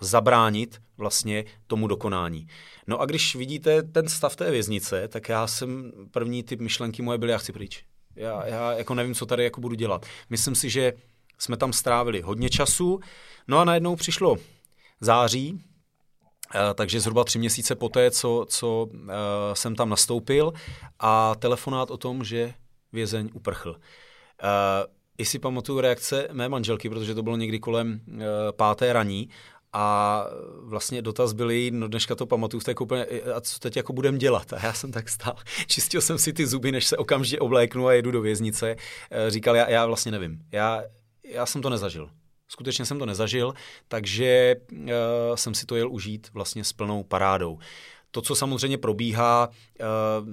zabránit 0.00 0.82
vlastně 0.96 1.44
tomu 1.66 1.86
dokonání. 1.86 2.46
No 2.86 3.00
a 3.00 3.06
když 3.06 3.36
vidíte 3.36 3.82
ten 3.82 4.08
stav 4.08 4.36
té 4.36 4.50
věznice, 4.50 5.08
tak 5.08 5.28
já 5.28 5.46
jsem 5.46 5.92
první 6.10 6.42
typ 6.42 6.60
myšlenky 6.60 7.02
moje 7.02 7.18
byly, 7.18 7.32
já 7.32 7.38
chci 7.38 7.52
pryč. 7.52 7.84
Já, 8.16 8.46
já 8.46 8.72
jako 8.72 8.94
nevím, 8.94 9.14
co 9.14 9.26
tady 9.26 9.44
jako 9.44 9.60
budu 9.60 9.74
dělat. 9.74 10.06
Myslím 10.30 10.54
si, 10.54 10.70
že 10.70 10.92
jsme 11.38 11.56
tam 11.56 11.72
strávili 11.72 12.20
hodně 12.20 12.50
času. 12.50 13.00
No 13.48 13.58
a 13.58 13.64
najednou 13.64 13.96
přišlo 13.96 14.36
září, 15.00 15.60
eh, 16.54 16.74
takže 16.74 17.00
zhruba 17.00 17.24
tři 17.24 17.38
měsíce 17.38 17.74
poté, 17.74 18.10
co, 18.10 18.46
co 18.48 18.88
eh, 18.92 19.12
jsem 19.52 19.76
tam 19.76 19.88
nastoupil 19.88 20.52
a 20.98 21.34
telefonát 21.34 21.90
o 21.90 21.96
tom, 21.96 22.24
že 22.24 22.54
vězeň 22.92 23.30
uprchl. 23.34 23.76
I 25.18 25.24
si 25.24 25.38
pamatuju 25.38 25.80
reakce 25.80 26.28
mé 26.32 26.48
manželky, 26.48 26.88
protože 26.88 27.14
to 27.14 27.22
bylo 27.22 27.36
někdy 27.36 27.58
kolem 27.58 28.00
eh, 28.08 28.24
páté 28.52 28.92
raní 28.92 29.28
a 29.72 30.26
vlastně 30.62 31.02
dotaz 31.02 31.32
byl 31.32 31.50
jí, 31.50 31.70
no 31.70 31.88
dneška 31.88 32.14
to 32.14 32.26
pamatuju 32.26 32.60
v 32.60 32.64
té 32.64 32.74
koupelně, 32.74 33.04
a 33.34 33.40
co 33.40 33.58
teď 33.58 33.76
jako 33.76 33.92
budem 33.92 34.18
dělat? 34.18 34.52
A 34.52 34.66
já 34.66 34.72
jsem 34.72 34.92
tak 34.92 35.08
stál, 35.08 35.36
čistil 35.66 36.00
jsem 36.00 36.18
si 36.18 36.32
ty 36.32 36.46
zuby, 36.46 36.72
než 36.72 36.86
se 36.86 36.96
okamžitě 36.96 37.38
obléknu 37.38 37.86
a 37.86 37.92
jedu 37.92 38.10
do 38.10 38.20
věznice. 38.20 38.76
Říkal, 39.28 39.56
já, 39.56 39.70
já 39.70 39.86
vlastně 39.86 40.12
nevím. 40.12 40.38
Já, 40.52 40.82
já 41.28 41.46
jsem 41.46 41.62
to 41.62 41.70
nezažil. 41.70 42.10
Skutečně 42.48 42.86
jsem 42.86 42.98
to 42.98 43.06
nezažil, 43.06 43.54
takže 43.88 44.54
uh, 44.72 44.88
jsem 45.34 45.54
si 45.54 45.66
to 45.66 45.76
jel 45.76 45.92
užít 45.92 46.30
vlastně 46.32 46.64
s 46.64 46.72
plnou 46.72 47.02
parádou. 47.02 47.58
To, 48.16 48.22
co 48.22 48.34
samozřejmě 48.34 48.78
probíhá, 48.78 49.48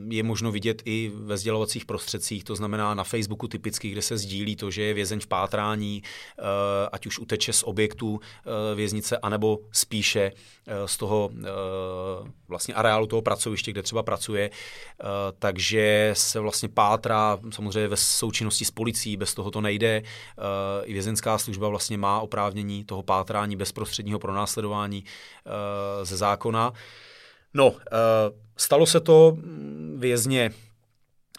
je 0.10 0.24
možno 0.24 0.52
vidět 0.52 0.82
i 0.86 1.12
ve 1.16 1.38
sdělovacích 1.38 1.86
prostředcích, 1.86 2.44
to 2.44 2.56
znamená 2.56 2.94
na 2.94 3.04
Facebooku 3.04 3.48
typicky, 3.48 3.90
kde 3.90 4.02
se 4.02 4.18
sdílí 4.18 4.56
to, 4.56 4.72
že 4.72 4.82
je 4.82 4.94
vězeň 4.94 5.20
v 5.20 5.28
pátrání, 5.28 6.04
ať 6.92 7.06
už 7.06 7.20
uteče 7.20 7.54
z 7.54 7.64
objektu 7.64 8.20
věznice, 8.76 9.18
anebo 9.18 9.60
spíše 9.72 10.32
z 10.86 10.98
toho 10.98 11.30
vlastně 12.48 12.74
areálu 12.74 13.08
toho 13.08 13.22
pracoviště, 13.22 13.72
kde 13.72 13.84
třeba 13.84 14.04
pracuje, 14.04 14.50
takže 15.40 16.12
se 16.14 16.40
vlastně 16.40 16.70
pátrá 16.70 17.40
samozřejmě 17.52 17.88
ve 17.88 17.98
součinnosti 17.98 18.66
s 18.66 18.72
policií, 18.72 19.18
bez 19.18 19.34
toho 19.34 19.52
to 19.52 19.62
nejde. 19.62 20.02
I 20.84 20.94
vězenská 20.94 21.38
služba 21.38 21.70
vlastně 21.70 21.98
má 21.98 22.20
oprávnění 22.20 22.84
toho 22.84 23.04
pátrání 23.04 23.56
bezprostředního 23.56 24.20
pronásledování 24.20 25.04
ze 26.04 26.18
zákona. 26.18 26.74
No, 27.54 27.76
stalo 28.58 28.86
se 28.86 29.00
to 29.00 29.38
vězně 29.96 30.52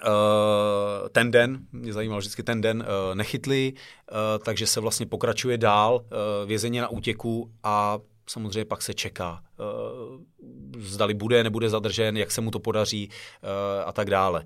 Uh, 0.06 1.08
ten 1.08 1.30
den, 1.30 1.58
mě 1.72 1.92
zajímal 1.92 2.18
vždycky 2.18 2.42
ten 2.42 2.60
den, 2.60 2.84
uh, 3.08 3.14
nechytli, 3.14 3.72
uh, 3.72 4.44
takže 4.44 4.66
se 4.66 4.80
vlastně 4.80 5.06
pokračuje 5.06 5.58
dál, 5.58 5.94
uh, 5.94 6.48
vězeně 6.48 6.80
na 6.80 6.88
útěku 6.88 7.50
a 7.62 7.98
samozřejmě 8.26 8.64
pak 8.64 8.82
se 8.82 8.94
čeká, 8.94 9.40
uh, 9.58 10.20
zdali 10.78 11.14
bude, 11.14 11.44
nebude 11.44 11.68
zadržen, 11.68 12.16
jak 12.16 12.30
se 12.30 12.40
mu 12.40 12.50
to 12.50 12.58
podaří 12.58 13.08
uh, 13.08 13.88
a 13.88 13.92
tak 13.92 14.10
dále. 14.10 14.44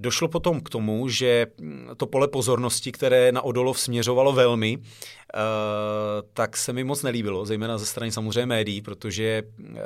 Došlo 0.00 0.28
potom 0.28 0.60
k 0.60 0.70
tomu, 0.70 1.08
že 1.08 1.46
to 1.96 2.06
pole 2.06 2.28
pozornosti, 2.28 2.92
které 2.92 3.32
na 3.32 3.42
Odolov 3.42 3.80
směřovalo 3.80 4.32
velmi, 4.32 4.76
uh, 4.76 4.82
tak 6.34 6.56
se 6.56 6.72
mi 6.72 6.84
moc 6.84 7.02
nelíbilo, 7.02 7.46
zejména 7.46 7.78
ze 7.78 7.86
strany 7.86 8.12
samozřejmě 8.12 8.46
médií, 8.46 8.82
protože 8.82 9.42
uh, 9.58 9.76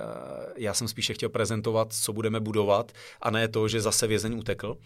já 0.57 0.74
jsem 0.74 0.89
spíše 0.89 1.15
chtěl 1.15 1.28
prezentovat, 1.28 1.93
co 1.93 2.12
budeme 2.12 2.41
budovat, 2.41 2.93
a 3.23 3.31
ne 3.31 3.49
to, 3.49 3.69
že 3.69 3.81
zase 3.81 4.07
vězeň 4.07 4.39
utekl. 4.39 4.77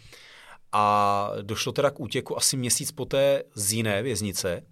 A 0.73 1.31
došlo 1.43 1.73
teda 1.73 1.91
k 1.91 2.01
útěku 2.01 2.37
asi 2.37 2.57
měsíc 2.57 2.93
poté 2.93 3.43
z 3.55 3.73
jiné 3.73 4.03
věznice, 4.03 4.63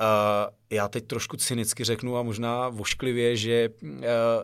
Uh, 0.00 0.54
já 0.70 0.88
teď 0.88 1.06
trošku 1.06 1.36
cynicky 1.36 1.84
řeknu 1.84 2.16
a 2.16 2.22
možná 2.22 2.68
vošklivě, 2.68 3.36
že 3.36 3.68
uh, 3.82 3.98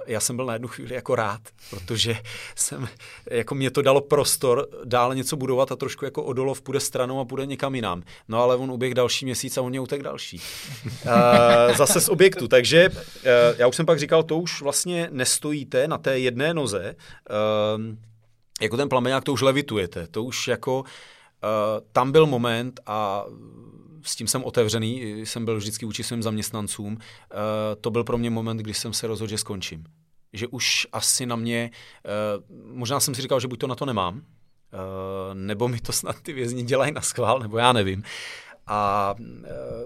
já 0.06 0.20
jsem 0.20 0.36
byl 0.36 0.46
na 0.46 0.52
jednu 0.52 0.68
chvíli 0.68 0.94
jako 0.94 1.14
rád, 1.14 1.40
protože 1.70 2.16
jsem, 2.56 2.88
jako 3.30 3.54
mě 3.54 3.70
to 3.70 3.82
dalo 3.82 4.00
prostor 4.00 4.68
dále 4.84 5.16
něco 5.16 5.36
budovat 5.36 5.72
a 5.72 5.76
trošku 5.76 6.04
jako 6.04 6.22
Odolov 6.22 6.62
půjde 6.62 6.80
stranou 6.80 7.20
a 7.20 7.24
půjde 7.24 7.46
někam 7.46 7.74
jinam. 7.74 8.02
No 8.28 8.42
ale 8.42 8.56
on 8.56 8.70
uběh 8.70 8.94
další 8.94 9.24
měsíc 9.24 9.58
a 9.58 9.62
on 9.62 9.70
mě 9.70 9.80
utek 9.80 10.02
další. 10.02 10.40
Uh, 10.84 11.76
zase 11.76 12.00
z 12.00 12.08
objektu, 12.08 12.48
takže 12.48 12.88
já 13.58 13.66
už 13.66 13.76
jsem 13.76 13.86
pak 13.86 13.98
říkal, 13.98 14.22
to 14.22 14.38
už 14.38 14.62
vlastně 14.62 15.08
nestojíte 15.12 15.88
na 15.88 15.98
té 15.98 16.18
jedné 16.18 16.54
noze, 16.54 16.94
jako 18.60 18.76
ten 18.76 18.88
plameňák, 18.88 19.24
to 19.24 19.32
už 19.32 19.42
levitujete, 19.42 20.06
to 20.06 20.24
už 20.24 20.48
jako, 20.48 20.84
tam 21.92 22.12
byl 22.12 22.26
moment 22.26 22.80
a 22.86 23.24
s 24.02 24.16
tím 24.16 24.26
jsem 24.26 24.44
otevřený, 24.44 25.20
jsem 25.26 25.44
byl 25.44 25.56
vždycky 25.56 25.86
vůči 25.86 26.04
svým 26.04 26.22
zaměstnancům. 26.22 26.98
Eh, 27.00 27.36
to 27.80 27.90
byl 27.90 28.04
pro 28.04 28.18
mě 28.18 28.30
moment, 28.30 28.56
kdy 28.56 28.74
jsem 28.74 28.92
se 28.92 29.06
rozhodl, 29.06 29.30
že 29.30 29.38
skončím. 29.38 29.84
Že 30.32 30.46
už 30.46 30.86
asi 30.92 31.26
na 31.26 31.36
mě, 31.36 31.70
eh, 32.04 32.08
možná 32.72 33.00
jsem 33.00 33.14
si 33.14 33.22
říkal, 33.22 33.40
že 33.40 33.48
buď 33.48 33.58
to 33.58 33.66
na 33.66 33.74
to 33.74 33.86
nemám, 33.86 34.22
eh, 34.22 35.34
nebo 35.34 35.68
mi 35.68 35.80
to 35.80 35.92
snad 35.92 36.20
ty 36.22 36.32
vězni 36.32 36.62
dělají 36.62 36.92
na 36.92 37.00
schvál, 37.00 37.38
nebo 37.38 37.58
já 37.58 37.72
nevím. 37.72 38.02
A 38.70 39.14
uh, 39.18 39.24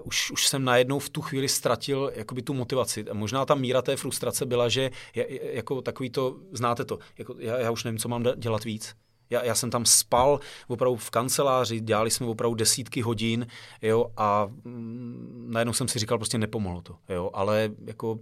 už, 0.03 0.31
už 0.31 0.47
jsem 0.47 0.65
najednou 0.65 0.99
v 0.99 1.09
tu 1.09 1.21
chvíli 1.21 1.49
ztratil 1.49 2.11
jakoby 2.15 2.41
tu 2.41 2.53
motivaci. 2.53 3.05
Možná 3.13 3.45
ta 3.45 3.55
míra 3.55 3.81
té 3.81 3.95
frustrace 3.95 4.45
byla, 4.45 4.69
že 4.69 4.91
je, 5.15 5.55
jako 5.55 5.81
takový 5.81 6.09
to, 6.09 6.35
znáte 6.51 6.85
to, 6.85 6.99
jako 7.17 7.35
já, 7.39 7.59
já 7.59 7.71
už 7.71 7.83
nevím, 7.83 7.99
co 7.99 8.09
mám 8.09 8.23
dělat 8.37 8.63
víc. 8.63 8.95
Já, 9.33 9.43
já 9.43 9.55
jsem 9.55 9.69
tam 9.69 9.85
spal 9.85 10.39
opravdu 10.67 10.95
v 10.95 11.09
kanceláři, 11.09 11.79
dělali 11.79 12.11
jsme 12.11 12.27
opravdu 12.27 12.55
desítky 12.55 13.01
hodin, 13.01 13.47
jo, 13.81 14.05
a 14.17 14.47
mm, 14.63 15.45
najednou 15.49 15.73
jsem 15.73 15.87
si 15.87 15.99
říkal, 15.99 16.17
prostě 16.17 16.37
nepomohlo 16.37 16.81
to, 16.81 16.95
jo, 17.09 17.29
ale 17.33 17.71
jako 17.85 18.11
uh, 18.11 18.19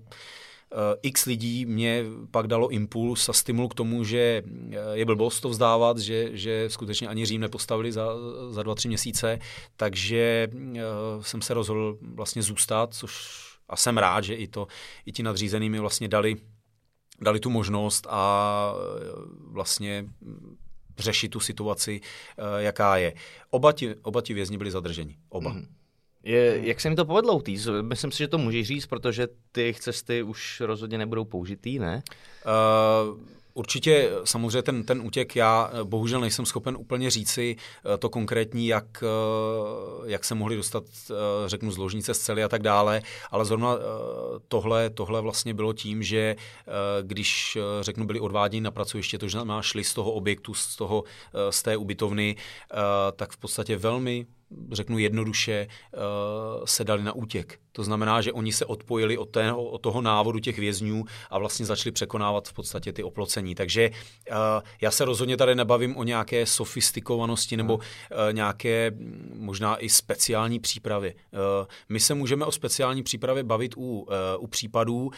x 1.01 1.25
lidí 1.25 1.65
mě 1.65 2.03
pak 2.31 2.47
dalo 2.47 2.69
impuls 2.69 3.29
a 3.29 3.33
stimul 3.33 3.67
k 3.67 3.73
tomu, 3.73 4.03
že 4.03 4.43
eh, 4.71 4.77
je 4.93 5.05
blbost 5.05 5.41
to 5.41 5.49
vzdávat, 5.49 5.97
že, 5.97 6.37
že 6.37 6.69
skutečně 6.69 7.07
ani 7.07 7.25
Řím 7.25 7.41
nepostavili 7.41 7.91
za, 7.91 8.07
za 8.49 8.63
dva, 8.63 8.75
tři 8.75 8.87
měsíce, 8.87 9.39
takže 9.75 10.47
uh, 10.53 11.21
jsem 11.21 11.41
se 11.41 11.53
rozhodl 11.53 11.97
vlastně 12.01 12.41
zůstat, 12.41 12.93
což 12.93 13.13
a 13.69 13.75
jsem 13.75 13.97
rád, 13.97 14.23
že 14.23 14.35
i, 14.35 14.47
to, 14.47 14.67
i 15.05 15.11
ti 15.11 15.23
nadřízený 15.23 15.69
mi 15.69 15.79
vlastně 15.79 16.07
dali, 16.07 16.35
dali 17.21 17.39
tu 17.39 17.49
možnost 17.49 18.07
a 18.09 18.73
vlastně 19.47 20.05
řešit 21.01 21.29
tu 21.29 21.39
situaci, 21.39 22.01
eh, 22.01 22.63
jaká 22.63 22.97
je. 22.97 23.13
Oba 23.49 23.71
ti, 23.71 23.95
oba 24.01 24.21
ti 24.21 24.33
vězni 24.33 24.57
byli 24.57 24.71
zadrženi. 24.71 25.17
Oba. 25.29 25.53
Mm. 25.53 25.67
Je, 26.23 26.59
jak 26.63 26.81
se 26.81 26.89
mi 26.89 26.95
to 26.95 27.05
povedlo, 27.05 27.41
Týz? 27.41 27.67
Myslím 27.81 28.11
si, 28.11 28.17
že 28.17 28.27
to 28.27 28.37
můžeš 28.37 28.67
říct, 28.67 28.85
protože 28.85 29.27
ty 29.51 29.75
cesty 29.79 30.23
už 30.23 30.61
rozhodně 30.61 30.97
nebudou 30.97 31.25
použitý, 31.25 31.79
ne? 31.79 32.03
Uh, 32.45 33.19
Určitě 33.53 34.11
samozřejmě 34.23 34.61
ten, 34.61 34.83
ten 34.83 35.01
útěk, 35.01 35.35
já 35.35 35.71
eh, 35.73 35.83
bohužel 35.83 36.21
nejsem 36.21 36.45
schopen 36.45 36.75
úplně 36.77 37.09
říci 37.09 37.55
eh, 37.55 37.97
to 37.97 38.09
konkrétní, 38.09 38.67
jak, 38.67 39.03
eh, 39.03 40.11
jak 40.11 40.25
se 40.25 40.35
mohli 40.35 40.55
dostat, 40.55 40.83
řeknu, 41.45 41.71
z 41.71 41.77
ložnice 41.77 42.13
z 42.13 42.19
cely 42.19 42.43
a 42.43 42.49
tak 42.49 42.61
dále, 42.61 43.01
ale 43.31 43.45
zrovna 43.45 43.75
tohle, 44.47 44.89
tohle 44.89 45.21
vlastně 45.21 45.53
bylo 45.53 45.73
tím, 45.73 46.03
že 46.03 46.35
když, 47.01 47.57
řeknu, 47.81 48.05
byli 48.05 48.19
odváděni 48.19 48.61
na 48.61 48.71
pracoviště, 48.71 49.17
to 49.17 49.29
znamená 49.29 49.61
šli 49.61 49.83
z 49.83 49.93
toho 49.93 50.11
objektu, 50.11 50.53
z, 50.53 50.75
toho, 50.75 51.03
z 51.49 51.63
té 51.63 51.77
ubytovny, 51.77 52.35
tak 53.15 53.31
v 53.31 53.37
podstatě 53.37 53.77
velmi 53.77 54.25
řeknu 54.71 54.97
jednoduše, 54.97 55.67
se 56.65 56.83
dali 56.83 57.03
na 57.03 57.13
útěk. 57.13 57.59
To 57.71 57.83
znamená, 57.83 58.21
že 58.21 58.33
oni 58.33 58.53
se 58.53 58.65
odpojili 58.65 59.17
od, 59.17 59.29
tého, 59.29 59.63
od 59.63 59.81
toho 59.81 60.01
návodu 60.01 60.39
těch 60.39 60.59
vězňů 60.59 61.05
a 61.29 61.39
vlastně 61.39 61.65
začali 61.65 61.91
překonávat 61.91 62.47
v 62.47 62.53
podstatě 62.53 62.93
ty 62.93 63.03
oplocení. 63.03 63.55
Takže 63.55 63.89
uh, 63.89 64.35
já 64.81 64.91
se 64.91 65.05
rozhodně 65.05 65.37
tady 65.37 65.55
nebavím 65.55 65.97
o 65.97 66.03
nějaké 66.03 66.45
sofistikovanosti 66.45 67.57
nebo 67.57 67.75
uh, 67.75 67.81
nějaké 68.31 68.91
možná 69.33 69.77
i 69.77 69.89
speciální 69.89 70.59
přípravy. 70.59 71.13
Uh, 71.13 71.39
my 71.89 71.99
se 71.99 72.13
můžeme 72.13 72.45
o 72.45 72.51
speciální 72.51 73.03
přípravě 73.03 73.43
bavit 73.43 73.73
u, 73.77 73.79
uh, 73.79 74.05
u 74.39 74.47
případů, 74.47 75.05
uh, 75.05 75.11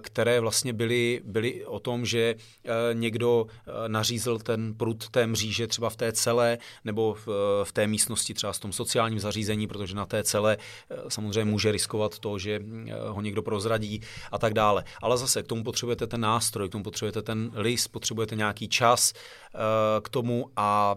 které 0.00 0.40
vlastně 0.40 0.72
byly, 0.72 1.20
byly 1.24 1.66
o 1.66 1.80
tom, 1.80 2.06
že 2.06 2.34
uh, 2.34 2.70
někdo 2.92 3.42
uh, 3.42 3.48
nařízl 3.88 4.38
ten 4.38 4.74
prut 4.74 5.08
té 5.08 5.26
mříže 5.26 5.66
třeba 5.66 5.90
v 5.90 5.96
té 5.96 6.12
celé 6.12 6.58
nebo 6.84 7.14
v, 7.14 7.28
uh, 7.28 7.34
v 7.64 7.72
té 7.72 7.86
místnosti 7.86 8.34
třeba 8.34 8.52
v 8.52 8.58
tom 8.58 8.72
sociálním 8.72 9.18
zařízení, 9.18 9.66
protože 9.66 9.94
na 9.94 10.06
té 10.06 10.24
celé 10.24 10.56
uh, 10.56 11.08
samozřejmě 11.08 11.44
může 11.44 11.72
riskovat 11.72 11.95
riskovat 11.96 12.18
to, 12.18 12.38
že 12.38 12.60
eh, 12.60 12.92
ho 13.08 13.20
někdo 13.20 13.42
prozradí 13.42 14.00
a 14.32 14.38
tak 14.38 14.54
dále. 14.54 14.84
Ale 15.02 15.18
zase 15.18 15.42
k 15.42 15.46
tomu 15.46 15.64
potřebujete 15.64 16.06
ten 16.06 16.20
nástroj, 16.20 16.68
k 16.68 16.72
tomu 16.72 16.84
potřebujete 16.84 17.22
ten 17.22 17.50
list, 17.54 17.88
potřebujete 17.88 18.36
nějaký 18.36 18.68
čas 18.68 19.12
uh, 19.12 19.60
k 20.02 20.08
tomu 20.08 20.50
a 20.56 20.96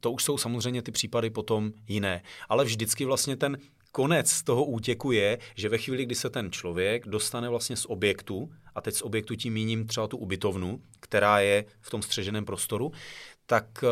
to 0.00 0.12
už 0.12 0.24
jsou 0.24 0.38
samozřejmě 0.38 0.82
ty 0.82 0.92
případy 0.92 1.30
potom 1.30 1.72
jiné. 1.88 2.22
Ale 2.48 2.64
vždycky 2.64 3.04
vlastně 3.04 3.36
ten 3.36 3.58
konec 3.92 4.42
toho 4.42 4.64
útěku 4.64 5.12
je, 5.12 5.38
že 5.56 5.68
ve 5.68 5.78
chvíli, 5.78 6.06
kdy 6.06 6.14
se 6.14 6.30
ten 6.30 6.52
člověk 6.52 7.08
dostane 7.08 7.48
vlastně 7.48 7.76
z 7.76 7.84
objektu, 7.84 8.50
a 8.74 8.80
teď 8.80 8.94
z 8.94 9.02
objektu 9.02 9.34
tím 9.34 9.52
míním 9.52 9.86
třeba 9.86 10.06
tu 10.06 10.16
ubytovnu, 10.16 10.80
která 11.00 11.40
je 11.40 11.64
v 11.80 11.90
tom 11.90 12.02
střeženém 12.02 12.44
prostoru, 12.44 12.92
tak 13.46 13.66
uh, 13.82 13.88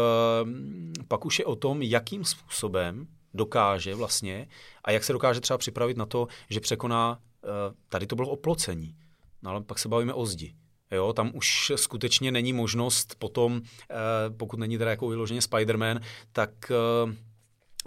pak 1.09 1.25
už 1.25 1.39
je 1.39 1.45
o 1.45 1.57
tom, 1.57 1.83
jakým 1.83 2.25
způsobem 2.25 3.07
dokáže 3.37 3.95
vlastně 3.95 4.49
a 4.85 4.91
jak 4.91 5.05
se 5.05 5.13
dokáže 5.13 5.41
třeba 5.41 5.59
připravit 5.59 5.97
na 5.97 6.07
to, 6.07 6.29
že 6.51 6.61
překoná, 6.61 7.19
eh, 7.45 7.49
tady 7.89 8.07
to 8.07 8.17
bylo 8.17 8.29
oplocení, 8.29 8.97
no 9.43 9.51
ale 9.51 9.61
pak 9.61 9.79
se 9.79 9.89
bavíme 9.89 10.15
o 10.15 10.27
zdi. 10.27 10.55
Jo, 10.91 11.13
tam 11.13 11.31
už 11.35 11.73
skutečně 11.77 12.33
není 12.33 12.53
možnost 12.53 13.15
potom, 13.19 13.63
eh, 13.91 13.95
pokud 14.37 14.59
není 14.59 14.79
teda 14.79 14.91
jako 14.91 15.09
vyloženě 15.09 15.41
Spider-Man, 15.41 16.01
tak 16.33 16.71
eh, 16.71 17.17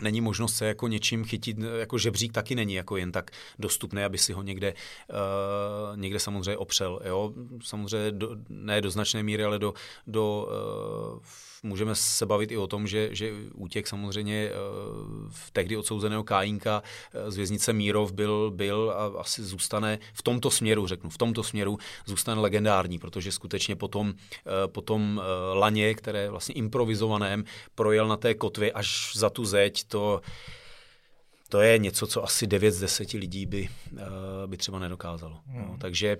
není 0.02 0.22
možnost 0.22 0.56
se 0.56 0.66
jako 0.66 0.88
něčím 0.88 1.26
chytit, 1.26 1.58
jako 1.80 1.98
žebřík 1.98 2.34
taky 2.34 2.56
není 2.56 2.74
jako 2.74 2.98
jen 2.98 3.12
tak 3.12 3.32
dostupný, 3.60 4.04
aby 4.04 4.18
si 4.18 4.34
ho 4.34 4.42
někde, 4.42 4.74
uh, 4.74 5.98
někde 5.98 6.20
samozřejmě 6.20 6.58
opřel. 6.58 7.00
Jo? 7.06 7.34
Samozřejmě 7.64 8.12
do, 8.12 8.36
ne 8.50 8.82
do 8.82 8.90
značné 8.90 9.24
míry, 9.24 9.44
ale 9.44 9.60
do, 9.60 9.74
do 10.08 10.48
uh, 11.16 11.24
můžeme 11.64 11.96
se 11.96 12.26
bavit 12.26 12.52
i 12.52 12.58
o 12.58 12.68
tom, 12.68 12.88
že, 12.88 13.10
že 13.12 13.32
útěk 13.54 13.88
samozřejmě 13.88 14.52
uh, 14.52 15.30
v 15.32 15.52
tehdy 15.52 15.78
odsouzeného 15.78 16.24
Kájínka 16.24 16.84
z 17.28 17.36
věznice 17.36 17.74
Mírov 17.74 18.12
byl, 18.12 18.52
byl 18.52 18.94
a 18.98 19.20
asi 19.20 19.44
zůstane 19.44 20.00
v 20.14 20.22
tomto 20.22 20.52
směru, 20.52 20.88
řeknu, 20.88 21.10
v 21.10 21.18
tomto 21.18 21.44
směru 21.44 21.78
zůstane 22.06 22.42
legendární, 22.42 23.00
protože 23.00 23.32
skutečně 23.32 23.76
potom, 23.76 24.08
uh, 24.08 24.14
potom 24.68 25.22
laně, 25.54 25.94
které 25.94 26.30
vlastně 26.30 26.56
improvizovaném, 26.56 27.44
projel 27.76 28.08
na 28.08 28.18
té 28.18 28.34
kotvě 28.34 28.72
až 28.72 29.12
za 29.16 29.30
tu 29.30 29.46
zeď, 29.46 29.84
to, 29.84 30.22
to 31.50 31.62
je 31.62 31.78
něco, 31.78 32.08
co 32.08 32.24
asi 32.24 32.48
9 32.48 32.72
z 32.72 32.80
10 32.80 33.14
lidí 33.14 33.46
by, 33.46 33.70
by 34.46 34.58
třeba 34.58 34.80
nedokázalo. 34.80 35.40
Hmm. 35.48 35.68
No, 35.68 35.78
takže 35.80 36.18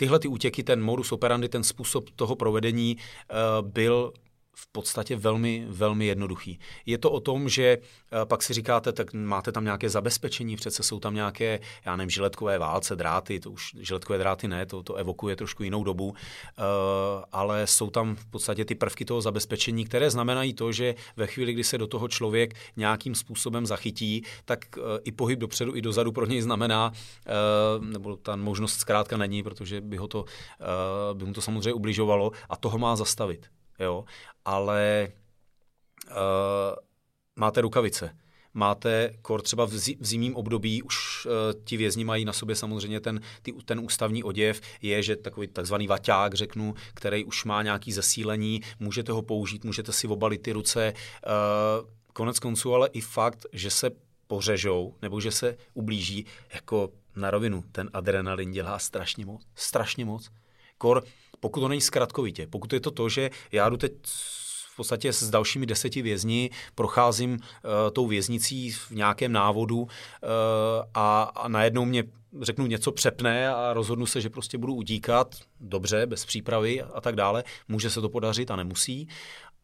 tyhle 0.00 0.18
ty 0.18 0.28
útěky, 0.28 0.62
ten 0.62 0.82
modus 0.82 1.12
operandi, 1.12 1.48
ten 1.48 1.64
způsob 1.64 2.10
toho 2.16 2.36
provedení 2.36 2.96
uh, 2.96 3.68
byl 3.68 4.12
v 4.56 4.66
podstatě 4.72 5.16
velmi, 5.16 5.66
velmi 5.68 6.06
jednoduchý. 6.06 6.58
Je 6.86 6.98
to 6.98 7.10
o 7.10 7.20
tom, 7.20 7.48
že 7.48 7.78
eh, 7.78 8.26
pak 8.26 8.42
si 8.42 8.54
říkáte, 8.54 8.92
tak 8.92 9.12
máte 9.12 9.52
tam 9.52 9.64
nějaké 9.64 9.88
zabezpečení, 9.88 10.56
přece 10.56 10.82
jsou 10.82 11.00
tam 11.00 11.14
nějaké, 11.14 11.60
já 11.84 11.96
nevím, 11.96 12.10
žiletkové 12.10 12.58
válce, 12.58 12.96
dráty, 12.96 13.40
to 13.40 13.50
už 13.50 13.76
žiletkové 13.80 14.18
dráty 14.18 14.48
ne, 14.48 14.66
to, 14.66 14.82
to 14.82 14.94
evokuje 14.94 15.36
trošku 15.36 15.62
jinou 15.62 15.84
dobu, 15.84 16.08
uh, 16.08 16.14
ale 17.32 17.66
jsou 17.66 17.90
tam 17.90 18.16
v 18.16 18.26
podstatě 18.26 18.64
ty 18.64 18.74
prvky 18.74 19.04
toho 19.04 19.20
zabezpečení, 19.20 19.84
které 19.84 20.10
znamenají 20.10 20.54
to, 20.54 20.72
že 20.72 20.94
ve 21.16 21.26
chvíli, 21.26 21.52
kdy 21.52 21.64
se 21.64 21.78
do 21.78 21.86
toho 21.86 22.08
člověk 22.08 22.54
nějakým 22.76 23.14
způsobem 23.14 23.66
zachytí, 23.66 24.22
tak 24.44 24.58
uh, 24.76 24.84
i 25.04 25.12
pohyb 25.12 25.38
dopředu, 25.38 25.76
i 25.76 25.82
dozadu 25.82 26.12
pro 26.12 26.26
něj 26.26 26.40
znamená, 26.42 26.92
nebo 27.80 28.16
ta 28.16 28.36
možnost 28.36 28.78
zkrátka 28.78 29.16
není, 29.16 29.42
protože 29.42 29.80
by, 29.80 29.96
ho 29.96 30.08
to, 30.08 30.24
by 31.12 31.24
mu 31.24 31.32
to 31.32 31.40
samozřejmě 31.40 31.72
ubližovalo 31.72 32.32
a 32.48 32.56
toho 32.56 32.78
má 32.78 32.96
zastavit 32.96 33.46
jo, 33.80 34.04
ale 34.44 35.08
uh, 36.10 36.14
máte 37.36 37.60
rukavice, 37.60 38.16
máte 38.54 39.14
kor 39.22 39.42
třeba 39.42 39.64
v, 39.64 39.70
zi, 39.70 39.96
v 40.00 40.06
zimním 40.06 40.36
období, 40.36 40.82
už 40.82 41.26
uh, 41.26 41.32
ti 41.64 41.76
vězni 41.76 42.04
mají 42.04 42.24
na 42.24 42.32
sobě 42.32 42.56
samozřejmě 42.56 43.00
ten, 43.00 43.20
ty, 43.42 43.52
ten 43.52 43.80
ústavní 43.80 44.24
oděv, 44.24 44.60
je, 44.82 45.02
že 45.02 45.16
takový 45.16 45.46
takzvaný 45.46 45.86
vaťák, 45.86 46.34
řeknu, 46.34 46.74
který 46.94 47.24
už 47.24 47.44
má 47.44 47.62
nějaký 47.62 47.92
zesílení, 47.92 48.60
můžete 48.80 49.12
ho 49.12 49.22
použít, 49.22 49.64
můžete 49.64 49.92
si 49.92 50.08
obalit 50.08 50.42
ty 50.42 50.52
ruce, 50.52 50.92
uh, 50.92 51.88
konec 52.12 52.38
konců, 52.38 52.74
ale 52.74 52.88
i 52.92 53.00
fakt, 53.00 53.46
že 53.52 53.70
se 53.70 53.90
pořežou 54.26 54.94
nebo 55.02 55.20
že 55.20 55.30
se 55.30 55.56
ublíží, 55.74 56.26
jako 56.54 56.90
na 57.16 57.30
rovinu, 57.30 57.64
ten 57.72 57.90
adrenalin 57.92 58.52
dělá 58.52 58.78
strašně 58.78 59.26
moc, 59.26 59.42
strašně 59.54 60.04
moc. 60.04 60.30
Kor, 60.80 61.04
pokud 61.40 61.60
to 61.60 61.68
není 61.68 61.80
zkratkovitě, 61.80 62.46
pokud 62.46 62.72
je 62.72 62.80
to 62.80 62.90
to, 62.90 63.08
že 63.08 63.30
já 63.52 63.68
jdu 63.68 63.76
teď 63.76 63.92
v 64.72 64.76
podstatě 64.76 65.12
s 65.12 65.30
dalšími 65.30 65.66
deseti 65.66 66.02
vězni, 66.02 66.50
procházím 66.74 67.32
uh, 67.32 67.38
tou 67.92 68.06
věznicí 68.06 68.70
v 68.70 68.90
nějakém 68.90 69.32
návodu 69.32 69.80
uh, 69.80 69.88
a, 70.94 71.22
a 71.22 71.48
najednou 71.48 71.84
mě 71.84 72.04
řeknu 72.40 72.66
něco 72.66 72.92
přepne 72.92 73.54
a 73.54 73.72
rozhodnu 73.72 74.06
se, 74.06 74.20
že 74.20 74.30
prostě 74.30 74.58
budu 74.58 74.74
utíkat, 74.74 75.34
dobře, 75.60 76.06
bez 76.06 76.24
přípravy 76.24 76.82
a 76.82 77.00
tak 77.00 77.16
dále. 77.16 77.44
Může 77.68 77.90
se 77.90 78.00
to 78.00 78.08
podařit 78.08 78.50
a 78.50 78.56
nemusí, 78.56 79.08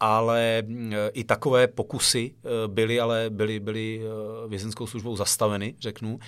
ale 0.00 0.62
i 1.12 1.24
takové 1.24 1.68
pokusy 1.68 2.34
byly, 2.66 3.00
ale 3.00 3.30
byly, 3.30 3.60
byly 3.60 4.02
vězenskou 4.48 4.86
službou 4.86 5.16
zastaveny, 5.16 5.74
řeknu. 5.80 6.18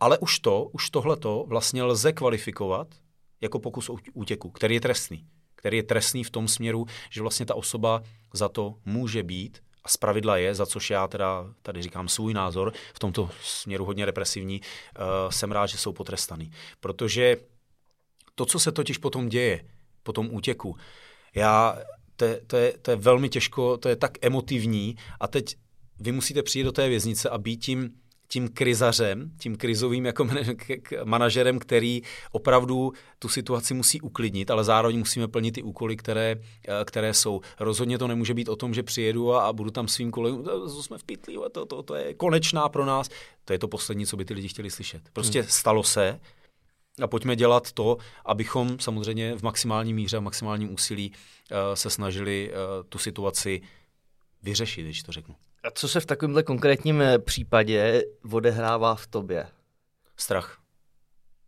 Ale 0.00 0.18
už 0.18 0.38
to, 0.38 0.68
už 0.72 0.90
tohleto 0.90 1.44
vlastně 1.48 1.82
lze 1.82 2.12
kvalifikovat 2.12 2.88
jako 3.40 3.58
pokus 3.58 3.90
útěku, 4.12 4.50
který 4.50 4.74
je 4.74 4.80
trestný. 4.80 5.26
Který 5.54 5.76
je 5.76 5.82
trestný 5.82 6.24
v 6.24 6.30
tom 6.30 6.48
směru, 6.48 6.86
že 7.10 7.22
vlastně 7.22 7.46
ta 7.46 7.54
osoba 7.54 8.02
za 8.32 8.48
to 8.48 8.74
může 8.84 9.22
být 9.22 9.62
a 9.84 9.88
zpravidla 9.88 10.36
je, 10.36 10.54
za 10.54 10.66
což 10.66 10.90
já 10.90 11.08
teda 11.08 11.54
tady 11.62 11.82
říkám 11.82 12.08
svůj 12.08 12.34
názor, 12.34 12.72
v 12.94 12.98
tomto 12.98 13.30
směru 13.42 13.84
hodně 13.84 14.04
represivní, 14.04 14.60
uh, 14.60 15.30
jsem 15.30 15.52
rád, 15.52 15.66
že 15.66 15.78
jsou 15.78 15.92
potrestaný. 15.92 16.50
Protože 16.80 17.36
to, 18.34 18.46
co 18.46 18.58
se 18.58 18.72
totiž 18.72 18.98
potom 18.98 19.28
děje, 19.28 19.64
po 20.02 20.12
tom 20.12 20.28
útěku, 20.34 20.76
já, 21.34 21.78
to, 22.16 22.26
to, 22.46 22.56
je, 22.56 22.78
to 22.82 22.90
je 22.90 22.96
velmi 22.96 23.28
těžko, 23.28 23.76
to 23.76 23.88
je 23.88 23.96
tak 23.96 24.24
emotivní 24.24 24.96
a 25.20 25.28
teď 25.28 25.56
vy 26.00 26.12
musíte 26.12 26.42
přijít 26.42 26.64
do 26.64 26.72
té 26.72 26.88
věznice 26.88 27.28
a 27.28 27.38
být 27.38 27.56
tím 27.56 28.00
tím 28.28 28.48
krizařem, 28.48 29.30
tím 29.38 29.56
krizovým 29.56 30.06
jako 30.06 30.28
manažerem, 31.04 31.58
který 31.58 32.02
opravdu 32.32 32.92
tu 33.18 33.28
situaci 33.28 33.74
musí 33.74 34.00
uklidnit, 34.00 34.50
ale 34.50 34.64
zároveň 34.64 34.98
musíme 34.98 35.28
plnit 35.28 35.52
ty 35.52 35.62
úkoly, 35.62 35.96
které, 35.96 36.36
eh, 36.68 36.84
které 36.84 37.14
jsou. 37.14 37.40
Rozhodně 37.60 37.98
to 37.98 38.06
nemůže 38.06 38.34
být 38.34 38.48
o 38.48 38.56
tom, 38.56 38.74
že 38.74 38.82
přijedu 38.82 39.34
a, 39.34 39.46
a 39.46 39.52
budu 39.52 39.70
tam 39.70 39.88
svým 39.88 40.10
kolegům, 40.10 40.44
jsme 40.82 40.98
v 40.98 41.04
pytli, 41.04 41.34
to, 41.52 41.66
to, 41.66 41.82
to 41.82 41.94
je 41.94 42.14
konečná 42.14 42.68
pro 42.68 42.84
nás. 42.84 43.08
To 43.44 43.52
je 43.52 43.58
to 43.58 43.68
poslední, 43.68 44.06
co 44.06 44.16
by 44.16 44.24
ty 44.24 44.34
lidi 44.34 44.48
chtěli 44.48 44.70
slyšet. 44.70 45.02
Prostě 45.12 45.40
hmm. 45.40 45.50
stalo 45.50 45.82
se 45.82 46.20
a 47.02 47.06
pojďme 47.06 47.36
dělat 47.36 47.72
to, 47.72 47.96
abychom 48.24 48.78
samozřejmě 48.78 49.36
v 49.36 49.42
maximální 49.42 49.94
míře 49.94 50.16
a 50.16 50.20
maximálním 50.20 50.74
úsilí 50.74 51.10
uh, 51.10 51.56
se 51.74 51.90
snažili 51.90 52.50
uh, 52.50 52.86
tu 52.88 52.98
situaci 52.98 53.60
vyřešit, 54.42 54.82
když 54.82 55.02
to 55.02 55.12
řeknu. 55.12 55.34
A 55.64 55.70
co 55.70 55.88
se 55.88 56.00
v 56.00 56.06
takovémhle 56.06 56.42
konkrétním 56.42 57.02
eh, 57.02 57.18
případě 57.18 58.02
odehrává 58.32 58.94
v 58.94 59.06
tobě? 59.06 59.46
Strach. 60.16 60.58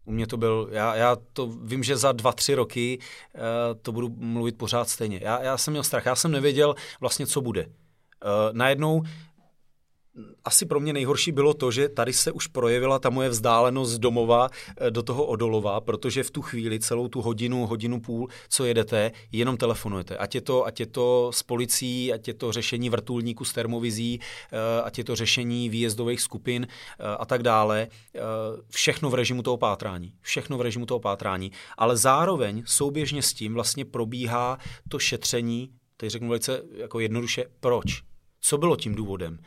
U 0.04 0.12
mě 0.12 0.26
to 0.26 0.36
byl, 0.36 0.68
já, 0.72 0.94
já 0.94 1.16
to 1.32 1.46
vím, 1.46 1.82
že 1.82 1.96
za 1.96 2.12
dva, 2.12 2.32
tři 2.32 2.54
roky 2.54 2.98
uh, 2.98 3.40
to 3.82 3.92
budu 3.92 4.08
mluvit 4.08 4.58
pořád 4.58 4.88
stejně. 4.88 5.20
Já, 5.22 5.42
já 5.42 5.58
jsem 5.58 5.72
měl 5.72 5.82
strach, 5.82 6.06
já 6.06 6.14
jsem 6.14 6.32
nevěděl 6.32 6.74
vlastně, 7.00 7.26
co 7.26 7.40
bude. 7.40 7.66
Uh, 7.66 7.72
najednou 8.52 9.02
asi 10.44 10.66
pro 10.66 10.80
mě 10.80 10.92
nejhorší 10.92 11.32
bylo 11.32 11.54
to, 11.54 11.70
že 11.70 11.88
tady 11.88 12.12
se 12.12 12.32
už 12.32 12.46
projevila 12.46 12.98
ta 12.98 13.10
moje 13.10 13.28
vzdálenost 13.28 13.90
z 13.90 13.98
domova 13.98 14.48
eh, 14.76 14.90
do 14.90 15.02
toho 15.02 15.24
odolova, 15.24 15.80
protože 15.80 16.22
v 16.22 16.30
tu 16.30 16.42
chvíli, 16.42 16.80
celou 16.80 17.08
tu 17.08 17.22
hodinu, 17.22 17.66
hodinu 17.66 18.00
půl, 18.00 18.28
co 18.48 18.64
jedete, 18.64 19.12
jenom 19.32 19.56
telefonujete. 19.56 20.16
Ať 20.16 20.34
je 20.34 20.40
to, 20.40 20.66
ať 20.66 20.80
je 20.80 20.86
to 20.86 21.30
s 21.34 21.42
policií, 21.42 22.12
ať 22.12 22.28
je 22.28 22.34
to 22.34 22.52
řešení 22.52 22.90
vrtulníků 22.90 23.44
s 23.44 23.52
termovizí, 23.52 24.20
eh, 24.20 24.82
ať 24.82 24.98
je 24.98 25.04
to 25.04 25.16
řešení 25.16 25.68
výjezdových 25.68 26.20
skupin 26.20 26.66
eh, 26.66 27.04
a 27.18 27.24
tak 27.24 27.42
dále. 27.42 27.88
Všechno 28.70 29.10
v 29.10 29.14
režimu 29.14 29.42
toho 29.42 29.56
pátrání. 29.56 30.12
Všechno 30.20 30.58
v 30.58 30.60
režimu 30.60 30.86
toho 30.86 31.00
pátrání. 31.00 31.52
Ale 31.78 31.96
zároveň 31.96 32.62
souběžně 32.66 33.22
s 33.22 33.32
tím 33.32 33.54
vlastně 33.54 33.84
probíhá 33.84 34.58
to 34.88 34.98
šetření, 34.98 35.70
teď 35.96 36.10
řeknu 36.10 36.28
velice 36.28 36.62
jako 36.76 37.00
jednoduše, 37.00 37.44
proč? 37.60 38.02
Co 38.40 38.58
bylo 38.58 38.76
tím 38.76 38.94
důvodem? 38.94 39.38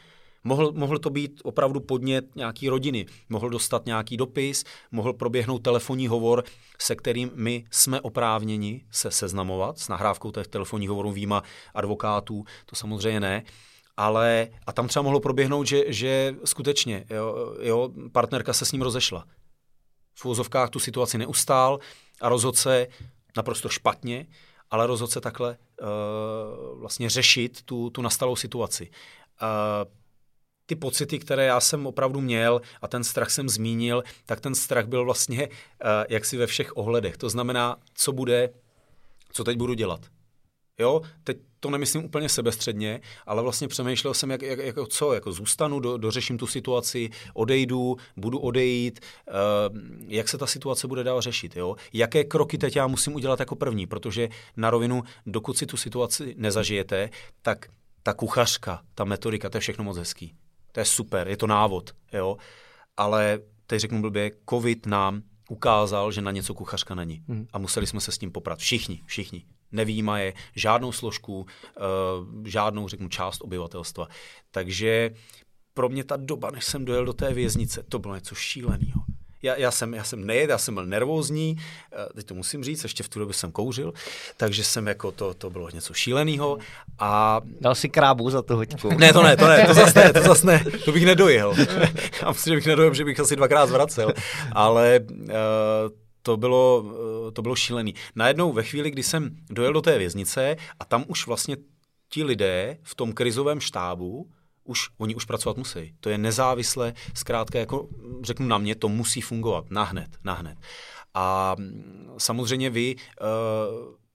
Mohl, 0.43 0.71
mohl 0.71 0.99
to 0.99 1.09
být 1.09 1.41
opravdu 1.43 1.79
podnět 1.79 2.35
nějaký 2.35 2.69
rodiny, 2.69 3.05
mohl 3.29 3.49
dostat 3.49 3.85
nějaký 3.85 4.17
dopis, 4.17 4.63
mohl 4.91 5.13
proběhnout 5.13 5.59
telefonní 5.59 6.07
hovor, 6.07 6.43
se 6.79 6.95
kterým 6.95 7.31
my 7.35 7.65
jsme 7.71 8.01
oprávněni 8.01 8.85
se 8.91 9.11
seznamovat 9.11 9.79
s 9.79 9.87
nahrávkou 9.87 10.31
těch 10.31 10.47
telefonních 10.47 10.89
hovorů 10.89 11.11
výjima 11.11 11.43
advokátů, 11.73 12.43
to 12.65 12.75
samozřejmě 12.75 13.19
ne, 13.19 13.43
ale 13.97 14.47
a 14.67 14.71
tam 14.71 14.87
třeba 14.87 15.03
mohlo 15.03 15.19
proběhnout, 15.19 15.67
že, 15.67 15.83
že 15.87 16.35
skutečně 16.45 17.05
jo, 17.09 17.55
jo, 17.61 17.89
partnerka 18.11 18.53
se 18.53 18.65
s 18.65 18.71
ním 18.71 18.81
rozešla. 18.81 19.25
V 20.15 20.25
úzovkách 20.25 20.69
tu 20.69 20.79
situaci 20.79 21.17
neustál 21.17 21.79
a 22.21 22.29
rozhodl 22.29 22.57
se 22.57 22.87
naprosto 23.37 23.69
špatně, 23.69 24.25
ale 24.71 24.87
rozhodl 24.87 25.11
se 25.11 25.21
takhle 25.21 25.57
uh, 25.81 26.79
vlastně 26.79 27.09
řešit 27.09 27.61
tu, 27.61 27.89
tu 27.89 28.01
nastalou 28.01 28.35
situaci. 28.35 28.89
Uh, 29.41 30.02
ty 30.65 30.75
pocity, 30.75 31.19
které 31.19 31.45
já 31.45 31.59
jsem 31.59 31.87
opravdu 31.87 32.21
měl 32.21 32.61
a 32.81 32.87
ten 32.87 33.03
strach 33.03 33.29
jsem 33.29 33.49
zmínil, 33.49 34.03
tak 34.25 34.41
ten 34.41 34.55
strach 34.55 34.85
byl 34.85 35.05
vlastně 35.05 35.47
uh, 35.47 35.87
jaksi 36.09 36.37
ve 36.37 36.47
všech 36.47 36.77
ohledech. 36.77 37.17
To 37.17 37.29
znamená, 37.29 37.75
co 37.93 38.11
bude, 38.11 38.49
co 39.31 39.43
teď 39.43 39.57
budu 39.57 39.73
dělat. 39.73 40.01
Jo, 40.79 41.01
teď 41.23 41.37
to 41.59 41.69
nemyslím 41.69 42.05
úplně 42.05 42.29
sebestředně, 42.29 43.01
ale 43.25 43.41
vlastně 43.41 43.67
přemýšlel 43.67 44.13
jsem, 44.13 44.31
jak, 44.31 44.41
jak, 44.41 44.59
jako 44.59 44.85
co, 44.85 45.13
jako 45.13 45.31
zůstanu, 45.31 45.79
do, 45.79 45.97
dořeším 45.97 46.37
tu 46.37 46.47
situaci, 46.47 47.09
odejdu, 47.33 47.97
budu 48.17 48.39
odejít, 48.39 48.99
uh, 49.27 49.77
jak 50.07 50.29
se 50.29 50.37
ta 50.37 50.47
situace 50.47 50.87
bude 50.87 51.03
dál 51.03 51.21
řešit, 51.21 51.55
jo? 51.55 51.75
Jaké 51.93 52.23
kroky 52.23 52.57
teď 52.57 52.75
já 52.75 52.87
musím 52.87 53.15
udělat 53.15 53.39
jako 53.39 53.55
první, 53.55 53.87
protože 53.87 54.29
na 54.57 54.69
rovinu, 54.69 55.03
dokud 55.25 55.57
si 55.57 55.65
tu 55.65 55.77
situaci 55.77 56.35
nezažijete, 56.37 57.09
tak 57.41 57.67
ta 58.03 58.13
kuchařka, 58.13 58.81
ta 58.95 59.03
metodika, 59.03 59.49
to 59.49 59.57
je 59.57 59.61
všechno 59.61 59.83
moc 59.83 59.97
hezký 59.97 60.35
to 60.73 60.79
je 60.79 60.85
super, 60.85 61.27
je 61.27 61.37
to 61.37 61.47
návod, 61.47 61.95
jo. 62.13 62.37
Ale 62.97 63.39
teď 63.67 63.79
řeknu 63.79 64.01
blbě, 64.01 64.31
covid 64.49 64.85
nám 64.85 65.21
ukázal, 65.49 66.11
že 66.11 66.21
na 66.21 66.31
něco 66.31 66.53
kuchařka 66.53 66.95
není. 66.95 67.23
Hmm. 67.27 67.47
A 67.53 67.57
museli 67.57 67.87
jsme 67.87 68.01
se 68.01 68.11
s 68.11 68.17
tím 68.17 68.31
poprat. 68.31 68.59
Všichni, 68.59 69.03
všichni. 69.05 69.45
Nevýjímaje 69.71 70.33
žádnou 70.55 70.91
složku, 70.91 71.39
uh, 71.39 71.45
žádnou, 72.45 72.87
řeknu, 72.87 73.09
část 73.09 73.41
obyvatelstva. 73.41 74.07
Takže 74.51 75.11
pro 75.73 75.89
mě 75.89 76.03
ta 76.03 76.17
doba, 76.17 76.51
než 76.51 76.65
jsem 76.65 76.85
dojel 76.85 77.05
do 77.05 77.13
té 77.13 77.33
věznice, 77.33 77.83
to 77.83 77.99
bylo 77.99 78.15
něco 78.15 78.35
šíleného 78.35 79.03
já, 79.43 79.55
já, 79.55 79.71
jsem, 79.71 79.93
já 79.93 80.03
jsem 80.03 80.25
nejedl, 80.25 80.51
já 80.51 80.57
jsem 80.57 80.73
byl 80.73 80.85
nervózní, 80.85 81.57
eh, 81.91 82.13
teď 82.13 82.25
to 82.25 82.33
musím 82.33 82.63
říct, 82.63 82.83
ještě 82.83 83.03
v 83.03 83.09
tu 83.09 83.19
dobu 83.19 83.33
jsem 83.33 83.51
kouřil, 83.51 83.93
takže 84.37 84.63
jsem 84.63 84.87
jako 84.87 85.11
to, 85.11 85.33
to 85.33 85.49
bylo 85.49 85.69
něco 85.69 85.93
šíleného. 85.93 86.57
A... 86.99 87.41
Dal 87.61 87.75
si 87.75 87.89
krábu 87.89 88.29
za 88.29 88.41
to 88.41 88.55
hoďku. 88.55 88.89
Ne, 88.97 89.13
to 89.13 89.23
ne, 89.23 89.37
to 89.37 89.47
ne, 89.47 89.65
to 89.67 89.73
zase 89.83 89.99
ne, 89.99 90.13
to 90.13 90.21
zase 90.21 90.47
ne, 90.47 90.63
to 90.85 90.91
bych 90.91 91.05
nedojel. 91.05 91.55
já 92.21 92.31
myslím, 92.31 92.51
že 92.51 92.55
bych 92.55 92.65
nedojel, 92.65 92.93
že 92.93 93.05
bych 93.05 93.19
asi 93.19 93.35
dvakrát 93.35 93.69
zvracel, 93.69 94.13
ale 94.51 94.99
uh, 94.99 95.27
to 96.21 96.37
bylo, 96.37 96.81
uh, 96.81 97.31
to 97.31 97.41
bylo 97.41 97.55
šílený. 97.55 97.95
Najednou 98.15 98.51
ve 98.51 98.63
chvíli, 98.63 98.91
kdy 98.91 99.03
jsem 99.03 99.35
dojel 99.49 99.73
do 99.73 99.81
té 99.81 99.97
věznice 99.97 100.55
a 100.79 100.85
tam 100.85 101.03
už 101.07 101.27
vlastně 101.27 101.57
ti 102.09 102.23
lidé 102.23 102.77
v 102.83 102.95
tom 102.95 103.13
krizovém 103.13 103.59
štábu 103.59 104.29
už, 104.63 104.89
oni 104.97 105.15
už 105.15 105.25
pracovat 105.25 105.57
musí. 105.57 105.95
To 105.99 106.09
je 106.09 106.17
nezávisle, 106.17 106.93
zkrátka, 107.13 107.59
jako 107.59 107.87
řeknu 108.21 108.47
na 108.47 108.57
mě, 108.57 108.75
to 108.75 108.89
musí 108.89 109.21
fungovat 109.21 109.65
nahned, 109.69 110.17
nahned. 110.23 110.57
A 111.13 111.55
samozřejmě 112.17 112.69
vy 112.69 112.95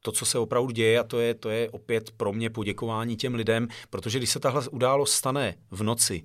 to, 0.03 0.13
co 0.13 0.27
se 0.27 0.39
opravdu 0.39 0.71
děje, 0.71 0.99
a 0.99 1.05
to 1.05 1.21
je, 1.21 1.35
to 1.35 1.51
je 1.51 1.71
opět 1.71 2.11
pro 2.11 2.33
mě 2.33 2.51
poděkování 2.51 3.17
těm 3.17 3.35
lidem, 3.35 3.69
protože 3.91 4.19
když 4.19 4.31
se 4.31 4.41
tahle 4.41 4.69
událost 4.69 5.13
stane 5.13 5.55
v 5.71 5.83
noci, 5.83 6.23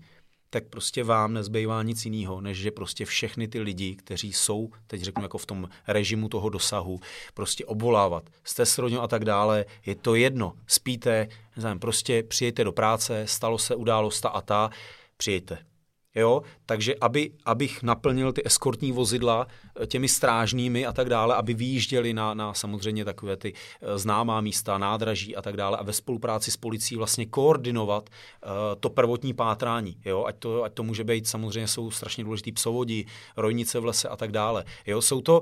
tak 0.53 0.67
prostě 0.67 1.03
vám 1.03 1.34
nezbývá 1.34 1.84
nic 1.84 2.05
jiného, 2.05 2.41
než 2.41 2.57
že 2.57 2.71
prostě 2.71 3.05
všechny 3.05 3.47
ty 3.47 3.59
lidi, 3.59 3.95
kteří 3.95 4.34
jsou, 4.34 4.69
teď 4.88 5.01
řeknu 5.01 5.23
jako 5.23 5.38
v 5.38 5.45
tom 5.45 5.69
režimu 5.88 6.30
toho 6.30 6.49
dosahu, 6.49 6.99
prostě 7.34 7.65
obvolávat, 7.65 8.30
jste 8.43 8.65
s 8.65 8.77
rodinou 8.77 9.01
a 9.01 9.07
tak 9.07 9.25
dále, 9.25 9.65
je 9.85 9.95
to 9.95 10.15
jedno, 10.15 10.53
spíte, 10.67 11.27
nevím, 11.57 11.80
prostě 11.80 12.23
přijďte 12.23 12.63
do 12.63 12.71
práce, 12.71 13.27
stalo 13.27 13.57
se 13.57 13.75
událost 13.75 14.25
a 14.25 14.41
ta, 14.41 14.69
přijďte. 15.17 15.72
Jo? 16.15 16.41
Takže 16.65 16.95
aby, 17.02 17.31
abych 17.45 17.84
naplnil 17.84 18.34
ty 18.34 18.41
eskortní 18.45 18.91
vozidla 18.91 19.48
eh, 19.81 19.88
těmi 19.88 20.07
strážnými 20.07 20.85
a 20.85 20.94
tak 20.94 21.10
dále, 21.10 21.35
aby 21.35 21.53
vyjížděli 21.53 22.14
na, 22.14 22.34
na 22.34 22.53
samozřejmě 22.53 23.06
takové 23.06 23.38
ty 23.38 23.53
eh, 23.53 23.98
známá 23.98 24.41
místa, 24.41 24.77
nádraží 24.77 25.35
a 25.35 25.41
tak 25.41 25.57
dále 25.57 25.77
a 25.77 25.84
ve 25.84 25.94
spolupráci 25.94 26.52
s 26.52 26.57
policií 26.57 26.98
vlastně 26.98 27.26
koordinovat 27.26 28.10
uh, 28.10 28.49
to 28.80 28.90
prvotní 28.90 29.34
pátrání. 29.34 29.98
Jo? 30.06 30.26
Ať, 30.26 30.35
to, 30.40 30.64
ať 30.64 30.73
to 30.73 30.84
může 30.84 31.03
být, 31.03 31.27
samozřejmě 31.27 31.68
jsou 31.68 31.91
strašně 31.91 32.23
důležitý 32.23 32.52
psovodi, 32.52 33.06
rojnice 33.38 33.80
v 33.80 33.85
lese 33.85 34.10
a 34.10 34.15
tak 34.15 34.31
dále. 34.31 34.64
Jo? 34.85 35.02
Jsou, 35.02 35.22
to, 35.22 35.41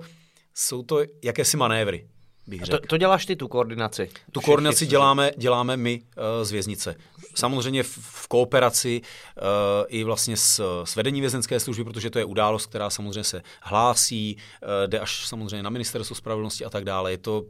jsou 0.54 0.84
to 0.84 1.00
jakési 1.24 1.58
manévry 1.58 2.08
bych 2.52 2.62
řekl. 2.62 2.78
To, 2.78 2.88
to 2.88 2.98
děláš 2.98 3.26
ty, 3.26 3.36
tu 3.36 3.48
koordinaci? 3.48 4.10
Tu 4.32 4.40
Všech 4.40 4.46
koordinaci 4.46 4.86
děláme, 4.86 5.32
děláme 5.38 5.78
my 5.78 6.02
uh, 6.02 6.24
z 6.44 6.52
věznice. 6.52 6.96
Samozřejmě 7.36 7.84
v, 7.84 7.98
v 7.98 8.28
kooperaci 8.28 9.02
uh, 9.02 9.46
i 9.88 10.04
vlastně 10.04 10.38
s, 10.38 10.84
s 10.84 10.96
vedení 10.96 11.22
vězenské 11.22 11.60
služby, 11.60 11.84
protože 11.84 12.10
to 12.10 12.20
je 12.20 12.26
událost, 12.26 12.66
která 12.66 12.90
samozřejmě 12.90 13.24
se 13.24 13.42
hlásí, 13.62 14.38
uh, 14.38 14.70
jde 14.88 15.00
až 15.00 15.28
samozřejmě 15.28 15.64
na 15.64 15.70
ministerstvo 15.70 16.16
spravedlnosti 16.16 16.66
a 16.66 16.70
tak 16.70 16.84
dále. 16.84 17.12
Je 17.12 17.18
to, 17.18 17.44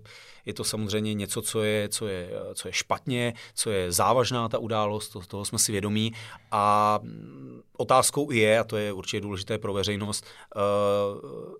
je 0.45 0.53
to 0.53 0.63
samozřejmě 0.63 1.13
něco, 1.13 1.41
co 1.41 1.63
je, 1.63 1.89
co, 1.89 2.07
je, 2.07 2.29
co 2.53 2.67
je 2.67 2.73
špatně, 2.73 3.33
co 3.55 3.69
je 3.69 3.91
závažná 3.91 4.49
ta 4.49 4.57
událost, 4.57 5.09
to, 5.09 5.19
toho 5.21 5.45
jsme 5.45 5.59
si 5.59 5.71
vědomí. 5.71 6.13
A 6.51 6.99
mm, 7.01 7.61
otázkou 7.77 8.31
je, 8.31 8.59
a 8.59 8.63
to 8.63 8.77
je 8.77 8.93
určitě 8.93 9.21
důležité 9.21 9.57
pro 9.57 9.73
veřejnost, 9.73 10.25
uh, 10.55 11.53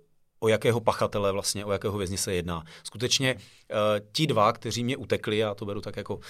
o 0.44 0.48
jakého 0.48 0.80
pachatele 0.80 1.32
vlastně, 1.32 1.66
o 1.66 1.72
jakého 1.72 1.98
vězni 1.98 2.18
se 2.18 2.34
jedná. 2.34 2.64
Skutečně 2.84 3.36
uh, 3.36 3.40
ti 4.12 4.28
dva, 4.28 4.54
kteří 4.54 4.84
mě 4.84 4.98
utekli, 4.98 5.44
a 5.44 5.56
to 5.56 5.66
beru 5.66 5.82
tak 5.82 5.98
jako 5.98 6.16
uh, 6.16 6.22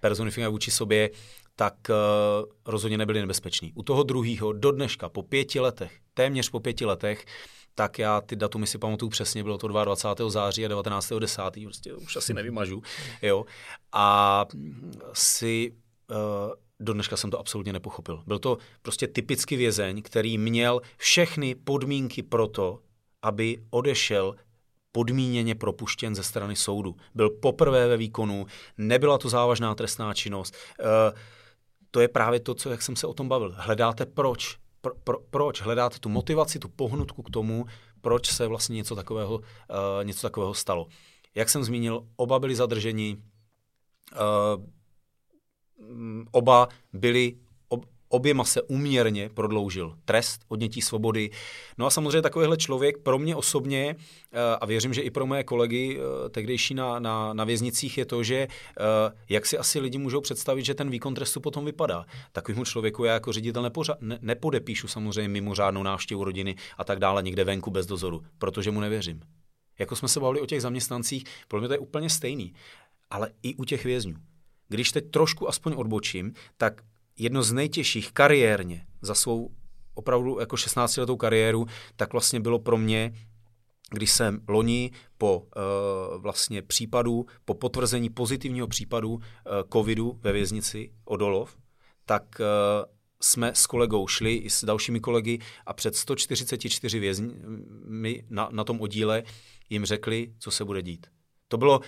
personifikují 0.00 0.46
vůči 0.46 0.70
sobě, 0.70 1.10
tak 1.56 1.74
uh, 1.88 2.50
rozhodně 2.66 2.98
nebyli 2.98 3.20
nebezpeční. 3.20 3.72
U 3.74 3.82
toho 3.82 4.02
druhého 4.02 4.52
do 4.52 4.72
dneška, 4.72 5.08
po 5.08 5.22
pěti 5.22 5.60
letech, 5.60 5.98
téměř 6.14 6.50
po 6.50 6.60
pěti 6.60 6.84
letech, 6.86 7.24
tak 7.74 7.98
já 7.98 8.20
ty 8.20 8.36
datumy 8.36 8.66
si 8.66 8.78
pamatuju 8.78 9.10
přesně, 9.10 9.42
bylo 9.42 9.58
to 9.58 9.68
22. 9.68 10.30
září 10.30 10.66
a 10.66 10.68
19.10. 10.68 11.64
Prostě 11.64 11.94
už 11.94 12.16
asi 12.16 12.34
nevymažu. 12.34 12.82
Jo. 13.22 13.44
A 13.92 14.46
si 15.12 15.72
uh, 16.10 16.16
do 16.84 16.92
dneška 16.92 17.16
jsem 17.16 17.30
to 17.30 17.38
absolutně 17.38 17.72
nepochopil. 17.72 18.22
Byl 18.26 18.38
to 18.38 18.58
prostě 18.82 19.06
typický 19.08 19.56
vězeň, 19.56 20.02
který 20.02 20.38
měl 20.38 20.80
všechny 20.96 21.54
podmínky 21.54 22.22
pro 22.22 22.46
to, 22.46 22.78
aby 23.22 23.62
odešel 23.70 24.34
podmíněně 24.92 25.54
propuštěn 25.54 26.14
ze 26.14 26.22
strany 26.22 26.56
soudu. 26.56 26.96
Byl 27.14 27.30
poprvé 27.30 27.88
ve 27.88 27.96
výkonu, 27.96 28.46
nebyla 28.78 29.18
to 29.18 29.28
závažná 29.28 29.74
trestná 29.74 30.14
činnost. 30.14 30.54
E, 30.54 30.84
to 31.90 32.00
je 32.00 32.08
právě 32.08 32.40
to, 32.40 32.54
co, 32.54 32.70
jak 32.70 32.82
jsem 32.82 32.96
se 32.96 33.06
o 33.06 33.14
tom 33.14 33.28
bavil. 33.28 33.54
Hledáte 33.56 34.06
proč. 34.06 34.56
Pro, 34.80 34.94
pro, 35.04 35.18
proč? 35.30 35.62
Hledáte 35.62 35.98
tu 35.98 36.08
motivaci, 36.08 36.58
tu 36.58 36.68
pohnutku 36.68 37.22
k 37.22 37.30
tomu, 37.30 37.66
proč 38.00 38.32
se 38.32 38.46
vlastně 38.46 38.76
něco 38.76 38.94
takového, 38.94 39.40
e, 40.00 40.04
něco 40.04 40.22
takového 40.22 40.54
stalo. 40.54 40.86
Jak 41.34 41.48
jsem 41.48 41.64
zmínil, 41.64 42.06
oba 42.16 42.38
byli 42.38 42.54
zadrženi, 42.54 43.16
e, 44.12 44.16
oba 46.32 46.68
byli 46.92 47.36
oběma 48.14 48.44
se 48.44 48.62
úměrně 48.62 49.28
prodloužil 49.28 49.94
trest 50.04 50.40
odnětí 50.48 50.80
svobody. 50.80 51.30
No 51.78 51.86
a 51.86 51.90
samozřejmě 51.90 52.22
takovýhle 52.22 52.56
člověk 52.56 52.98
pro 52.98 53.18
mě 53.18 53.36
osobně, 53.36 53.96
eh, 54.32 54.38
a 54.60 54.66
věřím, 54.66 54.94
že 54.94 55.00
i 55.00 55.10
pro 55.10 55.26
moje 55.26 55.44
kolegy 55.44 55.98
eh, 55.98 56.28
tehdejší 56.28 56.74
na, 56.74 56.98
na, 56.98 57.32
na 57.32 57.44
věznicích, 57.44 57.98
je 57.98 58.04
to, 58.04 58.22
že 58.22 58.36
eh, 58.36 59.12
jak 59.28 59.46
si 59.46 59.58
asi 59.58 59.80
lidi 59.80 59.98
můžou 59.98 60.20
představit, 60.20 60.64
že 60.64 60.74
ten 60.74 60.90
výkon 60.90 61.14
trestu 61.14 61.40
potom 61.40 61.64
vypadá. 61.64 62.04
Takovému 62.32 62.64
člověku 62.64 63.04
já 63.04 63.12
jako 63.12 63.32
ředitel 63.32 63.62
nepořa- 63.62 63.96
ne, 64.00 64.18
nepodepíšu 64.20 64.88
samozřejmě 64.88 65.28
mimořádnou 65.28 65.82
návštěvu 65.82 66.24
rodiny 66.24 66.54
a 66.78 66.84
tak 66.84 66.98
dále 66.98 67.22
někde 67.22 67.44
venku 67.44 67.70
bez 67.70 67.86
dozoru, 67.86 68.22
protože 68.38 68.70
mu 68.70 68.80
nevěřím. 68.80 69.20
Jako 69.78 69.96
jsme 69.96 70.08
se 70.08 70.20
bavili 70.20 70.40
o 70.40 70.46
těch 70.46 70.62
zaměstnancích, 70.62 71.24
pro 71.48 71.58
mě 71.58 71.68
to 71.68 71.74
je 71.74 71.78
úplně 71.78 72.10
stejný. 72.10 72.54
Ale 73.10 73.30
i 73.42 73.54
u 73.54 73.64
těch 73.64 73.84
vězňů. 73.84 74.14
Když 74.68 74.92
teď 74.92 75.10
trošku 75.10 75.48
aspoň 75.48 75.74
odbočím, 75.76 76.32
tak 76.56 76.82
jedno 77.18 77.42
z 77.42 77.52
nejtěžších 77.52 78.12
kariérně 78.12 78.86
za 79.02 79.14
svou 79.14 79.50
opravdu 79.94 80.40
jako 80.40 80.56
16-letou 80.56 81.16
kariéru, 81.16 81.66
tak 81.96 82.12
vlastně 82.12 82.40
bylo 82.40 82.58
pro 82.58 82.78
mě, 82.78 83.12
když 83.90 84.12
jsem 84.12 84.40
loni 84.48 84.90
po 85.18 85.38
uh, 85.38 86.22
vlastně 86.22 86.62
případu, 86.62 87.26
po 87.44 87.54
potvrzení 87.54 88.10
pozitivního 88.10 88.66
případu 88.66 89.14
uh, 89.14 89.20
covidu 89.72 90.18
ve 90.22 90.32
věznici 90.32 90.92
Odolov, 91.04 91.56
tak 92.06 92.22
uh, 92.40 92.46
jsme 93.22 93.52
s 93.54 93.66
kolegou 93.66 94.08
šli 94.08 94.34
i 94.34 94.50
s 94.50 94.64
dalšími 94.64 95.00
kolegy 95.00 95.38
a 95.66 95.72
před 95.72 95.96
144 95.96 96.98
vězni 96.98 97.34
na, 98.30 98.48
na 98.52 98.64
tom 98.64 98.80
oddíle 98.80 99.22
jim 99.70 99.84
řekli, 99.84 100.32
co 100.38 100.50
se 100.50 100.64
bude 100.64 100.82
dít. 100.82 101.06
To 101.48 101.56
bylo 101.56 101.80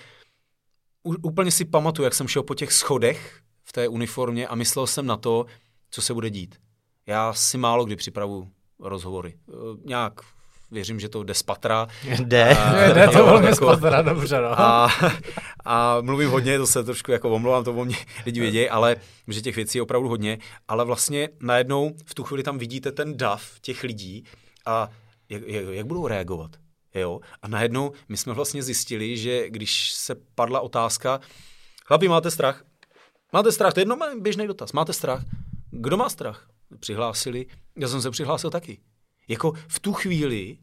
úplně 1.22 1.50
si 1.50 1.64
pamatuju, 1.64 2.04
jak 2.04 2.14
jsem 2.14 2.28
šel 2.28 2.42
po 2.42 2.54
těch 2.54 2.72
schodech 2.72 3.40
v 3.64 3.72
té 3.72 3.88
uniformě 3.88 4.48
a 4.48 4.54
myslel 4.54 4.86
jsem 4.86 5.06
na 5.06 5.16
to, 5.16 5.46
co 5.90 6.02
se 6.02 6.14
bude 6.14 6.30
dít. 6.30 6.54
Já 7.06 7.32
si 7.32 7.58
málo 7.58 7.84
kdy 7.84 7.96
připravu 7.96 8.48
rozhovory. 8.80 9.34
E, 9.48 9.52
nějak 9.84 10.12
věřím, 10.70 11.00
že 11.00 11.08
to 11.08 11.22
jde 11.22 11.34
z 11.34 11.42
patra. 11.42 11.86
Jde. 12.18 12.56
A, 12.58 12.92
jde 12.92 13.08
to 13.08 13.12
velmi 13.26 13.46
jako, 13.46 13.56
z 13.56 13.68
patra, 13.68 14.02
dobře. 14.02 14.40
No. 14.40 14.60
A, 14.60 14.90
a 15.64 16.00
mluvím 16.00 16.30
hodně, 16.30 16.58
to 16.58 16.66
se 16.66 16.84
trošku 16.84 17.12
jako 17.12 17.30
omlouvám, 17.30 17.64
to 17.64 17.72
o 17.72 17.84
mě 17.84 17.96
lidi 18.26 18.40
vědějí, 18.40 18.70
ale 18.70 18.96
že 19.28 19.40
těch 19.40 19.56
věcí 19.56 19.78
je 19.78 19.82
opravdu 19.82 20.08
hodně, 20.08 20.38
ale 20.68 20.84
vlastně 20.84 21.28
najednou 21.40 21.94
v 22.06 22.14
tu 22.14 22.24
chvíli 22.24 22.42
tam 22.42 22.58
vidíte 22.58 22.92
ten 22.92 23.16
dav 23.16 23.60
těch 23.60 23.82
lidí 23.82 24.24
a 24.66 24.88
jak, 25.28 25.42
jak, 25.46 25.64
jak 25.70 25.86
budou 25.86 26.06
reagovat. 26.06 26.50
Jo? 27.00 27.20
A 27.42 27.48
najednou 27.48 27.92
my 28.08 28.16
jsme 28.16 28.32
vlastně 28.32 28.62
zjistili, 28.62 29.16
že 29.16 29.50
když 29.50 29.92
se 29.92 30.14
padla 30.34 30.60
otázka, 30.60 31.20
chlapi, 31.86 32.08
máte 32.08 32.30
strach? 32.30 32.64
Máte 33.32 33.52
strach? 33.52 33.74
To 33.74 33.80
je 33.80 33.82
jedno 33.82 33.98
běžný 34.20 34.46
dotaz. 34.46 34.72
Máte 34.72 34.92
strach? 34.92 35.24
Kdo 35.70 35.96
má 35.96 36.08
strach? 36.08 36.48
Přihlásili. 36.80 37.46
Já 37.78 37.88
jsem 37.88 38.02
se 38.02 38.10
přihlásil 38.10 38.50
taky. 38.50 38.80
Jako 39.28 39.52
v 39.68 39.80
tu 39.80 39.92
chvíli 39.92 40.58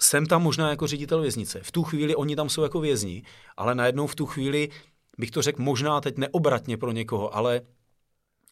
jsem 0.00 0.26
tam 0.26 0.42
možná 0.42 0.70
jako 0.70 0.86
ředitel 0.86 1.20
věznice. 1.20 1.60
V 1.62 1.72
tu 1.72 1.82
chvíli 1.82 2.16
oni 2.16 2.36
tam 2.36 2.48
jsou 2.48 2.62
jako 2.62 2.80
vězni, 2.80 3.22
ale 3.56 3.74
najednou 3.74 4.06
v 4.06 4.14
tu 4.14 4.26
chvíli 4.26 4.68
bych 5.18 5.30
to 5.30 5.42
řekl 5.42 5.62
možná 5.62 6.00
teď 6.00 6.16
neobratně 6.16 6.76
pro 6.76 6.92
někoho, 6.92 7.36
ale 7.36 7.60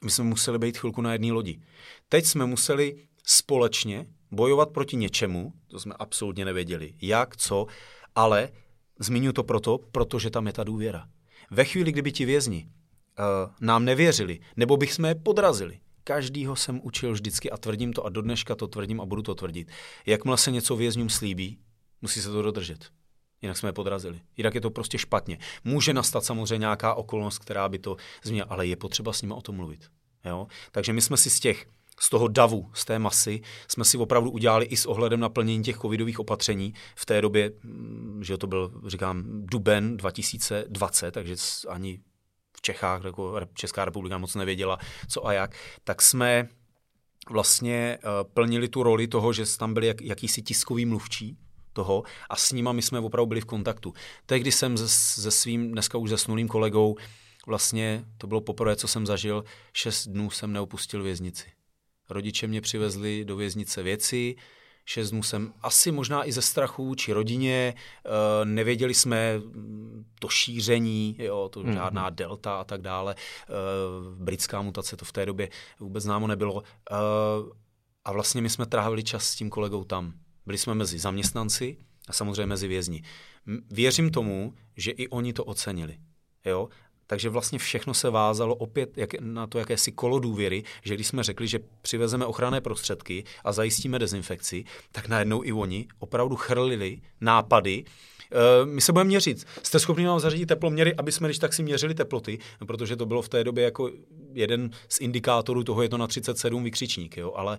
my 0.05 0.11
jsme 0.11 0.25
museli 0.25 0.59
být 0.59 0.79
chvilku 0.79 1.01
na 1.03 1.13
jedné 1.13 1.33
lodi. 1.33 1.61
Teď 2.09 2.25
jsme 2.25 2.47
museli 2.47 3.09
společně 3.27 4.07
bojovat 4.37 4.71
proti 4.71 4.97
něčemu, 4.97 5.53
to 5.67 5.81
jsme 5.81 5.95
absolutně 5.99 6.45
nevěděli, 6.45 6.95
jak, 7.03 7.37
co, 7.37 7.67
ale 8.15 8.49
zmiňuji 8.99 9.33
to 9.33 9.43
proto, 9.43 9.79
protože 9.79 10.31
tam 10.31 10.47
je 10.47 10.53
ta 10.53 10.65
důvěra. 10.65 11.09
Ve 11.51 11.65
chvíli, 11.65 11.93
kdyby 11.93 12.13
ti 12.13 12.25
vězni 12.25 12.69
uh, 12.69 13.53
nám 13.61 13.85
nevěřili, 13.85 14.41
nebo 14.57 14.77
bych 14.77 14.93
jsme 14.93 15.09
je 15.09 15.15
podrazili, 15.15 15.81
každýho 16.05 16.57
jsem 16.57 16.81
učil 16.83 17.13
vždycky 17.13 17.51
a 17.51 17.57
tvrdím 17.57 17.93
to 17.93 18.05
a 18.05 18.09
do 18.09 18.23
dneška 18.23 18.55
to 18.55 18.67
tvrdím 18.67 19.01
a 19.01 19.07
budu 19.07 19.23
to 19.23 19.35
tvrdit. 19.35 19.69
Jakmile 20.07 20.39
se 20.39 20.51
něco 20.51 20.77
vězňům 20.77 21.09
slíbí, 21.09 21.59
musí 22.03 22.21
se 22.23 22.31
to 22.31 22.43
dodržet. 22.43 22.91
Jinak 23.43 23.57
jsme 23.57 23.69
je 23.69 23.73
podrazili. 23.73 24.21
Jinak 24.37 24.55
je 24.55 24.61
to 24.61 24.71
prostě 24.71 24.99
špatně. 24.99 25.39
Může 25.65 25.95
nastat 25.95 26.25
samozřejmě 26.25 26.59
nějaká 26.59 26.95
okolnost, 26.95 27.39
která 27.39 27.69
by 27.69 27.79
to 27.79 27.97
změnila, 28.23 28.49
ale 28.51 28.67
je 28.67 28.77
potřeba 28.77 29.13
s 29.13 29.23
nimi 29.23 29.35
o 29.35 29.41
tom 29.41 29.57
mluvit. 29.57 29.91
Jo? 30.25 30.47
Takže 30.73 30.93
my 30.93 31.03
jsme 31.03 31.17
si 31.17 31.31
z 31.31 31.41
těch 31.41 31.67
z 32.01 32.11
toho 32.11 32.29
davu, 32.29 32.71
z 32.75 32.85
té 32.85 32.99
masy, 32.99 33.41
jsme 33.69 33.85
si 33.85 33.99
opravdu 33.99 34.31
udělali 34.31 34.67
i 34.67 34.77
s 34.77 34.87
ohledem 34.87 35.21
na 35.21 35.29
plnění 35.29 35.63
těch 35.63 35.77
covidových 35.77 36.21
opatření 36.21 36.75
v 36.97 37.07
té 37.07 37.21
době, 37.21 37.53
mm, 37.63 38.21
že 38.25 38.39
to 38.39 38.47
byl, 38.47 38.81
říkám, 38.87 39.23
duben 39.27 39.97
2020, 39.97 41.11
takže 41.11 41.37
ani 41.69 42.01
v 42.57 42.63
Čechách, 42.63 43.05
jako 43.05 43.41
Česká 43.55 43.85
republika 43.85 44.19
moc 44.19 44.35
nevěděla, 44.35 44.79
co 45.09 45.27
a 45.27 45.33
jak, 45.33 45.57
tak 45.85 46.03
jsme 46.03 46.49
vlastně 47.31 47.99
eh, 47.99 48.25
plnili 48.35 48.69
tu 48.69 48.83
roli 48.83 49.09
toho, 49.09 49.33
že 49.33 49.57
tam 49.59 49.75
byli 49.75 49.87
jak, 49.87 50.03
jakýsi 50.03 50.43
tiskový 50.43 50.87
mluvčí 50.87 51.39
toho 51.73 52.03
a 52.31 52.37
s 52.37 52.53
nima 52.53 52.73
my 52.73 52.83
jsme 52.83 52.99
opravdu 52.99 53.27
byli 53.27 53.41
v 53.41 53.45
kontaktu. 53.45 53.95
Tehdy 54.27 54.53
jsem 54.53 54.77
se, 54.77 54.89
se 54.89 55.31
svým 55.31 55.73
dneska 55.73 55.99
už 55.99 56.11
zesnulým 56.11 56.49
kolegou 56.49 56.97
vlastně, 57.47 58.05
to 58.19 58.27
bylo 58.27 58.41
poprvé, 58.41 58.77
co 58.77 58.89
jsem 58.89 59.07
zažil, 59.07 59.45
šest 59.73 60.07
dnů 60.07 60.31
jsem 60.31 60.53
neopustil 60.53 61.03
věznici. 61.03 61.56
Rodiče 62.11 62.47
mě 62.47 62.61
přivezli 62.61 63.25
do 63.25 63.37
věznice 63.37 63.83
věci, 63.83 64.37
Šest 64.89 65.11
dnů 65.11 65.23
jsem 65.23 65.53
asi 65.63 65.93
možná 65.93 66.29
i 66.29 66.33
ze 66.33 66.43
strachu 66.43 66.95
či 66.95 67.13
rodině, 67.13 67.75
uh, 68.05 68.13
nevěděli 68.45 68.95
jsme 68.95 69.39
mm, 69.39 70.05
to 70.21 70.29
šíření, 70.29 71.17
jo, 71.19 71.49
to 71.53 71.61
mm-hmm. 71.61 71.73
žádná 71.73 72.11
delta 72.11 72.61
a 72.61 72.65
tak 72.65 72.83
dále, 72.83 73.15
uh, 73.15 74.25
britská 74.25 74.63
mutace 74.63 74.97
to 74.97 75.05
v 75.05 75.13
té 75.13 75.27
době 75.27 75.49
vůbec 75.81 76.05
známo 76.05 76.27
nebylo. 76.27 76.55
Uh, 76.55 76.63
a 78.05 78.13
vlastně 78.13 78.43
my 78.43 78.51
jsme 78.51 78.67
trávili 78.67 79.05
čas 79.05 79.25
s 79.25 79.35
tím 79.35 79.51
kolegou 79.51 79.85
tam. 79.85 80.13
Byli 80.47 80.59
jsme 80.59 80.75
mezi 80.75 80.99
zaměstnanci 80.99 81.77
a 82.09 82.13
samozřejmě 82.13 82.47
mezi 82.47 82.69
vězni. 82.69 83.03
Věřím 83.71 84.11
tomu, 84.11 84.55
že 84.77 84.91
i 84.91 85.09
oni 85.09 85.33
to 85.33 85.45
ocenili. 85.45 85.99
Jo? 86.45 86.69
Takže 87.07 87.29
vlastně 87.29 87.59
všechno 87.59 87.95
se 87.95 88.11
vázalo 88.11 88.55
opět 88.55 88.99
jak, 88.99 89.21
na 89.21 89.47
to 89.47 89.59
jakési 89.59 89.93
kolo 89.93 90.19
důvěry, 90.19 90.65
že 90.83 90.95
když 90.95 91.07
jsme 91.07 91.23
řekli, 91.23 91.49
že 91.49 91.59
přivezeme 91.83 92.27
ochranné 92.27 92.61
prostředky 92.61 93.25
a 93.45 93.53
zajistíme 93.53 93.99
dezinfekci, 93.99 94.65
tak 94.93 95.09
najednou 95.09 95.45
i 95.45 95.53
oni 95.53 95.87
opravdu 95.99 96.37
chrlili 96.37 97.01
nápady, 97.21 97.85
Uh, 98.33 98.69
my 98.69 98.81
se 98.81 98.93
budeme 98.93 99.09
měřit. 99.09 99.47
Jste 99.63 99.79
schopni 99.79 100.05
nám 100.05 100.21
zařídit 100.21 100.47
teploměry, 100.47 100.95
aby 100.95 101.13
jsme 101.13 101.29
když 101.29 101.39
tak 101.39 101.53
si 101.53 101.63
měřili 101.63 101.95
teploty, 101.95 102.39
no, 102.61 102.67
protože 102.67 102.97
to 102.97 103.07
bylo 103.07 103.23
v 103.23 103.29
té 103.29 103.45
době 103.45 103.65
jako 103.65 103.91
jeden 104.33 104.71
z 104.89 105.01
indikátorů 105.01 105.65
toho, 105.65 105.83
je 105.83 105.89
to 105.89 105.99
na 105.99 106.07
37 106.07 106.65
vykřičník, 106.65 107.17
jo, 107.17 107.33
ale 107.37 107.59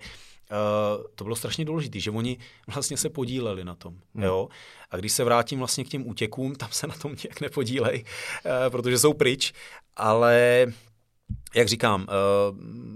Uh, 0.52 1.03
to 1.15 1.24
bylo 1.24 1.36
strašně 1.36 1.65
důležité, 1.65 1.99
že 1.99 2.11
oni 2.11 2.38
vlastně 2.68 2.98
se 2.98 3.10
podíleli 3.10 3.65
na 3.65 3.76
tom. 3.76 3.94
Hmm. 4.15 4.24
Jo? 4.24 4.48
A 4.91 4.98
když 4.98 5.11
se 5.11 5.24
vrátím 5.24 5.60
vlastně 5.60 5.84
k 5.84 5.90
těm 5.90 6.07
útěkům, 6.07 6.56
tam 6.56 6.69
se 6.72 6.88
na 6.88 6.95
tom 6.95 7.15
nějak 7.24 7.41
nepodílej, 7.41 8.03
uh, 8.06 8.52
protože 8.69 8.99
jsou 8.99 9.14
pryč, 9.14 9.53
ale 9.95 10.68
jak 11.56 11.68
říkám, 11.68 12.07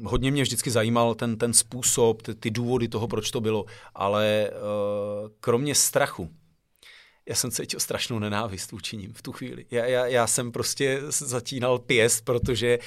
uh, 0.03 0.11
hodně 0.11 0.31
mě 0.31 0.43
vždycky 0.43 0.71
zajímal 0.71 1.15
ten, 1.15 1.37
ten 1.37 1.53
způsob, 1.53 2.21
ty, 2.21 2.35
ty 2.35 2.51
důvody 2.51 2.87
toho, 2.87 3.07
proč 3.07 3.31
to 3.31 3.41
bylo, 3.41 3.65
ale 3.95 4.49
uh, 4.51 5.29
kromě 5.39 5.75
strachu, 5.75 6.29
já 7.29 7.35
jsem 7.35 7.51
cítil 7.51 7.79
strašnou 7.79 8.19
nenávist 8.19 8.71
vůči 8.71 8.97
ním 8.97 9.13
v 9.13 9.21
tu 9.21 9.31
chvíli. 9.31 9.65
Já, 9.71 9.85
já, 9.85 10.05
já 10.05 10.27
jsem 10.27 10.51
prostě 10.51 11.01
zatínal 11.07 11.79
pěst, 11.79 12.25
protože 12.25 12.79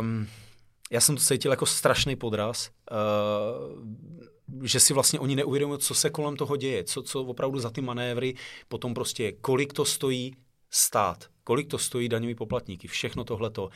um, 0.00 0.28
já 0.90 1.00
jsem 1.00 1.16
to 1.16 1.22
cítil 1.22 1.50
jako 1.50 1.66
strašný 1.66 2.16
podraz, 2.16 2.70
uh, 2.90 4.62
že 4.62 4.80
si 4.80 4.94
vlastně 4.94 5.20
oni 5.20 5.36
neuvědomují, 5.36 5.78
co 5.78 5.94
se 5.94 6.10
kolem 6.10 6.36
toho 6.36 6.56
děje, 6.56 6.84
co, 6.84 7.02
co 7.02 7.24
opravdu 7.24 7.58
za 7.58 7.70
ty 7.70 7.80
manévry, 7.80 8.34
potom 8.68 8.94
prostě 8.94 9.32
kolik 9.32 9.72
to 9.72 9.84
stojí 9.84 10.36
stát, 10.70 11.24
kolik 11.44 11.68
to 11.68 11.78
stojí 11.78 12.08
daňový 12.08 12.34
poplatníky, 12.34 12.88
všechno 12.88 13.24
tohleto. 13.24 13.70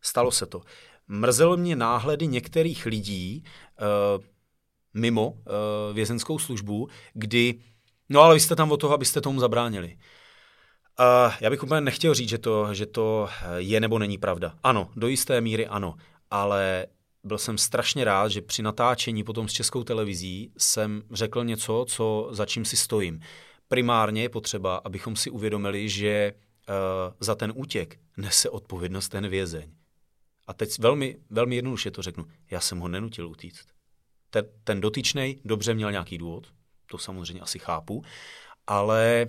Stalo 0.00 0.30
se 0.30 0.46
to. 0.46 0.60
Mrzelo 1.08 1.56
mě 1.56 1.76
náhledy 1.76 2.26
některých 2.26 2.86
lidí 2.86 3.44
uh, 3.44 4.24
mimo 4.94 5.30
uh, 5.30 5.36
vězenskou 5.92 6.38
službu, 6.38 6.88
kdy, 7.12 7.60
no 8.08 8.20
ale 8.20 8.34
vy 8.34 8.40
jste 8.40 8.56
tam 8.56 8.72
o 8.72 8.76
toho, 8.76 8.94
abyste 8.94 9.20
tomu 9.20 9.40
zabránili. 9.40 9.98
Uh, 11.00 11.32
já 11.40 11.50
bych 11.50 11.62
úplně 11.62 11.80
nechtěl 11.80 12.14
říct, 12.14 12.28
že 12.28 12.38
to, 12.38 12.74
že 12.74 12.86
to 12.86 13.28
je 13.56 13.80
nebo 13.80 13.98
není 13.98 14.18
pravda. 14.18 14.54
Ano, 14.62 14.90
do 14.96 15.08
jisté 15.08 15.40
míry 15.40 15.66
ano 15.66 15.94
ale 16.32 16.86
byl 17.24 17.38
jsem 17.38 17.58
strašně 17.58 18.04
rád, 18.04 18.28
že 18.28 18.42
při 18.42 18.62
natáčení 18.62 19.24
potom 19.24 19.48
s 19.48 19.52
českou 19.52 19.84
televizí 19.84 20.52
jsem 20.58 21.02
řekl 21.10 21.44
něco, 21.44 21.84
co 21.88 22.28
za 22.30 22.46
čím 22.46 22.64
si 22.64 22.76
stojím. 22.76 23.20
Primárně 23.68 24.22
je 24.22 24.28
potřeba, 24.28 24.76
abychom 24.76 25.16
si 25.16 25.30
uvědomili, 25.30 25.88
že 25.88 26.32
uh, 26.32 26.74
za 27.20 27.34
ten 27.34 27.52
útěk 27.56 28.00
nese 28.16 28.50
odpovědnost 28.50 29.08
ten 29.08 29.28
vězeň. 29.28 29.72
A 30.46 30.54
teď 30.54 30.78
velmi, 30.78 31.16
velmi 31.30 31.56
jednoduše 31.56 31.90
to 31.90 32.02
řeknu. 32.02 32.26
Já 32.50 32.60
jsem 32.60 32.78
ho 32.78 32.88
nenutil 32.88 33.28
utíct. 33.28 33.66
Ten, 34.30 34.44
ten 34.64 34.80
dotyčný 34.80 35.40
dobře 35.44 35.74
měl 35.74 35.90
nějaký 35.90 36.18
důvod, 36.18 36.46
to 36.86 36.98
samozřejmě 36.98 37.40
asi 37.42 37.58
chápu, 37.58 38.02
ale 38.66 39.26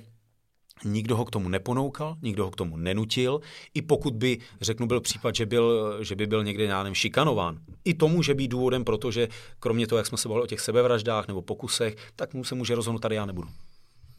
Nikdo 0.85 1.17
ho 1.17 1.25
k 1.25 1.31
tomu 1.31 1.49
neponoukal, 1.49 2.15
nikdo 2.21 2.45
ho 2.45 2.51
k 2.51 2.55
tomu 2.55 2.77
nenutil. 2.77 3.39
I 3.73 3.81
pokud 3.81 4.13
by, 4.13 4.37
řeknu, 4.61 4.87
byl 4.87 5.01
případ, 5.01 5.35
že, 5.35 5.45
byl, 5.45 5.97
že 6.03 6.15
by 6.15 6.27
byl 6.27 6.43
někde 6.43 6.67
nějakým 6.67 6.93
šikanován. 6.93 7.59
I 7.85 7.93
to 7.93 8.07
může 8.07 8.33
být 8.33 8.47
důvodem, 8.47 8.83
protože 8.83 9.27
kromě 9.59 9.87
toho, 9.87 9.97
jak 9.97 10.07
jsme 10.07 10.17
se 10.17 10.27
bavili 10.27 10.43
o 10.43 10.47
těch 10.47 10.61
sebevraždách 10.61 11.27
nebo 11.27 11.41
pokusech, 11.41 11.95
tak 12.15 12.33
mu 12.33 12.43
se 12.43 12.55
může 12.55 12.75
rozhodnout, 12.75 12.99
tady 12.99 13.15
já 13.15 13.25
nebudu. 13.25 13.49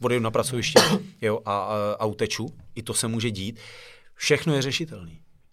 Odejdu 0.01 0.23
na 0.23 0.31
pracoviště 0.31 0.79
jo, 1.21 1.41
a, 1.45 1.57
a, 1.57 1.95
a 1.99 2.05
uteču. 2.05 2.47
I 2.75 2.83
to 2.83 2.93
se 2.93 3.07
může 3.07 3.31
dít. 3.31 3.59
Všechno 4.15 4.53
je 4.53 4.61
řešitelné. 4.61 5.11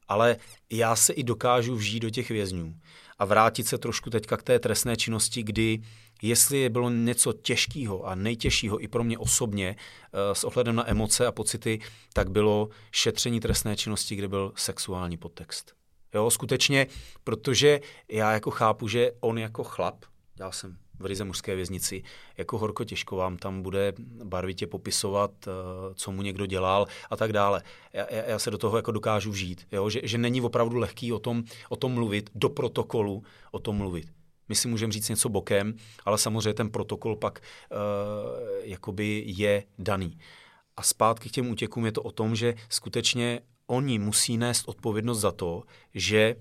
Ale 0.08 0.36
já 0.70 0.96
se 0.96 1.12
i 1.12 1.22
dokážu 1.22 1.74
vžít 1.74 2.02
do 2.02 2.10
těch 2.10 2.28
vězňů 2.30 2.74
a 3.18 3.24
vrátit 3.24 3.66
se 3.66 3.78
trošku 3.78 4.10
teďka 4.10 4.36
k 4.36 4.42
té 4.42 4.58
trestné 4.58 4.96
činnosti, 4.96 5.42
kdy 5.42 5.82
jestli 6.22 6.68
bylo 6.68 6.90
něco 6.90 7.32
těžkého 7.32 8.06
a 8.06 8.14
nejtěžšího 8.14 8.82
i 8.82 8.88
pro 8.88 9.04
mě 9.04 9.18
osobně 9.18 9.76
eh, 9.76 10.34
s 10.34 10.44
ohledem 10.44 10.76
na 10.76 10.90
emoce 10.90 11.26
a 11.26 11.32
pocity, 11.32 11.80
tak 12.12 12.30
bylo 12.30 12.68
šetření 12.90 13.40
trestné 13.40 13.76
činnosti, 13.76 14.16
kde 14.16 14.28
byl 14.28 14.52
sexuální 14.56 15.16
podtext. 15.16 15.72
Jo, 16.14 16.30
skutečně, 16.30 16.86
protože 17.24 17.80
já 18.08 18.32
jako 18.32 18.50
chápu, 18.50 18.88
že 18.88 19.12
on 19.20 19.38
jako 19.38 19.64
chlap, 19.64 20.04
já 20.38 20.52
jsem 20.52 20.76
v 20.98 21.06
Rize 21.06 21.24
mužské 21.24 21.54
věznici, 21.54 22.02
jako 22.36 22.58
horko 22.58 22.84
těžko 22.84 23.16
vám 23.16 23.36
tam 23.36 23.62
bude 23.62 23.92
barvitě 24.24 24.66
popisovat, 24.66 25.30
eh, 25.46 25.50
co 25.94 26.12
mu 26.12 26.22
někdo 26.22 26.46
dělal 26.46 26.86
a 27.10 27.16
tak 27.16 27.32
dále. 27.32 27.62
Já, 27.92 28.06
já 28.26 28.38
se 28.38 28.50
do 28.50 28.58
toho 28.58 28.76
jako 28.76 28.92
dokážu 28.92 29.30
vžít, 29.30 29.66
jo? 29.72 29.90
Že, 29.90 30.00
že 30.04 30.18
není 30.18 30.40
opravdu 30.40 30.76
lehký 30.78 31.12
o 31.12 31.18
tom, 31.18 31.44
o 31.68 31.76
tom 31.76 31.92
mluvit, 31.92 32.30
do 32.34 32.48
protokolu 32.48 33.22
o 33.50 33.58
tom 33.58 33.76
mluvit. 33.76 34.08
My 34.48 34.54
si 34.54 34.68
můžeme 34.68 34.92
říct 34.92 35.08
něco 35.08 35.28
bokem, 35.28 35.74
ale 36.04 36.18
samozřejmě 36.18 36.54
ten 36.54 36.70
protokol 36.70 37.16
pak 37.16 37.40
uh, 37.40 37.78
jakoby 38.62 39.24
je 39.26 39.64
daný. 39.78 40.18
A 40.76 40.82
zpátky 40.82 41.28
k 41.28 41.32
těm 41.32 41.50
útěkům 41.50 41.86
je 41.86 41.92
to 41.92 42.02
o 42.02 42.12
tom, 42.12 42.36
že 42.36 42.54
skutečně 42.68 43.40
oni 43.66 43.98
musí 43.98 44.36
nést 44.36 44.68
odpovědnost 44.68 45.20
za 45.20 45.32
to, 45.32 45.62
že, 45.94 46.36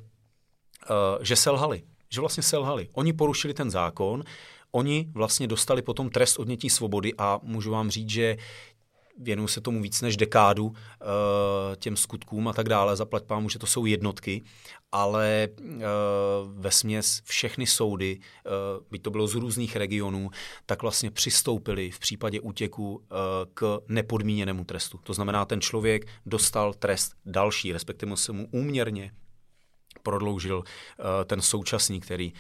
uh, 0.90 1.24
že 1.24 1.36
selhali. 1.36 1.84
Že 2.10 2.22
vlastně 2.22 2.44
selhali. 2.44 2.90
Oni 2.94 3.14
porušili 3.14 3.54
ten 3.54 3.72
zákon, 3.72 4.24
oni 4.72 5.08
vlastně 5.14 5.48
dostali 5.48 5.82
potom 5.82 6.10
trest 6.10 6.40
odnětí 6.40 6.70
svobody 6.70 7.14
a 7.18 7.40
můžu 7.44 7.72
vám 7.72 7.90
říct, 7.90 8.10
že 8.10 8.38
věnuju 9.22 9.48
se 9.48 9.62
tomu 9.62 9.82
víc 9.82 10.02
než 10.02 10.18
dekádu, 10.18 10.74
eh, 10.76 11.06
těm 11.76 11.98
skutkům 11.98 12.48
a 12.48 12.54
tak 12.54 12.70
dále, 12.70 12.96
zaplať 12.96 13.24
pámu, 13.24 13.50
že 13.50 13.60
to 13.60 13.68
jsou 13.68 13.86
jednotky, 13.86 14.44
ale 14.92 15.48
eh, 15.58 15.84
ve 16.48 16.72
směs 16.72 17.22
všechny 17.26 17.68
soudy, 17.68 18.20
eh, 18.20 18.50
byť 18.92 19.02
to 19.02 19.10
bylo 19.10 19.28
z 19.28 19.36
různých 19.36 19.76
regionů, 19.76 20.30
tak 20.66 20.82
vlastně 20.82 21.12
přistoupili 21.12 21.92
v 21.92 22.00
případě 22.00 22.40
útěku 22.40 23.04
k 23.54 23.80
nepodmíněnému 23.88 24.64
trestu. 24.64 25.00
To 25.04 25.14
znamená, 25.14 25.46
ten 25.46 25.62
člověk 25.62 26.08
dostal 26.26 26.74
trest 26.74 27.14
další, 27.26 27.74
respektive 27.74 28.18
se 28.18 28.32
mu 28.32 28.48
úměrně 28.52 29.12
prodloužil 30.04 30.64
ten 31.26 31.42
současný, 31.42 32.00
který, 32.00 32.34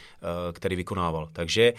který 0.54 0.76
vykonával. 0.76 1.30
Takže 1.34 1.74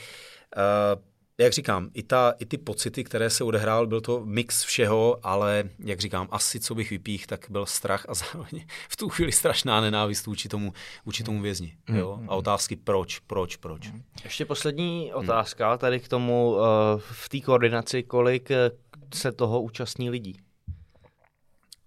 jak 1.42 1.52
říkám, 1.52 1.90
i, 1.94 2.02
ta, 2.02 2.34
i 2.38 2.46
ty 2.46 2.58
pocity, 2.58 3.04
které 3.04 3.30
se 3.30 3.44
odehrál, 3.44 3.86
byl 3.86 4.00
to 4.00 4.22
mix 4.24 4.64
všeho, 4.64 5.18
ale 5.22 5.64
jak 5.78 6.00
říkám, 6.00 6.28
asi 6.30 6.60
co 6.60 6.74
bych 6.74 6.90
vypích, 6.90 7.26
tak 7.26 7.46
byl 7.50 7.66
strach 7.66 8.06
a 8.08 8.14
zároveň 8.22 8.66
v 8.88 8.96
tu 8.96 9.08
chvíli 9.08 9.32
strašná 9.32 9.80
nenávist 9.80 10.26
vůči 10.26 10.48
tomu, 10.48 10.72
vůči 11.04 11.24
tomu 11.24 11.42
vězni. 11.42 11.76
Mm, 11.88 11.96
jo? 11.96 12.16
Mm, 12.16 12.30
a 12.30 12.32
mm. 12.32 12.38
otázky 12.38 12.76
proč, 12.76 13.18
proč, 13.18 13.56
proč. 13.56 13.92
Ještě 14.24 14.44
poslední 14.44 15.12
otázka 15.12 15.76
tady 15.76 16.00
k 16.00 16.08
tomu 16.08 16.50
uh, 16.50 16.60
v 16.98 17.28
té 17.28 17.40
koordinaci, 17.40 18.02
kolik 18.02 18.50
eh, 18.50 18.70
se 19.14 19.32
toho 19.32 19.62
účastní 19.62 20.10
lidí? 20.10 20.36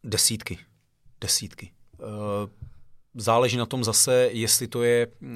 Desítky. 0.04 0.58
Desítky. 1.22 1.72
Záleží 3.18 3.58
na 3.58 3.66
tom 3.66 3.84
zase, 3.84 4.30
jestli 4.32 4.68
to 4.68 4.84
je 4.84 5.08
uh, 5.08 5.32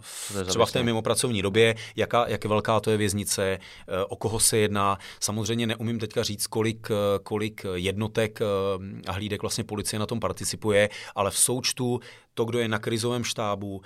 v, 0.00 0.32
třeba 0.46 0.66
v 0.66 0.72
té 0.72 0.82
mimopracovní 0.82 1.42
době, 1.42 1.74
jaká, 1.96 2.28
jak 2.28 2.44
velká 2.44 2.80
to 2.80 2.90
je 2.90 2.96
věznice, 2.96 3.58
uh, 3.58 3.94
o 4.08 4.16
koho 4.16 4.40
se 4.40 4.58
jedná. 4.58 4.98
Samozřejmě 5.20 5.66
neumím 5.66 5.98
teďka 5.98 6.22
říct, 6.22 6.46
kolik, 6.46 6.90
uh, 6.90 6.96
kolik 7.22 7.66
jednotek 7.74 8.40
uh, 8.40 8.84
a 9.06 9.12
hlídek 9.12 9.42
vlastně 9.42 9.64
policie 9.64 10.00
na 10.00 10.06
tom 10.06 10.20
participuje, 10.20 10.88
ale 11.14 11.30
v 11.30 11.38
součtu 11.38 12.00
to, 12.34 12.44
kdo 12.44 12.58
je 12.58 12.68
na 12.68 12.78
krizovém 12.78 13.24
štábu, 13.24 13.76
uh, 13.76 13.82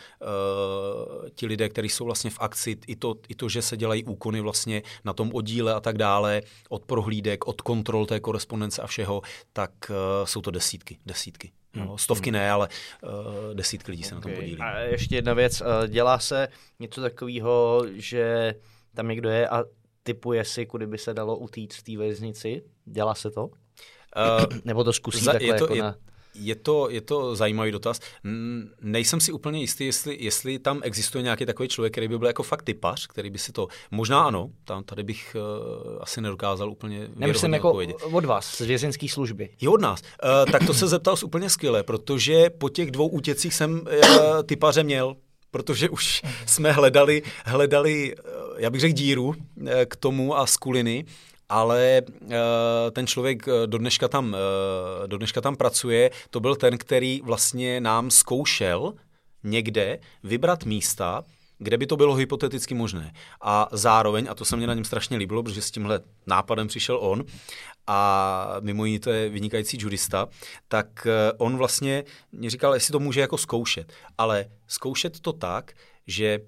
ti 1.34 1.46
lidé, 1.46 1.68
kteří 1.68 1.88
jsou 1.88 2.04
vlastně 2.04 2.30
v 2.30 2.40
akci, 2.40 2.76
i 2.86 2.96
to, 2.96 3.14
i 3.28 3.34
to, 3.34 3.48
že 3.48 3.62
se 3.62 3.76
dělají 3.76 4.04
úkony 4.04 4.40
vlastně 4.40 4.82
na 5.04 5.12
tom 5.12 5.30
oddíle 5.34 5.74
a 5.74 5.80
tak 5.80 5.98
dále, 5.98 6.42
od 6.68 6.84
prohlídek, 6.84 7.46
od 7.46 7.60
kontrol 7.60 8.06
té 8.06 8.20
korespondence 8.20 8.82
a 8.82 8.86
všeho, 8.86 9.22
tak 9.52 9.70
uh, 9.90 10.26
jsou 10.26 10.40
to 10.40 10.50
desítky, 10.50 10.98
desítky. 11.06 11.52
No, 11.74 11.86
hmm. 11.86 11.98
stovky 11.98 12.30
ne, 12.30 12.50
ale 12.50 12.68
uh, 13.02 13.54
desítky 13.54 13.90
lidí 13.90 14.02
se 14.02 14.14
okay. 14.14 14.16
na 14.16 14.22
tom 14.22 14.42
podílí. 14.42 14.60
A 14.60 14.78
ještě 14.78 15.14
jedna 15.14 15.34
věc, 15.34 15.60
uh, 15.60 15.66
dělá 15.88 16.18
se 16.18 16.48
něco 16.80 17.00
takového, 17.00 17.82
že 17.92 18.54
tam 18.94 19.08
někdo 19.08 19.28
je 19.28 19.48
a 19.48 19.64
typuje 20.02 20.44
si, 20.44 20.66
kudy 20.66 20.86
by 20.86 20.98
se 20.98 21.14
dalo 21.14 21.36
utíct 21.36 21.76
v 21.76 21.82
té 21.82 21.96
věznici? 21.96 22.62
Dělá 22.84 23.14
se 23.14 23.30
to? 23.30 23.46
Uh, 23.46 23.52
Nebo 24.64 24.84
to 24.84 24.92
zkusí 24.92 25.24
za, 25.24 25.32
takhle 25.32 25.54
je 25.54 25.58
to, 25.58 25.64
jako 25.64 25.74
je, 25.74 25.82
na... 25.82 25.96
je 26.34 26.54
to, 26.54 26.90
je 26.90 27.00
to 27.00 27.36
zajímavý 27.36 27.70
dotaz. 27.70 28.00
Nejsem 28.80 29.20
si 29.20 29.32
úplně 29.32 29.60
jistý, 29.60 29.86
jestli, 29.86 30.16
jestli 30.20 30.58
tam 30.58 30.80
existuje 30.82 31.22
nějaký 31.22 31.46
takový 31.46 31.68
člověk, 31.68 31.92
který 31.92 32.08
by 32.08 32.18
byl 32.18 32.26
jako 32.26 32.42
fakt 32.42 32.62
typař, 32.62 33.06
který 33.06 33.30
by 33.30 33.38
si 33.38 33.52
to, 33.52 33.68
možná 33.90 34.22
ano, 34.22 34.50
tam 34.64 34.84
tady 34.84 35.02
bych 35.02 35.36
uh, 35.36 35.98
asi 36.00 36.20
nedokázal 36.20 36.70
úplně 36.70 37.08
Nemyslím 37.14 37.54
jako 37.54 37.68
odpovědět. 37.68 37.96
od 38.12 38.24
vás, 38.24 38.56
z 38.56 38.60
vězeňské 38.60 39.08
služby. 39.08 39.48
Je 39.60 39.68
od 39.68 39.80
nás. 39.80 40.02
Uh, 40.02 40.52
tak 40.52 40.66
to 40.66 40.74
se 40.74 40.88
zeptal 40.88 41.16
úplně 41.24 41.50
skvěle, 41.50 41.82
protože 41.82 42.50
po 42.50 42.68
těch 42.68 42.90
dvou 42.90 43.08
útěcích 43.08 43.54
jsem 43.54 43.80
uh, 43.80 44.42
typaře 44.42 44.82
měl, 44.82 45.16
protože 45.50 45.88
už 45.88 46.22
jsme 46.46 46.72
hledali, 46.72 47.22
hledali, 47.44 48.14
já 48.56 48.70
bych 48.70 48.80
řekl 48.80 48.94
díru 48.94 49.34
k 49.86 49.96
tomu 49.96 50.38
a 50.38 50.46
skuliny 50.46 51.04
ale 51.48 52.02
uh, 52.22 52.28
ten 52.92 53.06
člověk 53.06 53.48
eh, 53.48 53.66
do 53.66 53.78
dneška, 53.78 54.08
tam, 54.08 54.26
uh, 54.26 55.06
do 55.06 55.18
dneška 55.18 55.40
tam 55.40 55.56
pracuje. 55.56 56.10
To 56.30 56.40
byl 56.40 56.56
ten, 56.56 56.78
který 56.78 57.20
vlastně 57.24 57.80
nám 57.80 58.10
zkoušel 58.10 58.92
někde 59.42 59.98
vybrat 60.22 60.64
místa, 60.64 61.24
kde 61.58 61.78
by 61.78 61.86
to 61.86 61.96
bylo 61.96 62.14
hypoteticky 62.14 62.74
možné. 62.74 63.12
A 63.40 63.68
zároveň, 63.72 64.26
a 64.30 64.34
to 64.34 64.44
se 64.44 64.56
mě 64.56 64.66
na 64.66 64.74
něm 64.74 64.84
strašně 64.84 65.16
líbilo, 65.16 65.42
protože 65.42 65.62
s 65.62 65.70
tímhle 65.70 66.00
nápadem 66.26 66.68
přišel 66.68 66.98
on, 67.00 67.24
a 67.86 68.56
mimo 68.60 68.84
jiné 68.84 69.00
to 69.00 69.10
je 69.10 69.28
vynikající 69.28 69.78
jurista, 69.80 70.28
tak 70.68 71.06
on 71.38 71.56
vlastně 71.56 72.04
mě 72.32 72.50
říkal, 72.50 72.74
jestli 72.74 72.92
to 72.92 73.00
může 73.00 73.20
jako 73.20 73.38
zkoušet. 73.38 73.92
Ale 74.18 74.46
zkoušet 74.66 75.20
to 75.20 75.32
tak, 75.32 75.72
že 76.06 76.40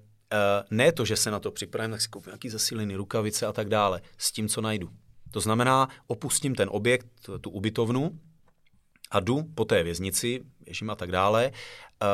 ne 0.71 0.91
to, 0.91 1.05
že 1.05 1.15
se 1.15 1.31
na 1.31 1.39
to 1.39 1.51
připravím, 1.51 1.91
tak 1.91 2.01
si 2.01 2.07
koupím 2.07 2.29
nějaký 2.29 2.49
zesílený 2.49 2.95
rukavice 2.95 3.45
a 3.45 3.53
tak 3.53 3.69
dále, 3.69 4.01
s 4.17 4.31
tím, 4.31 4.47
co 4.47 4.61
najdu. 4.61 4.89
To 5.31 5.39
znamená, 5.39 5.89
opustím 6.07 6.55
ten 6.55 6.69
objekt, 6.71 7.07
tu 7.41 7.49
ubytovnu 7.49 8.19
a 9.11 9.19
jdu 9.19 9.43
po 9.55 9.65
té 9.65 9.83
věznici, 9.83 10.41
běžím 10.59 10.89
a 10.89 10.95
tak 10.95 11.11
dále, 11.11 11.51
uh, 11.51 12.07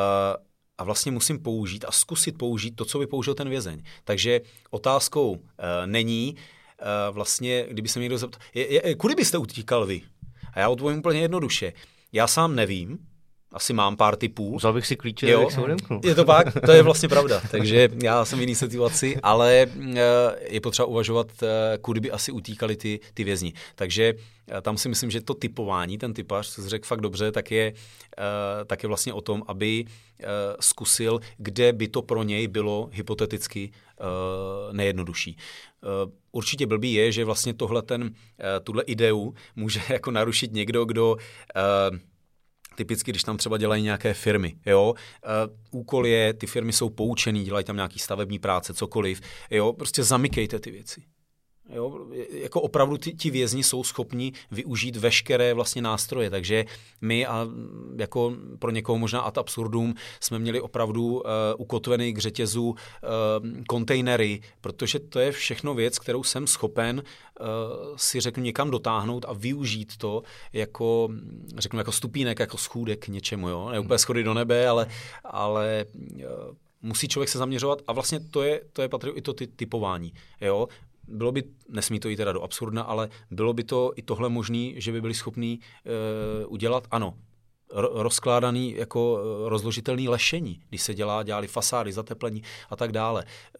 a 0.78 0.84
vlastně 0.84 1.12
musím 1.12 1.40
použít 1.40 1.86
a 1.86 1.92
zkusit 1.92 2.38
použít 2.38 2.72
to, 2.76 2.86
co 2.86 3.00
by 3.00 3.08
použil 3.08 3.34
ten 3.34 3.50
vězeň. 3.50 3.84
Takže 4.04 4.42
otázkou 4.70 5.32
uh, 5.32 5.40
není 5.86 6.36
vlastně, 7.12 7.66
kdyby 7.70 7.90
se 7.90 8.00
mě 8.00 8.04
někdo 8.04 8.18
zeptal, 8.18 8.42
je, 8.54 8.88
je, 8.88 8.96
kudy 8.96 9.16
byste 9.16 9.38
utíkal 9.38 9.86
vy? 9.86 10.02
A 10.54 10.60
já 10.60 10.70
odpovím 10.70 11.00
úplně 11.00 11.20
jednoduše. 11.20 11.74
Já 12.12 12.28
sám 12.28 12.56
nevím, 12.56 13.00
asi 13.54 13.74
mám 13.74 13.96
pár 13.98 14.16
typů. 14.16 14.56
Vzal 14.56 14.74
bych 14.74 14.88
si 14.88 14.96
klíče, 14.96 15.30
jo, 15.30 15.42
jak 15.42 15.52
se 15.52 15.62
odemknu. 15.62 16.02
Je 16.04 16.16
to 16.16 16.26
pak, 16.26 16.48
to 16.66 16.72
je 16.72 16.84
vlastně 16.90 17.10
pravda. 17.10 17.42
Takže 17.52 17.90
já 18.04 18.26
jsem 18.26 18.40
v 18.40 18.42
jiný 18.42 18.56
situaci, 18.56 19.18
ale 19.24 19.68
eh, 19.96 20.02
je 20.50 20.62
potřeba 20.62 20.86
uvažovat, 20.86 21.28
eh, 21.44 21.78
kudy 21.78 22.00
by 22.00 22.12
asi 22.12 22.32
utíkali 22.32 22.76
ty, 22.76 23.00
ty 23.14 23.24
vězni. 23.24 23.54
Takže 23.76 24.14
eh, 24.48 24.62
tam 24.62 24.78
si 24.78 24.90
myslím, 24.90 25.12
že 25.12 25.22
to 25.22 25.34
typování, 25.34 25.98
ten 25.98 26.14
typař, 26.14 26.54
co 26.54 26.70
řekl 26.70 26.88
fakt 26.88 27.02
dobře, 27.02 27.32
tak 27.32 27.52
je, 27.52 27.74
tak 28.66 28.84
je 28.84 28.88
vlastně 28.88 29.14
o 29.14 29.22
tom, 29.22 29.44
aby 29.48 29.86
zkusil, 30.60 31.20
kde 31.38 31.74
by 31.74 31.88
to 31.88 32.02
pro 32.02 32.24
něj 32.24 32.48
bylo 32.48 32.90
hypoteticky 32.92 33.72
nejjednodušší. 34.72 35.38
Určitě 36.32 36.68
blbý 36.68 36.94
je, 36.94 37.12
že 37.12 37.26
vlastně 37.26 37.54
tohle 37.54 37.82
ten, 37.82 38.12
tuhle 38.64 38.84
ideu 38.84 39.34
může 39.56 39.82
jako 39.90 40.12
narušit 40.12 40.54
někdo, 40.54 40.86
kdo 40.86 41.18
Typicky, 42.76 43.12
když 43.12 43.24
tam 43.24 43.38
třeba 43.38 43.58
dělají 43.58 43.84
nějaké 43.84 44.14
firmy, 44.14 44.56
jo, 44.66 44.94
uh, 44.94 45.80
úkol 45.80 46.08
je, 46.08 46.34
ty 46.34 46.48
firmy 46.48 46.74
jsou 46.74 46.90
poučený, 46.90 47.44
dělají 47.44 47.66
tam 47.66 47.76
nějaký 47.76 48.00
stavební 48.00 48.40
práce, 48.40 48.74
cokoliv, 48.74 49.22
jo, 49.52 49.74
prostě 49.74 50.04
zamykejte 50.04 50.60
ty 50.60 50.72
věci. 50.72 51.04
Jo, 51.70 52.08
jako 52.30 52.62
opravdu 52.62 52.98
ty, 52.98 53.14
ti 53.14 53.30
vězni 53.30 53.64
jsou 53.64 53.84
schopni 53.84 54.34
využít 54.52 54.96
veškeré 54.96 55.54
vlastně 55.54 55.82
nástroje, 55.82 56.30
takže 56.30 56.66
my 57.02 57.26
a 57.26 57.48
jako 57.98 58.34
pro 58.60 58.72
někoho 58.72 59.00
možná 59.00 59.20
ad 59.22 59.38
absurdum 59.38 59.96
jsme 60.20 60.40
měli 60.40 60.62
opravdu 60.62 61.04
uh, 61.04 61.22
ukotvený 61.58 62.14
k 62.14 62.18
řetězu 62.18 62.64
uh, 62.64 62.76
kontejnery, 63.68 64.42
protože 64.62 65.00
to 65.00 65.20
je 65.20 65.32
všechno 65.32 65.74
věc, 65.74 66.00
kterou 66.00 66.24
jsem 66.24 66.48
schopen 66.48 67.04
uh, 67.40 67.48
si 67.96 68.20
řeknu 68.20 68.44
někam 68.44 68.72
dotáhnout 68.72 69.26
a 69.28 69.34
využít 69.34 69.98
to 69.98 70.24
jako, 70.54 71.10
řeknu, 71.58 71.80
jako 71.80 71.92
stupínek, 71.92 72.40
jako 72.40 72.58
schůdek 72.58 73.06
k 73.06 73.08
něčemu, 73.08 73.50
jo, 73.50 73.70
ne 73.70 73.80
úplně 73.80 73.98
schody 73.98 74.24
do 74.24 74.34
nebe, 74.34 74.68
ale, 74.68 74.88
ale 75.24 75.86
uh, 76.16 76.24
musí 76.82 77.08
člověk 77.08 77.30
se 77.30 77.38
zaměřovat 77.38 77.82
a 77.88 77.94
vlastně 77.94 78.20
to 78.20 78.44
je, 78.44 78.62
to 78.74 78.82
je 78.82 78.90
patří 78.90 79.10
i 79.16 79.22
to 79.22 79.34
ty 79.34 79.48
typování. 79.48 80.14
Jo? 80.42 80.68
Bylo 81.08 81.32
by, 81.32 81.44
nesmí 81.70 82.00
to 82.00 82.10
jít 82.10 82.18
teda 82.18 82.34
do 82.34 82.42
absurdna, 82.42 82.84
ale 82.84 83.10
bylo 83.32 83.54
by 83.54 83.64
to 83.64 83.92
i 83.96 84.02
tohle 84.02 84.30
možné, 84.30 84.72
že 84.76 84.92
by 84.92 85.02
byli 85.02 85.14
schopní 85.14 85.60
e, 85.86 86.46
udělat, 86.46 86.88
ano, 86.92 87.14
rozkládaný 87.74 88.76
jako 88.78 89.20
eh, 89.20 89.50
rozložitelný 89.50 90.10
lešení, 90.10 90.62
když 90.70 90.82
se 90.82 90.94
dělá, 90.94 91.24
dělali 91.24 91.48
fasády, 91.48 91.94
zateplení 91.94 92.44
a 92.70 92.76
tak 92.76 92.92
dále. 92.92 93.24
E, 93.24 93.58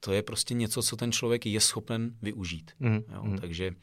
to 0.00 0.12
je 0.12 0.22
prostě 0.22 0.54
něco, 0.54 0.82
co 0.82 0.96
ten 0.96 1.12
člověk 1.12 1.46
je 1.46 1.60
schopen 1.60 2.14
využít. 2.22 2.70
Mm. 2.80 3.04
Jo, 3.14 3.22
mm. 3.22 3.38
Takže 3.38 3.74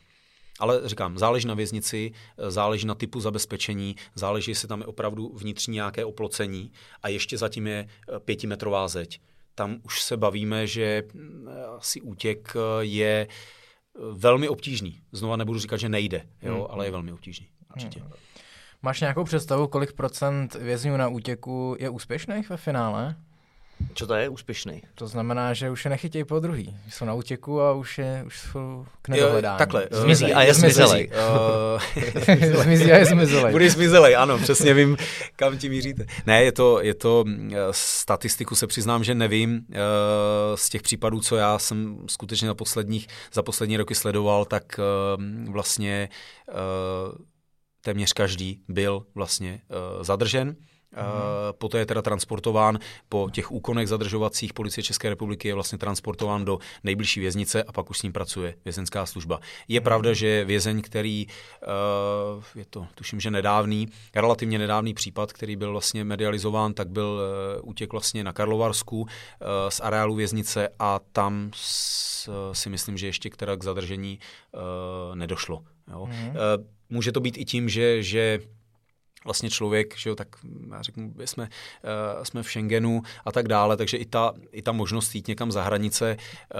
ale 0.59 0.81
říkám, 0.89 1.17
záleží 1.17 1.47
na 1.47 1.53
věznici, 1.53 2.11
záleží 2.47 2.87
na 2.87 2.95
typu 2.95 3.19
zabezpečení, 3.19 3.95
záleží, 4.15 4.51
jestli 4.51 4.67
tam 4.67 4.79
je 4.79 4.85
opravdu 4.85 5.31
vnitřní 5.37 5.73
nějaké 5.73 6.05
oplocení 6.05 6.71
a 7.03 7.09
ještě 7.09 7.37
zatím 7.37 7.67
je 7.67 7.87
pětimetrová 8.25 8.87
zeď 8.87 9.19
tam 9.55 9.77
už 9.83 10.01
se 10.01 10.17
bavíme, 10.17 10.67
že 10.67 11.03
mm, 11.13 11.47
asi 11.77 12.01
útěk 12.01 12.53
eh, 12.55 12.59
je 12.85 13.27
eh, 13.29 13.99
velmi 14.11 14.49
obtížný. 14.49 15.01
Znova 15.11 15.35
nebudu 15.35 15.59
říkat, 15.59 15.77
že 15.77 15.89
nejde, 15.89 16.27
jo, 16.41 16.55
hmm. 16.55 16.65
ale 16.69 16.85
je 16.85 16.91
velmi 16.91 17.11
obtížný. 17.11 17.47
Určitě. 17.75 17.99
Hmm. 17.99 18.11
Máš 18.81 19.01
nějakou 19.01 19.23
představu, 19.23 19.67
kolik 19.67 19.93
procent 19.93 20.55
vězňů 20.55 20.97
na 20.97 21.07
útěku 21.07 21.75
je 21.79 21.89
úspěšných 21.89 22.49
ve 22.49 22.57
finále? 22.57 23.15
Co 23.93 24.07
to 24.07 24.13
je 24.13 24.29
úspěšný? 24.29 24.81
To 24.95 25.07
znamená, 25.07 25.53
že 25.53 25.69
už 25.69 25.85
je 25.85 25.89
nechytějí 25.89 26.23
po 26.23 26.39
druhý. 26.39 26.77
Jsou 26.89 27.05
na 27.05 27.13
útěku 27.13 27.61
a 27.61 27.73
už, 27.73 27.97
je, 27.97 28.23
už 28.27 28.39
jsou 28.39 28.85
k 29.01 29.09
nedohledání. 29.09 29.57
takhle. 29.57 29.87
Zmizí 29.91 30.33
a 30.33 30.41
je 30.41 30.53
zmizelej. 30.53 31.11
zmizí 32.63 32.91
a 32.91 32.97
je 32.97 33.05
zmizelej. 33.05 33.51
Bude 33.51 33.69
zmizelej, 33.69 34.15
ano, 34.15 34.37
přesně 34.37 34.73
vím, 34.73 34.97
kam 35.35 35.57
ti 35.57 35.69
míříte. 35.69 36.05
Ne, 36.25 36.43
je 36.43 36.51
to, 36.51 36.81
je 36.81 36.93
to, 36.93 37.25
statistiku 37.71 38.55
se 38.55 38.67
přiznám, 38.67 39.03
že 39.03 39.15
nevím. 39.15 39.65
Z 40.55 40.69
těch 40.69 40.81
případů, 40.81 41.19
co 41.19 41.35
já 41.35 41.59
jsem 41.59 41.97
skutečně 42.09 42.47
za 42.47 42.55
posledních, 42.55 43.07
za 43.33 43.43
poslední 43.43 43.77
roky 43.77 43.95
sledoval, 43.95 44.45
tak 44.45 44.79
vlastně 45.51 46.09
téměř 47.81 48.13
každý 48.13 48.61
byl 48.67 49.05
vlastně 49.15 49.61
zadržen 50.01 50.55
Mm. 50.95 51.53
Poté 51.57 51.77
je 51.77 51.85
teda 51.85 52.01
transportován 52.01 52.79
po 53.09 53.29
těch 53.31 53.51
úkonech 53.51 53.87
zadržovacích 53.87 54.53
policie 54.53 54.83
České 54.83 55.09
republiky 55.09 55.47
je 55.47 55.53
vlastně 55.53 55.77
transportován 55.77 56.45
do 56.45 56.59
nejbližší 56.83 57.19
věznice 57.19 57.63
a 57.63 57.71
pak 57.71 57.89
už 57.89 57.97
s 57.97 58.03
ním 58.03 58.13
pracuje 58.13 58.55
vězenská 58.65 59.05
služba. 59.05 59.39
Je 59.67 59.79
mm. 59.79 59.83
pravda, 59.83 60.13
že 60.13 60.45
vězeň, 60.45 60.81
který 60.81 61.27
uh, 61.27 62.43
je 62.55 62.65
to 62.69 62.87
tuším, 62.95 63.19
že 63.19 63.31
nedávný, 63.31 63.87
relativně 64.15 64.59
nedávný 64.59 64.93
případ, 64.93 65.33
který 65.33 65.55
byl 65.55 65.71
vlastně 65.71 66.03
medializován, 66.03 66.73
tak 66.73 66.89
byl 66.89 67.21
útěk 67.63 67.91
vlastně 67.91 68.23
na 68.23 68.33
Karlovarsku 68.33 69.07
z 69.69 69.79
areálu 69.79 70.15
věznice 70.15 70.69
a 70.79 70.99
tam 71.11 71.51
si 72.51 72.69
myslím, 72.69 72.97
že 72.97 73.07
ještě 73.07 73.29
k, 73.29 73.35
k 73.57 73.63
zadržení 73.63 74.19
nedošlo. 75.13 75.63
Jo. 75.91 76.05
Mm. 76.05 76.29
Uh, 76.29 76.35
může 76.89 77.11
to 77.11 77.19
být 77.19 77.37
i 77.37 77.45
tím, 77.45 77.69
že, 77.69 78.03
že 78.03 78.39
vlastně 79.25 79.49
člověk, 79.49 79.97
že 79.97 80.09
jo, 80.09 80.15
tak 80.15 80.27
já 80.71 80.81
řeknu, 80.81 81.13
jsme, 81.25 81.43
uh, 81.43 82.23
jsme 82.23 82.43
v 82.43 82.47
Schengenu 82.47 83.01
a 83.25 83.31
tak 83.31 83.47
dále, 83.47 83.77
takže 83.77 83.97
i 83.97 84.05
ta, 84.05 84.33
i 84.51 84.61
ta 84.61 84.71
možnost 84.71 85.15
jít 85.15 85.27
někam 85.27 85.51
za 85.51 85.63
hranice 85.63 86.17
uh, 86.17 86.59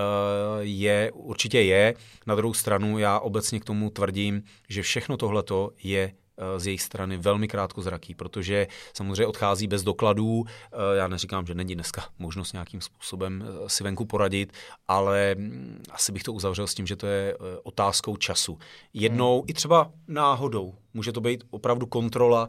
je, 0.61 1.11
určitě 1.13 1.61
je. 1.61 1.93
Na 2.27 2.35
druhou 2.35 2.53
stranu 2.53 2.97
já 2.97 3.19
obecně 3.19 3.59
k 3.59 3.65
tomu 3.65 3.89
tvrdím, 3.89 4.43
že 4.69 4.81
všechno 4.81 5.17
tohleto 5.17 5.71
je 5.83 6.11
z 6.57 6.65
jejich 6.65 6.81
strany 6.81 7.17
velmi 7.17 7.47
krátkozraký, 7.47 8.15
protože 8.15 8.67
samozřejmě 8.93 9.25
odchází 9.25 9.67
bez 9.67 9.83
dokladů. 9.83 10.43
Eh, 10.47 10.97
já 10.97 11.07
neříkám, 11.07 11.45
že 11.45 11.55
není 11.55 11.75
dneska 11.75 12.05
možnost 12.19 12.53
nějakým 12.53 12.81
způsobem 12.81 13.43
eh, 13.45 13.69
si 13.69 13.83
venku 13.83 14.05
poradit, 14.05 14.53
ale 14.87 15.35
mm, 15.35 15.83
asi 15.91 16.11
bych 16.11 16.23
to 16.23 16.33
uzavřel 16.33 16.67
s 16.67 16.73
tím, 16.73 16.87
že 16.87 16.95
to 16.95 17.07
je 17.07 17.37
otázkou 17.63 18.17
času. 18.17 18.57
Jednou 18.93 19.39
hmm. 19.39 19.45
i 19.47 19.53
třeba 19.53 19.91
náhodou. 20.07 20.75
Může 20.93 21.11
to 21.11 21.21
být 21.21 21.43
opravdu 21.49 21.85
kontrola 21.85 22.47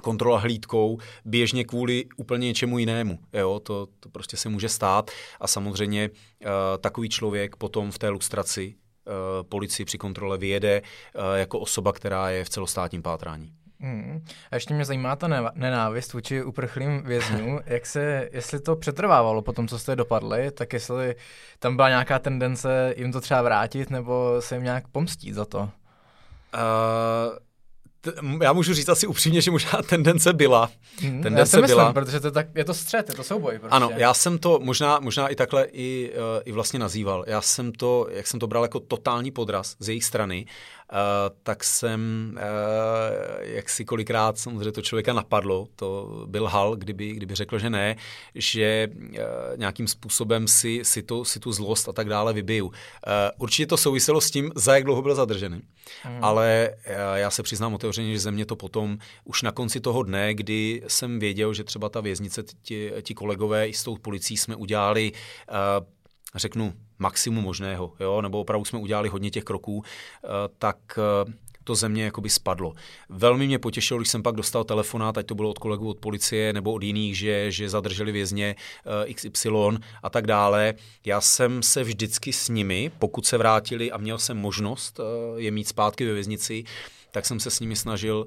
kontrola 0.00 0.38
hlídkou 0.38 0.98
běžně 1.24 1.64
kvůli 1.64 2.04
úplně 2.16 2.46
něčemu 2.46 2.78
jinému. 2.78 3.18
Jo, 3.32 3.60
to, 3.62 3.88
to 4.00 4.08
prostě 4.08 4.36
se 4.36 4.48
může 4.48 4.68
stát 4.68 5.10
a 5.40 5.46
samozřejmě 5.46 6.10
uh, 6.10 6.48
takový 6.80 7.08
člověk 7.08 7.56
potom 7.56 7.90
v 7.90 7.98
té 7.98 8.08
lustraci 8.08 8.74
Eh, 8.74 8.81
policii 9.42 9.86
při 9.86 9.98
kontrole 9.98 10.38
vyjede 10.38 10.82
eh, 11.14 11.38
jako 11.38 11.58
osoba, 11.58 11.92
která 11.92 12.30
je 12.30 12.44
v 12.44 12.48
celostátním 12.48 13.02
pátrání. 13.02 13.52
Hmm. 13.80 14.24
A 14.50 14.54
ještě 14.54 14.74
mě 14.74 14.84
zajímá 14.84 15.16
ta 15.16 15.52
nenávist 15.54 16.12
vůči 16.12 16.42
uprchlým 16.42 17.02
vězňům, 17.02 17.60
jak 17.66 17.86
se, 17.86 18.28
jestli 18.32 18.60
to 18.60 18.76
přetrvávalo 18.76 19.42
po 19.42 19.52
tom, 19.52 19.68
co 19.68 19.78
jste 19.78 19.96
dopadli, 19.96 20.50
tak 20.50 20.72
jestli 20.72 21.16
tam 21.58 21.76
byla 21.76 21.88
nějaká 21.88 22.18
tendence 22.18 22.94
jim 22.96 23.12
to 23.12 23.20
třeba 23.20 23.42
vrátit, 23.42 23.90
nebo 23.90 24.36
se 24.40 24.54
jim 24.54 24.64
nějak 24.64 24.88
pomstít 24.88 25.34
za 25.34 25.44
to? 25.44 25.58
Uh, 25.58 25.70
já 28.42 28.52
můžu 28.52 28.74
říct 28.74 28.88
asi 28.88 29.06
upřímně, 29.06 29.40
že 29.40 29.50
možná 29.50 29.82
tendence 29.88 30.32
byla. 30.32 30.70
Hmm, 31.00 31.22
tendence 31.22 31.40
já 31.40 31.46
si 31.46 31.62
myslím, 31.62 31.76
byla. 31.76 31.92
protože 31.92 32.20
to 32.20 32.30
tak, 32.30 32.46
je 32.54 32.64
to 32.64 32.74
střet, 32.74 33.08
je 33.08 33.14
to 33.14 33.24
souboj. 33.24 33.58
Prostě. 33.58 33.76
Ano, 33.76 33.90
já 33.96 34.14
jsem 34.14 34.38
to 34.38 34.58
možná, 34.62 35.00
možná 35.00 35.28
i 35.28 35.36
takhle 35.36 35.66
i, 35.72 36.12
uh, 36.14 36.42
i 36.44 36.52
vlastně 36.52 36.78
nazýval. 36.78 37.24
Já 37.26 37.40
jsem 37.40 37.72
to, 37.72 38.06
jak 38.10 38.26
jsem 38.26 38.40
to 38.40 38.46
bral 38.46 38.62
jako 38.62 38.80
totální 38.80 39.30
podraz 39.30 39.76
z 39.78 39.88
jejich 39.88 40.04
strany, 40.04 40.46
tak 41.42 41.64
jsem, 41.64 42.32
uh, 42.34 42.40
jak 43.40 43.68
si 43.68 43.84
kolikrát 43.84 44.38
samozřejmě 44.38 44.72
to 44.72 44.82
člověka 44.82 45.12
napadlo, 45.12 45.68
to 45.76 46.22
byl 46.26 46.46
hal, 46.46 46.76
kdyby, 46.76 47.12
kdyby 47.12 47.34
řekl, 47.34 47.58
že 47.58 47.70
ne, 47.70 47.96
že 48.34 48.88
uh, 48.94 49.16
nějakým 49.56 49.88
způsobem 49.88 50.48
si, 50.48 50.80
si, 50.82 51.02
to, 51.02 51.24
si 51.24 51.40
tu 51.40 51.52
zlost 51.52 51.88
a 51.88 51.92
tak 51.92 52.08
dále 52.08 52.32
vybiju. 52.32 52.72
Určitě 53.38 53.66
to 53.66 53.76
souviselo 53.76 54.20
s 54.20 54.30
tím, 54.30 54.50
za 54.54 54.74
jak 54.74 54.84
dlouho 54.84 55.02
byl 55.02 55.14
zadržený. 55.14 55.62
Hmm. 56.02 56.24
Ale 56.24 56.70
já 57.14 57.30
se 57.30 57.42
přiznám 57.42 57.74
otevřeně, 57.74 58.12
že 58.12 58.18
ze 58.18 58.30
mě 58.30 58.46
to 58.46 58.56
potom 58.56 58.98
už 59.24 59.42
na 59.42 59.52
konci 59.52 59.80
toho 59.80 60.02
dne, 60.02 60.34
kdy 60.34 60.82
jsem 60.88 61.18
věděl, 61.18 61.54
že 61.54 61.64
třeba 61.64 61.88
ta 61.88 62.00
věznice, 62.00 62.42
ti, 62.62 62.92
ti 63.02 63.14
kolegové 63.14 63.68
i 63.68 63.74
s 63.74 63.82
tou 63.82 63.96
policií 63.96 64.36
jsme 64.36 64.56
udělali 64.56 65.12
uh, 65.12 65.86
řeknu, 66.34 66.72
maximum 66.98 67.44
možného, 67.44 67.92
jo? 68.00 68.22
nebo 68.22 68.40
opravdu 68.40 68.64
jsme 68.64 68.78
udělali 68.78 69.08
hodně 69.08 69.30
těch 69.30 69.44
kroků, 69.44 69.76
uh, 69.76 69.82
tak 70.58 70.76
uh, 71.26 71.32
to 71.64 71.74
země 71.74 72.04
jakoby 72.04 72.30
spadlo. 72.30 72.72
Velmi 73.08 73.46
mě 73.46 73.58
potěšilo, 73.58 74.00
když 74.00 74.08
jsem 74.08 74.22
pak 74.22 74.34
dostal 74.34 74.64
telefonát, 74.64 75.18
ať 75.18 75.26
to 75.26 75.34
bylo 75.34 75.50
od 75.50 75.58
kolegů 75.58 75.88
od 75.88 75.98
policie 75.98 76.52
nebo 76.52 76.72
od 76.72 76.82
jiných, 76.82 77.18
že, 77.18 77.50
že 77.50 77.68
zadrželi 77.68 78.12
vězně 78.12 78.56
uh, 79.06 79.14
XY 79.14 79.48
a 80.02 80.10
tak 80.10 80.26
dále. 80.26 80.74
Já 81.06 81.20
jsem 81.20 81.62
se 81.62 81.84
vždycky 81.84 82.32
s 82.32 82.48
nimi, 82.48 82.90
pokud 82.98 83.26
se 83.26 83.38
vrátili 83.38 83.92
a 83.92 83.98
měl 83.98 84.18
jsem 84.18 84.36
možnost 84.36 85.00
je 85.36 85.50
mít 85.50 85.68
zpátky 85.68 86.06
ve 86.06 86.14
věznici, 86.14 86.64
tak 87.10 87.26
jsem 87.26 87.40
se 87.40 87.50
s 87.50 87.60
nimi 87.60 87.76
snažil, 87.76 88.26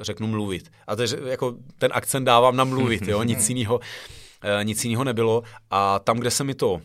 řeknu, 0.00 0.26
mluvit. 0.26 0.72
A 0.86 0.96
tež, 0.96 1.14
jako 1.26 1.54
ten 1.78 1.90
akcent 1.94 2.26
dávám 2.26 2.56
na 2.56 2.64
mluvit, 2.64 3.08
jo? 3.08 3.22
nic 3.22 3.48
jiného 3.48 3.80
nic 4.62 4.84
jiného 4.84 5.04
nebylo. 5.04 5.42
A 5.70 5.98
tam, 5.98 6.18
kde 6.18 6.30
se 6.30 6.44
mi 6.44 6.54
to 6.54 6.80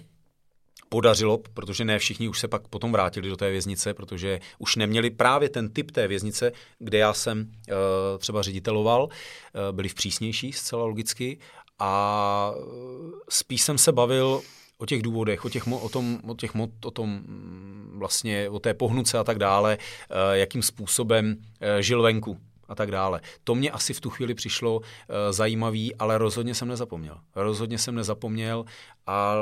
podařilo, 0.90 1.38
protože 1.38 1.86
ne 1.86 2.00
všichni 2.00 2.30
už 2.30 2.40
se 2.40 2.48
pak 2.48 2.68
potom 2.68 2.92
vrátili 2.92 3.30
do 3.30 3.38
té 3.38 3.52
věznice, 3.52 3.94
protože 3.94 4.40
už 4.58 4.76
neměli 4.76 5.10
právě 5.10 5.50
ten 5.50 5.70
typ 5.70 5.92
té 5.92 6.08
věznice, 6.08 6.52
kde 6.80 6.98
já 6.98 7.14
jsem 7.14 7.40
uh, 7.40 7.76
třeba 8.18 8.42
řediteloval, 8.42 9.04
uh, 9.04 9.76
byli 9.76 9.90
v 9.90 9.94
přísnější 9.94 10.54
zcela 10.54 10.86
logicky 10.86 11.40
a 11.80 12.54
spíš 13.30 13.62
jsem 13.62 13.78
se 13.78 13.92
bavil 13.92 14.42
o 14.78 14.86
těch 14.86 15.02
důvodech, 15.02 15.46
o, 15.46 15.50
těch, 15.50 15.68
o 15.68 15.90
tom, 15.90 16.20
o, 16.28 16.36
těch, 16.36 16.52
o 16.86 16.92
tom 16.92 17.10
mm, 17.10 17.96
vlastně, 18.00 18.50
o 18.50 18.60
té 18.60 18.74
pohnuce 18.74 19.18
a 19.18 19.24
tak 19.24 19.40
dále, 19.40 19.78
eh, 19.78 20.38
jakým 20.38 20.62
způsobem 20.62 21.36
eh, 21.62 21.84
žil 21.84 22.02
venku 22.02 22.38
a 22.68 22.76
tak 22.76 22.92
dále. 22.92 23.22
To 23.44 23.56
mě 23.56 23.72
asi 23.72 23.94
v 23.94 24.02
tu 24.02 24.10
chvíli 24.10 24.34
přišlo 24.34 24.82
zajímavý, 25.30 25.96
ale 25.96 26.18
rozhodně 26.18 26.56
jsem 26.56 26.68
nezapomněl. 26.68 27.18
Rozhodně 27.36 27.78
jsem 27.78 27.96
nezapomněl 27.96 28.66
a 29.08 29.36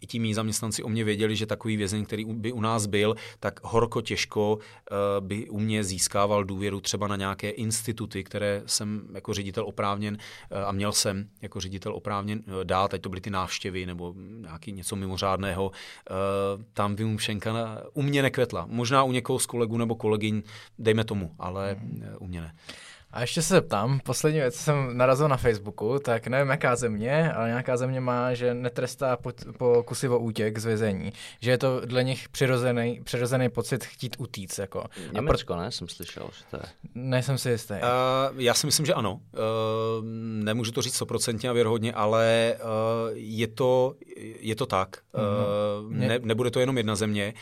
i 0.00 0.06
ti 0.06 0.18
mý 0.18 0.34
zaměstnanci 0.34 0.82
o 0.82 0.88
mě 0.88 1.04
věděli, 1.04 1.36
že 1.36 1.46
takový 1.46 1.76
vězeň, 1.76 2.04
který 2.04 2.24
by 2.24 2.52
u 2.52 2.60
nás 2.60 2.86
byl, 2.86 3.14
tak 3.40 3.60
horko 3.62 4.00
těžko 4.00 4.56
uh, 4.56 5.26
by 5.26 5.48
u 5.48 5.58
mě 5.58 5.84
získával 5.84 6.44
důvěru 6.44 6.80
třeba 6.80 7.06
na 7.06 7.16
nějaké 7.16 7.50
instituty, 7.50 8.24
které 8.24 8.62
jsem 8.66 9.08
jako 9.14 9.34
ředitel 9.34 9.66
oprávněn 9.66 10.16
uh, 10.16 10.58
a 10.58 10.72
měl 10.72 10.92
jsem 10.92 11.28
jako 11.42 11.60
ředitel 11.60 11.94
oprávněn 11.94 12.42
uh, 12.46 12.64
dát, 12.64 12.94
ať 12.94 13.00
to 13.00 13.08
byly 13.08 13.20
ty 13.20 13.30
návštěvy 13.30 13.86
nebo 13.86 14.14
nějaký 14.16 14.72
něco 14.72 14.96
mimořádného. 14.96 15.70
Tam 16.72 16.96
vymůšenka 16.96 17.82
u 17.92 18.02
mě 18.02 18.22
nekvetla. 18.22 18.66
Možná 18.70 19.02
u 19.02 19.12
někoho 19.12 19.38
z 19.38 19.46
kolegů 19.46 19.76
nebo 19.76 19.94
kolegyň, 19.94 20.42
dejme 20.78 21.04
tomu, 21.04 21.34
ale 21.38 21.76
uh, 21.80 22.04
u 22.18 22.26
mě 22.26 22.40
ne. 22.40 22.54
A 23.16 23.20
ještě 23.20 23.42
se 23.42 23.60
ptám, 23.60 24.00
poslední 24.04 24.38
věc, 24.38 24.54
jsem 24.54 24.96
narazil 24.96 25.28
na 25.28 25.36
Facebooku, 25.36 25.98
tak 25.98 26.26
nevím 26.26 26.48
jaká 26.48 26.76
země, 26.76 27.32
ale 27.32 27.48
nějaká 27.48 27.76
země 27.76 28.00
má, 28.00 28.34
že 28.34 28.54
netrestá 28.54 29.16
po, 29.16 29.32
po 29.58 29.82
kusivo 29.82 30.18
útěk 30.18 30.58
z 30.58 30.64
vězení. 30.64 31.12
Že 31.40 31.50
je 31.50 31.58
to 31.58 31.80
dle 31.80 32.04
nich 32.04 32.28
přirozený, 32.28 33.00
přirozený 33.04 33.48
pocit 33.48 33.84
chtít 33.84 34.16
utíct. 34.18 34.58
Jako. 34.58 34.84
Německo, 35.12 35.54
pro... 35.54 35.62
ne? 35.62 35.70
Jsem 35.70 35.88
slyšel, 35.88 36.28
že 36.38 36.44
to 36.50 36.56
je. 36.56 36.62
Nejsem 36.94 37.38
si 37.38 37.50
jistý. 37.50 37.74
Uh, 37.74 38.40
já 38.40 38.54
si 38.54 38.66
myslím, 38.66 38.86
že 38.86 38.94
ano. 38.94 39.12
Uh, 39.14 39.20
nemůžu 40.44 40.72
to 40.72 40.82
říct 40.82 40.94
stoprocentně 40.94 41.50
a 41.50 41.52
věrhodně, 41.52 41.92
ale 41.92 42.54
uh, 42.58 42.68
je, 43.14 43.46
to, 43.46 43.94
je 44.40 44.56
to 44.56 44.66
tak. 44.66 44.96
Uh, 45.12 45.92
ne, 45.92 46.18
nebude 46.22 46.50
to 46.50 46.60
jenom 46.60 46.76
jedna 46.76 46.96
země, 46.96 47.34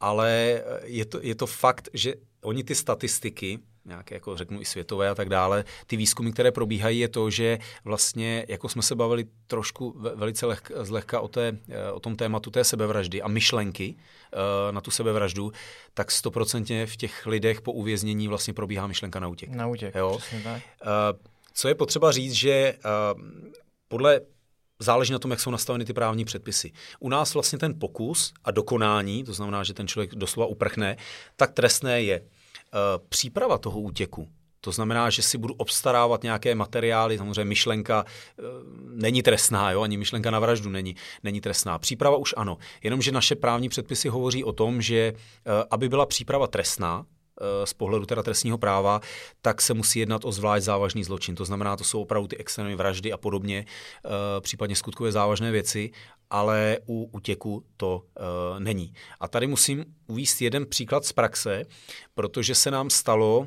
ale 0.00 0.62
je 0.84 1.04
to, 1.04 1.18
je 1.22 1.34
to 1.34 1.46
fakt, 1.46 1.88
že 1.94 2.14
oni 2.42 2.64
ty 2.64 2.74
statistiky, 2.74 3.58
nějaké, 3.84 4.14
jako 4.14 4.36
řeknu 4.36 4.60
i 4.60 4.64
světové 4.64 5.08
a 5.08 5.14
tak 5.14 5.28
dále, 5.28 5.64
ty 5.86 5.96
výzkumy, 5.96 6.32
které 6.32 6.52
probíhají, 6.52 6.98
je 6.98 7.08
to, 7.08 7.30
že 7.30 7.58
vlastně, 7.84 8.46
jako 8.48 8.68
jsme 8.68 8.82
se 8.82 8.94
bavili 8.94 9.24
trošku 9.46 9.96
velice 10.14 10.46
lehk, 10.46 10.72
zlehka 10.82 11.20
o, 11.20 11.28
té, 11.28 11.58
o 11.92 12.00
tom 12.00 12.16
tématu 12.16 12.50
té 12.50 12.64
sebevraždy 12.64 13.22
a 13.22 13.28
myšlenky 13.28 13.94
uh, 13.94 14.74
na 14.74 14.80
tu 14.80 14.90
sebevraždu, 14.90 15.52
tak 15.94 16.10
stoprocentně 16.10 16.86
v 16.86 16.96
těch 16.96 17.26
lidech 17.26 17.60
po 17.60 17.72
uvěznění 17.72 18.28
vlastně 18.28 18.54
probíhá 18.54 18.86
myšlenka 18.86 19.20
na 19.20 19.28
útěk. 19.28 19.50
Na 19.50 19.66
útěk, 19.66 19.94
jo? 19.94 20.18
tak. 20.44 20.62
Uh, 20.82 21.18
co 21.54 21.68
je 21.68 21.74
potřeba 21.74 22.12
říct, 22.12 22.32
že 22.32 22.74
podle 23.88 24.20
záleží 24.82 25.12
na 25.12 25.18
tom, 25.18 25.30
jak 25.30 25.40
jsou 25.40 25.50
nastaveny 25.50 25.84
ty 25.84 25.92
právní 25.92 26.24
předpisy. 26.24 26.72
U 27.00 27.08
nás 27.08 27.34
vlastně 27.34 27.58
ten 27.58 27.78
pokus 27.78 28.32
a 28.44 28.50
dokonání, 28.50 29.24
to 29.24 29.32
znamená, 29.32 29.64
že 29.64 29.74
ten 29.74 29.88
člověk 29.88 30.14
doslova 30.14 30.46
uprchne, 30.46 30.96
tak 31.36 31.52
trestné 31.52 32.02
je. 32.02 32.20
Eh, 32.20 32.78
příprava 33.08 33.58
toho 33.58 33.80
útěku, 33.80 34.28
to 34.64 34.72
znamená, 34.72 35.10
že 35.10 35.22
si 35.22 35.38
budu 35.38 35.54
obstarávat 35.54 36.22
nějaké 36.22 36.54
materiály, 36.54 37.18
samozřejmě 37.18 37.44
myšlenka 37.44 38.04
e, 38.04 38.42
není 38.94 39.22
trestná, 39.22 39.70
jo? 39.70 39.82
ani 39.82 39.96
myšlenka 39.96 40.30
na 40.30 40.38
vraždu 40.38 40.70
není, 40.70 40.96
není 41.22 41.40
trestná. 41.40 41.78
Příprava 41.78 42.16
už 42.16 42.34
ano, 42.36 42.58
jenomže 42.82 43.12
naše 43.12 43.34
právní 43.36 43.68
předpisy 43.68 44.08
hovoří 44.08 44.44
o 44.44 44.52
tom, 44.52 44.82
že 44.82 44.96
e, 44.96 45.14
aby 45.70 45.88
byla 45.88 46.06
příprava 46.06 46.46
trestná, 46.46 47.04
z 47.64 47.72
pohledu 47.72 48.06
teda 48.06 48.22
trestního 48.22 48.58
práva, 48.58 49.00
tak 49.42 49.62
se 49.62 49.74
musí 49.74 49.98
jednat 49.98 50.24
o 50.24 50.32
zvlášť 50.32 50.64
závažný 50.64 51.04
zločin. 51.04 51.34
To 51.34 51.44
znamená, 51.44 51.76
to 51.76 51.84
jsou 51.84 52.02
opravdu 52.02 52.28
ty 52.28 52.36
extrémní 52.36 52.74
vraždy 52.74 53.12
a 53.12 53.16
podobně, 53.16 53.66
případně 54.40 54.76
skutkové 54.76 55.12
závažné 55.12 55.50
věci, 55.50 55.90
ale 56.30 56.78
u 56.88 57.10
útěku 57.12 57.64
to 57.76 58.02
uh, 58.02 58.60
není. 58.60 58.94
A 59.20 59.28
tady 59.28 59.46
musím 59.46 59.84
uvíct 60.06 60.42
jeden 60.42 60.66
příklad 60.66 61.04
z 61.04 61.12
praxe, 61.12 61.64
protože 62.14 62.54
se 62.54 62.70
nám 62.70 62.90
stalo 62.90 63.46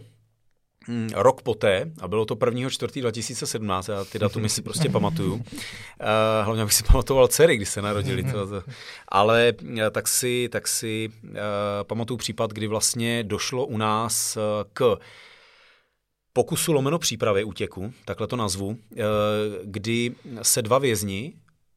rok 1.14 1.42
poté, 1.42 1.92
a 2.02 2.08
bylo 2.08 2.26
to 2.26 2.38
1. 2.46 2.70
4. 2.70 3.02
2017, 3.02 3.88
já 3.88 4.06
ty 4.06 4.20
datumy 4.20 4.50
si 4.50 4.62
prostě 4.62 4.90
pamatuju, 4.90 5.34
uh, 5.34 5.42
hlavně 6.44 6.62
abych 6.62 6.74
si 6.74 6.84
pamatoval 6.84 7.28
dcery, 7.28 7.56
když 7.56 7.70
se 7.70 7.82
narodili, 7.82 8.24
to, 8.24 8.48
to. 8.48 8.64
ale 9.08 9.54
uh, 9.64 9.80
tak 9.92 10.08
si, 10.08 10.50
tak 10.52 10.68
si 10.68 11.10
uh, 11.24 11.38
pamatuju 11.84 12.18
případ, 12.18 12.52
kdy 12.52 12.68
vlastně 12.68 13.24
došlo 13.24 13.66
u 13.66 13.78
nás 13.78 14.38
k 14.74 14.98
pokusu 16.34 16.74
lomeno 16.74 17.00
přípravy 17.00 17.44
útěku, 17.44 17.94
takhle 18.06 18.28
to 18.28 18.36
nazvu, 18.36 18.78
kdy 19.64 20.16
se 20.42 20.62
dva 20.62 20.80
vězni 20.80 21.34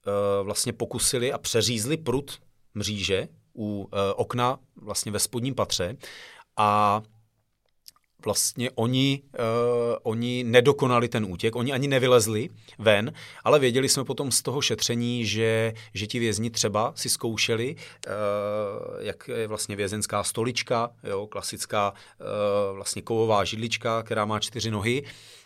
Eh, 0.09 0.43
vlastně 0.43 0.73
pokusili 0.73 1.33
a 1.33 1.39
přeřízli 1.39 1.97
prut 1.97 2.39
mříže 2.75 3.29
u 3.57 3.89
eh, 3.93 4.15
okna 4.15 4.59
vlastně 4.77 5.13
ve 5.13 5.19
spodním 5.19 5.55
patře 5.55 5.97
a 6.57 7.03
vlastně 8.25 8.71
oni, 8.75 9.23
uh, 9.23 9.97
oni 10.03 10.45
nedokonali 10.45 11.09
ten 11.09 11.25
útěk, 11.25 11.57
oni 11.57 11.73
ani 11.73 11.89
nevylezli 11.89 12.49
ven, 12.79 13.13
ale 13.45 13.59
věděli 13.59 13.89
jsme 13.89 14.05
potom 14.05 14.33
z 14.33 14.43
toho 14.43 14.61
šetření, 14.61 15.27
že, 15.27 15.73
že 15.95 16.07
ti 16.07 16.19
vězni 16.19 16.51
třeba 16.51 16.93
si 16.97 17.09
zkoušeli, 17.09 17.77
uh, 17.77 18.13
jak 18.99 19.29
je 19.29 19.47
vlastně 19.47 19.77
vězenská 19.77 20.23
stolička, 20.23 20.91
jo, 21.05 21.27
klasická 21.27 21.93
uh, 21.93 22.77
vlastně 22.77 23.03
kovová 23.03 23.45
židlička, 23.45 24.03
která 24.03 24.25
má 24.25 24.41
čtyři 24.41 24.71
nohy, 24.71 25.03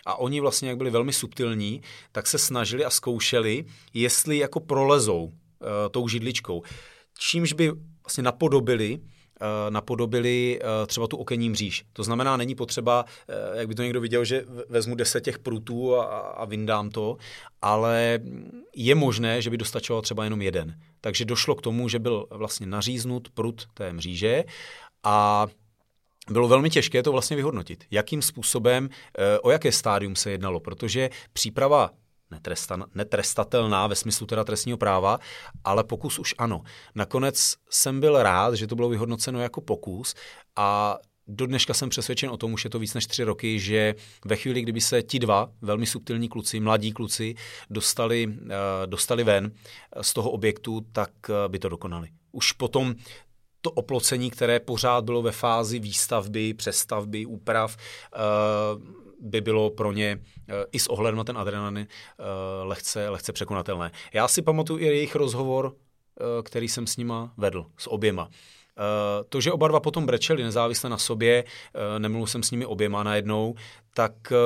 a 0.07 0.19
oni 0.19 0.41
vlastně, 0.41 0.69
jak 0.69 0.79
byli 0.79 0.91
velmi 0.91 1.13
subtilní, 1.13 1.83
tak 2.13 2.27
se 2.27 2.39
snažili 2.39 2.85
a 2.85 2.91
zkoušeli, 2.91 3.65
jestli 3.95 4.39
jako 4.39 4.61
prolezou 4.61 5.25
uh, 5.25 5.33
tou 5.91 6.09
židličkou. 6.09 6.63
Čímž 7.19 7.53
by 7.53 7.73
vlastně 8.05 8.23
napodobili 8.23 9.01
napodobili 9.71 10.61
eh, 10.61 10.87
třeba 10.87 11.07
tu 11.07 11.17
okenní 11.17 11.51
mříž. 11.51 11.85
To 11.93 12.03
znamená, 12.03 12.37
není 12.37 12.55
potřeba, 12.55 13.05
eh, 13.29 13.59
jak 13.59 13.69
by 13.69 13.75
to 13.75 13.83
někdo 13.83 14.01
viděl, 14.01 14.25
že 14.25 14.45
vezmu 14.69 14.95
deset 14.95 15.25
těch 15.25 15.39
prutů 15.39 15.97
a, 15.97 16.05
a 16.19 16.45
vyndám 16.45 16.91
to, 16.91 17.17
ale 17.63 18.21
je 18.77 18.95
možné, 18.95 19.43
že 19.43 19.51
by 19.51 19.57
dostačoval 19.57 20.03
třeba 20.03 20.25
jenom 20.25 20.43
jeden. 20.43 20.75
Takže 21.01 21.25
došlo 21.25 21.55
k 21.55 21.63
tomu, 21.63 21.89
že 21.89 21.99
byl 21.99 22.27
vlastně 22.31 22.67
naříznut 22.67 23.31
prut 23.31 23.67
té 23.75 23.93
mříže 23.93 24.45
a 25.03 25.47
bylo 26.31 26.49
velmi 26.49 26.71
těžké 26.71 27.03
to 27.03 27.13
vlastně 27.13 27.37
vyhodnotit. 27.37 27.85
Jakým 27.91 28.23
způsobem, 28.23 28.89
o 29.43 29.51
jaké 29.51 29.73
stádium 29.73 30.17
se 30.17 30.31
jednalo, 30.31 30.61
protože 30.61 31.11
příprava 31.33 31.91
netrestatelná 32.95 33.87
ve 33.87 33.95
smyslu 33.95 34.27
teda 34.27 34.45
trestního 34.45 34.79
práva, 34.79 35.19
ale 35.65 35.85
pokus 35.85 36.19
už 36.19 36.35
ano. 36.39 36.63
Nakonec 36.95 37.55
jsem 37.71 38.01
byl 38.01 38.23
rád, 38.23 38.55
že 38.55 38.67
to 38.67 38.77
bylo 38.77 38.89
vyhodnoceno 38.89 39.41
jako 39.41 39.61
pokus 39.61 40.15
a 40.57 40.99
do 41.27 41.47
dneška 41.47 41.75
jsem 41.75 41.89
přesvědčen 41.89 42.31
o 42.31 42.37
tom, 42.37 42.53
už 42.53 42.65
je 42.65 42.71
to 42.71 42.79
víc 42.79 42.95
než 42.95 43.07
tři 43.07 43.25
roky, 43.25 43.61
že 43.61 43.95
ve 44.25 44.37
chvíli, 44.37 44.63
kdyby 44.63 44.81
se 44.81 45.03
ti 45.03 45.19
dva 45.19 45.51
velmi 45.63 45.87
subtilní 45.87 46.29
kluci, 46.29 46.61
mladí 46.61 46.93
kluci, 46.93 47.35
dostali, 47.71 48.27
uh, 48.27 48.33
dostali 48.87 49.25
ven 49.25 49.53
z 50.01 50.13
toho 50.13 50.31
objektu, 50.31 50.81
tak 50.93 51.11
uh, 51.29 51.35
by 51.49 51.59
to 51.59 51.69
dokonali. 51.69 52.09
Už 52.33 52.53
potom 52.53 52.95
to 53.61 53.71
oplocení, 53.71 54.31
které 54.31 54.61
pořád 54.61 55.05
bylo 55.05 55.23
ve 55.23 55.33
fázi 55.33 55.79
výstavby, 55.79 56.55
přestavby, 56.55 57.27
úprav, 57.27 57.77
by 59.23 59.41
bylo 59.41 59.71
pro 59.71 59.93
ně 59.93 60.21
i 60.73 60.79
s 60.79 60.87
ohledem 60.87 61.17
na 61.17 61.25
ten 61.25 61.39
adrenalin 61.39 61.87
lehce, 62.63 63.09
lehce 63.09 63.33
překonatelné. 63.33 63.91
Já 64.13 64.29
si 64.29 64.43
pamatuju 64.43 64.79
i 64.79 64.85
jejich 64.85 65.15
rozhovor, 65.15 65.75
který 66.43 66.69
jsem 66.69 66.87
s 66.87 66.97
nima 66.97 67.33
vedl, 67.37 67.67
s 67.79 67.91
oběma. 67.91 68.29
Eh, 68.79 69.25
to, 69.29 69.41
že 69.41 69.53
oba 69.53 69.69
dva 69.69 69.81
potom 69.81 70.07
brečeli 70.07 70.43
nezávisle 70.43 70.91
na 70.91 70.99
sobě, 70.99 71.45
eh, 71.45 71.99
nemluvil 71.99 72.27
jsem 72.27 72.43
s 72.43 72.51
nimi 72.51 72.67
oběma 72.67 73.03
najednou, 73.03 73.55
tak 73.95 74.13
eh, 74.33 74.37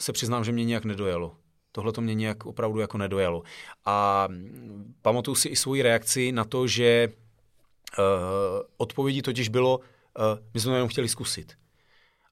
se 0.00 0.12
přiznám, 0.12 0.44
že 0.44 0.52
mě 0.52 0.64
nějak 0.64 0.84
nedojelo. 0.84 1.36
Tohle 1.72 1.92
to 1.92 2.00
mě 2.00 2.14
nějak 2.14 2.46
opravdu 2.46 2.80
jako 2.80 2.98
nedojelo. 2.98 3.42
A 3.84 4.26
mm, 4.30 4.94
pamatuju 5.02 5.34
si 5.34 5.48
i 5.48 5.56
svoji 5.56 5.82
reakci 5.82 6.32
na 6.32 6.44
to, 6.44 6.66
že 6.66 7.08
odpovědí 8.76 9.22
totiž 9.22 9.48
bylo, 9.48 9.80
my 10.54 10.60
jsme 10.60 10.74
jenom 10.74 10.88
chtěli 10.88 11.08
zkusit 11.08 11.52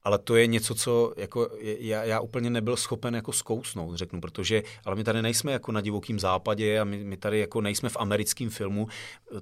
ale 0.05 0.19
to 0.19 0.37
je 0.37 0.47
něco, 0.47 0.75
co 0.75 1.13
jako 1.17 1.49
já, 1.61 2.05
já 2.05 2.21
úplně 2.21 2.51
nebyl 2.51 2.77
schopen 2.77 3.15
jako 3.15 3.33
zkousnout, 3.33 3.97
řeknu, 3.97 4.21
protože, 4.21 4.63
ale 4.85 4.97
my 4.97 5.05
tady 5.05 5.23
nejsme 5.23 5.53
jako 5.53 5.73
na 5.73 5.81
divokém 5.81 6.21
západě 6.21 6.81
a 6.81 6.85
my, 6.85 7.05
my 7.05 7.17
tady 7.17 7.39
jako 7.39 7.61
nejsme 7.61 7.89
v 7.89 7.97
americkém 7.97 8.51
filmu, 8.51 8.89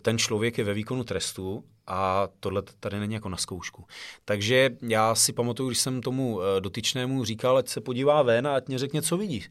ten 0.03 0.19
člověk 0.19 0.59
je 0.59 0.65
ve 0.65 0.75
výkonu 0.75 1.05
trestu 1.05 1.65
a 1.87 2.29
tohle 2.41 2.63
tady 2.81 3.01
není 3.01 3.15
jako 3.15 3.29
na 3.29 3.37
zkoušku. 3.37 3.85
Takže 4.25 4.71
já 4.83 5.15
si 5.15 5.33
pamatuju, 5.33 5.69
když 5.69 5.79
jsem 5.79 6.03
tomu 6.03 6.41
eh, 6.43 6.61
dotyčnému 6.61 7.25
říkal, 7.25 7.57
ať 7.57 7.69
se 7.69 7.81
podívá 7.81 8.23
ven 8.23 8.47
a 8.47 8.55
ať 8.55 8.69
mě 8.69 8.79
řekne, 8.79 9.03
co 9.03 9.17
vidí. 9.17 9.45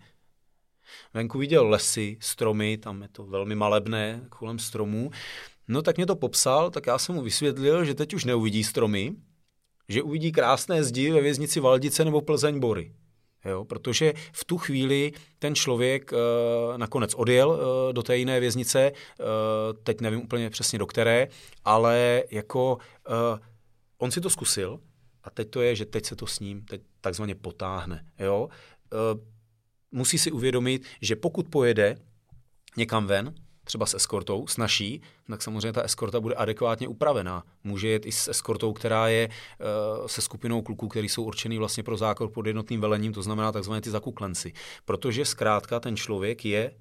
Venku 1.13 1.37
viděl 1.37 1.69
lesy, 1.69 2.17
stromy, 2.21 2.77
tam 2.77 3.01
je 3.01 3.07
to 3.07 3.25
velmi 3.25 3.55
malebné 3.55 4.21
kolem 4.29 4.59
stromů. 4.59 5.11
No 5.67 5.81
tak 5.81 5.97
mě 5.97 6.05
to 6.05 6.15
popsal, 6.15 6.71
tak 6.71 6.87
já 6.87 6.97
jsem 6.97 7.15
mu 7.15 7.21
vysvětlil, 7.21 7.85
že 7.85 7.95
teď 7.95 8.13
už 8.13 8.25
neuvidí 8.25 8.63
stromy, 8.63 9.15
že 9.89 10.03
uvidí 10.03 10.31
krásné 10.31 10.83
zdi 10.83 11.11
ve 11.11 11.21
věznici 11.21 11.59
Valdice 11.59 12.05
nebo 12.05 12.21
Plzeň 12.21 12.59
Bory. 12.59 12.93
Jo, 13.45 13.65
protože 13.65 14.13
v 14.31 14.45
tu 14.45 14.57
chvíli 14.57 15.11
ten 15.39 15.55
člověk 15.55 16.11
uh, 16.11 16.77
nakonec 16.77 17.13
odjel 17.13 17.49
uh, 17.49 17.93
do 17.93 18.03
té 18.03 18.17
jiné 18.17 18.39
věznice, 18.39 18.91
uh, 18.91 19.25
teď 19.83 20.01
nevím 20.01 20.21
úplně 20.21 20.49
přesně 20.49 20.79
do 20.79 20.85
které, 20.85 21.27
ale 21.65 22.23
jako 22.31 22.75
uh, 22.75 23.39
on 23.97 24.11
si 24.11 24.21
to 24.21 24.29
zkusil 24.29 24.79
a 25.23 25.29
teď 25.29 25.49
to 25.49 25.61
je, 25.61 25.75
že 25.75 25.85
teď 25.85 26.05
se 26.05 26.15
to 26.15 26.27
s 26.27 26.39
ním 26.39 26.65
teď 26.65 26.81
takzvaně 27.01 27.35
potáhne. 27.35 28.05
Jo? 28.19 28.49
Uh, 28.93 29.21
musí 29.91 30.17
si 30.17 30.31
uvědomit, 30.31 30.85
že 31.01 31.15
pokud 31.15 31.47
pojede 31.49 31.97
někam 32.77 33.07
ven, 33.07 33.33
třeba 33.69 33.85
s 33.85 33.93
eskortou, 33.93 34.47
s 34.47 34.57
naší, 34.57 35.01
tak 35.29 35.41
samozřejmě 35.41 35.73
ta 35.73 35.81
eskorta 35.81 36.19
bude 36.19 36.35
adekvátně 36.35 36.87
upravená. 36.87 37.43
Může 37.63 37.87
jet 37.87 38.05
i 38.05 38.11
s 38.11 38.27
eskortou, 38.27 38.73
která 38.73 39.07
je 39.07 39.29
uh, 39.29 40.07
se 40.07 40.21
skupinou 40.21 40.61
kluků, 40.61 40.87
který 40.87 41.09
jsou 41.09 41.23
určený 41.23 41.57
vlastně 41.57 41.83
pro 41.83 41.97
zákon 41.97 42.29
pod 42.33 42.45
jednotným 42.45 42.81
velením, 42.81 43.13
to 43.13 43.21
znamená 43.21 43.51
takzvané 43.51 43.81
ty 43.81 43.89
zakuklenci. 43.89 44.53
Protože 44.85 45.25
zkrátka 45.25 45.79
ten 45.79 45.97
člověk 45.97 46.45
je 46.45 46.71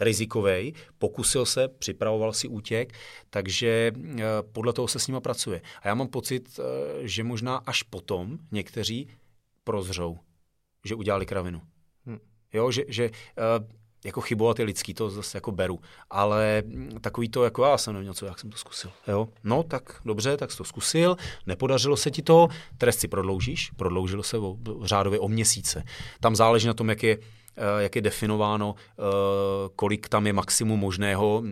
rizikový, 0.00 0.74
pokusil 0.98 1.46
se, 1.46 1.68
připravoval 1.68 2.32
si 2.32 2.48
útěk, 2.48 2.92
takže 3.30 3.92
uh, 3.96 4.12
podle 4.52 4.72
toho 4.72 4.88
se 4.88 4.98
s 4.98 5.06
nima 5.06 5.20
pracuje. 5.20 5.62
A 5.82 5.88
já 5.88 5.94
mám 5.94 6.08
pocit, 6.08 6.58
uh, 6.58 6.64
že 7.00 7.24
možná 7.24 7.56
až 7.56 7.82
potom 7.82 8.38
někteří 8.52 9.08
prozřou, 9.64 10.18
že 10.84 10.94
udělali 10.94 11.26
kravinu. 11.26 11.62
Hmm. 12.06 12.18
Jo, 12.52 12.70
že, 12.70 12.84
že 12.88 13.10
jako 14.04 14.20
chybovat 14.20 14.58
je 14.58 14.64
lidský, 14.64 14.94
to 14.94 15.10
zase 15.10 15.36
jako 15.36 15.52
beru. 15.52 15.80
Ale 16.10 16.62
takový 17.00 17.28
to, 17.28 17.44
jako 17.44 17.64
já 17.64 17.78
jsem 17.78 17.94
neměl 17.94 18.14
co, 18.14 18.26
jak 18.26 18.38
jsem 18.38 18.50
to 18.50 18.56
zkusil. 18.56 18.90
Jo? 19.08 19.28
No, 19.44 19.62
tak 19.62 20.00
dobře, 20.04 20.36
tak 20.36 20.52
jsi 20.52 20.58
to 20.58 20.64
zkusil, 20.64 21.16
nepodařilo 21.46 21.96
se 21.96 22.10
ti 22.10 22.22
to, 22.22 22.48
trest 22.78 23.00
si 23.00 23.08
prodloužíš, 23.08 23.70
prodloužilo 23.76 24.22
se 24.22 24.38
o, 24.38 24.56
řádově 24.82 25.18
o 25.18 25.28
měsíce. 25.28 25.84
Tam 26.20 26.36
záleží 26.36 26.66
na 26.66 26.74
tom, 26.74 26.88
jak 26.88 27.02
je 27.02 27.18
jak 27.78 27.96
je 27.96 28.02
definováno, 28.02 28.74
eh, 28.78 29.02
kolik 29.76 30.08
tam 30.08 30.26
je 30.26 30.32
maximum 30.32 30.80
možného. 30.80 31.42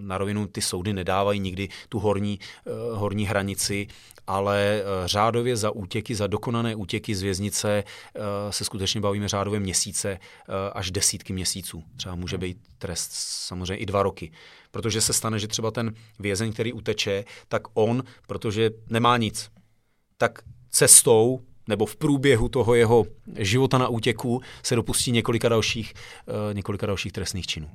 Na 0.00 0.18
rovinu 0.18 0.46
ty 0.46 0.62
soudy 0.62 0.92
nedávají 0.92 1.40
nikdy 1.40 1.68
tu 1.88 1.98
horní, 1.98 2.38
eh, 2.66 2.70
horní 2.92 3.26
hranici, 3.26 3.86
ale 4.26 4.82
řádově 5.04 5.56
za 5.56 5.70
útěky, 5.70 6.14
za 6.14 6.26
dokonané 6.26 6.74
útěky 6.74 7.14
z 7.14 7.22
věznice 7.22 7.84
se 8.50 8.64
skutečně 8.64 9.00
bavíme 9.00 9.28
řádově 9.28 9.60
měsíce 9.60 10.18
až 10.72 10.90
desítky 10.90 11.32
měsíců. 11.32 11.82
Třeba 11.96 12.14
může 12.14 12.38
být 12.38 12.58
trest 12.78 13.10
samozřejmě 13.12 13.76
i 13.76 13.86
dva 13.86 14.02
roky. 14.02 14.32
Protože 14.70 15.00
se 15.00 15.12
stane, 15.12 15.38
že 15.38 15.48
třeba 15.48 15.70
ten 15.70 15.94
vězeň, 16.18 16.52
který 16.52 16.72
uteče, 16.72 17.24
tak 17.48 17.62
on, 17.74 18.02
protože 18.26 18.70
nemá 18.90 19.16
nic, 19.16 19.50
tak 20.16 20.42
cestou 20.70 21.40
nebo 21.72 21.86
v 21.86 21.96
průběhu 21.96 22.48
toho 22.48 22.74
jeho 22.74 23.04
života 23.38 23.78
na 23.78 23.88
útěku 23.88 24.40
se 24.62 24.76
dopustí 24.76 25.12
několika 25.12 25.48
dalších, 25.48 25.94
uh, 26.26 26.54
několika 26.54 26.86
dalších 26.86 27.12
trestných 27.12 27.46
činů. 27.46 27.70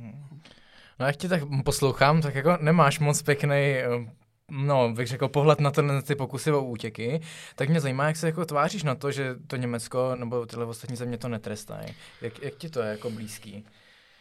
No 1.00 1.06
jak 1.06 1.16
tě 1.16 1.30
tak 1.30 1.42
poslouchám, 1.66 2.22
tak 2.22 2.36
jako 2.36 2.58
nemáš 2.62 3.00
moc 3.00 3.22
pěkný 3.22 3.56
eh, 3.56 3.88
no, 4.52 4.94
bych 4.94 5.08
řekl, 5.08 5.28
pohled 5.28 5.60
na, 5.60 5.72
ten, 5.72 6.02
ty 6.08 6.16
pokusy 6.16 6.52
o 6.52 6.64
útěky, 6.64 7.22
tak 7.56 7.70
mě 7.70 7.80
zajímá, 7.82 8.08
jak 8.08 8.16
se 8.16 8.28
jako 8.28 8.46
tváříš 8.46 8.84
na 8.84 8.96
to, 8.96 9.12
že 9.12 9.36
to 9.48 9.56
Německo 9.56 10.16
nebo 10.16 10.46
tyhle 10.46 10.66
ostatní 10.66 10.96
země 10.96 11.18
to 11.18 11.30
netrestají. 11.30 11.88
Jak, 12.22 12.42
jak 12.42 12.54
ti 12.54 12.70
to 12.70 12.82
je 12.82 12.90
jako 12.90 13.10
blízký? 13.10 13.66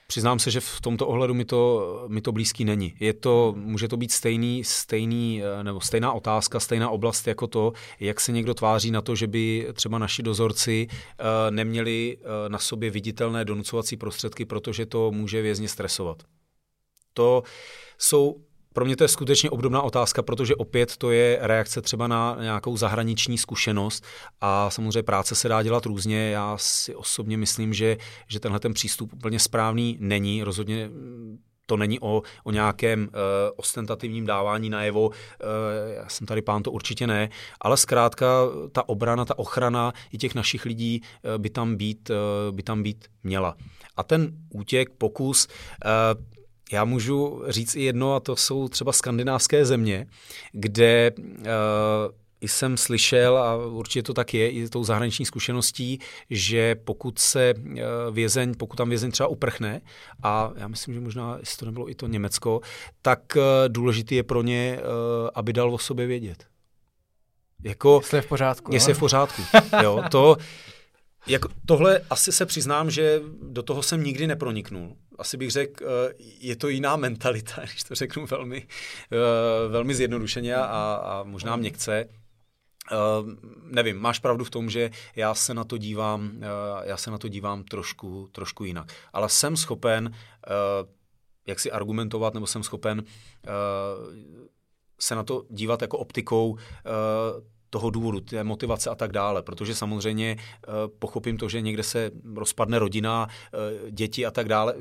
Přiznám 0.06 0.38
se, 0.38 0.50
že 0.50 0.60
v 0.60 0.80
tomto 0.80 1.06
ohledu 1.06 1.34
mi 1.34 1.44
to, 1.44 2.04
mi 2.08 2.20
to 2.20 2.32
blízký 2.32 2.64
není. 2.64 2.94
Je 3.00 3.12
to, 3.12 3.54
může 3.56 3.88
to 3.88 3.96
být 3.96 4.12
stejný, 4.12 4.64
stejný, 4.64 5.42
eh, 5.42 5.64
nebo 5.64 5.80
stejná 5.80 6.12
otázka, 6.12 6.60
stejná 6.60 6.90
oblast 6.90 7.26
jako 7.26 7.46
to, 7.46 7.72
jak 8.00 8.20
se 8.20 8.32
někdo 8.32 8.54
tváří 8.54 8.90
na 8.90 9.02
to, 9.02 9.14
že 9.14 9.26
by 9.26 9.68
třeba 9.72 9.98
naši 9.98 10.22
dozorci 10.22 10.86
uh, 10.90 11.26
neměli 11.50 12.16
uh, 12.16 12.24
na 12.48 12.58
sobě 12.58 12.90
viditelné 12.90 13.44
donucovací 13.44 13.96
prostředky, 13.96 14.44
protože 14.44 14.86
to 14.86 15.10
může 15.10 15.42
vězně 15.42 15.68
stresovat. 15.68 16.22
To 17.14 17.42
jsou 17.98 18.45
pro 18.76 18.84
mě 18.84 18.96
to 18.96 19.04
je 19.04 19.08
skutečně 19.08 19.50
obdobná 19.50 19.82
otázka, 19.82 20.22
protože 20.22 20.56
opět 20.56 20.96
to 20.96 21.10
je 21.10 21.38
reakce 21.40 21.82
třeba 21.82 22.06
na 22.06 22.36
nějakou 22.40 22.76
zahraniční 22.76 23.38
zkušenost 23.38 24.04
a 24.40 24.70
samozřejmě 24.70 25.02
práce 25.02 25.34
se 25.34 25.48
dá 25.48 25.62
dělat 25.62 25.86
různě. 25.86 26.30
Já 26.30 26.56
si 26.58 26.94
osobně 26.94 27.36
myslím, 27.36 27.74
že, 27.74 27.96
že 28.28 28.40
tenhle 28.40 28.60
ten 28.60 28.74
přístup 28.74 29.12
úplně 29.12 29.38
správný 29.38 29.96
není. 30.00 30.42
Rozhodně 30.42 30.90
to 31.66 31.76
není 31.76 32.00
o, 32.00 32.22
o 32.44 32.50
nějakém 32.50 33.00
uh, 33.02 33.08
ostentativním 33.56 34.26
dávání 34.26 34.70
najevo, 34.70 35.08
uh, 35.08 35.14
já 35.96 36.08
jsem 36.08 36.26
tady 36.26 36.42
pán, 36.42 36.62
to 36.62 36.70
určitě 36.70 37.06
ne, 37.06 37.28
ale 37.60 37.76
zkrátka 37.76 38.26
ta 38.72 38.88
obrana, 38.88 39.24
ta 39.24 39.38
ochrana 39.38 39.92
i 40.12 40.18
těch 40.18 40.34
našich 40.34 40.64
lidí 40.64 41.00
uh, 41.00 41.42
by 41.42 41.50
tam 41.50 41.76
být, 41.76 42.10
uh, 42.10 42.56
by 42.56 42.62
tam 42.62 42.82
být 42.82 43.04
měla. 43.22 43.56
A 43.96 44.02
ten 44.02 44.32
útěk, 44.50 44.90
pokus, 44.98 45.48
uh, 45.84 46.35
já 46.72 46.84
můžu 46.84 47.42
říct 47.48 47.76
i 47.76 47.82
jedno, 47.82 48.14
a 48.14 48.20
to 48.20 48.36
jsou 48.36 48.68
třeba 48.68 48.92
skandinávské 48.92 49.64
země, 49.64 50.06
kde 50.52 51.12
uh, 51.16 51.44
jsem 52.42 52.76
slyšel, 52.76 53.38
a 53.38 53.66
určitě 53.66 54.02
to 54.02 54.14
tak 54.14 54.34
je, 54.34 54.50
i 54.50 54.68
tou 54.68 54.84
zahraniční 54.84 55.26
zkušeností, 55.26 55.98
že 56.30 56.74
pokud 56.74 57.18
se 57.18 57.54
uh, 57.56 57.74
vězeň, 58.12 58.54
pokud 58.54 58.76
tam 58.76 58.88
vězeň 58.88 59.10
třeba 59.10 59.26
uprchne, 59.26 59.80
a 60.22 60.52
já 60.56 60.68
myslím, 60.68 60.94
že 60.94 61.00
možná, 61.00 61.36
jestli 61.40 61.58
to 61.58 61.66
nebylo 61.66 61.90
i 61.90 61.94
to 61.94 62.06
Německo, 62.06 62.60
tak 63.02 63.20
uh, 63.36 63.42
důležitý 63.68 64.14
je 64.14 64.22
pro 64.22 64.42
ně, 64.42 64.78
uh, 64.80 65.28
aby 65.34 65.52
dal 65.52 65.74
o 65.74 65.78
sobě 65.78 66.06
vědět. 66.06 66.46
Jako, 67.64 68.00
jestli 68.02 68.18
je 68.18 68.22
v 68.22 68.26
pořádku. 68.26 68.74
Jestli 68.74 68.90
je 68.90 68.94
v 68.94 68.98
pořádku. 68.98 69.42
jo, 69.82 70.02
to, 70.10 70.36
jako, 71.26 71.48
tohle 71.66 72.00
asi 72.10 72.32
se 72.32 72.46
přiznám, 72.46 72.90
že 72.90 73.20
do 73.42 73.62
toho 73.62 73.82
jsem 73.82 74.04
nikdy 74.04 74.26
neproniknul. 74.26 74.96
Asi 75.18 75.36
bych 75.36 75.50
řekl, 75.50 75.84
eh, 75.84 76.14
je 76.40 76.56
to 76.56 76.68
jiná 76.68 76.96
mentalita, 76.96 77.60
když 77.70 77.82
to 77.82 77.94
řeknu 77.94 78.26
velmi, 78.26 78.66
eh, 79.12 79.68
velmi 79.68 79.94
zjednodušeně 79.94 80.56
a, 80.56 81.00
a 81.04 81.22
možná 81.22 81.56
měkce. 81.56 82.08
Uh, 82.92 83.30
nevím, 83.62 83.98
máš 83.98 84.18
pravdu 84.18 84.44
v 84.44 84.50
tom, 84.50 84.70
že 84.70 84.90
já 85.16 85.34
se 85.34 85.54
na 85.54 85.64
to 85.64 85.78
dívám, 85.78 86.32
já 86.84 86.96
se 86.96 87.10
na 87.10 87.18
to 87.18 87.28
dívám 87.28 87.64
trošku, 87.64 88.28
trošku 88.32 88.64
jinak. 88.64 88.92
Ale 89.12 89.28
jsem 89.28 89.56
schopen, 89.56 90.14
jak 91.46 91.60
si 91.60 91.70
argumentovat, 91.70 92.34
nebo 92.34 92.46
jsem 92.46 92.62
schopen 92.62 93.04
se 95.00 95.14
na 95.14 95.22
to 95.22 95.44
dívat 95.50 95.82
jako 95.82 95.98
optikou 95.98 96.58
toho 97.70 97.90
důvodu, 97.90 98.20
té 98.20 98.44
motivace 98.44 98.90
a 98.90 98.94
tak 98.94 99.12
dále, 99.12 99.42
protože 99.42 99.74
samozřejmě 99.74 100.36
pochopím 100.98 101.36
to, 101.36 101.48
že 101.48 101.60
někde 101.60 101.82
se 101.82 102.10
rozpadne 102.34 102.78
rodina, 102.78 103.28
děti 103.90 104.26
a 104.26 104.30
tak 104.30 104.48
dále 104.48 104.74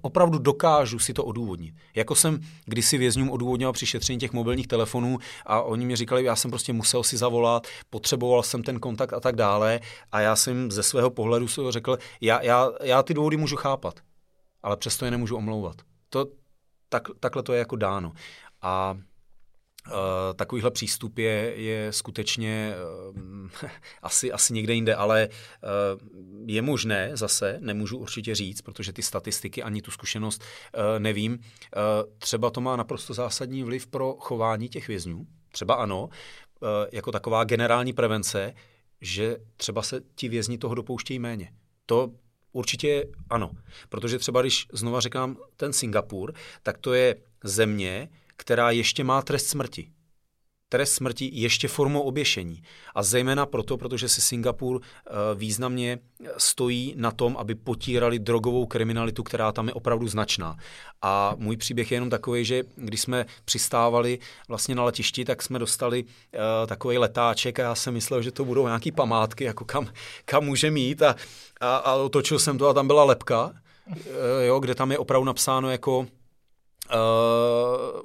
opravdu 0.00 0.38
dokážu 0.38 0.98
si 0.98 1.12
to 1.14 1.24
odůvodnit. 1.24 1.74
Jako 1.94 2.14
jsem 2.14 2.40
kdysi 2.64 2.98
vězňům 2.98 3.30
odůvodňoval 3.30 3.72
při 3.72 3.86
šetření 3.86 4.18
těch 4.18 4.32
mobilních 4.32 4.66
telefonů 4.66 5.18
a 5.46 5.62
oni 5.62 5.86
mi 5.86 5.96
říkali, 5.96 6.24
já 6.24 6.36
jsem 6.36 6.50
prostě 6.50 6.72
musel 6.72 7.02
si 7.02 7.16
zavolat, 7.16 7.66
potřeboval 7.90 8.42
jsem 8.42 8.62
ten 8.62 8.80
kontakt 8.80 9.12
a 9.12 9.20
tak 9.20 9.36
dále 9.36 9.80
a 10.12 10.20
já 10.20 10.36
jsem 10.36 10.70
ze 10.70 10.82
svého 10.82 11.10
pohledu 11.10 11.46
řekl, 11.68 11.98
já, 12.20 12.42
já, 12.42 12.70
já 12.82 13.02
ty 13.02 13.14
důvody 13.14 13.36
můžu 13.36 13.56
chápat, 13.56 14.00
ale 14.62 14.76
přesto 14.76 15.04
je 15.04 15.10
nemůžu 15.10 15.36
omlouvat. 15.36 15.76
To, 16.08 16.26
tak, 16.88 17.08
takhle 17.20 17.42
to 17.42 17.52
je 17.52 17.58
jako 17.58 17.76
dáno. 17.76 18.12
A 18.62 18.96
Uh, 19.86 19.94
takovýhle 20.36 20.70
přístup 20.70 21.18
je, 21.18 21.54
je 21.56 21.92
skutečně 21.92 22.74
uh, 23.10 23.48
asi, 24.02 24.32
asi 24.32 24.52
někde 24.52 24.74
jinde, 24.74 24.94
ale 24.94 25.28
uh, 25.28 26.00
je 26.46 26.62
možné 26.62 27.10
zase, 27.14 27.56
nemůžu 27.60 27.98
určitě 27.98 28.34
říct, 28.34 28.60
protože 28.60 28.92
ty 28.92 29.02
statistiky 29.02 29.62
ani 29.62 29.82
tu 29.82 29.90
zkušenost 29.90 30.42
nevím. 30.98 31.38
Třeba 32.18 32.50
to 32.50 32.60
má 32.60 32.76
naprosto 32.76 33.14
zásadní 33.14 33.62
vliv 33.62 33.86
pro 33.86 34.16
chování 34.18 34.68
těch 34.68 34.88
vězňů. 34.88 35.26
Třeba 35.52 35.74
ano, 35.74 36.08
jako 36.92 37.12
taková 37.12 37.44
generální 37.44 37.92
prevence, 37.92 38.54
že 39.00 39.36
třeba 39.56 39.82
se 39.82 40.00
ti 40.14 40.28
vězni 40.28 40.58
toho 40.58 40.74
dopouštějí 40.74 41.18
méně. 41.18 41.52
To 41.86 42.10
určitě 42.52 43.04
ano, 43.30 43.50
protože 43.88 44.18
třeba 44.18 44.40
když 44.40 44.66
znova 44.72 45.00
říkám 45.00 45.36
ten 45.56 45.72
Singapur, 45.72 46.34
tak 46.62 46.78
to 46.78 46.94
je 46.94 47.16
země, 47.44 48.08
která 48.42 48.70
ještě 48.70 49.04
má 49.04 49.22
trest 49.22 49.46
smrti. 49.46 49.90
Trest 50.68 50.94
smrti 50.94 51.30
ještě 51.32 51.68
formou 51.68 52.00
oběšení. 52.00 52.62
A 52.94 53.02
zejména 53.02 53.46
proto, 53.46 53.76
protože 53.76 54.08
si 54.08 54.20
Singapur 54.20 54.80
eh, 54.82 55.10
významně 55.34 55.98
stojí 56.36 56.94
na 56.96 57.10
tom, 57.10 57.36
aby 57.36 57.54
potírali 57.54 58.18
drogovou 58.18 58.66
kriminalitu, 58.66 59.22
která 59.22 59.52
tam 59.52 59.68
je 59.68 59.74
opravdu 59.74 60.08
značná. 60.08 60.56
A 61.02 61.34
můj 61.38 61.56
příběh 61.56 61.90
je 61.90 61.96
jenom 61.96 62.10
takový, 62.10 62.44
že 62.44 62.62
když 62.76 63.00
jsme 63.00 63.26
přistávali 63.44 64.18
vlastně 64.48 64.74
na 64.74 64.84
letišti, 64.84 65.24
tak 65.24 65.42
jsme 65.42 65.58
dostali 65.58 66.04
uh, 66.04 66.66
takový 66.66 66.98
letáček 66.98 67.60
a 67.60 67.62
já 67.62 67.74
jsem 67.74 67.94
myslel, 67.94 68.22
že 68.22 68.32
to 68.32 68.44
budou 68.44 68.66
nějaké 68.66 68.92
památky, 68.92 69.44
jako 69.44 69.64
kam, 69.64 69.86
kam 70.24 70.44
může 70.44 70.70
mít 70.70 71.02
a, 71.02 71.16
a, 71.60 71.76
a 71.76 71.94
otočil 71.94 72.38
jsem 72.38 72.58
to 72.58 72.68
a 72.68 72.74
tam 72.74 72.86
byla 72.86 73.04
lepka, 73.04 73.52
uh, 73.86 73.96
jo, 74.46 74.60
kde 74.60 74.74
tam 74.74 74.90
je 74.90 74.98
opravdu 74.98 75.24
napsáno 75.24 75.70
jako 75.70 76.06
Uh, 76.94 76.98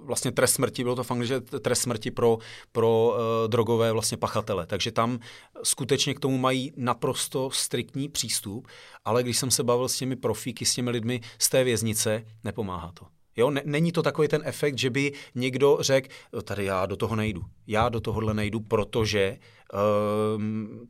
vlastně 0.08 0.32
trest 0.32 0.54
smrti, 0.54 0.84
bylo 0.84 0.96
to 0.96 1.04
fakt, 1.04 1.22
že 1.24 1.42
trest 1.42 1.82
smrti 1.82 2.12
pro, 2.12 2.38
pro 2.72 3.10
uh, 3.10 3.48
drogové 3.48 3.92
vlastně 3.92 4.18
pachatele. 4.18 4.66
Takže 4.66 4.92
tam 4.92 5.20
skutečně 5.64 6.14
k 6.14 6.20
tomu 6.20 6.38
mají 6.38 6.74
naprosto 6.78 7.50
striktní 7.52 8.10
přístup, 8.10 8.68
ale 9.06 9.24
když 9.24 9.38
jsem 9.38 9.52
se 9.52 9.64
bavil 9.64 9.88
s 9.88 9.98
těmi 9.98 10.16
profíky, 10.16 10.66
s 10.66 10.76
těmi 10.76 10.90
lidmi 10.90 11.22
z 11.40 11.50
té 11.50 11.64
věznice, 11.64 12.24
nepomáhá 12.44 12.92
to. 12.92 13.16
Jo, 13.38 13.52
není 13.66 13.92
to 13.92 14.04
takový 14.04 14.28
ten 14.28 14.42
efekt, 14.46 14.78
že 14.78 14.90
by 14.90 15.14
někdo 15.36 15.78
řekl, 15.80 16.10
tady 16.44 16.66
já 16.66 16.86
do 16.86 16.96
toho 16.96 17.16
nejdu. 17.16 17.46
Já 17.68 17.90
do 17.90 18.00
tohohle 18.00 18.34
nejdu, 18.34 18.60
protože 18.60 19.38
uh, 19.74 20.42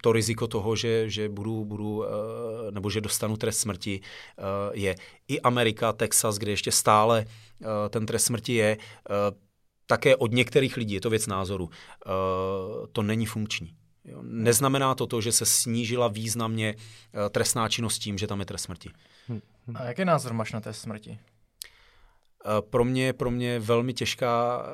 to 0.04 0.12
riziko 0.12 0.48
toho, 0.48 0.76
že, 0.76 1.10
že 1.10 1.30
budu, 1.30 1.66
budu 1.66 1.98
uh, 1.98 2.06
nebo 2.72 2.90
že 2.90 3.02
dostanu 3.02 3.38
trest 3.38 3.60
smrti, 3.60 4.02
uh, 4.38 4.44
je. 4.74 4.96
I 5.28 5.42
Amerika, 5.42 5.94
Texas, 5.94 6.38
kde 6.38 6.52
ještě 6.52 6.72
stále 6.72 7.26
uh, 7.26 7.68
ten 7.90 8.06
trest 8.06 8.26
smrti 8.26 8.54
je, 8.54 8.78
uh, 8.78 9.38
také 9.86 10.16
od 10.16 10.32
některých 10.32 10.78
lidí, 10.78 10.94
je 10.94 11.02
to 11.02 11.10
věc 11.10 11.28
názoru, 11.28 11.66
uh, 11.66 11.72
to 12.92 13.04
není 13.04 13.26
funkční. 13.26 13.76
Jo. 14.06 14.20
Neznamená 14.24 14.96
to 14.96 15.08
to, 15.08 15.22
že 15.22 15.32
se 15.32 15.46
snížila 15.46 16.08
významně 16.08 16.76
uh, 16.76 17.30
trestná 17.30 17.70
činnost 17.70 18.00
tím, 18.00 18.18
že 18.18 18.28
tam 18.28 18.40
je 18.40 18.46
trest 18.46 18.64
smrti. 18.64 18.90
A 19.76 19.84
jaký 19.84 20.06
názor 20.06 20.34
máš 20.34 20.52
na 20.52 20.62
trest 20.62 20.80
smrti? 20.80 21.20
Eh, 22.46 22.62
pro 22.62 22.86
mě, 22.86 23.14
pro 23.14 23.32
mě 23.32 23.60
velmi 23.60 23.94
těžká, 23.94 24.66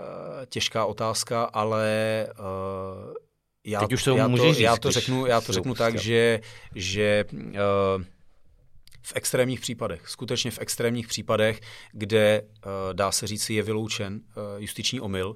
eh, 0.41 0.45
těžká 0.45 0.85
otázka, 0.85 1.44
ale 1.44 2.27
uh, 2.40 3.14
já, 3.65 3.80
Teď 3.80 3.94
už 3.94 4.03
to 4.03 4.18
já, 4.18 4.30
to, 4.30 4.38
říct, 4.38 4.60
já 4.60 4.77
to 4.77 4.91
řeknu, 4.91 5.26
já 5.26 5.41
to 5.41 5.53
řeknu 5.53 5.76
tak, 5.76 5.99
že, 5.99 6.40
že 6.76 7.26
uh, 7.31 8.03
v 9.02 9.14
extrémních 9.15 9.60
případech, 9.60 10.10
skutečně 10.10 10.52
v 10.52 10.60
extrémních 10.60 11.07
případech, 11.07 11.61
kde, 11.91 12.41
uh, 12.41 12.94
dá 12.94 13.11
se 13.11 13.27
říct, 13.27 13.49
je 13.49 13.64
vyloučen 13.64 14.14
uh, 14.14 14.44
justiční 14.57 15.02
omyl, 15.02 15.35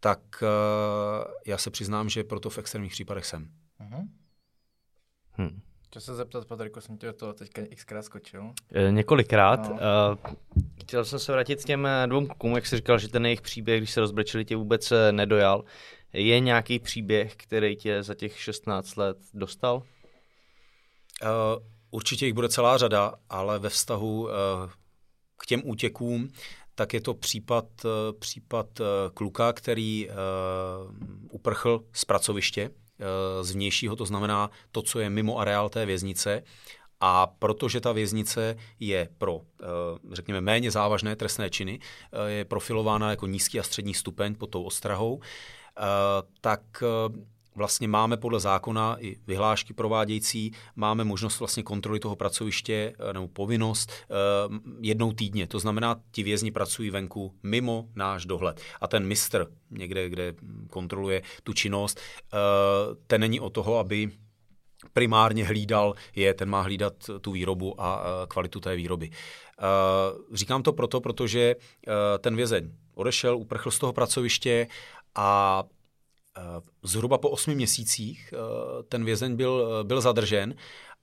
tak 0.00 0.20
uh, 0.42 1.32
já 1.46 1.58
se 1.58 1.70
přiznám, 1.70 2.08
že 2.08 2.24
proto 2.24 2.50
v 2.50 2.58
extrémních 2.58 2.92
případech 2.92 3.26
jsem. 3.26 3.48
Uh-huh. 3.80 4.08
Hmm. 5.32 5.60
Chtěl 5.90 6.02
se 6.02 6.14
zeptat, 6.14 6.44
Patriku, 6.44 6.80
jsem 6.80 6.98
tě 6.98 7.12
to 7.12 7.32
teďka 7.32 7.62
xkrát 7.74 8.04
skočil. 8.04 8.52
E, 8.72 8.92
několikrát. 8.92 9.68
No. 9.68 9.78
E, 9.80 10.34
chtěl 10.80 11.04
jsem 11.04 11.18
se 11.18 11.32
vrátit 11.32 11.62
k 11.62 11.66
těm 11.66 11.86
eh, 11.86 12.06
dvou 12.06 12.26
klukům, 12.26 12.54
jak 12.54 12.66
jsi 12.66 12.76
říkal, 12.76 12.98
že 12.98 13.08
ten 13.08 13.26
jejich 13.26 13.40
příběh, 13.40 13.80
když 13.80 13.90
se 13.90 14.00
rozbrečili, 14.00 14.44
tě 14.44 14.56
vůbec 14.56 14.92
nedojal. 15.10 15.64
Je 16.12 16.40
nějaký 16.40 16.78
příběh, 16.78 17.36
který 17.36 17.76
tě 17.76 18.02
za 18.02 18.14
těch 18.14 18.40
16 18.40 18.96
let 18.96 19.16
dostal? 19.34 19.76
Uh, 19.76 21.30
určitě 21.90 22.26
jich 22.26 22.34
bude 22.34 22.48
celá 22.48 22.78
řada, 22.78 23.14
ale 23.30 23.58
ve 23.58 23.68
vztahu 23.68 24.22
uh, 24.22 24.30
k 25.36 25.46
těm 25.46 25.62
útěkům, 25.64 26.28
tak 26.74 26.94
je 26.94 27.00
to 27.00 27.14
případ, 27.14 27.64
uh, 27.84 27.90
případ 28.18 28.80
uh, 28.80 28.86
kluka, 29.14 29.52
který 29.52 30.08
uh, 30.08 30.14
uprchl 31.30 31.84
z 31.92 32.04
pracoviště 32.04 32.70
Eh, 32.70 32.79
z 33.42 33.50
vnějšího, 33.50 33.96
to 33.96 34.06
znamená 34.06 34.50
to, 34.72 34.82
co 34.82 35.00
je 35.00 35.10
mimo 35.10 35.38
areál 35.38 35.68
té 35.68 35.86
věznice. 35.86 36.42
A 37.00 37.26
protože 37.26 37.80
ta 37.80 37.92
věznice 37.92 38.56
je 38.80 39.08
pro, 39.18 39.40
eh, 39.62 39.66
řekněme, 40.12 40.40
méně 40.40 40.70
závažné 40.70 41.16
trestné 41.16 41.50
činy, 41.50 41.80
eh, 42.12 42.30
je 42.30 42.44
profilována 42.44 43.10
jako 43.10 43.26
nízký 43.26 43.60
a 43.60 43.62
střední 43.62 43.94
stupeň 43.94 44.34
pod 44.34 44.46
tou 44.46 44.62
ostrahou, 44.62 45.20
tak 46.40 46.82
vlastně 47.54 47.88
máme 47.88 48.16
podle 48.16 48.40
zákona 48.40 48.96
i 49.00 49.16
vyhlášky 49.26 49.74
provádějící, 49.74 50.52
máme 50.76 51.04
možnost 51.04 51.38
vlastně 51.38 51.62
kontroly 51.62 52.00
toho 52.00 52.16
pracoviště 52.16 52.94
eh, 52.98 53.12
nebo 53.12 53.28
povinnost 53.28 53.92
eh, 53.92 54.06
jednou 54.80 55.12
týdně. 55.12 55.46
To 55.46 55.58
znamená, 55.58 56.00
ti 56.10 56.22
vězni 56.22 56.50
pracují 56.50 56.90
venku 56.90 57.34
mimo 57.42 57.88
náš 57.94 58.26
dohled. 58.26 58.60
A 58.80 58.88
ten 58.88 59.06
mistr 59.06 59.46
někde, 59.70 60.08
kde 60.08 60.34
kontroluje 60.70 61.22
tu 61.42 61.52
činnost, 61.52 62.00
eh, 62.00 62.36
ten 63.06 63.20
není 63.20 63.40
o 63.40 63.50
toho, 63.50 63.78
aby 63.78 64.10
primárně 64.92 65.44
hlídal 65.44 65.94
je, 66.16 66.34
ten 66.34 66.48
má 66.48 66.60
hlídat 66.60 66.94
tu 67.20 67.32
výrobu 67.32 67.80
a 67.80 68.02
kvalitu 68.28 68.60
té 68.60 68.76
výroby. 68.76 69.10
Říkám 70.32 70.62
to 70.62 70.72
proto, 70.72 71.00
protože 71.00 71.56
ten 72.18 72.36
vězeň 72.36 72.72
odešel, 72.94 73.36
uprchl 73.36 73.70
z 73.70 73.78
toho 73.78 73.92
pracoviště 73.92 74.66
a 75.14 75.62
zhruba 76.82 77.18
po 77.18 77.30
osmi 77.30 77.54
měsících 77.54 78.34
eh, 78.34 78.82
ten 78.82 79.04
vězeň 79.04 79.36
byl, 79.36 79.80
eh, 79.80 79.84
byl 79.84 80.00
zadržen 80.00 80.54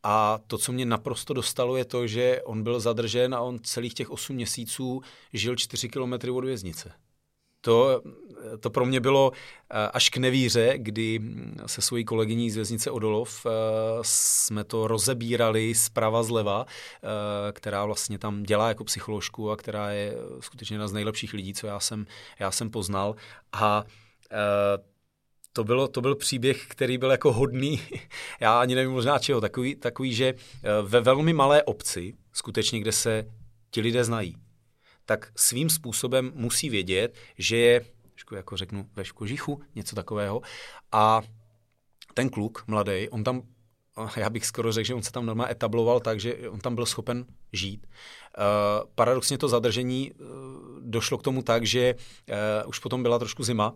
a 0.03 0.39
to, 0.47 0.57
co 0.57 0.71
mě 0.71 0.85
naprosto 0.85 1.33
dostalo, 1.33 1.77
je 1.77 1.85
to, 1.85 2.07
že 2.07 2.41
on 2.43 2.63
byl 2.63 2.79
zadržen 2.79 3.35
a 3.35 3.41
on 3.41 3.59
celých 3.63 3.93
těch 3.93 4.09
osm 4.09 4.35
měsíců 4.35 5.01
žil 5.33 5.55
čtyři 5.55 5.89
kilometry 5.89 6.31
od 6.31 6.45
věznice. 6.45 6.91
To, 7.61 8.01
to 8.59 8.69
pro 8.69 8.85
mě 8.85 8.99
bylo 8.99 9.31
až 9.93 10.09
k 10.09 10.17
nevíře, 10.17 10.73
kdy 10.77 11.19
se 11.65 11.81
svojí 11.81 12.05
kolegyní 12.05 12.51
z 12.51 12.55
věznice 12.55 12.91
Odolov 12.91 13.45
jsme 14.01 14.63
to 14.63 14.87
rozebírali 14.87 15.75
zprava 15.75 16.23
zleva, 16.23 16.65
která 17.51 17.85
vlastně 17.85 18.19
tam 18.19 18.43
dělá 18.43 18.67
jako 18.67 18.83
psycholožku 18.83 19.51
a 19.51 19.57
která 19.57 19.89
je 19.89 20.13
skutečně 20.39 20.73
jedna 20.73 20.87
z 20.87 20.93
nejlepších 20.93 21.33
lidí, 21.33 21.53
co 21.53 21.67
já 21.67 21.79
jsem, 21.79 22.05
já 22.39 22.51
jsem 22.51 22.69
poznal. 22.69 23.15
A 23.53 23.83
to, 25.57 25.63
bylo, 25.63 25.87
to 25.87 26.01
byl 26.01 26.15
příběh, 26.15 26.67
který 26.67 26.97
byl 26.97 27.11
jako 27.11 27.33
hodný, 27.33 27.81
já 28.39 28.59
ani 28.59 28.75
nevím 28.75 28.91
možná 28.91 29.19
čeho, 29.19 29.41
takový, 29.41 29.75
takový, 29.75 30.13
že 30.13 30.27
eh, 30.27 30.69
ve 30.81 31.01
velmi 31.01 31.33
malé 31.33 31.63
obci, 31.63 32.13
skutečně, 32.33 32.79
kde 32.79 32.91
se 32.91 33.25
ti 33.71 33.81
lidé 33.81 34.03
znají, 34.03 34.35
tak 35.05 35.31
svým 35.35 35.69
způsobem 35.69 36.31
musí 36.35 36.69
vědět, 36.69 37.15
že 37.37 37.57
je, 37.57 37.85
jako 38.35 38.57
řeknu, 38.57 38.89
ve 38.95 39.03
kožichu, 39.03 39.61
něco 39.75 39.95
takového. 39.95 40.41
A 40.91 41.21
ten 42.13 42.29
kluk, 42.29 42.63
mladý, 42.67 43.09
on 43.09 43.23
tam, 43.23 43.41
já 44.17 44.29
bych 44.29 44.45
skoro 44.45 44.71
řekl, 44.71 44.87
že 44.87 44.93
on 44.93 45.03
se 45.03 45.11
tam 45.11 45.25
normálně 45.25 45.51
etabloval 45.51 45.99
tak, 45.99 46.19
že 46.19 46.49
on 46.49 46.59
tam 46.59 46.75
byl 46.75 46.85
schopen 46.85 47.25
žít. 47.53 47.87
Uh, 47.87 48.89
paradoxně 48.95 49.37
to 49.37 49.47
zadržení 49.47 50.11
uh, 50.11 50.27
došlo 50.81 51.17
k 51.17 51.23
tomu 51.23 51.41
tak, 51.41 51.65
že 51.65 51.95
uh, 51.95 52.69
už 52.69 52.79
potom 52.79 53.03
byla 53.03 53.19
trošku 53.19 53.43
zima 53.43 53.73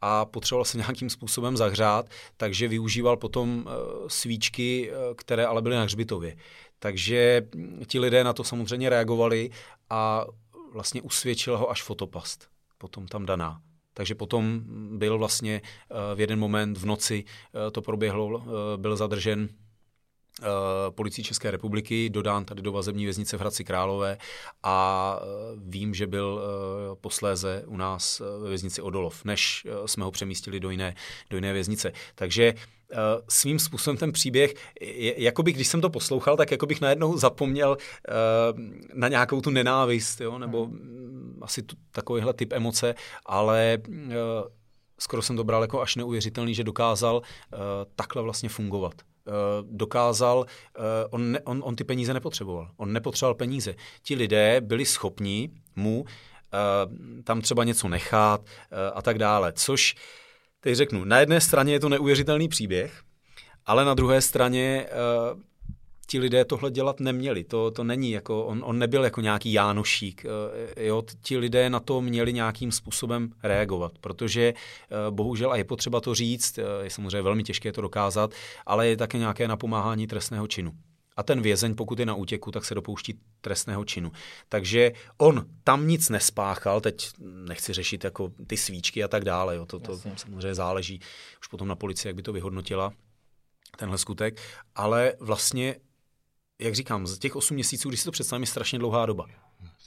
a 0.00 0.24
potřeboval 0.24 0.64
se 0.64 0.78
nějakým 0.78 1.10
způsobem 1.10 1.56
zahřát, 1.56 2.06
takže 2.36 2.68
využíval 2.68 3.16
potom 3.16 3.64
eh, 3.66 3.70
svíčky, 4.08 4.90
eh, 4.90 5.14
které 5.14 5.46
ale 5.46 5.62
byly 5.62 5.76
na 5.76 5.82
hřbitově. 5.82 6.36
Takže 6.78 7.48
ti 7.86 7.98
lidé 7.98 8.24
na 8.24 8.32
to 8.32 8.44
samozřejmě 8.44 8.88
reagovali 8.88 9.50
a 9.90 10.24
vlastně 10.72 11.02
usvědčil 11.02 11.58
ho 11.58 11.70
až 11.70 11.82
fotopast, 11.82 12.48
potom 12.78 13.06
tam 13.06 13.26
daná. 13.26 13.60
Takže 13.94 14.14
potom 14.14 14.60
byl 14.98 15.18
vlastně 15.18 15.62
eh, 15.64 16.14
v 16.14 16.20
jeden 16.20 16.38
moment 16.38 16.78
v 16.78 16.86
noci, 16.86 17.24
to 17.72 17.82
proběhlo, 17.82 18.44
byl 18.76 18.96
zadržen 18.96 19.48
Eh, 20.42 20.90
policii 20.90 21.24
České 21.24 21.50
republiky, 21.50 22.10
dodán 22.10 22.44
tady 22.44 22.62
do 22.62 22.72
vazební 22.72 23.04
věznice 23.04 23.36
v 23.36 23.40
Hradci 23.40 23.64
Králové 23.64 24.18
a 24.62 25.18
eh, 25.20 25.26
vím, 25.56 25.94
že 25.94 26.06
byl 26.06 26.40
eh, 26.42 26.96
posléze 27.00 27.62
u 27.66 27.76
nás 27.76 28.22
ve 28.42 28.48
věznici 28.48 28.82
Odolov, 28.82 29.24
než 29.24 29.66
jsme 29.86 30.04
ho 30.04 30.10
přemístili 30.10 30.60
do 30.60 30.70
jiné, 30.70 30.94
do 31.30 31.36
jiné 31.36 31.52
věznice. 31.52 31.92
Takže 32.14 32.54
svým 33.28 33.58
způsobem 33.58 33.96
ten 33.96 34.12
příběh, 34.12 34.54
jakoby 35.16 35.52
když 35.52 35.68
jsem 35.68 35.80
to 35.80 35.90
poslouchal, 35.90 36.36
tak 36.36 36.50
jako 36.50 36.66
bych 36.66 36.80
najednou 36.80 37.16
zapomněl 37.16 37.76
na 38.94 39.08
nějakou 39.08 39.40
tu 39.40 39.50
nenávist, 39.50 40.20
jo, 40.20 40.38
nebo 40.38 40.66
mm, 40.66 41.38
asi 41.42 41.62
tu, 41.62 41.76
takovýhle 41.90 42.34
typ 42.34 42.52
emoce, 42.52 42.94
ale 43.26 43.78
skoro 44.98 45.22
jsem 45.22 45.36
to 45.36 45.44
bral 45.44 45.62
jako 45.62 45.80
až 45.80 45.96
neuvěřitelný, 45.96 46.54
že 46.54 46.64
dokázal 46.64 47.22
takhle 47.96 48.22
vlastně 48.22 48.48
fungovat. 48.48 48.94
Eh, 49.30 49.64
dokázal, 49.70 50.46
eh, 50.46 50.80
on, 51.10 51.32
ne, 51.32 51.40
on, 51.40 51.62
on 51.64 51.76
ty 51.76 51.84
peníze 51.84 52.14
nepotřeboval. 52.14 52.70
On 52.76 52.92
nepotřeboval 52.92 53.34
peníze. 53.34 53.74
Ti 54.02 54.14
lidé 54.14 54.60
byli 54.60 54.84
schopni 54.84 55.50
mu 55.76 56.04
eh, 56.04 57.22
tam 57.22 57.40
třeba 57.40 57.64
něco 57.64 57.88
nechat 57.88 58.40
a 58.94 59.02
tak 59.02 59.18
dále. 59.18 59.52
Což, 59.52 59.94
teď 60.60 60.74
řeknu, 60.74 61.04
na 61.04 61.20
jedné 61.20 61.40
straně 61.40 61.72
je 61.72 61.80
to 61.80 61.88
neuvěřitelný 61.88 62.48
příběh, 62.48 63.02
ale 63.66 63.84
na 63.84 63.94
druhé 63.94 64.20
straně 64.20 64.86
ti 66.10 66.18
lidé 66.18 66.44
tohle 66.44 66.70
dělat 66.70 67.00
neměli. 67.00 67.44
To, 67.44 67.70
to 67.70 67.84
není 67.84 68.10
jako, 68.10 68.44
on, 68.44 68.62
on 68.64 68.78
nebyl 68.78 69.04
jako 69.04 69.20
nějaký 69.20 69.52
Jánošík. 69.52 70.26
Eh, 70.76 70.86
jo, 70.86 71.02
ti 71.22 71.38
lidé 71.38 71.70
na 71.70 71.80
to 71.80 72.00
měli 72.00 72.32
nějakým 72.32 72.72
způsobem 72.72 73.32
reagovat, 73.42 73.92
protože 73.98 74.42
eh, 74.42 75.10
bohužel, 75.10 75.52
a 75.52 75.56
je 75.56 75.64
potřeba 75.64 76.00
to 76.00 76.14
říct, 76.14 76.58
eh, 76.58 76.62
je 76.82 76.90
samozřejmě 76.90 77.22
velmi 77.22 77.42
těžké 77.42 77.72
to 77.72 77.80
dokázat, 77.80 78.34
ale 78.66 78.88
je 78.88 78.96
také 78.96 79.18
nějaké 79.18 79.48
napomáhání 79.48 80.06
trestného 80.06 80.46
činu. 80.46 80.72
A 81.16 81.22
ten 81.22 81.42
vězeň, 81.42 81.74
pokud 81.74 81.98
je 81.98 82.06
na 82.06 82.14
útěku, 82.14 82.50
tak 82.50 82.64
se 82.64 82.74
dopouští 82.74 83.18
trestného 83.40 83.84
činu. 83.84 84.12
Takže 84.48 84.92
on 85.16 85.46
tam 85.64 85.88
nic 85.88 86.08
nespáchal, 86.08 86.80
teď 86.80 87.10
nechci 87.48 87.72
řešit 87.72 88.04
jako 88.04 88.32
ty 88.46 88.56
svíčky 88.56 89.04
a 89.04 89.08
tak 89.08 89.24
dále, 89.24 89.56
jo, 89.56 89.66
to, 89.66 89.78
to 89.78 89.98
samozřejmě 90.16 90.54
záleží 90.54 91.00
už 91.40 91.48
potom 91.48 91.68
na 91.68 91.74
policii, 91.74 92.08
jak 92.08 92.16
by 92.16 92.22
to 92.22 92.32
vyhodnotila, 92.32 92.92
tenhle 93.78 93.98
skutek, 93.98 94.40
ale 94.74 95.12
vlastně 95.20 95.76
jak 96.60 96.74
říkám, 96.74 97.06
z 97.06 97.18
těch 97.18 97.36
8 97.36 97.54
měsíců, 97.54 97.88
když 97.88 98.00
si 98.00 98.04
to 98.04 98.10
představím, 98.10 98.42
je 98.42 98.46
strašně 98.46 98.78
dlouhá 98.78 99.06
doba. 99.06 99.26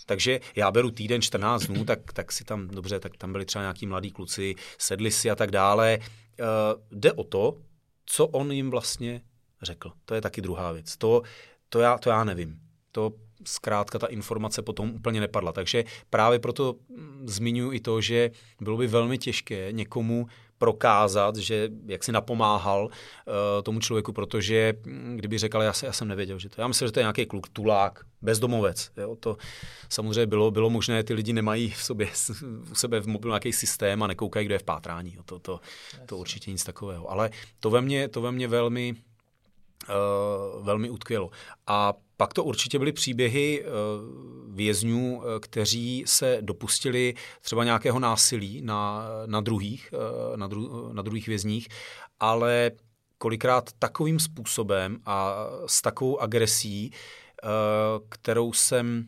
Takže 0.06 0.40
já 0.56 0.72
beru 0.72 0.92
týden, 0.92 1.22
14 1.22 1.64
dnů, 1.64 1.86
tak, 1.86 2.14
tak 2.14 2.32
si 2.32 2.44
tam, 2.44 2.68
dobře, 2.68 3.00
tak 3.00 3.18
tam 3.18 3.32
byli 3.32 3.46
třeba 3.46 3.62
nějaký 3.62 3.88
mladí 3.88 4.12
kluci, 4.12 4.56
sedli 4.78 5.12
si 5.12 5.32
a 5.32 5.36
tak 5.36 5.52
dále. 5.52 6.00
Uh, 6.00 6.98
jde 7.00 7.14
o 7.14 7.24
to, 7.24 7.58
co 8.06 8.28
on 8.28 8.52
jim 8.52 8.70
vlastně 8.70 9.22
řekl. 9.62 9.92
To 10.06 10.16
je 10.16 10.22
taky 10.22 10.42
druhá 10.42 10.72
věc. 10.72 10.98
To, 10.98 11.22
to, 11.70 11.80
já, 11.80 11.98
to 11.98 12.10
já 12.10 12.24
nevím. 12.24 12.60
To 12.92 13.12
zkrátka 13.46 14.00
ta 14.00 14.08
informace 14.08 14.62
potom 14.62 14.92
úplně 14.92 15.20
nepadla. 15.20 15.52
Takže 15.52 15.84
právě 16.10 16.40
proto 16.40 16.76
mm, 16.90 17.24
zmiňuji 17.28 17.78
i 17.78 17.80
to, 17.80 18.02
že 18.02 18.32
bylo 18.62 18.78
by 18.78 18.88
velmi 18.88 19.18
těžké 19.18 19.72
někomu 19.72 20.28
prokázat, 20.64 21.36
že 21.36 21.70
jak 21.86 22.04
si 22.04 22.12
napomáhal 22.12 22.86
uh, 22.86 22.92
tomu 23.64 23.80
člověku, 23.80 24.14
protože 24.14 24.74
hm, 24.86 25.16
kdyby 25.18 25.38
řekl, 25.38 25.62
já, 25.62 25.74
se, 25.74 25.86
já 25.86 25.92
jsem 25.92 26.08
nevěděl, 26.08 26.40
že 26.40 26.50
to. 26.50 26.62
Já 26.62 26.68
myslím, 26.68 26.88
že 26.88 26.92
to 26.92 27.00
je 27.00 27.04
nějaký 27.04 27.26
kluk, 27.26 27.50
tulák, 27.50 28.06
bezdomovec. 28.22 28.92
Jo? 28.98 29.16
To 29.20 29.38
samozřejmě 29.90 30.26
bylo, 30.26 30.52
bylo 30.52 30.70
možné, 30.70 31.04
ty 31.04 31.14
lidi 31.14 31.34
nemají 31.34 31.70
v 31.70 31.84
sobě, 31.84 32.08
u 32.72 32.76
sebe 32.76 33.00
v 33.00 33.08
mobilu 33.08 33.32
nějaký 33.32 33.54
systém 33.54 34.04
a 34.04 34.08
nekoukají, 34.08 34.46
kdo 34.46 34.56
je 34.56 34.60
v 34.60 34.64
pátrání. 34.64 35.14
Jo? 35.16 35.24
To, 35.26 35.40
to, 35.40 35.60
to 36.06 36.18
určitě 36.18 36.52
nic 36.52 36.64
takového. 36.64 37.12
Ale 37.12 37.30
to 37.60 37.70
ve 37.70 37.82
mně, 37.82 38.08
to 38.08 38.22
ve 38.22 38.32
mně 38.32 38.48
velmi, 38.48 38.96
uh, 39.90 40.66
velmi 40.66 40.90
utkvělo. 40.90 41.30
A 41.68 41.94
pak 42.24 42.34
to 42.34 42.44
určitě 42.44 42.80
byly 42.80 42.92
příběhy 42.92 43.66
uh, 43.66 44.56
vězňů, 44.56 45.18
uh, 45.18 45.24
kteří 45.40 46.04
se 46.08 46.38
dopustili 46.42 47.14
třeba 47.42 47.64
nějakého 47.64 48.00
násilí 48.00 48.62
na, 48.62 49.06
na, 49.26 49.42
druhých, 49.42 49.94
uh, 49.94 50.38
na, 50.38 50.48
dru, 50.48 50.94
na 50.94 51.02
druhých 51.02 51.28
vězních, 51.28 51.68
ale 52.20 52.72
kolikrát 53.18 53.70
takovým 53.80 54.20
způsobem 54.20 54.98
a 55.06 55.36
s 55.66 55.82
takovou 55.82 56.20
agresí, 56.20 56.92
kterou 58.10 58.54
jsem, 58.54 59.06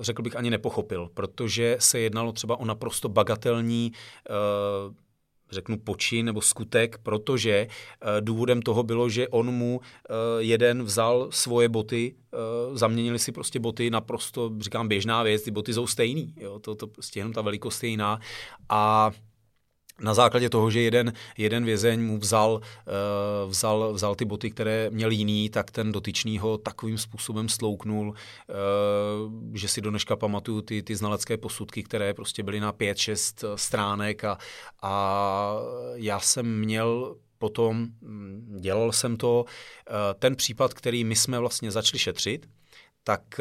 řekl 0.00 0.22
bych, 0.22 0.36
ani 0.36 0.50
nepochopil, 0.50 1.10
protože 1.14 1.76
se 1.80 1.98
jednalo 1.98 2.32
třeba 2.32 2.60
o 2.60 2.64
naprosto 2.64 3.08
bagatelní 3.08 3.92
řeknu 5.52 5.78
počin 5.78 6.26
nebo 6.26 6.40
skutek, 6.40 6.98
protože 6.98 7.52
eh, 7.52 8.20
důvodem 8.20 8.62
toho 8.62 8.82
bylo, 8.82 9.08
že 9.08 9.28
on 9.28 9.50
mu 9.50 9.80
eh, 9.80 10.12
jeden 10.38 10.82
vzal 10.82 11.28
svoje 11.30 11.68
boty, 11.68 12.14
eh, 12.32 12.36
zaměnili 12.76 13.18
si 13.18 13.32
prostě 13.32 13.60
boty, 13.60 13.90
naprosto, 13.90 14.52
říkám, 14.60 14.88
běžná 14.88 15.22
věc, 15.22 15.42
ty 15.42 15.50
boty 15.50 15.74
jsou 15.74 15.86
stejný, 15.86 16.34
jo, 16.36 16.58
to, 16.58 16.74
to 16.74 16.86
prostě 16.86 17.20
jenom 17.20 17.32
ta 17.32 17.42
velikost 17.42 17.76
stejná 17.76 18.20
a 18.68 19.10
na 20.02 20.14
základě 20.14 20.50
toho, 20.50 20.70
že 20.70 20.80
jeden, 20.80 21.12
jeden 21.38 21.64
vězeň 21.64 22.00
mu 22.00 22.18
vzal, 22.18 22.52
uh, 22.54 23.50
vzal, 23.50 23.92
vzal 23.92 24.14
ty 24.14 24.24
boty, 24.24 24.50
které 24.50 24.90
měl 24.90 25.10
jiný, 25.10 25.50
tak 25.50 25.70
ten 25.70 25.92
dotyčný 25.92 26.38
ho 26.38 26.58
takovým 26.58 26.98
způsobem 26.98 27.48
slouknul, 27.48 28.08
uh, 28.08 28.14
že 29.54 29.68
si 29.68 29.80
do 29.80 29.90
dneška 29.90 30.16
pamatuju 30.16 30.62
ty, 30.62 30.82
ty 30.82 30.96
znalecké 30.96 31.36
posudky, 31.36 31.82
které 31.82 32.14
prostě 32.14 32.42
byly 32.42 32.60
na 32.60 32.72
pět, 32.72 32.98
šest 32.98 33.44
stránek 33.54 34.24
a, 34.24 34.38
a 34.82 35.54
já 35.94 36.20
jsem 36.20 36.58
měl 36.58 37.16
potom, 37.38 37.86
mm, 38.00 38.56
dělal 38.60 38.92
jsem 38.92 39.16
to, 39.16 39.44
ten 40.18 40.36
případ, 40.36 40.74
který 40.74 41.04
my 41.04 41.16
jsme 41.16 41.38
vlastně 41.38 41.70
začali 41.70 41.98
šetřit, 41.98 42.46
tak 43.04 43.40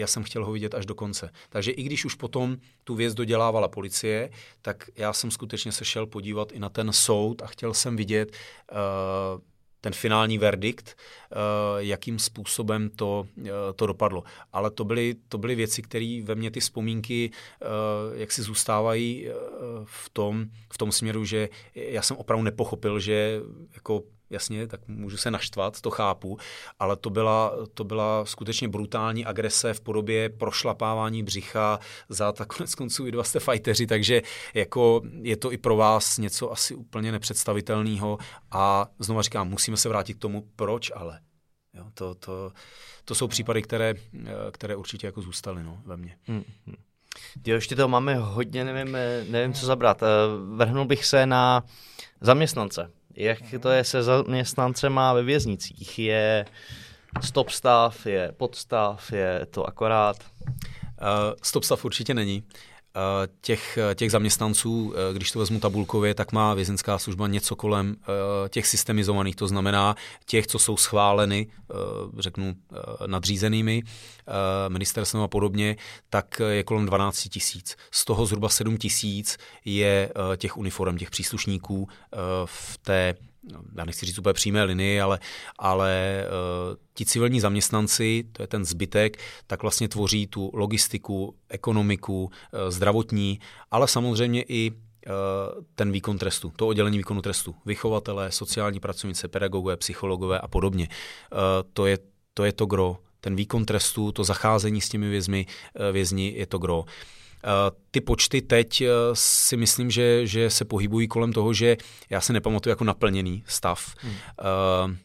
já 0.00 0.06
jsem 0.06 0.22
chtěl 0.22 0.44
ho 0.44 0.52
vidět 0.52 0.74
až 0.74 0.86
do 0.86 0.94
konce. 0.94 1.30
Takže 1.48 1.70
i 1.70 1.82
když 1.82 2.04
už 2.04 2.14
potom 2.14 2.56
tu 2.84 2.94
věc 2.94 3.14
dodělávala 3.14 3.68
policie, 3.68 4.30
tak 4.62 4.90
já 4.96 5.12
jsem 5.12 5.30
skutečně 5.30 5.72
se 5.72 5.84
šel 5.84 6.06
podívat 6.06 6.52
i 6.52 6.58
na 6.58 6.68
ten 6.68 6.92
soud 6.92 7.42
a 7.42 7.46
chtěl 7.46 7.74
jsem 7.74 7.96
vidět 7.96 8.32
uh, 8.72 9.40
ten 9.80 9.92
finální 9.92 10.38
verdikt, 10.38 10.96
uh, 10.96 11.38
jakým 11.78 12.18
způsobem 12.18 12.90
to, 12.90 13.26
uh, 13.36 13.46
to 13.76 13.86
dopadlo. 13.86 14.24
Ale 14.52 14.70
to 14.70 14.84
byly, 14.84 15.16
to 15.28 15.38
byly 15.38 15.54
věci, 15.54 15.82
které 15.82 16.20
ve 16.24 16.34
mně 16.34 16.50
ty 16.50 16.60
vzpomínky 16.60 17.30
uh, 17.30 18.18
jak 18.18 18.32
si 18.32 18.42
zůstávají 18.42 19.28
v 19.84 20.10
tom, 20.10 20.44
v 20.72 20.78
tom 20.78 20.92
směru, 20.92 21.24
že 21.24 21.48
já 21.74 22.02
jsem 22.02 22.16
opravdu 22.16 22.44
nepochopil, 22.44 23.00
že 23.00 23.40
jako 23.74 24.02
jasně, 24.30 24.66
tak 24.66 24.88
můžu 24.88 25.16
se 25.16 25.30
naštvat, 25.30 25.80
to 25.80 25.90
chápu, 25.90 26.38
ale 26.78 26.96
to 26.96 27.10
byla, 27.10 27.52
to 27.74 27.84
byla 27.84 28.24
skutečně 28.24 28.68
brutální 28.68 29.26
agrese 29.26 29.74
v 29.74 29.80
podobě 29.80 30.28
prošlapávání 30.28 31.22
břicha 31.22 31.78
za 32.08 32.32
tak 32.32 32.48
konec 32.48 32.74
konců 32.74 33.06
i 33.06 33.10
dva 33.10 33.24
jste 33.24 33.40
fajteři, 33.40 33.86
takže 33.86 34.22
jako 34.54 35.02
je 35.22 35.36
to 35.36 35.52
i 35.52 35.58
pro 35.58 35.76
vás 35.76 36.18
něco 36.18 36.52
asi 36.52 36.74
úplně 36.74 37.12
nepředstavitelného 37.12 38.18
a 38.50 38.86
znova 38.98 39.22
říkám, 39.22 39.48
musíme 39.48 39.76
se 39.76 39.88
vrátit 39.88 40.14
k 40.14 40.20
tomu, 40.20 40.48
proč 40.56 40.92
ale. 40.94 41.20
Jo, 41.74 41.84
to, 41.94 42.14
to, 42.14 42.52
to 43.04 43.14
jsou 43.14 43.28
případy, 43.28 43.62
které, 43.62 43.94
které 44.52 44.76
určitě 44.76 45.06
jako 45.06 45.22
zůstaly 45.22 45.62
no, 45.62 45.82
ve 45.84 45.96
mně. 45.96 46.16
Hmm. 46.26 46.44
Jo, 47.46 47.54
ještě 47.54 47.76
toho 47.76 47.88
máme 47.88 48.14
hodně, 48.14 48.64
nevím, 48.64 48.96
nevím 49.30 49.52
co 49.52 49.66
zabrat. 49.66 50.02
Eh, 50.02 50.06
vrhnul 50.56 50.84
bych 50.84 51.04
se 51.04 51.26
na 51.26 51.64
zaměstnance. 52.20 52.90
Jak 53.16 53.38
to 53.60 53.70
je 53.70 53.84
se 53.84 54.02
zaměstnancema 54.02 55.12
ve 55.12 55.22
věznicích? 55.22 55.98
Je 55.98 56.44
stop 57.20 57.50
stav, 57.50 58.06
je 58.06 58.32
podstav, 58.36 59.12
je 59.12 59.46
to 59.50 59.66
akorát? 59.66 60.16
Uh, 60.46 61.34
stop 61.42 61.64
stav 61.64 61.84
určitě 61.84 62.14
není. 62.14 62.42
Eh, 62.96 63.28
těch, 63.40 63.78
těch 63.94 64.10
zaměstnanců, 64.10 64.94
eh, 64.94 65.14
když 65.14 65.30
to 65.30 65.38
vezmu 65.38 65.60
tabulkově, 65.60 66.14
tak 66.14 66.32
má 66.32 66.54
vězenská 66.54 66.98
služba 66.98 67.28
něco 67.28 67.56
kolem 67.56 67.96
těch 68.48 68.66
systemizovaných, 68.66 69.36
to 69.36 69.48
znamená 69.48 69.96
těch, 70.26 70.46
co 70.46 70.58
jsou 70.58 70.76
schváleny, 70.76 71.46
řeknu, 72.18 72.54
nadřízenými 73.06 73.82
ministerstvem 74.68 75.22
a 75.22 75.28
podobně, 75.28 75.76
tak 76.10 76.40
je 76.48 76.62
kolem 76.62 76.86
12 76.86 77.28
tisíc. 77.28 77.76
Z 77.90 78.04
toho 78.04 78.26
zhruba 78.26 78.48
7 78.48 78.76
tisíc 78.76 79.38
je 79.64 80.12
těch 80.36 80.56
uniform, 80.56 80.98
těch 80.98 81.10
příslušníků 81.10 81.88
v 82.44 82.78
té 82.78 83.14
já 83.76 83.84
nechci 83.84 84.06
říct 84.06 84.18
úplně 84.18 84.32
přímé 84.32 84.64
linii, 84.64 85.00
ale, 85.00 85.18
ale 85.58 86.24
uh, 86.70 86.76
ti 86.94 87.04
civilní 87.04 87.40
zaměstnanci, 87.40 88.24
to 88.32 88.42
je 88.42 88.46
ten 88.46 88.64
zbytek, 88.64 89.18
tak 89.46 89.62
vlastně 89.62 89.88
tvoří 89.88 90.26
tu 90.26 90.50
logistiku, 90.54 91.34
ekonomiku, 91.48 92.24
uh, 92.24 92.30
zdravotní, 92.68 93.40
ale 93.70 93.88
samozřejmě 93.88 94.42
i 94.42 94.70
uh, 94.70 94.76
ten 95.74 95.92
výkon 95.92 96.18
trestu, 96.18 96.52
to 96.56 96.66
oddělení 96.66 96.98
výkonu 96.98 97.22
trestu, 97.22 97.54
vychovatelé, 97.66 98.32
sociální 98.32 98.80
pracovnice, 98.80 99.28
pedagogové, 99.28 99.76
psychologové 99.76 100.38
a 100.38 100.48
podobně. 100.48 100.88
To, 101.72 101.86
je, 101.86 101.98
to 102.34 102.44
je 102.44 102.52
to 102.52 102.66
gro. 102.66 102.96
Ten 103.20 103.36
výkon 103.36 103.64
trestu, 103.64 104.12
to 104.12 104.24
zacházení 104.24 104.80
s 104.80 104.88
těmi 104.88 105.08
vězmi, 105.08 105.46
vězni 105.92 106.32
je 106.36 106.46
to 106.46 106.58
gro. 106.58 106.84
Eh, 107.44 107.76
ty 107.90 108.00
počty 108.00 108.42
teď 108.42 108.80
eh, 108.80 108.88
si 109.14 109.56
myslím, 109.56 109.90
že, 109.90 110.26
že 110.26 110.50
se 110.50 110.64
pohybují 110.64 111.08
kolem 111.08 111.32
toho, 111.32 111.52
že 111.52 111.76
já 112.10 112.20
se 112.20 112.32
nepamatuju 112.32 112.70
jako 112.70 112.84
naplněný 112.84 113.44
stav. 113.46 113.94
Hmm. 113.98 114.12
Uh, 114.12 114.96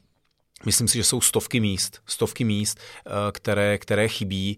Myslím 0.66 0.88
si, 0.88 0.98
že 0.98 1.03
jsou 1.03 1.22
stovky 1.22 1.60
míst, 1.60 2.02
stovky 2.06 2.44
míst, 2.44 2.80
které, 3.32 3.78
které 3.78 4.07
chybí. 4.07 4.57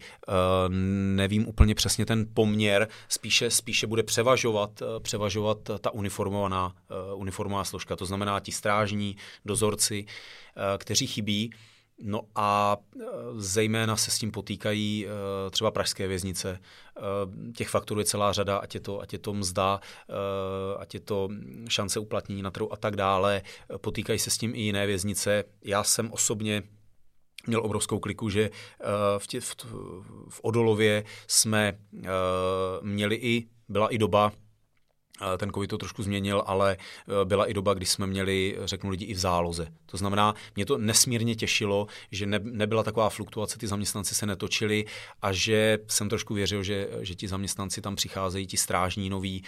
Nevím 1.15 1.47
úplně 1.47 1.75
přesně 1.75 2.05
ten 2.05 2.25
poměr, 2.33 2.87
spíše, 3.09 3.51
spíše 3.51 3.87
bude 3.87 4.03
převažovat, 4.03 4.83
převažovat 4.99 5.57
ta 5.81 5.91
uniformovaná, 5.91 6.75
uniformovaná 7.15 7.63
složka, 7.63 7.95
to 7.95 8.05
znamená 8.05 8.39
ti 8.39 8.51
strážní, 8.51 9.17
dozorci, 9.45 10.05
kteří 10.77 11.07
chybí. 11.07 11.51
No 11.99 12.21
a 12.35 12.77
e, 13.01 13.05
zejména 13.35 13.97
se 13.97 14.11
s 14.11 14.19
tím 14.19 14.31
potýkají 14.31 15.07
e, 15.07 15.09
třeba 15.51 15.71
pražské 15.71 16.07
věznice. 16.07 16.49
E, 16.59 17.51
těch 17.51 17.69
faktorů 17.69 17.99
je 17.99 18.05
celá 18.05 18.33
řada, 18.33 18.57
ať 18.57 18.75
je 18.75 18.81
to, 18.81 19.01
ať 19.01 19.13
je 19.13 19.19
to 19.19 19.33
mzda, 19.33 19.79
ať 20.77 20.93
je 20.93 20.99
to 20.99 21.29
šance 21.69 21.99
uplatnění 21.99 22.41
na 22.41 22.51
trhu 22.51 22.73
a 22.73 22.77
tak 22.77 22.95
dále. 22.95 23.41
Potýkají 23.77 24.19
se 24.19 24.29
s 24.29 24.37
tím 24.37 24.55
i 24.55 24.59
jiné 24.59 24.87
věznice. 24.87 25.43
Já 25.63 25.83
jsem 25.83 26.11
osobně 26.11 26.63
měl 27.47 27.65
obrovskou 27.65 27.99
kliku, 27.99 28.29
že 28.29 28.49
v, 29.17 29.27
tě, 29.27 29.41
v, 29.41 29.55
v 30.29 30.39
Odolově 30.43 31.03
jsme 31.27 31.79
měli 32.81 33.15
i, 33.15 33.47
byla 33.69 33.87
i 33.87 33.97
doba, 33.97 34.31
ten 35.37 35.51
covid 35.51 35.69
to 35.69 35.77
trošku 35.77 36.03
změnil, 36.03 36.43
ale 36.45 36.77
e, 37.21 37.25
byla 37.25 37.45
i 37.45 37.53
doba, 37.53 37.73
kdy 37.73 37.85
jsme 37.85 38.07
měli, 38.07 38.57
řeknu 38.65 38.89
lidi, 38.89 39.05
i 39.05 39.13
v 39.13 39.19
záloze. 39.19 39.67
To 39.85 39.97
znamená, 39.97 40.35
mě 40.55 40.65
to 40.65 40.77
nesmírně 40.77 41.35
těšilo, 41.35 41.87
že 42.11 42.25
ne, 42.25 42.39
nebyla 42.43 42.83
taková 42.83 43.09
fluktuace, 43.09 43.57
ty 43.57 43.67
zaměstnanci 43.67 44.15
se 44.15 44.25
netočili 44.25 44.85
a 45.21 45.31
že 45.31 45.79
jsem 45.87 46.09
trošku 46.09 46.33
věřil, 46.33 46.63
že, 46.63 46.87
že 47.01 47.15
ti 47.15 47.27
zaměstnanci 47.27 47.81
tam 47.81 47.95
přicházejí, 47.95 48.47
ti 48.47 48.57
strážní 48.57 49.09
noví, 49.09 49.43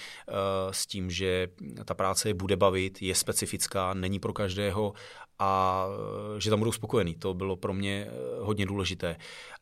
s 0.71 0.87
tím, 0.87 1.11
že 1.11 1.47
ta 1.85 1.93
práce 1.93 2.29
je 2.29 2.33
bude 2.33 2.55
bavit, 2.55 3.01
je 3.01 3.15
specifická, 3.15 3.93
není 3.93 4.19
pro 4.19 4.33
každého 4.33 4.93
a 5.39 5.85
že 6.37 6.49
tam 6.49 6.59
budou 6.59 6.71
spokojení. 6.71 7.15
To 7.15 7.33
bylo 7.33 7.55
pro 7.55 7.73
mě 7.73 8.07
hodně 8.39 8.65
důležité. 8.65 9.15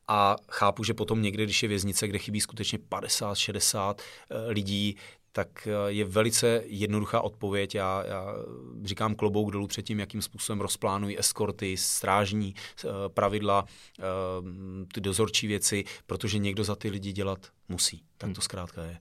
A 0.07 0.35
chápu, 0.51 0.83
že 0.83 0.93
potom 0.93 1.21
někde, 1.21 1.43
když 1.43 1.63
je 1.63 1.69
věznice, 1.69 2.07
kde 2.07 2.19
chybí 2.19 2.41
skutečně 2.41 2.79
50-60 2.89 3.95
lidí, 4.47 4.97
tak 5.37 5.67
eh, 5.67 5.71
je 5.87 6.05
velice 6.05 6.63
jednoduchá 6.65 7.21
odpověď. 7.21 7.75
Já, 7.75 8.03
já 8.05 8.35
říkám 8.83 9.15
klobouk 9.15 9.51
dolů 9.51 9.67
před 9.67 9.81
tím, 9.81 9.99
jakým 9.99 10.21
způsobem 10.21 10.61
rozplánují 10.61 11.19
eskorty, 11.19 11.77
strážní 11.77 12.55
eh, 12.55 12.87
pravidla, 13.07 13.65
eh, 13.99 14.03
ty 14.93 15.01
dozorčí 15.01 15.47
věci, 15.47 15.83
protože 16.05 16.37
někdo 16.37 16.63
za 16.63 16.75
ty 16.75 16.89
lidi 16.89 17.11
dělat 17.11 17.51
musí. 17.69 17.97
Tak 18.17 18.29
to 18.29 18.33
hmm. 18.33 18.41
zkrátka 18.41 18.83
je. 18.83 18.97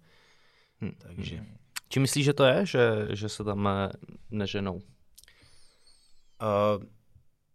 Hmm. 0.81 0.93
Takže. 0.99 1.45
Či 1.89 2.01
myslíš, 2.01 2.25
že 2.25 2.33
to 2.33 2.45
je, 2.45 2.67
že, 2.67 3.09
že 3.11 3.29
se 3.29 3.45
tam 3.45 3.69
neženou? 4.31 4.75
Uh, 4.75 4.83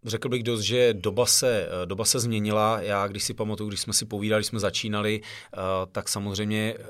Řekl 0.05 0.29
bych 0.29 0.43
dost, 0.43 0.61
že 0.61 0.93
doba 0.93 1.25
se, 1.25 1.69
doba 1.85 2.05
se 2.05 2.19
změnila. 2.19 2.81
Já, 2.81 3.07
když 3.07 3.23
si 3.23 3.33
pamatuju, 3.33 3.69
když 3.69 3.81
jsme 3.81 3.93
si 3.93 4.05
povídali, 4.05 4.39
když 4.39 4.47
jsme 4.47 4.59
začínali, 4.59 5.21
eh, 5.23 5.57
tak 5.91 6.09
samozřejmě 6.09 6.75
eh, 6.77 6.83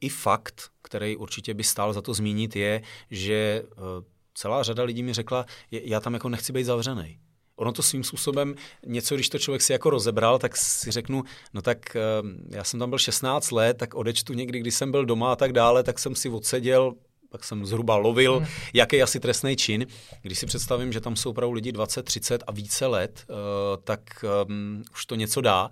i 0.00 0.08
fakt, 0.08 0.70
který 0.82 1.16
určitě 1.16 1.54
by 1.54 1.64
stál 1.64 1.92
za 1.92 2.02
to 2.02 2.14
zmínit, 2.14 2.56
je, 2.56 2.82
že 3.10 3.62
eh, 3.72 3.76
celá 4.34 4.62
řada 4.62 4.82
lidí 4.82 5.02
mi 5.02 5.12
řekla, 5.12 5.46
já 5.70 6.00
tam 6.00 6.14
jako 6.14 6.28
nechci 6.28 6.52
být 6.52 6.64
zavřený. 6.64 7.18
Ono 7.56 7.72
to 7.72 7.82
svým 7.82 8.04
způsobem 8.04 8.54
něco, 8.86 9.14
když 9.14 9.28
to 9.28 9.38
člověk 9.38 9.62
si 9.62 9.72
jako 9.72 9.90
rozebral, 9.90 10.38
tak 10.38 10.56
si 10.56 10.90
řeknu, 10.90 11.22
no 11.54 11.62
tak 11.62 11.96
já 12.50 12.64
jsem 12.64 12.80
tam 12.80 12.90
byl 12.90 12.98
16 12.98 13.50
let, 13.50 13.76
tak 13.76 13.94
odečtu 13.94 14.32
někdy, 14.32 14.60
když 14.60 14.74
jsem 14.74 14.90
byl 14.90 15.06
doma 15.06 15.32
a 15.32 15.36
tak 15.36 15.52
dále, 15.52 15.82
tak 15.82 15.98
jsem 15.98 16.14
si 16.14 16.28
odseděl 16.28 16.94
pak 17.28 17.44
jsem 17.44 17.66
zhruba 17.66 17.96
lovil, 17.96 18.38
hmm. 18.38 18.48
jaký 18.74 18.96
je 18.96 19.02
asi 19.02 19.20
trestný 19.20 19.56
čin. 19.56 19.86
Když 20.22 20.38
si 20.38 20.46
představím, 20.46 20.92
že 20.92 21.00
tam 21.00 21.16
jsou 21.16 21.30
opravdu 21.30 21.52
lidi 21.52 21.72
20, 21.72 22.02
30 22.02 22.44
a 22.46 22.52
více 22.52 22.86
let, 22.86 23.24
uh, 23.28 23.36
tak 23.84 24.24
um, 24.48 24.82
už 24.92 25.06
to 25.06 25.14
něco 25.14 25.40
dá 25.40 25.70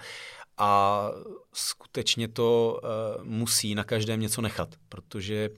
a 0.58 1.10
skutečně 1.52 2.28
to 2.28 2.80
uh, 2.82 3.24
musí 3.24 3.74
na 3.74 3.84
každém 3.84 4.20
něco 4.20 4.42
nechat, 4.42 4.74
protože 4.88 5.50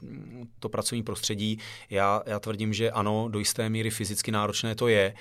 to 0.58 0.68
pracovní 0.68 1.02
prostředí, 1.02 1.58
já, 1.90 2.22
já 2.26 2.40
tvrdím, 2.40 2.72
že 2.72 2.90
ano, 2.90 3.28
do 3.28 3.38
jisté 3.38 3.68
míry 3.68 3.90
fyzicky 3.90 4.30
náročné 4.30 4.74
to 4.74 4.88
je, 4.88 5.14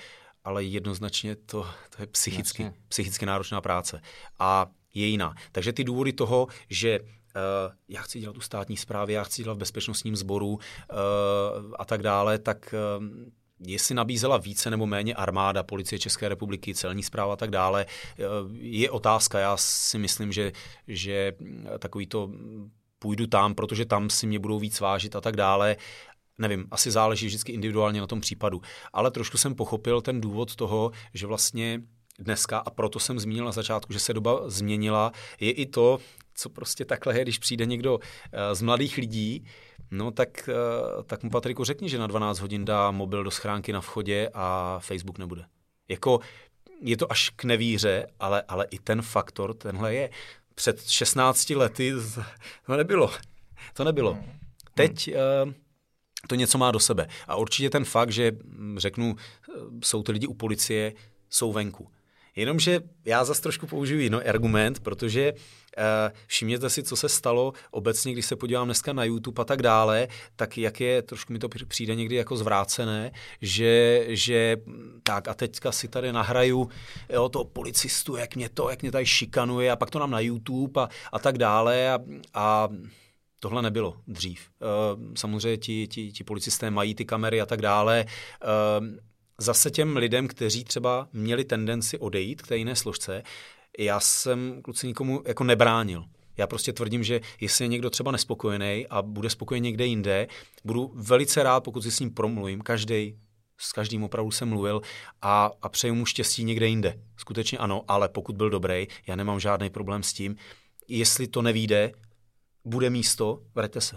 ale 0.44 0.64
jednoznačně 0.64 1.36
to, 1.36 1.66
to 1.96 2.02
je 2.02 2.06
psychicky, 2.06 2.72
psychicky 2.88 3.26
náročná 3.26 3.60
práce. 3.60 4.00
A 4.38 4.66
je 4.94 5.06
jiná. 5.06 5.34
Takže 5.52 5.72
ty 5.72 5.84
důvody 5.84 6.12
toho, 6.12 6.46
že 6.68 7.00
já 7.88 8.02
chci 8.02 8.20
dělat 8.20 8.32
tu 8.32 8.40
státní 8.40 8.76
správě, 8.76 9.16
já 9.16 9.24
chci 9.24 9.42
dělat 9.42 9.54
v 9.54 9.58
bezpečnostním 9.58 10.16
sboru 10.16 10.48
uh, 10.48 10.58
a 11.78 11.84
tak 11.84 12.02
dále, 12.02 12.38
tak 12.38 12.74
uh, 12.98 13.04
jestli 13.60 13.94
nabízela 13.94 14.36
více 14.36 14.70
nebo 14.70 14.86
méně 14.86 15.14
armáda, 15.14 15.62
policie 15.62 15.98
České 15.98 16.28
republiky, 16.28 16.74
celní 16.74 17.02
zpráva 17.02 17.32
a 17.32 17.36
tak 17.36 17.50
dále, 17.50 17.86
je 18.58 18.90
otázka. 18.90 19.38
Já 19.38 19.56
si 19.56 19.98
myslím, 19.98 20.32
že, 20.32 20.52
že 20.88 21.32
takový 21.78 22.06
to 22.06 22.30
půjdu 22.98 23.26
tam, 23.26 23.54
protože 23.54 23.84
tam 23.84 24.10
si 24.10 24.26
mě 24.26 24.38
budou 24.38 24.58
víc 24.58 24.80
vážit 24.80 25.16
a 25.16 25.20
tak 25.20 25.36
dále. 25.36 25.76
Nevím, 26.38 26.66
asi 26.70 26.90
záleží 26.90 27.26
vždycky 27.26 27.52
individuálně 27.52 28.00
na 28.00 28.06
tom 28.06 28.20
případu. 28.20 28.62
Ale 28.92 29.10
trošku 29.10 29.38
jsem 29.38 29.54
pochopil 29.54 30.00
ten 30.00 30.20
důvod 30.20 30.56
toho, 30.56 30.92
že 31.14 31.26
vlastně 31.26 31.82
dneska, 32.18 32.58
a 32.58 32.70
proto 32.70 32.98
jsem 32.98 33.18
zmínil 33.18 33.44
na 33.44 33.52
začátku, 33.52 33.92
že 33.92 33.98
se 33.98 34.14
doba 34.14 34.50
změnila, 34.50 35.12
je 35.40 35.52
i 35.52 35.66
to, 35.66 35.98
co 36.38 36.48
prostě 36.48 36.84
takhle 36.84 37.18
je, 37.18 37.22
když 37.22 37.38
přijde 37.38 37.66
někdo 37.66 37.98
eh, 38.32 38.54
z 38.54 38.62
mladých 38.62 38.96
lidí, 38.96 39.44
no 39.90 40.10
tak, 40.10 40.48
eh, 40.48 41.02
tak 41.02 41.22
mu 41.22 41.30
Patriku 41.30 41.64
řekni, 41.64 41.88
že 41.88 41.98
na 41.98 42.06
12 42.06 42.38
hodin 42.38 42.64
dá 42.64 42.90
mobil 42.90 43.24
do 43.24 43.30
schránky 43.30 43.72
na 43.72 43.80
vchodě 43.80 44.30
a 44.34 44.78
Facebook 44.82 45.18
nebude. 45.18 45.44
Jako 45.88 46.20
je 46.80 46.96
to 46.96 47.12
až 47.12 47.30
k 47.30 47.44
nevíře, 47.44 48.06
ale, 48.20 48.42
ale 48.48 48.66
i 48.70 48.78
ten 48.78 49.02
faktor, 49.02 49.54
tenhle 49.54 49.94
je. 49.94 50.10
Před 50.54 50.88
16 50.88 51.50
lety 51.50 51.92
to 52.66 52.76
nebylo. 52.76 53.10
To 53.74 53.84
nebylo. 53.84 54.12
Hmm. 54.12 54.24
Teď 54.74 55.10
uh, 55.44 55.52
to 56.26 56.34
něco 56.34 56.58
má 56.58 56.70
do 56.70 56.80
sebe. 56.80 57.08
A 57.28 57.36
určitě 57.36 57.70
ten 57.70 57.84
fakt, 57.84 58.10
že 58.10 58.32
hm, 58.32 58.78
řeknu, 58.78 59.16
jsou 59.84 60.02
ty 60.02 60.12
lidi 60.12 60.26
u 60.26 60.34
policie, 60.34 60.92
jsou 61.30 61.52
venku. 61.52 61.90
Jenomže 62.36 62.80
já 63.04 63.24
zase 63.24 63.42
trošku 63.42 63.66
použiju 63.66 64.00
jiný 64.00 64.16
argument, 64.16 64.80
protože 64.80 65.32
uh, 65.32 65.82
všimněte 66.26 66.70
si, 66.70 66.82
co 66.82 66.96
se 66.96 67.08
stalo 67.08 67.52
obecně, 67.70 68.12
když 68.12 68.26
se 68.26 68.36
podívám 68.36 68.66
dneska 68.66 68.92
na 68.92 69.04
YouTube 69.04 69.40
a 69.40 69.44
tak 69.44 69.62
dále, 69.62 70.08
tak 70.36 70.58
jak 70.58 70.80
je, 70.80 71.02
trošku 71.02 71.32
mi 71.32 71.38
to 71.38 71.48
přijde 71.68 71.94
někdy 71.94 72.16
jako 72.16 72.36
zvrácené, 72.36 73.10
že, 73.40 74.04
že 74.08 74.56
tak 75.02 75.28
a 75.28 75.34
teďka 75.34 75.72
si 75.72 75.88
tady 75.88 76.12
nahraju 76.12 76.68
jo, 77.12 77.28
toho 77.28 77.44
policistu, 77.44 78.16
jak 78.16 78.36
mě 78.36 78.48
to, 78.48 78.70
jak 78.70 78.82
mě 78.82 78.92
tady 78.92 79.06
šikanuje 79.06 79.70
a 79.70 79.76
pak 79.76 79.90
to 79.90 79.98
nám 79.98 80.10
na 80.10 80.20
YouTube 80.20 80.82
a, 80.82 80.88
a 81.12 81.18
tak 81.18 81.38
dále 81.38 81.92
a, 81.92 81.98
a 82.34 82.68
Tohle 83.40 83.62
nebylo 83.62 83.96
dřív. 84.06 84.40
Uh, 84.60 85.14
samozřejmě 85.14 85.56
ti, 85.56 85.88
ti, 85.88 86.12
ti 86.12 86.24
policisté 86.24 86.70
mají 86.70 86.94
ty 86.94 87.04
kamery 87.04 87.40
a 87.40 87.46
tak 87.46 87.62
dále. 87.62 88.04
Uh, 88.80 88.86
zase 89.38 89.70
těm 89.70 89.96
lidem, 89.96 90.28
kteří 90.28 90.64
třeba 90.64 91.08
měli 91.12 91.44
tendenci 91.44 91.98
odejít 91.98 92.42
k 92.42 92.46
té 92.46 92.56
jiné 92.56 92.76
složce, 92.76 93.22
já 93.78 94.00
jsem 94.00 94.62
kluci 94.62 94.86
nikomu 94.86 95.22
jako 95.26 95.44
nebránil. 95.44 96.04
Já 96.36 96.46
prostě 96.46 96.72
tvrdím, 96.72 97.04
že 97.04 97.20
jestli 97.40 97.64
je 97.64 97.68
někdo 97.68 97.90
třeba 97.90 98.12
nespokojený 98.12 98.86
a 98.90 99.02
bude 99.02 99.30
spokojen 99.30 99.62
někde 99.62 99.86
jinde, 99.86 100.26
budu 100.64 100.92
velice 100.94 101.42
rád, 101.42 101.60
pokud 101.60 101.82
si 101.82 101.90
s 101.90 102.00
ním 102.00 102.14
promluvím. 102.14 102.60
Každý, 102.60 103.18
s 103.58 103.72
každým 103.72 104.04
opravdu 104.04 104.30
jsem 104.30 104.48
mluvil 104.48 104.80
a, 105.22 105.50
a 105.62 105.68
přeju 105.68 105.94
mu 105.94 106.06
štěstí 106.06 106.44
někde 106.44 106.66
jinde. 106.66 107.00
Skutečně 107.16 107.58
ano, 107.58 107.84
ale 107.88 108.08
pokud 108.08 108.36
byl 108.36 108.50
dobrý, 108.50 108.86
já 109.06 109.16
nemám 109.16 109.40
žádný 109.40 109.70
problém 109.70 110.02
s 110.02 110.12
tím. 110.12 110.36
Jestli 110.88 111.26
to 111.26 111.42
nevíde, 111.42 111.92
bude 112.64 112.90
místo, 112.90 113.42
vraťte 113.54 113.80
se. 113.80 113.96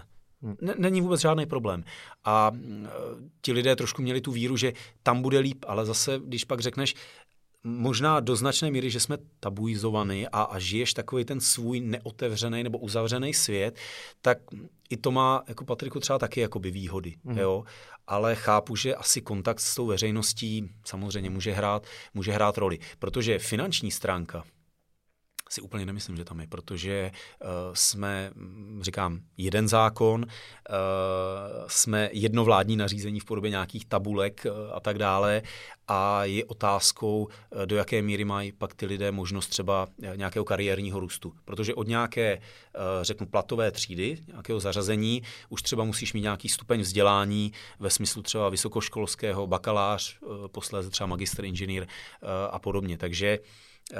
Není 0.78 1.00
vůbec 1.00 1.20
žádný 1.20 1.46
problém. 1.46 1.84
A 2.24 2.50
e, 2.54 2.88
ti 3.40 3.52
lidé 3.52 3.76
trošku 3.76 4.02
měli 4.02 4.20
tu 4.20 4.32
víru, 4.32 4.56
že 4.56 4.72
tam 5.02 5.22
bude 5.22 5.38
líp, 5.38 5.64
ale 5.68 5.86
zase, 5.86 6.20
když 6.24 6.44
pak 6.44 6.60
řekneš, 6.60 6.94
možná 7.64 8.20
do 8.20 8.36
značné 8.36 8.70
míry, 8.70 8.90
že 8.90 9.00
jsme 9.00 9.18
tabuizovaní 9.40 10.28
a, 10.28 10.42
a 10.42 10.58
žiješ 10.58 10.94
takový 10.94 11.24
ten 11.24 11.40
svůj 11.40 11.80
neotevřený 11.80 12.62
nebo 12.62 12.78
uzavřený 12.78 13.34
svět, 13.34 13.78
tak 14.20 14.38
i 14.90 14.96
to 14.96 15.10
má 15.10 15.42
jako 15.48 15.64
Patriku 15.64 16.00
třeba 16.00 16.18
taky 16.18 16.40
jakoby 16.40 16.70
výhody, 16.70 17.16
mm. 17.24 17.38
jo. 17.38 17.64
Ale 18.06 18.34
chápu, 18.34 18.76
že 18.76 18.94
asi 18.94 19.20
kontakt 19.20 19.60
s 19.60 19.74
tou 19.74 19.86
veřejností 19.86 20.70
samozřejmě 20.84 21.30
může 21.30 21.52
hrát, 21.52 21.86
může 22.14 22.32
hrát 22.32 22.58
roli, 22.58 22.78
protože 22.98 23.38
finanční 23.38 23.90
stránka 23.90 24.44
si 25.52 25.60
úplně 25.60 25.86
nemyslím, 25.86 26.16
že 26.16 26.24
tam 26.24 26.40
je, 26.40 26.46
protože 26.46 27.10
uh, 27.10 27.48
jsme, 27.74 28.30
mm, 28.34 28.80
říkám, 28.82 29.20
jeden 29.36 29.68
zákon, 29.68 30.22
uh, 30.22 30.76
jsme 31.66 32.10
jedno 32.12 32.44
vládní 32.44 32.76
nařízení 32.76 33.20
v 33.20 33.24
podobě 33.24 33.50
nějakých 33.50 33.84
tabulek 33.84 34.46
uh, 34.46 34.76
a 34.76 34.80
tak 34.80 34.98
dále 34.98 35.42
a 35.88 36.24
je 36.24 36.44
otázkou, 36.44 37.24
uh, 37.24 37.66
do 37.66 37.76
jaké 37.76 38.02
míry 38.02 38.24
mají 38.24 38.52
pak 38.52 38.74
ty 38.74 38.86
lidé 38.86 39.12
možnost 39.12 39.48
třeba 39.48 39.86
nějakého 40.16 40.44
kariérního 40.44 41.00
růstu. 41.00 41.32
Protože 41.44 41.74
od 41.74 41.88
nějaké, 41.88 42.38
uh, 42.38 42.82
řeknu, 43.02 43.26
platové 43.26 43.70
třídy, 43.70 44.18
nějakého 44.26 44.60
zařazení, 44.60 45.22
už 45.48 45.62
třeba 45.62 45.84
musíš 45.84 46.12
mít 46.12 46.22
nějaký 46.22 46.48
stupeň 46.48 46.80
vzdělání 46.80 47.52
ve 47.78 47.90
smyslu 47.90 48.22
třeba 48.22 48.48
vysokoškolského, 48.48 49.46
bakalář, 49.46 50.18
uh, 50.20 50.48
posléze 50.48 50.90
třeba 50.90 51.06
magister, 51.06 51.44
inženýr 51.44 51.82
uh, 51.82 52.28
a 52.50 52.58
podobně. 52.58 52.98
Takže 52.98 53.38
uh, 53.92 53.98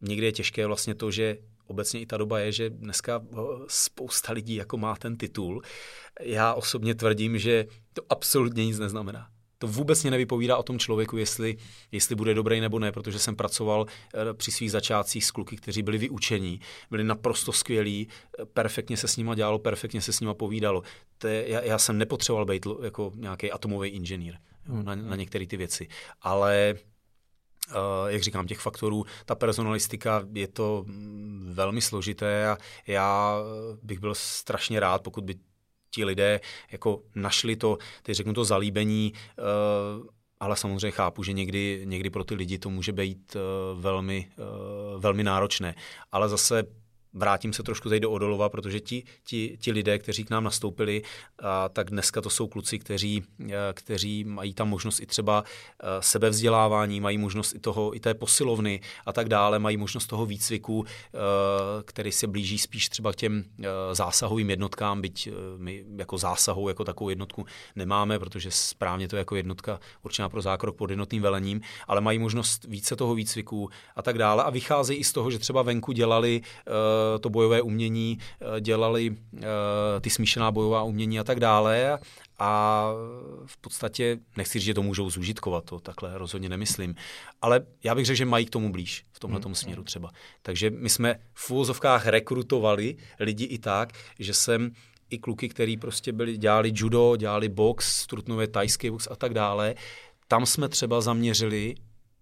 někdy 0.00 0.26
je 0.26 0.32
těžké 0.32 0.66
vlastně 0.66 0.94
to, 0.94 1.10
že 1.10 1.38
obecně 1.66 2.00
i 2.00 2.06
ta 2.06 2.16
doba 2.16 2.38
je, 2.38 2.52
že 2.52 2.70
dneska 2.70 3.22
eh, 3.22 3.36
spousta 3.68 4.32
lidí 4.32 4.54
jako 4.54 4.76
má 4.76 4.96
ten 4.96 5.16
titul. 5.16 5.62
Já 6.20 6.54
osobně 6.54 6.94
tvrdím, 6.94 7.38
že 7.38 7.66
to 7.92 8.02
absolutně 8.08 8.66
nic 8.66 8.78
neznamená. 8.78 9.28
To 9.58 9.66
vůbec 9.66 10.02
mě 10.02 10.10
nevypovídá 10.10 10.56
o 10.56 10.62
tom 10.62 10.78
člověku, 10.78 11.16
jestli, 11.16 11.56
jestli 11.92 12.14
bude 12.14 12.34
dobrý 12.34 12.60
nebo 12.60 12.78
ne, 12.78 12.92
protože 12.92 13.18
jsem 13.18 13.36
pracoval 13.36 13.86
eh, 14.14 14.34
při 14.34 14.50
svých 14.50 14.70
začátcích 14.70 15.24
s 15.24 15.30
kluky, 15.30 15.56
kteří 15.56 15.82
byli 15.82 15.98
vyučení, 15.98 16.60
byli 16.90 17.04
naprosto 17.04 17.52
skvělí, 17.52 18.08
eh, 18.08 18.44
perfektně 18.44 18.96
se 18.96 19.08
s 19.08 19.16
nima 19.16 19.34
dělalo, 19.34 19.58
perfektně 19.58 20.00
se 20.00 20.12
s 20.12 20.20
nima 20.20 20.34
povídalo. 20.34 20.82
To 21.18 21.28
je, 21.28 21.48
já, 21.48 21.60
já 21.60 21.78
jsem 21.78 21.98
nepotřeboval 21.98 22.46
být 22.46 22.66
jako 22.82 23.12
nějaký 23.16 23.52
atomový 23.52 23.88
inženýr 23.88 24.34
na, 24.68 24.94
na 24.94 25.16
některé 25.16 25.46
ty 25.46 25.56
věci, 25.56 25.88
ale 26.20 26.74
jak 28.06 28.22
říkám, 28.22 28.46
těch 28.46 28.58
faktorů, 28.58 29.04
ta 29.24 29.34
personalistika 29.34 30.22
je 30.32 30.48
to 30.48 30.84
mm, 30.86 31.50
velmi 31.54 31.80
složité 31.80 32.48
a 32.48 32.58
já 32.86 33.36
bych 33.82 33.98
byl 33.98 34.14
strašně 34.14 34.80
rád, 34.80 35.02
pokud 35.02 35.24
by 35.24 35.34
ti 35.90 36.04
lidé 36.04 36.40
jako 36.72 37.02
našli 37.14 37.56
to, 37.56 37.78
teď 38.02 38.16
řeknu 38.16 38.32
to 38.32 38.44
zalíbení, 38.44 39.12
uh, 39.12 40.06
ale 40.40 40.56
samozřejmě 40.56 40.90
chápu, 40.90 41.22
že 41.22 41.32
někdy, 41.32 41.82
někdy 41.84 42.10
pro 42.10 42.24
ty 42.24 42.34
lidi 42.34 42.58
to 42.58 42.70
může 42.70 42.92
být 42.92 43.36
velmi, 43.74 44.30
velmi 44.98 45.24
náročné. 45.24 45.74
Ale 46.12 46.28
zase 46.28 46.64
vrátím 47.18 47.52
se 47.52 47.62
trošku 47.62 47.88
tady 47.88 48.00
do 48.00 48.10
Odolova, 48.10 48.48
protože 48.48 48.80
ti, 48.80 49.02
ti, 49.24 49.58
ti 49.60 49.72
lidé, 49.72 49.98
kteří 49.98 50.24
k 50.24 50.30
nám 50.30 50.44
nastoupili, 50.44 51.02
a, 51.38 51.68
tak 51.68 51.90
dneska 51.90 52.20
to 52.20 52.30
jsou 52.30 52.46
kluci, 52.46 52.78
kteří, 52.78 53.24
a, 53.40 53.72
kteří 53.72 54.24
mají 54.24 54.54
tam 54.54 54.68
možnost 54.68 55.00
i 55.00 55.06
třeba 55.06 55.44
a, 55.80 56.02
sebevzdělávání, 56.02 57.00
mají 57.00 57.18
možnost 57.18 57.54
i 57.54 57.58
toho, 57.58 57.96
i 57.96 58.00
té 58.00 58.14
posilovny 58.14 58.80
a 59.06 59.12
tak 59.12 59.28
dále, 59.28 59.58
mají 59.58 59.76
možnost 59.76 60.06
toho 60.06 60.26
výcviku, 60.26 60.84
a, 60.84 60.88
který 61.82 62.12
se 62.12 62.26
blíží 62.26 62.58
spíš 62.58 62.88
třeba 62.88 63.12
k 63.12 63.16
těm 63.16 63.44
zásahovým 63.92 64.50
jednotkám, 64.50 65.00
byť 65.00 65.28
my 65.56 65.84
jako 65.96 66.18
zásahu, 66.18 66.68
jako 66.68 66.84
takovou 66.84 67.10
jednotku 67.10 67.46
nemáme, 67.76 68.18
protože 68.18 68.50
správně 68.50 69.08
to 69.08 69.16
je 69.16 69.18
jako 69.18 69.36
jednotka 69.36 69.80
určená 70.02 70.28
pro 70.28 70.42
zákrok 70.42 70.76
pod 70.76 70.90
jednotným 70.90 71.22
velením, 71.22 71.60
ale 71.88 72.00
mají 72.00 72.18
možnost 72.18 72.64
více 72.64 72.96
toho 72.96 73.14
výcviku 73.14 73.70
a 73.96 74.02
tak 74.02 74.18
dále 74.18 74.44
a 74.44 74.50
vycházejí 74.50 75.00
i 75.00 75.04
z 75.04 75.12
toho, 75.12 75.30
že 75.30 75.38
třeba 75.38 75.62
venku 75.62 75.92
dělali 75.92 76.40
to 77.20 77.30
bojové 77.30 77.62
umění, 77.62 78.18
eh, 78.18 78.60
dělali 78.60 79.16
eh, 79.36 79.40
ty 80.00 80.10
smíšená 80.10 80.50
bojová 80.50 80.82
umění 80.82 81.20
a 81.20 81.24
tak 81.24 81.40
dále. 81.40 81.98
A 82.38 82.84
v 83.46 83.56
podstatě, 83.56 84.18
nechci 84.36 84.58
říct, 84.58 84.66
že 84.66 84.74
to 84.74 84.82
můžou 84.82 85.10
zúžitkovat, 85.10 85.64
to 85.64 85.80
takhle 85.80 86.18
rozhodně 86.18 86.48
nemyslím, 86.48 86.94
ale 87.42 87.60
já 87.84 87.94
bych 87.94 88.06
řekl, 88.06 88.16
že 88.16 88.24
mají 88.24 88.46
k 88.46 88.50
tomu 88.50 88.72
blíž 88.72 89.04
v 89.12 89.20
tomhle 89.20 89.40
hmm. 89.44 89.54
směru 89.54 89.84
třeba. 89.84 90.10
Takže 90.42 90.70
my 90.70 90.88
jsme 90.88 91.20
v 91.34 91.50
úvozovkách 91.50 92.06
rekrutovali 92.06 92.96
lidi 93.20 93.44
i 93.44 93.58
tak, 93.58 93.92
že 94.18 94.34
jsem 94.34 94.70
i 95.10 95.18
kluky, 95.18 95.48
který 95.48 95.76
prostě 95.76 96.12
byli, 96.12 96.36
dělali 96.36 96.72
judo, 96.74 97.16
dělali 97.16 97.48
box, 97.48 98.06
trutnové 98.06 98.46
tajský 98.46 98.90
box 98.90 99.08
a 99.10 99.16
tak 99.16 99.34
dále, 99.34 99.74
tam 100.28 100.46
jsme 100.46 100.68
třeba 100.68 101.00
zaměřili 101.00 101.74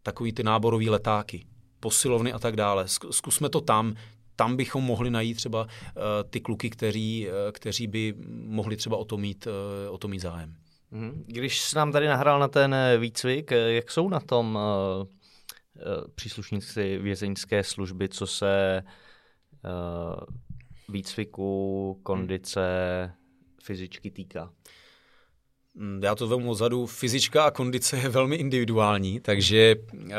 takový 0.03 0.33
ty 0.33 0.43
náborový 0.43 0.91
letáky, 0.91 1.47
posilovny 1.81 2.33
a 2.33 2.39
tak 2.39 2.57
dále. 2.57 2.85
Zkusme 2.89 3.49
to 3.49 3.61
tam, 3.61 3.95
tam 4.37 4.57
bychom 4.57 4.85
mohli 4.85 5.11
najít 5.11 5.35
třeba 5.35 5.63
uh, 5.63 5.71
ty 6.31 6.41
kluky, 6.41 6.71
kteří, 6.71 7.29
uh, 7.29 7.35
kteří 7.53 7.87
by 7.87 8.15
mohli 8.29 8.77
třeba 8.77 8.97
o 8.97 9.05
to 9.05 9.17
mít, 9.17 9.47
uh, 9.47 9.95
o 9.95 9.99
to 9.99 10.09
mít 10.09 10.19
zájem. 10.19 10.55
Mhm. 10.91 11.25
Když 11.27 11.61
jsi 11.61 11.77
nám 11.77 11.93
tady 11.93 12.07
nahrál 12.07 12.39
na 12.39 12.49
ten 12.49 12.77
výcvik, 12.99 13.51
jak 13.51 13.91
jsou 13.91 14.09
na 14.09 14.21
tom 14.21 14.59
příslušníci 16.15 16.99
vězeňské 16.99 17.65
služby, 17.65 18.09
co 18.09 18.27
se 18.27 18.83
výcviku, 20.89 22.01
kondice, 22.03 22.63
fyzičky 23.63 24.11
týká? 24.11 24.53
Mm, 25.79 26.01
já 26.03 26.15
to 26.15 26.29
vezmu 26.29 26.51
odzadu, 26.51 26.87
fyzička 26.87 27.45
a 27.45 27.51
kondice 27.51 27.97
je 27.97 28.09
velmi 28.09 28.37
individuální, 28.37 29.21
takže 29.21 29.77
uh, 29.93 30.11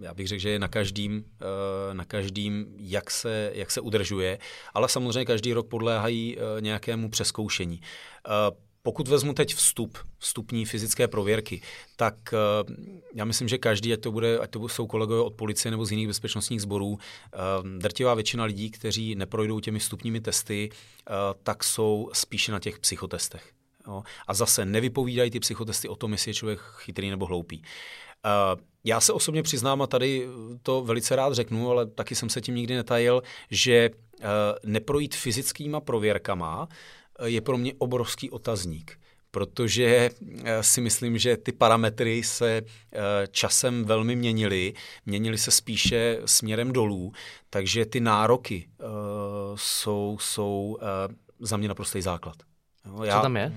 já 0.00 0.14
bych 0.14 0.28
řekl, 0.28 0.40
že 0.40 0.50
je 0.50 0.58
na 0.58 0.68
každým, 0.68 1.16
uh, 1.16 1.94
na 1.94 2.04
každým 2.04 2.66
jak, 2.76 3.10
se, 3.10 3.52
jak 3.54 3.70
se 3.70 3.80
udržuje, 3.80 4.38
ale 4.74 4.88
samozřejmě 4.88 5.24
každý 5.24 5.52
rok 5.52 5.68
podléhají 5.68 6.36
uh, 6.36 6.42
nějakému 6.60 7.10
přeskoušení. 7.10 7.80
Pokud 8.82 9.08
vezmu 9.08 9.32
teď 9.32 9.54
vstup, 9.54 9.98
vstupní 10.18 10.64
fyzické 10.64 11.08
prověrky, 11.08 11.62
tak 11.96 12.14
já 13.14 13.24
myslím, 13.24 13.48
že 13.48 13.58
každý, 13.58 13.92
ať 13.92 14.00
to, 14.00 14.12
bude, 14.12 14.38
ať 14.38 14.50
to 14.50 14.68
jsou 14.68 14.86
kolegové 14.86 15.20
od 15.20 15.34
policie 15.34 15.70
nebo 15.70 15.84
z 15.84 15.90
jiných 15.90 16.08
bezpečnostních 16.08 16.62
sborů, 16.62 16.98
drtivá 17.78 18.14
většina 18.14 18.44
lidí, 18.44 18.70
kteří 18.70 19.14
neprojdou 19.14 19.60
těmi 19.60 19.78
vstupními 19.78 20.20
testy, 20.20 20.70
tak 21.42 21.64
jsou 21.64 22.10
spíše 22.12 22.52
na 22.52 22.58
těch 22.58 22.78
psychotestech. 22.78 23.52
Jo? 23.86 24.02
A 24.26 24.34
zase 24.34 24.64
nevypovídají 24.64 25.30
ty 25.30 25.40
psychotesty 25.40 25.88
o 25.88 25.96
tom, 25.96 26.12
jestli 26.12 26.30
je 26.30 26.34
člověk 26.34 26.60
chytrý 26.60 27.10
nebo 27.10 27.26
hloupý. 27.26 27.62
Uh, 28.24 28.60
já 28.84 29.00
se 29.00 29.12
osobně 29.12 29.42
přiznám, 29.42 29.82
a 29.82 29.86
tady 29.86 30.28
to 30.62 30.82
velice 30.82 31.16
rád 31.16 31.32
řeknu, 31.32 31.70
ale 31.70 31.86
taky 31.86 32.14
jsem 32.14 32.28
se 32.28 32.40
tím 32.40 32.54
nikdy 32.54 32.74
netajil, 32.74 33.22
že 33.50 33.90
uh, 33.90 34.26
neprojít 34.64 35.14
fyzickýma 35.14 35.80
prověrkama 35.80 36.68
uh, 37.20 37.26
je 37.26 37.40
pro 37.40 37.58
mě 37.58 37.74
obrovský 37.78 38.30
otazník 38.30 38.96
protože 39.32 40.10
si 40.60 40.80
myslím, 40.80 41.18
že 41.18 41.36
ty 41.36 41.52
parametry 41.52 42.22
se 42.22 42.62
časem 43.30 43.84
velmi 43.84 44.16
měnily, 44.16 44.74
měnily 45.06 45.38
se 45.38 45.50
spíše 45.50 46.20
směrem 46.24 46.72
dolů, 46.72 47.12
takže 47.50 47.86
ty 47.86 48.00
nároky 48.00 48.68
jsou, 49.54 50.18
jsou 50.20 50.78
za 51.40 51.56
mě 51.56 51.68
naprostý 51.68 52.02
základ. 52.02 52.36
Jo, 52.86 53.02
já, 53.04 53.16
Co 53.16 53.22
tam 53.22 53.36
je? 53.36 53.52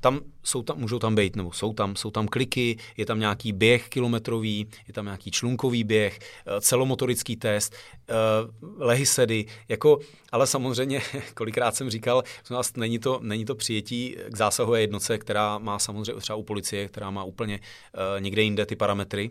Tam 0.00 0.20
jsou 0.42 0.62
tam, 0.62 0.78
můžou 0.78 0.98
tam 0.98 1.14
být, 1.14 1.36
nebo 1.36 1.52
jsou 1.52 1.72
tam, 1.72 1.96
jsou 1.96 2.10
tam 2.10 2.28
kliky, 2.28 2.78
je 2.96 3.06
tam 3.06 3.20
nějaký 3.20 3.52
běh 3.52 3.88
kilometrový, 3.88 4.68
je 4.88 4.94
tam 4.94 5.04
nějaký 5.04 5.30
člunkový 5.30 5.84
běh, 5.84 6.18
eh, 6.18 6.60
celomotorický 6.60 7.36
test, 7.36 7.74
uh, 8.10 8.86
lehisedy, 8.86 9.46
jako, 9.68 9.98
ale 10.32 10.46
samozřejmě, 10.46 11.02
kolikrát 11.34 11.74
jsem 11.74 11.90
říkal, 11.90 12.22
nás 12.50 12.76
není 12.76 12.98
to, 12.98 13.20
není 13.22 13.44
to 13.44 13.54
přijetí 13.54 14.16
k 14.28 14.36
zásahové 14.36 14.80
jednotce, 14.80 15.18
která 15.18 15.58
má 15.58 15.78
samozřejmě 15.78 16.20
třeba 16.20 16.36
u 16.36 16.42
policie, 16.42 16.88
která 16.88 17.10
má 17.10 17.24
úplně 17.24 17.60
uh, 17.60 18.20
někde 18.20 18.42
jinde 18.42 18.66
ty 18.66 18.76
parametry, 18.76 19.30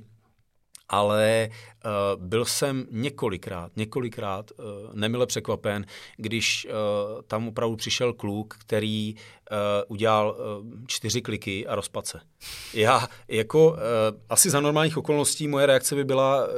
ale 0.90 1.50
uh, 1.50 2.24
byl 2.24 2.46
jsem 2.46 2.86
několikrát, 2.92 3.72
několikrát 3.76 4.52
uh, 4.52 4.66
nemile 4.94 5.26
překvapen, 5.26 5.86
když 6.18 6.68
uh, 6.70 7.22
tam 7.22 7.48
opravdu 7.48 7.76
přišel 7.76 8.14
kluk, 8.14 8.56
který 8.60 9.16
uh, 9.16 9.58
udělal 9.88 10.38
uh, 10.40 10.68
čtyři 10.88 11.22
kliky 11.22 11.68
a 11.68 11.76
rozpad 11.76 12.08
se. 12.08 12.20
Já 12.74 13.08
jako 13.28 13.70
uh, 13.70 13.78
asi 14.30 14.50
za 14.50 14.60
normálních 14.60 14.98
okolností 14.98 15.48
moje 15.48 15.66
reakce 15.66 15.96
by 15.96 16.04
byla, 16.04 16.48
uh, 16.48 16.54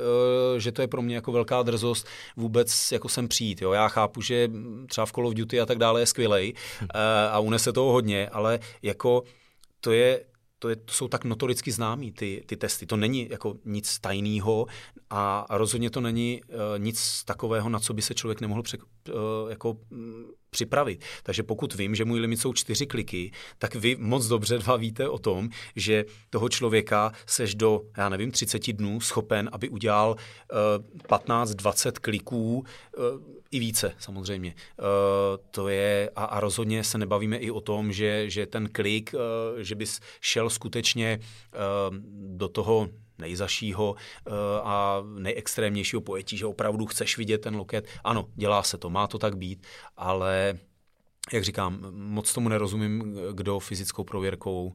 že 0.58 0.72
to 0.72 0.82
je 0.82 0.88
pro 0.88 1.02
mě 1.02 1.16
jako 1.16 1.32
velká 1.32 1.64
drzost 1.64 2.08
vůbec 2.38 2.92
jako 2.92 3.10
sem 3.10 3.28
přijít. 3.28 3.62
Jo? 3.62 3.72
Já 3.72 3.88
chápu, 3.88 4.22
že 4.22 4.50
třeba 4.88 5.06
v 5.06 5.12
Call 5.12 5.28
of 5.28 5.34
Duty 5.34 5.62
a 5.62 5.66
tak 5.66 5.78
dále 5.78 6.02
je 6.02 6.06
skvělej 6.06 6.54
uh, 6.82 6.88
a 7.32 7.40
unese 7.40 7.74
toho 7.74 7.92
hodně, 7.92 8.30
ale 8.30 8.60
jako 8.82 9.24
to 9.82 9.92
je 9.92 10.24
to, 10.60 10.70
je, 10.70 10.76
to 10.76 10.94
jsou 10.94 11.08
tak 11.08 11.26
notoricky 11.26 11.72
známí 11.72 12.12
ty, 12.12 12.44
ty 12.46 12.58
testy. 12.58 12.86
To 12.86 12.98
není 12.98 13.28
jako 13.30 13.56
nic 13.66 14.00
tajného 14.00 14.66
a 15.10 15.46
rozhodně 15.50 15.90
to 15.90 16.02
není 16.02 16.42
uh, 16.44 16.56
nic 16.78 17.24
takového, 17.24 17.70
na 17.70 17.80
co 17.80 17.94
by 17.94 18.02
se 18.02 18.14
člověk 18.14 18.42
nemohl 18.42 18.64
pře, 18.64 18.78
uh, 18.78 19.50
jako, 19.50 19.78
um, 19.90 20.26
připravit. 20.50 21.06
Takže 21.24 21.44
pokud 21.44 21.76
vím, 21.76 21.96
že 21.96 22.06
můj 22.06 22.20
limit 22.20 22.38
jsou 22.38 22.54
čtyři 22.54 22.86
kliky, 22.86 23.32
tak 23.58 23.76
vy 23.76 23.96
moc 24.00 24.28
dobře 24.28 24.58
dva 24.58 24.76
víte 24.76 25.10
o 25.10 25.20
tom, 25.20 25.50
že 25.76 26.06
toho 26.30 26.50
člověka 26.50 27.12
seš 27.26 27.56
do, 27.56 27.82
já 27.98 28.10
nevím, 28.10 28.32
30 28.32 28.74
dnů 28.74 29.02
schopen, 29.02 29.50
aby 29.52 29.70
udělal 29.70 30.16
uh, 30.80 31.08
15-20 31.08 31.92
kliků 32.02 32.58
uh, 32.58 33.04
i 33.52 33.60
více 33.60 33.94
samozřejmě. 34.00 34.56
Uh, 34.80 34.86
to 35.52 35.68
je, 35.68 36.10
a, 36.16 36.24
a 36.26 36.40
rozhodně 36.40 36.84
se 36.84 36.98
nebavíme 36.98 37.38
i 37.38 37.52
o 37.52 37.62
tom, 37.62 37.94
že, 37.94 38.30
že 38.30 38.46
ten 38.46 38.70
klik, 38.72 39.14
uh, 39.14 39.20
že 39.60 39.76
bys 39.76 40.00
šel 40.22 40.50
skutečně 40.50 41.20
uh, 41.20 41.96
do 42.38 42.48
toho 42.48 42.90
nejzašího 43.20 43.92
uh, 43.92 44.34
a 44.64 45.04
nejextrémnějšího 45.20 46.02
pojetí, 46.02 46.38
že 46.38 46.46
opravdu 46.46 46.86
chceš 46.86 47.18
vidět 47.18 47.38
ten 47.38 47.56
loket. 47.56 47.88
Ano, 48.04 48.28
dělá 48.36 48.64
se 48.64 48.78
to, 48.78 48.90
má 48.90 49.08
to 49.08 49.18
tak 49.18 49.38
být, 49.38 49.68
ale 49.98 50.60
jak 51.34 51.44
říkám, 51.44 51.80
moc 51.92 52.34
tomu 52.34 52.50
nerozumím, 52.50 53.20
kdo 53.34 53.60
fyzickou 53.60 54.04
prověrkou 54.04 54.66
uh, 54.68 54.74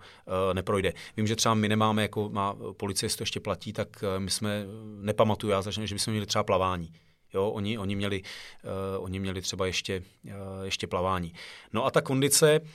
neprojde. 0.52 0.92
Vím, 1.16 1.26
že 1.26 1.36
třeba 1.36 1.54
my 1.54 1.68
nemáme, 1.68 2.02
jako 2.02 2.28
má 2.28 2.56
policie 2.76 3.10
to 3.10 3.22
ještě 3.22 3.40
platí, 3.40 3.72
tak 3.72 3.88
uh, 4.02 4.22
my 4.22 4.30
jsme, 4.30 4.66
nepamatuju 5.00 5.50
já 5.50 5.62
začne, 5.62 5.86
že 5.86 5.94
bychom 5.94 6.12
měli 6.12 6.26
třeba 6.26 6.44
plavání. 6.44 6.92
Jo, 7.34 7.50
oni, 7.50 7.78
oni, 7.78 7.96
měli, 7.96 8.22
uh, 8.22 9.04
oni 9.04 9.20
měli 9.20 9.42
třeba 9.42 9.66
ještě, 9.66 10.02
uh, 10.24 10.32
ještě 10.64 10.86
plavání. 10.86 11.34
No 11.72 11.84
a 11.84 11.90
ta 11.90 12.00
kondice, 12.00 12.60
uh, 12.60 12.68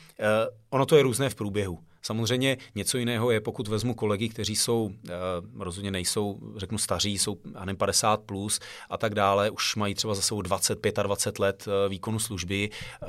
ono 0.69 0.85
to 0.85 0.95
je 0.95 1.03
různé 1.03 1.29
v 1.29 1.35
průběhu. 1.35 1.79
Samozřejmě 2.01 2.57
něco 2.75 2.97
jiného 2.97 3.31
je, 3.31 3.41
pokud 3.41 3.67
vezmu 3.67 3.93
kolegy, 3.93 4.29
kteří 4.29 4.55
jsou, 4.55 4.91
eh, 5.09 5.11
rozhodně 5.59 5.91
nejsou, 5.91 6.39
řeknu 6.55 6.77
staří, 6.77 7.17
jsou 7.17 7.37
nevím, 7.59 7.77
50 7.77 8.21
plus 8.21 8.59
a 8.89 8.97
tak 8.97 9.15
dále, 9.15 9.49
už 9.49 9.75
mají 9.75 9.95
třeba 9.95 10.15
za 10.15 10.21
sebou 10.21 10.41
20, 10.41 10.79
25 11.03 11.39
let 11.39 11.67
eh, 11.67 11.89
výkonu 11.89 12.19
služby. 12.19 12.69
Eh, 13.03 13.07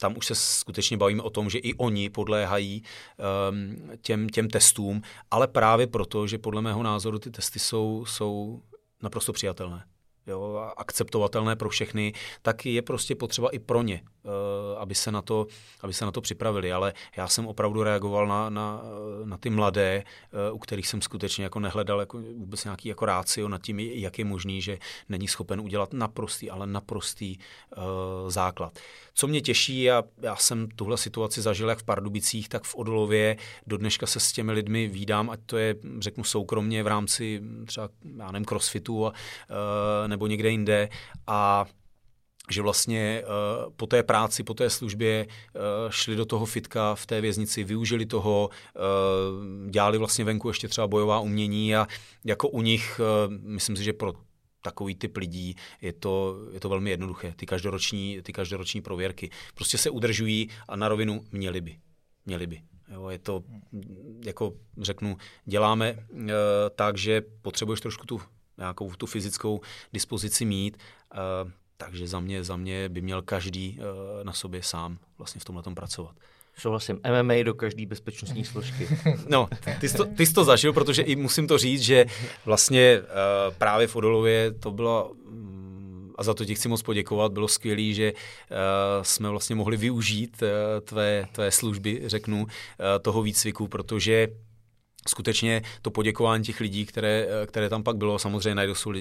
tam 0.00 0.16
už 0.16 0.26
se 0.26 0.34
skutečně 0.34 0.96
bavíme 0.96 1.22
o 1.22 1.30
tom, 1.30 1.50
že 1.50 1.58
i 1.58 1.74
oni 1.74 2.10
podléhají 2.10 2.82
těm, 4.00 4.28
těm 4.28 4.48
testům, 4.48 5.02
ale 5.30 5.48
právě 5.48 5.86
proto, 5.86 6.26
že 6.26 6.38
podle 6.38 6.62
mého 6.62 6.82
názoru 6.82 7.18
ty 7.18 7.30
testy 7.30 7.58
jsou, 7.58 8.04
jsou 8.06 8.62
naprosto 9.02 9.32
přijatelné 9.32 9.84
jo, 10.26 10.70
akceptovatelné 10.76 11.56
pro 11.56 11.68
všechny, 11.68 12.12
tak 12.42 12.66
je 12.66 12.82
prostě 12.82 13.14
potřeba 13.14 13.48
i 13.48 13.58
pro 13.58 13.82
ně, 13.82 14.02
eh, 14.04 14.28
aby 14.78 14.94
se 14.94 15.12
na 15.12 15.22
to, 15.22 15.46
aby 15.80 15.92
se 15.92 16.04
na 16.04 16.10
to 16.10 16.20
připravili. 16.20 16.72
Ale 16.72 16.92
já 17.16 17.28
jsem 17.28 17.46
opravdu 17.46 17.82
reagoval 17.82 18.26
na, 18.26 18.50
na, 18.50 18.82
na 19.24 19.36
ty 19.38 19.50
mladé, 19.50 20.04
eh, 20.04 20.52
u 20.52 20.58
kterých 20.58 20.88
jsem 20.88 21.02
skutečně 21.02 21.44
jako 21.44 21.60
nehledal 21.60 22.00
jako 22.00 22.18
vůbec 22.18 22.64
nějaký 22.64 22.88
jako 22.88 23.06
rácio 23.06 23.48
nad 23.48 23.62
tím, 23.62 23.80
jak 23.80 24.18
je 24.18 24.24
možný, 24.24 24.62
že 24.62 24.78
není 25.08 25.28
schopen 25.28 25.60
udělat 25.60 25.92
naprostý, 25.92 26.50
ale 26.50 26.66
naprostý 26.66 27.38
uh, 27.76 27.84
základ. 28.30 28.78
Co 29.18 29.26
mě 29.26 29.40
těší, 29.40 29.90
a 29.90 30.04
já 30.22 30.36
jsem 30.36 30.68
tuhle 30.68 30.96
situaci 30.96 31.42
zažil 31.42 31.68
jak 31.68 31.78
v 31.78 31.84
Pardubicích, 31.84 32.48
tak 32.48 32.64
v 32.64 32.74
Odolově, 32.74 33.36
do 33.66 33.76
dneška 33.76 34.06
se 34.06 34.20
s 34.20 34.32
těmi 34.32 34.52
lidmi 34.52 34.88
výdám, 34.88 35.30
ať 35.30 35.40
to 35.46 35.56
je, 35.56 35.74
řeknu, 35.98 36.24
soukromně 36.24 36.82
v 36.82 36.86
rámci 36.86 37.42
třeba, 37.66 37.88
já 38.16 38.32
nevím, 38.32 38.44
crossfitu 38.44 39.06
a, 39.06 39.10
uh, 39.10 40.08
nebo 40.08 40.26
někde 40.26 40.50
jinde. 40.50 40.88
A 41.26 41.66
že 42.50 42.62
vlastně 42.62 43.22
uh, 43.24 43.72
po 43.76 43.86
té 43.86 44.02
práci, 44.02 44.42
po 44.42 44.54
té 44.54 44.70
službě 44.70 45.26
uh, 45.26 45.62
šli 45.90 46.16
do 46.16 46.24
toho 46.24 46.46
fitka 46.46 46.94
v 46.94 47.06
té 47.06 47.20
věznici, 47.20 47.64
využili 47.64 48.06
toho, 48.06 48.50
uh, 48.74 49.70
dělali 49.70 49.98
vlastně 49.98 50.24
venku 50.24 50.48
ještě 50.48 50.68
třeba 50.68 50.86
bojová 50.86 51.20
umění 51.20 51.76
a 51.76 51.86
jako 52.24 52.48
u 52.48 52.62
nich, 52.62 53.00
myslím 53.28 53.76
si, 53.76 53.84
že 53.84 53.92
pro 53.92 54.12
takový 54.66 54.94
typ 54.94 55.16
lidí 55.16 55.56
je 55.80 55.92
to, 55.92 56.38
je 56.52 56.60
to 56.60 56.68
velmi 56.68 56.90
jednoduché, 56.90 57.34
ty 57.36 57.46
každoroční, 57.46 58.22
ty 58.22 58.32
každoroční 58.32 58.82
prověrky. 58.82 59.30
Prostě 59.54 59.78
se 59.78 59.90
udržují 59.90 60.50
a 60.68 60.76
na 60.76 60.88
rovinu 60.88 61.24
měli 61.32 61.60
by. 61.60 61.78
Měli 62.26 62.46
by. 62.46 62.62
Jo, 62.88 63.08
je 63.08 63.18
to, 63.18 63.44
jako 64.24 64.52
řeknu, 64.78 65.16
děláme 65.44 65.86
e, 65.88 65.98
tak, 66.74 66.98
že 66.98 67.22
potřebuješ 67.42 67.80
trošku 67.80 68.06
tu 68.06 68.20
nějakou 68.58 68.90
tu 68.94 69.06
fyzickou 69.06 69.60
dispozici 69.92 70.44
mít, 70.44 70.76
e, 70.76 71.18
takže 71.76 72.06
za 72.06 72.20
mě, 72.20 72.44
za 72.44 72.56
mě 72.56 72.88
by 72.88 73.00
měl 73.00 73.22
každý 73.22 73.78
e, 73.78 74.24
na 74.24 74.32
sobě 74.32 74.62
sám 74.62 74.98
vlastně 75.18 75.40
v 75.40 75.44
tomhle 75.44 75.62
pracovat. 75.74 76.16
Souhlasím, 76.58 77.00
MMA 77.20 77.34
do 77.42 77.54
každé 77.54 77.86
bezpečnostní 77.86 78.44
složky. 78.44 78.88
No, 79.28 79.48
ty 79.80 79.88
jsi, 79.88 79.96
to, 79.96 80.04
ty 80.04 80.26
jsi 80.26 80.34
to 80.34 80.44
zažil, 80.44 80.72
protože 80.72 81.02
i 81.02 81.16
musím 81.16 81.46
to 81.46 81.58
říct, 81.58 81.80
že 81.80 82.06
vlastně 82.44 83.00
uh, 83.00 83.54
právě 83.54 83.86
v 83.86 83.96
Odolově 83.96 84.52
to 84.52 84.70
bylo 84.70 85.12
mm, 85.30 86.12
a 86.18 86.22
za 86.22 86.34
to 86.34 86.44
ti 86.44 86.54
chci 86.54 86.68
moc 86.68 86.82
poděkovat. 86.82 87.32
Bylo 87.32 87.48
skvělé, 87.48 87.92
že 87.92 88.12
uh, 88.12 88.18
jsme 89.02 89.28
vlastně 89.28 89.56
mohli 89.56 89.76
využít 89.76 90.42
uh, 90.42 90.48
tvé, 90.80 91.26
tvé 91.32 91.50
služby, 91.50 92.02
řeknu, 92.06 92.42
uh, 92.42 92.48
toho 93.02 93.22
výcviku, 93.22 93.68
protože 93.68 94.28
skutečně 95.08 95.62
to 95.82 95.90
poděkování 95.90 96.44
těch 96.44 96.60
lidí, 96.60 96.86
které, 96.86 97.26
které 97.46 97.68
tam 97.68 97.82
pak 97.82 97.96
bylo, 97.96 98.18
samozřejmě 98.18 98.54
najdou 98.54 98.74
jsou 98.74 98.92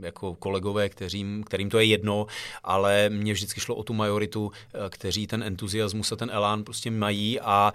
jako 0.00 0.34
kolegové, 0.34 0.88
kterým, 0.88 1.44
kterým 1.44 1.70
to 1.70 1.78
je 1.78 1.84
jedno, 1.84 2.26
ale 2.64 3.10
mně 3.10 3.32
vždycky 3.32 3.60
šlo 3.60 3.74
o 3.74 3.82
tu 3.82 3.92
majoritu, 3.92 4.52
kteří 4.88 5.26
ten 5.26 5.42
entuziasmus 5.42 6.12
a 6.12 6.16
ten 6.16 6.30
elán 6.32 6.64
prostě 6.64 6.90
mají 6.90 7.40
a 7.40 7.72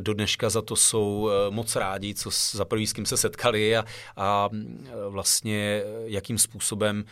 do 0.00 0.14
dneška 0.14 0.50
za 0.50 0.62
to 0.62 0.76
jsou 0.76 1.30
eh, 1.30 1.50
moc 1.50 1.76
rádi, 1.76 2.14
co 2.14 2.30
za 2.52 2.64
prvý 2.64 2.86
s 2.86 2.92
kým 2.92 3.06
se 3.06 3.16
setkali 3.16 3.76
a, 3.76 3.84
a 4.16 4.48
eh, 4.52 4.88
vlastně 5.08 5.82
eh, 5.84 5.84
jakým 6.04 6.38
způsobem 6.38 7.04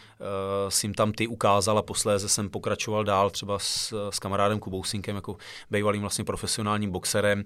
si 0.69 0.86
jim 0.86 0.94
tam 0.94 1.12
ty 1.12 1.27
ukázal 1.27 1.78
a 1.78 1.82
posléze 1.82 2.28
jsem 2.28 2.51
pokračoval 2.51 3.05
dál 3.05 3.31
třeba 3.31 3.59
s, 3.59 3.94
s 4.11 4.19
kamarádem 4.19 4.59
Kubou 4.59 4.85
Sinkem, 4.85 5.16
jako 5.16 5.36
bývalým 5.70 6.01
vlastně 6.01 6.24
profesionálním 6.24 6.90
boxerem 6.90 7.44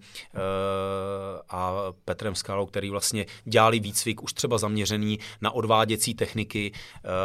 a 1.48 1.74
Petrem 2.05 2.35
Skálou, 2.35 2.66
který 2.66 2.90
vlastně 2.90 3.27
dělali 3.44 3.81
výcvik 3.81 4.23
už 4.23 4.32
třeba 4.32 4.59
zaměřený 4.59 5.19
na 5.40 5.51
odváděcí 5.51 6.15
techniky 6.15 6.73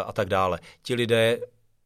a 0.05 0.13
tak 0.13 0.29
dále. 0.29 0.59
Ti 0.81 0.95
lidé 0.95 1.39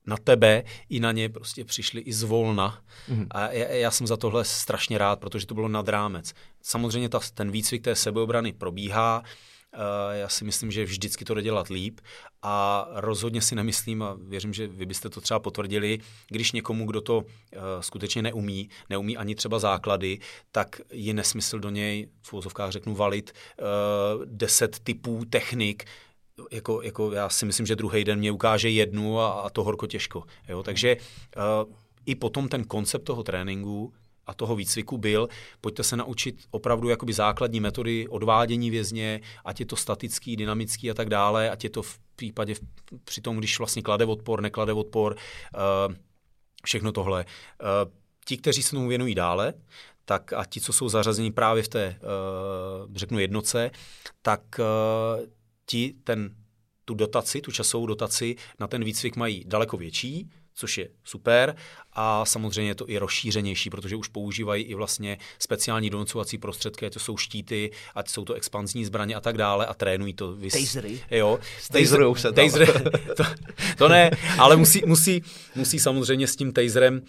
na 0.05 0.17
tebe 0.17 0.63
i 0.89 0.99
na 0.99 1.11
ně 1.11 1.29
prostě 1.29 1.65
přišli 1.65 2.01
i 2.01 2.13
zvolna. 2.13 2.81
Mm-hmm. 3.09 3.27
A 3.31 3.51
já, 3.51 3.67
já 3.67 3.91
jsem 3.91 4.07
za 4.07 4.17
tohle 4.17 4.45
strašně 4.45 4.97
rád, 4.97 5.19
protože 5.19 5.45
to 5.45 5.55
bylo 5.55 5.67
nad 5.67 5.89
rámec. 5.89 6.33
Samozřejmě 6.61 7.09
ta, 7.09 7.19
ten 7.33 7.51
výcvik 7.51 7.83
té 7.83 7.95
sebeobrany 7.95 8.53
probíhá, 8.53 9.19
uh, 9.19 9.79
já 10.11 10.29
si 10.29 10.45
myslím, 10.45 10.71
že 10.71 10.83
vždycky 10.83 11.25
to 11.25 11.33
jde 11.33 11.41
dělat 11.41 11.67
líp 11.67 12.01
a 12.41 12.87
rozhodně 12.91 13.41
si 13.41 13.55
nemyslím, 13.55 14.03
a 14.03 14.17
věřím, 14.27 14.53
že 14.53 14.67
vy 14.67 14.85
byste 14.85 15.09
to 15.09 15.21
třeba 15.21 15.39
potvrdili, 15.39 15.99
když 16.27 16.51
někomu, 16.51 16.85
kdo 16.85 17.01
to 17.01 17.17
uh, 17.17 17.23
skutečně 17.79 18.21
neumí, 18.21 18.69
neumí 18.89 19.17
ani 19.17 19.35
třeba 19.35 19.59
základy, 19.59 20.19
tak 20.51 20.81
je 20.91 21.13
nesmysl 21.13 21.59
do 21.59 21.69
něj, 21.69 22.07
v 22.21 22.33
úvozovkách 22.33 22.71
řeknu, 22.71 22.95
valit 22.95 23.31
uh, 23.31 24.25
deset 24.25 24.79
typů 24.79 25.25
technik, 25.29 25.85
jako, 26.51 26.81
jako 26.81 27.11
já 27.11 27.29
si 27.29 27.45
myslím, 27.45 27.65
že 27.65 27.75
druhý 27.75 28.03
den 28.03 28.19
mě 28.19 28.31
ukáže 28.31 28.69
jednu 28.69 29.19
a, 29.19 29.29
a 29.29 29.49
to 29.49 29.63
horko 29.63 29.87
těžko. 29.87 30.23
Jo? 30.49 30.63
Takže 30.63 30.97
uh, 30.97 31.73
i 32.05 32.15
potom 32.15 32.49
ten 32.49 32.63
koncept 32.63 33.03
toho 33.03 33.23
tréninku 33.23 33.93
a 34.25 34.33
toho 34.33 34.55
výcviku 34.55 34.97
byl, 34.97 35.29
pojďte 35.61 35.83
se 35.83 35.97
naučit 35.97 36.35
opravdu 36.51 36.89
jakoby 36.89 37.13
základní 37.13 37.59
metody 37.59 38.07
odvádění 38.07 38.69
vězně, 38.69 39.21
ať 39.45 39.59
je 39.59 39.65
to 39.65 39.75
statický, 39.75 40.35
dynamický 40.35 40.91
a 40.91 40.93
tak 40.93 41.09
dále, 41.09 41.49
ať 41.49 41.63
je 41.63 41.69
to 41.69 41.81
v 41.81 41.99
případě 42.15 42.55
při 43.03 43.21
tom, 43.21 43.37
když 43.37 43.59
vlastně 43.59 43.81
klade 43.81 44.05
odpor, 44.05 44.41
neklade 44.41 44.73
odpor, 44.73 45.15
uh, 45.15 45.95
všechno 46.63 46.91
tohle. 46.91 47.25
Uh, 47.25 47.91
ti, 48.25 48.37
kteří 48.37 48.63
se 48.63 48.71
tomu 48.71 48.87
věnují 48.87 49.15
dále, 49.15 49.53
tak 50.05 50.33
a 50.33 50.45
ti, 50.45 50.61
co 50.61 50.73
jsou 50.73 50.89
zařazeni 50.89 51.31
právě 51.31 51.63
v 51.63 51.67
té, 51.67 51.99
uh, 52.01 52.95
řeknu, 52.95 53.19
jednoce, 53.19 53.71
tak 54.21 54.41
uh, 54.59 55.25
ti 55.69 55.95
ten, 56.03 56.35
tu 56.85 56.93
dotaci, 56.93 57.41
tu 57.41 57.51
časovou 57.51 57.85
dotaci 57.85 58.35
na 58.59 58.67
ten 58.67 58.83
výcvik 58.83 59.15
mají 59.15 59.43
daleko 59.47 59.77
větší, 59.77 60.29
což 60.53 60.77
je 60.77 60.89
super 61.03 61.55
a 62.01 62.25
samozřejmě 62.25 62.71
je 62.71 62.75
to 62.75 62.89
i 62.89 62.97
rozšířenější, 62.97 63.69
protože 63.69 63.95
už 63.95 64.07
používají 64.07 64.63
i 64.63 64.75
vlastně 64.75 65.17
speciální 65.39 65.89
donucovací 65.89 66.37
prostředky, 66.37 66.85
ať 66.85 66.93
to 66.93 66.99
jsou 66.99 67.17
štíty, 67.17 67.71
ať 67.95 68.09
jsou 68.09 68.25
to 68.25 68.33
expanzní 68.33 68.85
zbraně 68.85 69.15
a 69.15 69.21
tak 69.21 69.37
dále 69.37 69.65
a 69.65 69.73
trénují 69.73 70.13
to. 70.13 70.35
Vys... 70.35 70.53
Tasery. 70.53 70.99
Jo. 71.11 71.39
Taserujou 71.71 72.15
se 72.15 72.31
tam. 72.31 72.45
Taser, 72.45 72.91
to, 73.17 73.23
to, 73.77 73.87
ne, 73.87 74.11
ale 74.37 74.55
musí, 74.55 74.81
musí, 74.85 75.23
musí 75.55 75.79
samozřejmě 75.79 76.27
s 76.27 76.35
tím 76.35 76.53
taserem 76.53 76.95
uh, 76.95 77.01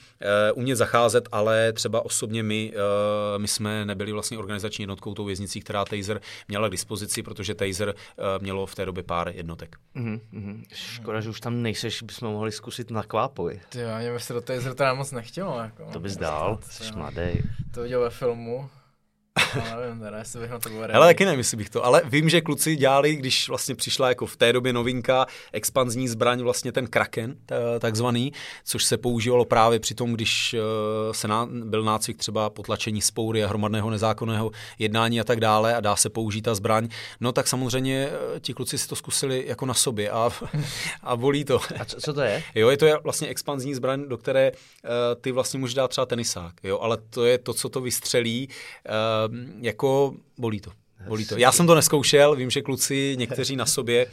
umět 0.54 0.76
zacházet, 0.76 1.28
ale 1.32 1.72
třeba 1.72 2.04
osobně 2.04 2.42
my, 2.42 2.72
uh, 2.74 3.42
my 3.42 3.48
jsme 3.48 3.84
nebyli 3.84 4.12
vlastně 4.12 4.38
organizační 4.38 4.82
jednotkou 4.82 5.14
tou 5.14 5.24
věznicí, 5.24 5.60
která 5.60 5.84
taser 5.84 6.20
měla 6.48 6.68
k 6.68 6.70
dispozici, 6.70 7.22
protože 7.22 7.54
taser 7.54 7.88
uh, 7.88 8.24
mělo 8.42 8.66
v 8.66 8.74
té 8.74 8.86
době 8.86 9.02
pár 9.02 9.28
jednotek. 9.28 9.76
Mm-hmm. 9.96 10.62
Škoda, 10.74 11.20
že 11.20 11.30
už 11.30 11.40
tam 11.40 11.62
nejseš, 11.62 12.02
bychom 12.02 12.32
mohli 12.32 12.52
zkusit 12.52 12.90
na 12.90 13.02
kvápovi. 13.02 13.60
Jo, 13.74 14.10
mě 14.10 14.20
se 14.20 14.32
do 14.32 14.40
taseru 14.40 14.79
teda 14.80 14.94
moc 14.94 15.12
nechtělo. 15.12 15.58
Jako. 15.58 15.84
To 15.92 16.00
bys 16.00 16.16
dál, 16.16 16.58
jsi 16.62 16.92
mladý. 16.92 17.42
To 17.74 17.82
viděl 17.82 18.00
ve 18.00 18.10
filmu. 18.10 18.70
No, 19.56 19.80
nevím, 19.80 20.00
teda, 20.00 20.18
jestli 20.18 20.40
bych 20.40 20.50
na 20.50 20.58
to 20.58 20.68
byl 20.68 20.84
Ale 20.92 21.06
taky 21.06 21.24
nevím, 21.24 21.38
jestli 21.38 21.56
bych 21.56 21.70
to, 21.70 21.84
ale 21.84 22.02
vím, 22.04 22.28
že 22.28 22.40
kluci 22.40 22.76
dělali, 22.76 23.16
když 23.16 23.48
vlastně 23.48 23.74
přišla 23.74 24.08
jako 24.08 24.26
v 24.26 24.36
té 24.36 24.52
době 24.52 24.72
novinka, 24.72 25.26
expanzní 25.52 26.08
zbraň, 26.08 26.42
vlastně 26.42 26.72
ten 26.72 26.86
Kraken, 26.86 27.36
takzvaný, 27.78 28.32
což 28.64 28.84
se 28.84 28.96
používalo 28.96 29.44
právě 29.44 29.80
při 29.80 29.94
tom, 29.94 30.12
když 30.12 30.54
eh, 30.54 30.58
se 31.14 31.28
ná, 31.28 31.48
byl 31.64 31.84
nácvik 31.84 32.16
třeba 32.16 32.50
potlačení 32.50 33.00
spoury 33.00 33.44
a 33.44 33.48
hromadného 33.48 33.90
nezákonného 33.90 34.50
jednání 34.78 35.20
a 35.20 35.24
tak 35.24 35.40
dále 35.40 35.76
a 35.76 35.80
dá 35.80 35.96
se 35.96 36.10
použít 36.10 36.42
ta 36.42 36.54
zbraň, 36.54 36.88
no 37.20 37.32
tak 37.32 37.48
samozřejmě 37.48 38.10
eh, 38.36 38.40
ti 38.40 38.54
kluci 38.54 38.78
si 38.78 38.88
to 38.88 38.96
zkusili 38.96 39.44
jako 39.46 39.66
na 39.66 39.74
sobě 39.74 40.10
a, 40.10 40.30
a 41.02 41.16
bolí 41.16 41.44
to. 41.44 41.60
A 41.80 41.84
co, 41.84 42.00
co 42.00 42.12
to 42.12 42.20
je? 42.20 42.42
Jo, 42.54 42.68
je 42.68 42.76
to 42.76 42.86
vlastně 43.04 43.28
expanzní 43.28 43.74
zbraň, 43.74 44.08
do 44.08 44.18
které 44.18 44.52
uh, 44.52 44.88
ty 45.20 45.32
vlastně 45.32 45.60
můžeš 45.60 45.74
dát 45.74 45.88
třeba 45.88 46.06
tenisák, 46.06 46.54
jo, 46.62 46.78
ale 46.78 46.98
to 47.10 47.24
je 47.24 47.38
to, 47.38 47.54
co 47.54 47.68
to 47.68 47.80
vystřelí, 47.80 48.48
uh, 48.48 49.29
jako 49.60 50.14
bolí 50.38 50.60
to. 50.60 50.79
Bolí 51.08 51.26
to. 51.26 51.38
Já 51.38 51.52
jsem 51.52 51.66
to 51.66 51.74
neskoušel, 51.74 52.36
vím, 52.36 52.50
že 52.50 52.62
kluci 52.62 53.14
někteří 53.18 53.56
na 53.56 53.66
sobě 53.66 54.06
uh, 54.06 54.12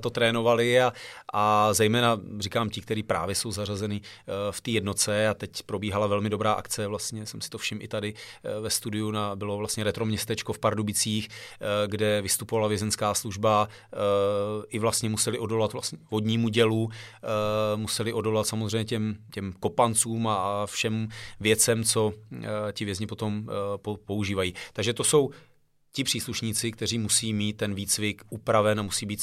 to 0.00 0.10
trénovali 0.10 0.80
a, 0.80 0.92
a 1.32 1.72
zejména 1.74 2.20
říkám 2.38 2.70
ti, 2.70 2.80
kteří 2.80 3.02
právě 3.02 3.34
jsou 3.34 3.52
zařazeni 3.52 4.00
uh, 4.00 4.34
v 4.50 4.60
té 4.60 4.70
jednoce 4.70 5.28
a 5.28 5.34
teď 5.34 5.62
probíhala 5.62 6.06
velmi 6.06 6.30
dobrá 6.30 6.52
akce, 6.52 6.86
vlastně 6.86 7.26
jsem 7.26 7.40
si 7.40 7.50
to 7.50 7.58
všiml 7.58 7.82
i 7.82 7.88
tady 7.88 8.14
uh, 8.14 8.62
ve 8.62 8.70
studiu, 8.70 9.10
na, 9.10 9.36
bylo 9.36 9.56
vlastně 9.56 9.84
retro 9.84 10.06
městečko 10.06 10.52
v 10.52 10.58
Pardubicích, 10.58 11.28
uh, 11.28 11.66
kde 11.90 12.22
vystupovala 12.22 12.68
vězenská 12.68 13.14
služba, 13.14 13.68
uh, 13.92 14.64
i 14.68 14.78
vlastně 14.78 15.08
museli 15.08 15.38
odolat 15.38 15.72
vlastně 15.72 15.98
vodnímu 16.10 16.48
dělu, 16.48 16.82
uh, 16.84 16.90
museli 17.76 18.12
odolat 18.12 18.46
samozřejmě 18.46 18.84
těm, 18.84 19.16
těm 19.32 19.52
kopancům 19.52 20.26
a, 20.28 20.34
a 20.34 20.66
všem 20.66 21.08
věcem, 21.40 21.84
co 21.84 22.06
uh, 22.06 22.12
ti 22.72 22.84
vězni 22.84 23.06
potom 23.06 23.48
uh, 23.86 23.96
používají. 23.96 24.54
Takže 24.72 24.92
to 24.94 25.04
jsou 25.04 25.30
ti 25.92 26.04
příslušníci, 26.04 26.72
kteří 26.72 26.98
musí 26.98 27.32
mít 27.32 27.56
ten 27.56 27.74
výcvik 27.74 28.22
upraven 28.30 28.80
a 28.80 28.82
musí 28.82 29.06
být 29.06 29.20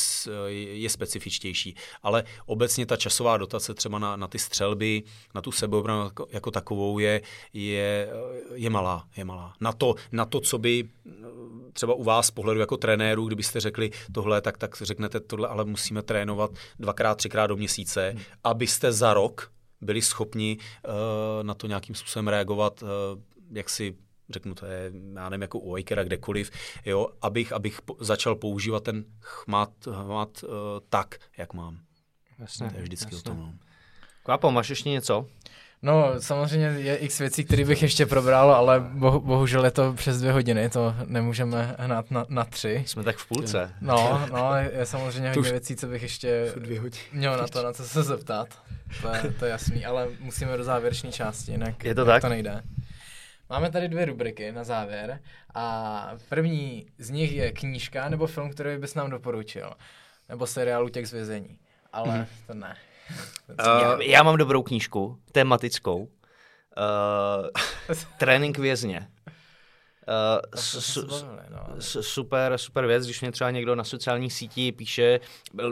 je 0.71 0.89
specifičtější. 0.89 1.75
Ale 2.03 2.23
obecně 2.45 2.85
ta 2.85 2.95
časová 2.95 3.37
dotace 3.37 3.73
třeba 3.73 3.99
na, 3.99 4.15
na 4.15 4.27
ty 4.27 4.39
střelby, 4.39 5.03
na 5.35 5.41
tu 5.41 5.51
sebeobranu 5.51 6.03
jako, 6.03 6.27
jako 6.31 6.51
takovou 6.51 6.99
je, 6.99 7.21
je, 7.53 8.09
je 8.53 8.69
malá. 8.69 9.07
Je 9.17 9.25
malá. 9.25 9.53
Na, 9.61 9.73
to, 9.73 9.95
na 10.11 10.25
to, 10.25 10.39
co 10.39 10.57
by 10.57 10.89
třeba 11.73 11.93
u 11.93 12.03
vás 12.03 12.27
z 12.27 12.31
pohledu 12.31 12.59
jako 12.59 12.77
trenéru, 12.77 13.27
kdybyste 13.27 13.59
řekli 13.59 13.91
tohle, 14.11 14.41
tak, 14.41 14.57
tak 14.57 14.75
řeknete 14.81 15.19
tohle, 15.19 15.47
ale 15.47 15.65
musíme 15.65 16.03
trénovat 16.03 16.51
dvakrát, 16.79 17.15
třikrát 17.15 17.47
do 17.47 17.57
měsíce, 17.57 18.09
hmm. 18.09 18.21
abyste 18.43 18.91
za 18.91 19.13
rok 19.13 19.51
byli 19.81 20.01
schopni 20.01 20.57
uh, 20.57 20.93
na 21.43 21.53
to 21.53 21.67
nějakým 21.67 21.95
způsobem 21.95 22.27
reagovat, 22.27 22.83
uh, 22.83 22.89
jak 23.51 23.69
si 23.69 23.95
řeknu, 24.29 24.55
to 24.55 24.65
je, 24.65 24.91
já 25.15 25.29
nevím, 25.29 25.41
jako 25.41 25.59
u 25.59 25.71
Wakera, 25.71 26.03
kdekoliv, 26.03 26.51
jo, 26.85 27.07
abych, 27.21 27.53
abych 27.53 27.81
po, 27.81 27.95
začal 27.99 28.35
používat 28.35 28.83
ten 28.83 29.03
chmat, 29.19 29.69
chmat 29.83 30.43
uh, 30.43 30.49
tak, 30.89 31.15
jak 31.37 31.53
mám. 31.53 31.79
Jasně, 32.39 32.69
to 32.69 32.77
je 32.77 32.83
vždycky 32.83 33.15
jasně. 33.15 33.31
o 33.31 33.35
tom. 33.35 33.37
No. 33.43 33.53
Kvapo, 34.23 34.51
máš 34.51 34.69
ještě 34.69 34.89
něco? 34.89 35.25
No, 35.81 36.13
samozřejmě 36.19 36.65
je 36.65 36.95
x 36.95 37.19
věcí, 37.19 37.45
které 37.45 37.65
bych 37.65 37.81
ještě 37.81 38.05
probral, 38.05 38.51
ale 38.51 38.79
bohu, 38.79 39.19
bohužel 39.19 39.65
je 39.65 39.71
to 39.71 39.93
přes 39.93 40.19
dvě 40.19 40.31
hodiny, 40.31 40.69
to 40.69 40.95
nemůžeme 41.05 41.75
hnát 41.79 42.11
na, 42.11 42.25
na 42.29 42.45
tři. 42.45 42.83
Jsme 42.85 43.03
tak 43.03 43.17
v 43.17 43.27
půlce. 43.27 43.73
No, 43.81 44.27
no, 44.31 44.51
je 44.55 44.85
samozřejmě 44.85 45.29
hodně 45.29 45.51
věcí, 45.51 45.75
co 45.75 45.87
bych 45.87 46.01
ještě 46.01 46.53
dvě 46.55 46.79
hodiny. 46.79 47.03
měl 47.13 47.37
na 47.37 47.47
to, 47.47 47.63
na 47.63 47.73
co 47.73 47.83
se 47.83 48.03
zeptat. 48.03 48.47
To 49.01 49.07
je, 49.07 49.33
to 49.39 49.45
je 49.45 49.51
jasný, 49.51 49.85
ale 49.85 50.07
musíme 50.19 50.57
do 50.57 50.63
závěrečné 50.63 51.11
části, 51.11 51.51
jinak 51.51 51.83
je 51.83 51.95
to, 51.95 52.05
tak? 52.05 52.21
to 52.21 52.29
nejde. 52.29 52.63
Máme 53.49 53.71
tady 53.71 53.87
dvě 53.87 54.05
rubriky 54.05 54.51
na 54.51 54.63
závěr 54.63 55.19
a 55.55 56.09
první 56.29 56.85
z 56.97 57.09
nich 57.09 57.31
je 57.31 57.51
knížka 57.51 58.09
nebo 58.09 58.27
film, 58.27 58.49
který 58.49 58.77
bys 58.77 58.95
nám 58.95 59.09
doporučil. 59.09 59.73
Nebo 60.29 60.47
seriálu 60.47 60.89
těch 60.89 61.07
zvězení. 61.07 61.59
Ale 61.93 62.13
hmm. 62.13 62.25
to 62.47 62.53
ne. 62.53 62.77
Uh, 63.49 64.01
já 64.01 64.23
mám 64.23 64.37
dobrou 64.37 64.63
knížku, 64.63 65.19
tematickou. 65.31 65.97
Uh, 65.97 66.07
trénink 68.17 68.57
vězně. 68.57 69.07
Uh, 70.07 70.59
su, 70.59 71.01
no, 71.49 71.81
super, 71.81 72.57
super 72.57 72.87
věc, 72.87 73.05
když 73.05 73.21
mě 73.21 73.31
třeba 73.31 73.51
někdo 73.51 73.75
na 73.75 73.83
sociálních 73.83 74.33
sítích 74.33 74.73
píše, 74.73 75.19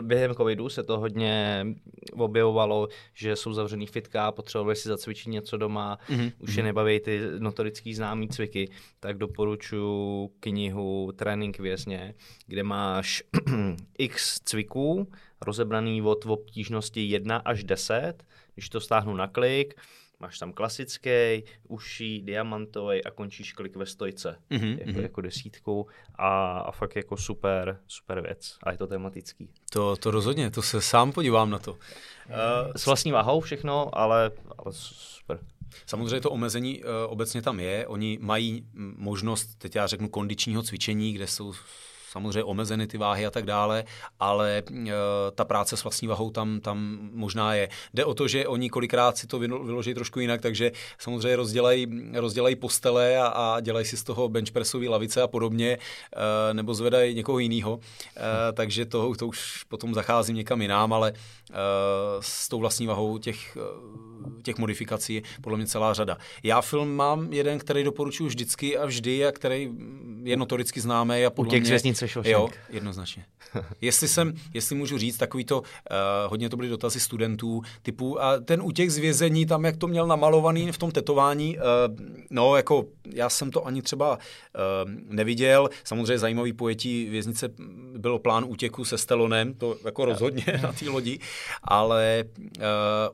během 0.00 0.34
covidu 0.34 0.68
se 0.68 0.82
to 0.82 0.98
hodně 0.98 1.66
objevovalo, 2.12 2.88
že 3.14 3.36
jsou 3.36 3.52
zavřený 3.52 3.86
fitka, 3.86 4.32
potřebovali 4.32 4.76
si 4.76 4.88
zacvičit 4.88 5.26
něco 5.26 5.56
doma, 5.56 5.98
mm-hmm. 6.08 6.32
už 6.38 6.54
je 6.54 6.62
mhm. 6.62 6.66
nebaví 6.66 7.00
ty 7.00 7.20
notorický 7.38 7.94
známý 7.94 8.28
cviky, 8.28 8.70
tak 9.00 9.18
doporučuji 9.18 10.28
knihu 10.40 11.12
Trénink 11.16 11.58
vězně, 11.58 12.14
kde 12.46 12.62
máš 12.62 13.22
x 13.98 14.40
cviků, 14.44 15.08
rozebraný 15.40 16.02
od 16.02 16.26
obtížnosti 16.26 17.00
1 17.00 17.36
až 17.36 17.64
10, 17.64 18.14
když 18.54 18.68
to 18.68 18.80
stáhnu 18.80 19.14
na 19.14 19.26
klik, 19.26 19.74
máš 20.20 20.38
tam 20.38 20.52
klasický, 20.52 21.44
uší, 21.68 22.22
diamantový 22.22 23.04
a 23.04 23.10
končíš 23.10 23.52
klik 23.52 23.76
ve 23.76 23.86
stojce, 23.86 24.38
mm-hmm, 24.50 24.78
jako, 24.78 24.90
mm-hmm. 24.90 25.02
jako 25.02 25.20
desítku 25.20 25.86
a, 26.14 26.58
a 26.58 26.70
fakt 26.70 26.96
jako 26.96 27.16
super, 27.16 27.80
super 27.86 28.20
věc 28.20 28.56
a 28.62 28.72
je 28.72 28.78
to 28.78 28.86
tematický. 28.86 29.50
To, 29.70 29.96
to 29.96 30.10
rozhodně, 30.10 30.50
to 30.50 30.62
se 30.62 30.80
sám 30.80 31.12
podívám 31.12 31.50
na 31.50 31.58
to. 31.58 31.72
Uh, 31.72 31.78
s 32.76 32.86
vlastní 32.86 33.12
váhou 33.12 33.40
všechno, 33.40 33.98
ale, 33.98 34.30
ale 34.58 34.72
super. 34.72 35.38
Samozřejmě 35.86 36.20
to 36.20 36.30
omezení 36.30 36.84
uh, 36.84 36.90
obecně 37.06 37.42
tam 37.42 37.60
je. 37.60 37.86
Oni 37.86 38.18
mají 38.20 38.66
možnost, 38.96 39.54
teď 39.58 39.76
já 39.76 39.86
řeknu, 39.86 40.08
kondičního 40.08 40.62
cvičení, 40.62 41.12
kde 41.12 41.26
jsou 41.26 41.52
samozřejmě 42.16 42.44
omezeny 42.44 42.86
ty 42.86 42.98
váhy 42.98 43.26
a 43.26 43.30
tak 43.30 43.46
dále, 43.46 43.84
ale 44.20 44.58
e, 44.58 44.92
ta 45.34 45.44
práce 45.44 45.76
s 45.76 45.84
vlastní 45.84 46.08
vahou 46.08 46.30
tam, 46.30 46.60
tam 46.60 46.98
možná 47.12 47.54
je. 47.54 47.68
Jde 47.94 48.04
o 48.04 48.14
to, 48.14 48.28
že 48.28 48.46
oni 48.46 48.70
kolikrát 48.70 49.16
si 49.16 49.26
to 49.26 49.38
vyloží 49.38 49.94
trošku 49.94 50.20
jinak, 50.20 50.40
takže 50.40 50.72
samozřejmě 50.98 51.36
rozdělají, 51.36 51.86
rozdělají 52.14 52.56
postele 52.56 53.18
a, 53.18 53.26
a 53.26 53.60
dělají 53.60 53.86
si 53.86 53.96
z 53.96 54.02
toho 54.02 54.28
benchpressové 54.28 54.88
lavice 54.88 55.22
a 55.22 55.26
podobně, 55.26 55.78
e, 56.50 56.54
nebo 56.54 56.74
zvedají 56.74 57.14
někoho 57.14 57.38
jiného. 57.38 57.80
E, 58.16 58.52
takže 58.52 58.84
to, 58.84 59.14
to 59.14 59.26
už 59.26 59.64
potom 59.68 59.94
zacházím 59.94 60.36
někam 60.36 60.62
jinam, 60.62 60.92
ale 60.92 61.12
s 62.20 62.48
tou 62.48 62.58
vlastní 62.58 62.86
vahou 62.86 63.18
těch, 63.18 63.58
těch 64.42 64.58
modifikací 64.58 65.14
je 65.14 65.22
podle 65.40 65.58
mě 65.58 65.66
celá 65.66 65.94
řada. 65.94 66.16
Já 66.42 66.60
film 66.60 66.96
mám 66.96 67.32
jeden, 67.32 67.58
který 67.58 67.84
doporučuji 67.84 68.26
vždycky 68.26 68.78
a 68.78 68.86
vždy 68.86 69.26
a 69.26 69.32
který 69.32 69.70
je 70.22 70.36
notoricky 70.36 70.80
známý 70.80 71.24
a 71.24 71.30
podle 71.30 71.48
U 71.48 71.50
těch 71.50 71.62
mě, 71.62 71.68
Shawshank. 72.08 72.32
Jo, 72.32 72.48
jednoznačně. 72.70 73.24
jestli 73.80 74.08
jsem, 74.08 74.34
jestli 74.54 74.76
můžu 74.76 74.98
říct, 74.98 75.16
takový 75.16 75.44
to, 75.44 75.60
uh, 75.60 75.66
hodně 76.26 76.48
to 76.48 76.56
byly 76.56 76.68
dotazy 76.68 77.00
studentů, 77.00 77.62
typu, 77.82 78.22
a 78.22 78.40
ten 78.40 78.62
útěk 78.62 78.90
z 78.90 78.98
vězení, 78.98 79.46
tam 79.46 79.64
jak 79.64 79.76
to 79.76 79.86
měl 79.86 80.06
namalovaný 80.06 80.72
v 80.72 80.78
tom 80.78 80.90
tetování, 80.90 81.58
uh, 81.58 81.62
no 82.30 82.56
jako 82.56 82.84
já 83.14 83.28
jsem 83.28 83.50
to 83.50 83.66
ani 83.66 83.82
třeba 83.82 84.16
uh, 84.16 84.90
neviděl, 85.08 85.68
samozřejmě 85.84 86.18
zajímavý 86.18 86.52
pojetí 86.52 87.08
věznice 87.10 87.48
bylo 87.98 88.18
plán 88.18 88.44
útěku 88.48 88.84
se 88.84 88.98
Stelonem, 88.98 89.54
to 89.54 89.76
jako 89.84 90.04
rozhodně 90.04 90.44
na 90.62 90.72
té 90.72 90.90
lodi, 90.90 91.18
ale 91.62 92.24
uh, 92.38 92.64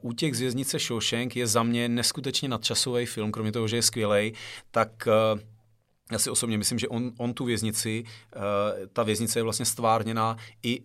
útěk 0.01 0.35
z 0.35 0.40
věznice 0.40 0.78
Shawshank 0.78 1.36
je 1.36 1.47
za 1.47 1.62
mě 1.62 1.89
neskutečně 1.89 2.48
nadčasový 2.48 3.06
film, 3.06 3.32
kromě 3.32 3.52
toho, 3.52 3.69
že 3.69 3.77
je 3.77 3.82
skvělý, 3.82 4.32
tak 4.70 5.09
uh, 5.35 5.40
já 6.12 6.18
si 6.18 6.30
osobně 6.30 6.59
myslím, 6.59 6.78
že 6.78 6.89
on, 6.89 7.12
on 7.18 7.34
tu 7.34 7.44
věznici, 7.44 8.05
uh, 8.36 8.43
ta 8.93 9.02
věznice 9.02 9.39
je 9.39 9.43
vlastně 9.43 9.64
stvárněná 9.64 10.36
i 10.62 10.82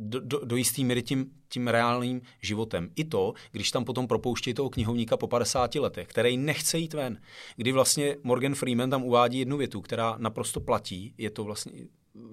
do, 0.00 0.20
do, 0.20 0.44
do 0.44 0.56
jistý 0.56 0.84
míry 0.84 1.02
tím, 1.02 1.30
tím 1.48 1.68
reálným 1.68 2.22
životem. 2.42 2.90
I 2.96 3.04
to, 3.04 3.34
když 3.52 3.70
tam 3.70 3.84
potom 3.84 4.06
propouští 4.06 4.54
toho 4.54 4.70
knihovníka 4.70 5.16
po 5.16 5.26
50 5.26 5.74
letech, 5.74 6.08
který 6.08 6.36
nechce 6.36 6.78
jít 6.78 6.94
ven, 6.94 7.20
kdy 7.56 7.72
vlastně 7.72 8.16
Morgan 8.22 8.54
Freeman 8.54 8.90
tam 8.90 9.02
uvádí 9.02 9.38
jednu 9.38 9.56
větu, 9.56 9.80
která 9.80 10.16
naprosto 10.18 10.60
platí, 10.60 11.14
je 11.18 11.30
to 11.30 11.44
vlastně 11.44 11.72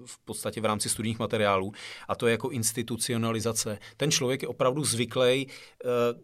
v 0.06 0.18
podstatě 0.18 0.60
v 0.60 0.64
rámci 0.64 0.88
studijních 0.88 1.18
materiálů, 1.18 1.72
a 2.08 2.14
to 2.14 2.26
je 2.26 2.30
jako 2.30 2.50
institucionalizace. 2.50 3.78
Ten 3.96 4.10
člověk 4.10 4.42
je 4.42 4.48
opravdu 4.48 4.84
zvyklý, 4.84 5.46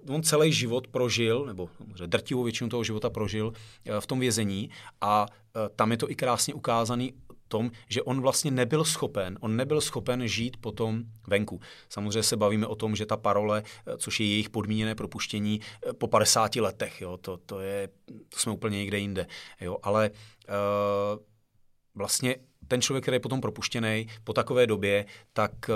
uh, 0.06 0.14
on 0.14 0.22
celý 0.22 0.52
život 0.52 0.88
prožil, 0.88 1.46
nebo 1.46 1.68
drtivou 2.06 2.42
většinu 2.42 2.70
toho 2.70 2.84
života 2.84 3.10
prožil 3.10 3.46
uh, 3.46 4.00
v 4.00 4.06
tom 4.06 4.20
vězení 4.20 4.70
a 5.00 5.26
uh, 5.26 5.62
tam 5.76 5.90
je 5.90 5.96
to 5.96 6.10
i 6.10 6.14
krásně 6.14 6.54
ukázaný 6.54 7.12
tom, 7.48 7.70
že 7.88 8.02
on 8.02 8.20
vlastně 8.20 8.50
nebyl 8.50 8.84
schopen, 8.84 9.38
on 9.40 9.56
nebyl 9.56 9.80
schopen 9.80 10.28
žít 10.28 10.56
potom 10.56 11.02
venku. 11.26 11.60
Samozřejmě 11.88 12.22
se 12.22 12.36
bavíme 12.36 12.66
o 12.66 12.74
tom, 12.74 12.96
že 12.96 13.06
ta 13.06 13.16
parole, 13.16 13.62
což 13.98 14.20
je 14.20 14.26
jejich 14.26 14.50
podmíněné 14.50 14.94
propuštění 14.94 15.60
po 15.98 16.06
50 16.06 16.56
letech, 16.56 17.00
jo, 17.00 17.16
to, 17.16 17.36
to, 17.36 17.60
je, 17.60 17.88
to 18.28 18.38
jsme 18.38 18.52
úplně 18.52 18.78
někde 18.78 18.98
jinde, 18.98 19.26
jo, 19.60 19.76
ale 19.82 20.10
uh, 20.10 21.22
vlastně 21.94 22.36
ten 22.74 22.82
člověk, 22.82 23.04
který 23.04 23.14
je 23.14 23.20
potom 23.20 23.40
propuštěný 23.40 24.06
po 24.24 24.32
takové 24.32 24.66
době, 24.66 25.04
tak 25.32 25.52
uh, 25.68 25.74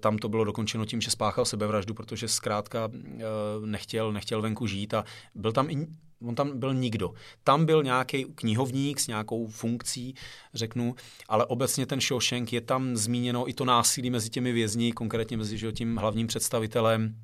tam 0.00 0.18
to 0.18 0.28
bylo 0.28 0.44
dokončeno 0.44 0.84
tím, 0.84 1.00
že 1.00 1.10
spáchal 1.10 1.44
sebevraždu, 1.44 1.94
protože 1.94 2.28
zkrátka 2.28 2.86
uh, 2.86 3.66
nechtěl, 3.66 4.12
nechtěl 4.12 4.42
venku 4.42 4.66
žít 4.66 4.94
a 4.94 5.04
byl 5.34 5.52
tam 5.52 5.70
i 5.70 5.86
on 6.26 6.34
tam 6.34 6.58
byl 6.58 6.74
nikdo. 6.74 7.12
Tam 7.44 7.66
byl 7.66 7.82
nějaký 7.82 8.24
knihovník 8.24 9.00
s 9.00 9.06
nějakou 9.06 9.46
funkcí, 9.46 10.14
řeknu, 10.54 10.94
ale 11.28 11.46
obecně 11.46 11.86
ten 11.86 12.00
Shawshank 12.00 12.52
je 12.52 12.60
tam 12.60 12.96
zmíněno 12.96 13.48
i 13.48 13.52
to 13.52 13.64
násilí 13.64 14.10
mezi 14.10 14.30
těmi 14.30 14.52
vězni, 14.52 14.92
konkrétně 14.92 15.36
mezi 15.36 15.58
že, 15.58 15.72
tím 15.72 15.96
hlavním 15.96 16.26
představitelem. 16.26 17.16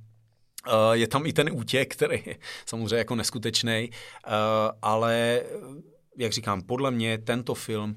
Uh, 0.66 0.92
je 0.92 1.09
tam 1.09 1.26
i 1.26 1.32
ten 1.32 1.51
útěk, 1.52 1.92
který 1.92 2.22
je 2.26 2.36
samozřejmě 2.66 2.97
jako 2.97 3.14
neskutečný, 3.14 3.90
ale 4.82 5.42
jak 6.20 6.32
říkám, 6.32 6.62
podle 6.62 6.90
mě 6.90 7.18
tento 7.18 7.55
film 7.55 7.90
uh, 7.90 7.97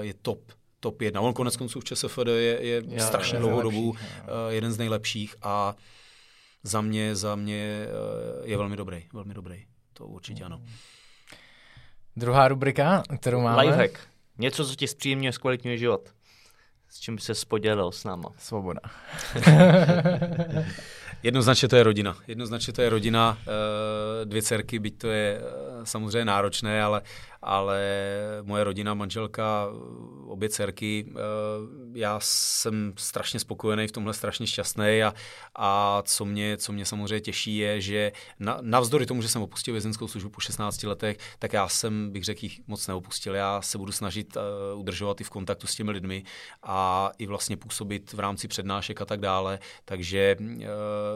je 0.00 0.14
top 0.14 0.52
top 0.80 1.02
jedna. 1.02 1.20
On 1.20 1.32
konec 1.32 1.56
konců 1.56 1.80
v 1.80 1.84
ČSFD 1.84 2.26
je, 2.26 2.66
je 2.66 2.82
Já, 2.88 3.06
strašně 3.06 3.38
dlouhou 3.38 3.62
dobu 3.62 3.90
uh, 3.90 3.96
jeden 4.48 4.72
z 4.72 4.78
nejlepších 4.78 5.34
a 5.42 5.74
za 6.62 6.80
mě, 6.80 7.16
za 7.16 7.36
mě 7.36 7.86
uh, 8.40 8.48
je 8.48 8.56
velmi 8.56 8.76
dobrý, 8.76 9.06
velmi 9.12 9.34
dobrý. 9.34 9.64
To 9.92 10.06
určitě 10.06 10.44
ano. 10.44 10.62
Druhá 12.16 12.48
rubrika, 12.48 13.02
kterou 13.20 13.40
máme. 13.40 13.62
Lifehack. 13.62 13.98
Něco, 14.38 14.66
co 14.66 14.74
ti 14.74 14.88
zpříjemňuje, 14.88 15.32
zkvalitňuje 15.32 15.78
život. 15.78 16.08
S 16.88 17.00
čím 17.00 17.14
by 17.14 17.20
se 17.20 17.32
podělil 17.48 17.92
s 17.92 18.04
náma? 18.04 18.28
Svoboda. 18.38 18.80
Jednoznačně 21.22 21.68
to 21.68 21.76
je 21.76 21.82
rodina. 21.82 22.16
Jednoznačně 22.26 22.72
to 22.72 22.82
je 22.82 22.88
rodina, 22.88 23.38
eh, 23.40 24.24
dvě 24.24 24.42
dcerky, 24.42 24.78
byť 24.78 24.98
to 24.98 25.08
je 25.08 25.40
eh, 25.40 25.75
samozřejmě 25.84 26.24
náročné, 26.24 26.82
ale, 26.82 27.02
ale 27.42 27.80
moje 28.42 28.64
rodina, 28.64 28.94
manželka, 28.94 29.68
obě 30.26 30.48
dcerky, 30.48 31.06
eh, 31.08 31.14
já 31.94 32.18
jsem 32.22 32.92
strašně 32.96 33.40
spokojený 33.40 33.88
v 33.88 33.92
tomhle, 33.92 34.14
strašně 34.14 34.46
šťastný 34.46 35.02
a, 35.02 35.14
a 35.54 36.02
co, 36.02 36.24
mě, 36.24 36.56
co 36.56 36.72
mě 36.72 36.84
samozřejmě 36.84 37.20
těší 37.20 37.56
je, 37.56 37.80
že 37.80 38.12
na, 38.40 38.58
navzdory 38.60 39.06
tomu, 39.06 39.22
že 39.22 39.28
jsem 39.28 39.42
opustil 39.42 39.74
vězenskou 39.74 40.08
službu 40.08 40.30
po 40.30 40.40
16 40.40 40.82
letech, 40.82 41.16
tak 41.38 41.52
já 41.52 41.68
jsem, 41.68 42.10
bych 42.10 42.24
řekl, 42.24 42.40
jich 42.42 42.60
moc 42.66 42.86
neopustil. 42.88 43.34
Já 43.34 43.62
se 43.62 43.78
budu 43.78 43.92
snažit 43.92 44.36
uh, 44.36 44.80
udržovat 44.80 45.20
i 45.20 45.24
v 45.24 45.30
kontaktu 45.30 45.66
s 45.66 45.74
těmi 45.74 45.90
lidmi 45.90 46.24
a 46.62 47.10
i 47.18 47.26
vlastně 47.26 47.56
působit 47.56 48.12
v 48.12 48.20
rámci 48.20 48.48
přednášek 48.48 49.00
a 49.00 49.04
tak 49.04 49.20
dále, 49.20 49.58
takže 49.84 50.36
uh, 50.40 50.56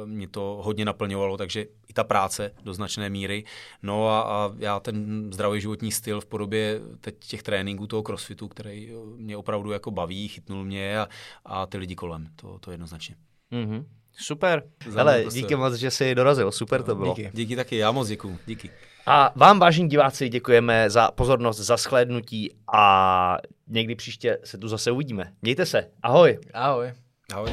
mě 0.05 0.29
to 0.29 0.61
hodně 0.63 0.85
naplňovalo, 0.85 1.37
takže 1.37 1.67
i 1.89 1.93
ta 1.93 2.05
práce 2.05 2.55
do 2.63 2.75
značné 2.75 3.11
míry. 3.11 3.45
No 3.83 4.09
a, 4.09 4.21
a 4.21 4.50
já 4.59 4.81
ten 4.81 5.29
zdravý 5.33 5.61
životní 5.61 5.93
styl 5.93 6.21
v 6.21 6.27
podobě 6.27 6.81
teď 7.01 7.15
těch 7.19 7.43
tréninků 7.43 7.87
toho 7.87 8.03
crossfitu, 8.03 8.49
který 8.49 8.93
mě 9.17 9.37
opravdu 9.37 9.71
jako 9.71 9.91
baví, 9.91 10.29
chytnul 10.29 10.65
mě 10.65 10.99
a, 11.01 11.09
a 11.45 11.67
ty 11.67 11.79
lidi 11.79 11.95
kolem, 11.95 12.27
to, 12.37 12.59
to 12.59 12.71
jednoznačně. 12.71 13.15
Mm-hmm. 13.53 13.85
Super. 14.13 14.63
Hele, 14.95 15.25
díky 15.33 15.57
moc, 15.57 15.75
že 15.75 15.91
jsi 15.91 16.15
dorazil, 16.15 16.53
super 16.53 16.83
to 16.83 16.95
bylo. 16.95 17.15
Díky, 17.15 17.31
díky 17.35 17.57
taky, 17.57 17.77
já 17.77 17.93
moc 17.93 18.09
děkuju, 18.09 18.39
díky. 18.47 18.71
A 19.07 19.33
vám, 19.37 19.59
vážení 19.59 19.89
diváci, 19.89 20.29
děkujeme 20.29 20.91
za 20.91 21.11
pozornost, 21.11 21.59
za 21.59 21.77
shlédnutí 21.77 22.55
a 22.73 23.37
někdy 23.69 23.95
příště 23.95 24.39
se 24.45 24.59
tu 24.59 24.69
zase 24.69 24.91
uvidíme. 24.91 25.33
Mějte 25.43 25.67
se, 25.67 25.91
ahoj. 26.03 26.39
Ahoj. 26.55 26.93
Ahoj. 27.33 27.51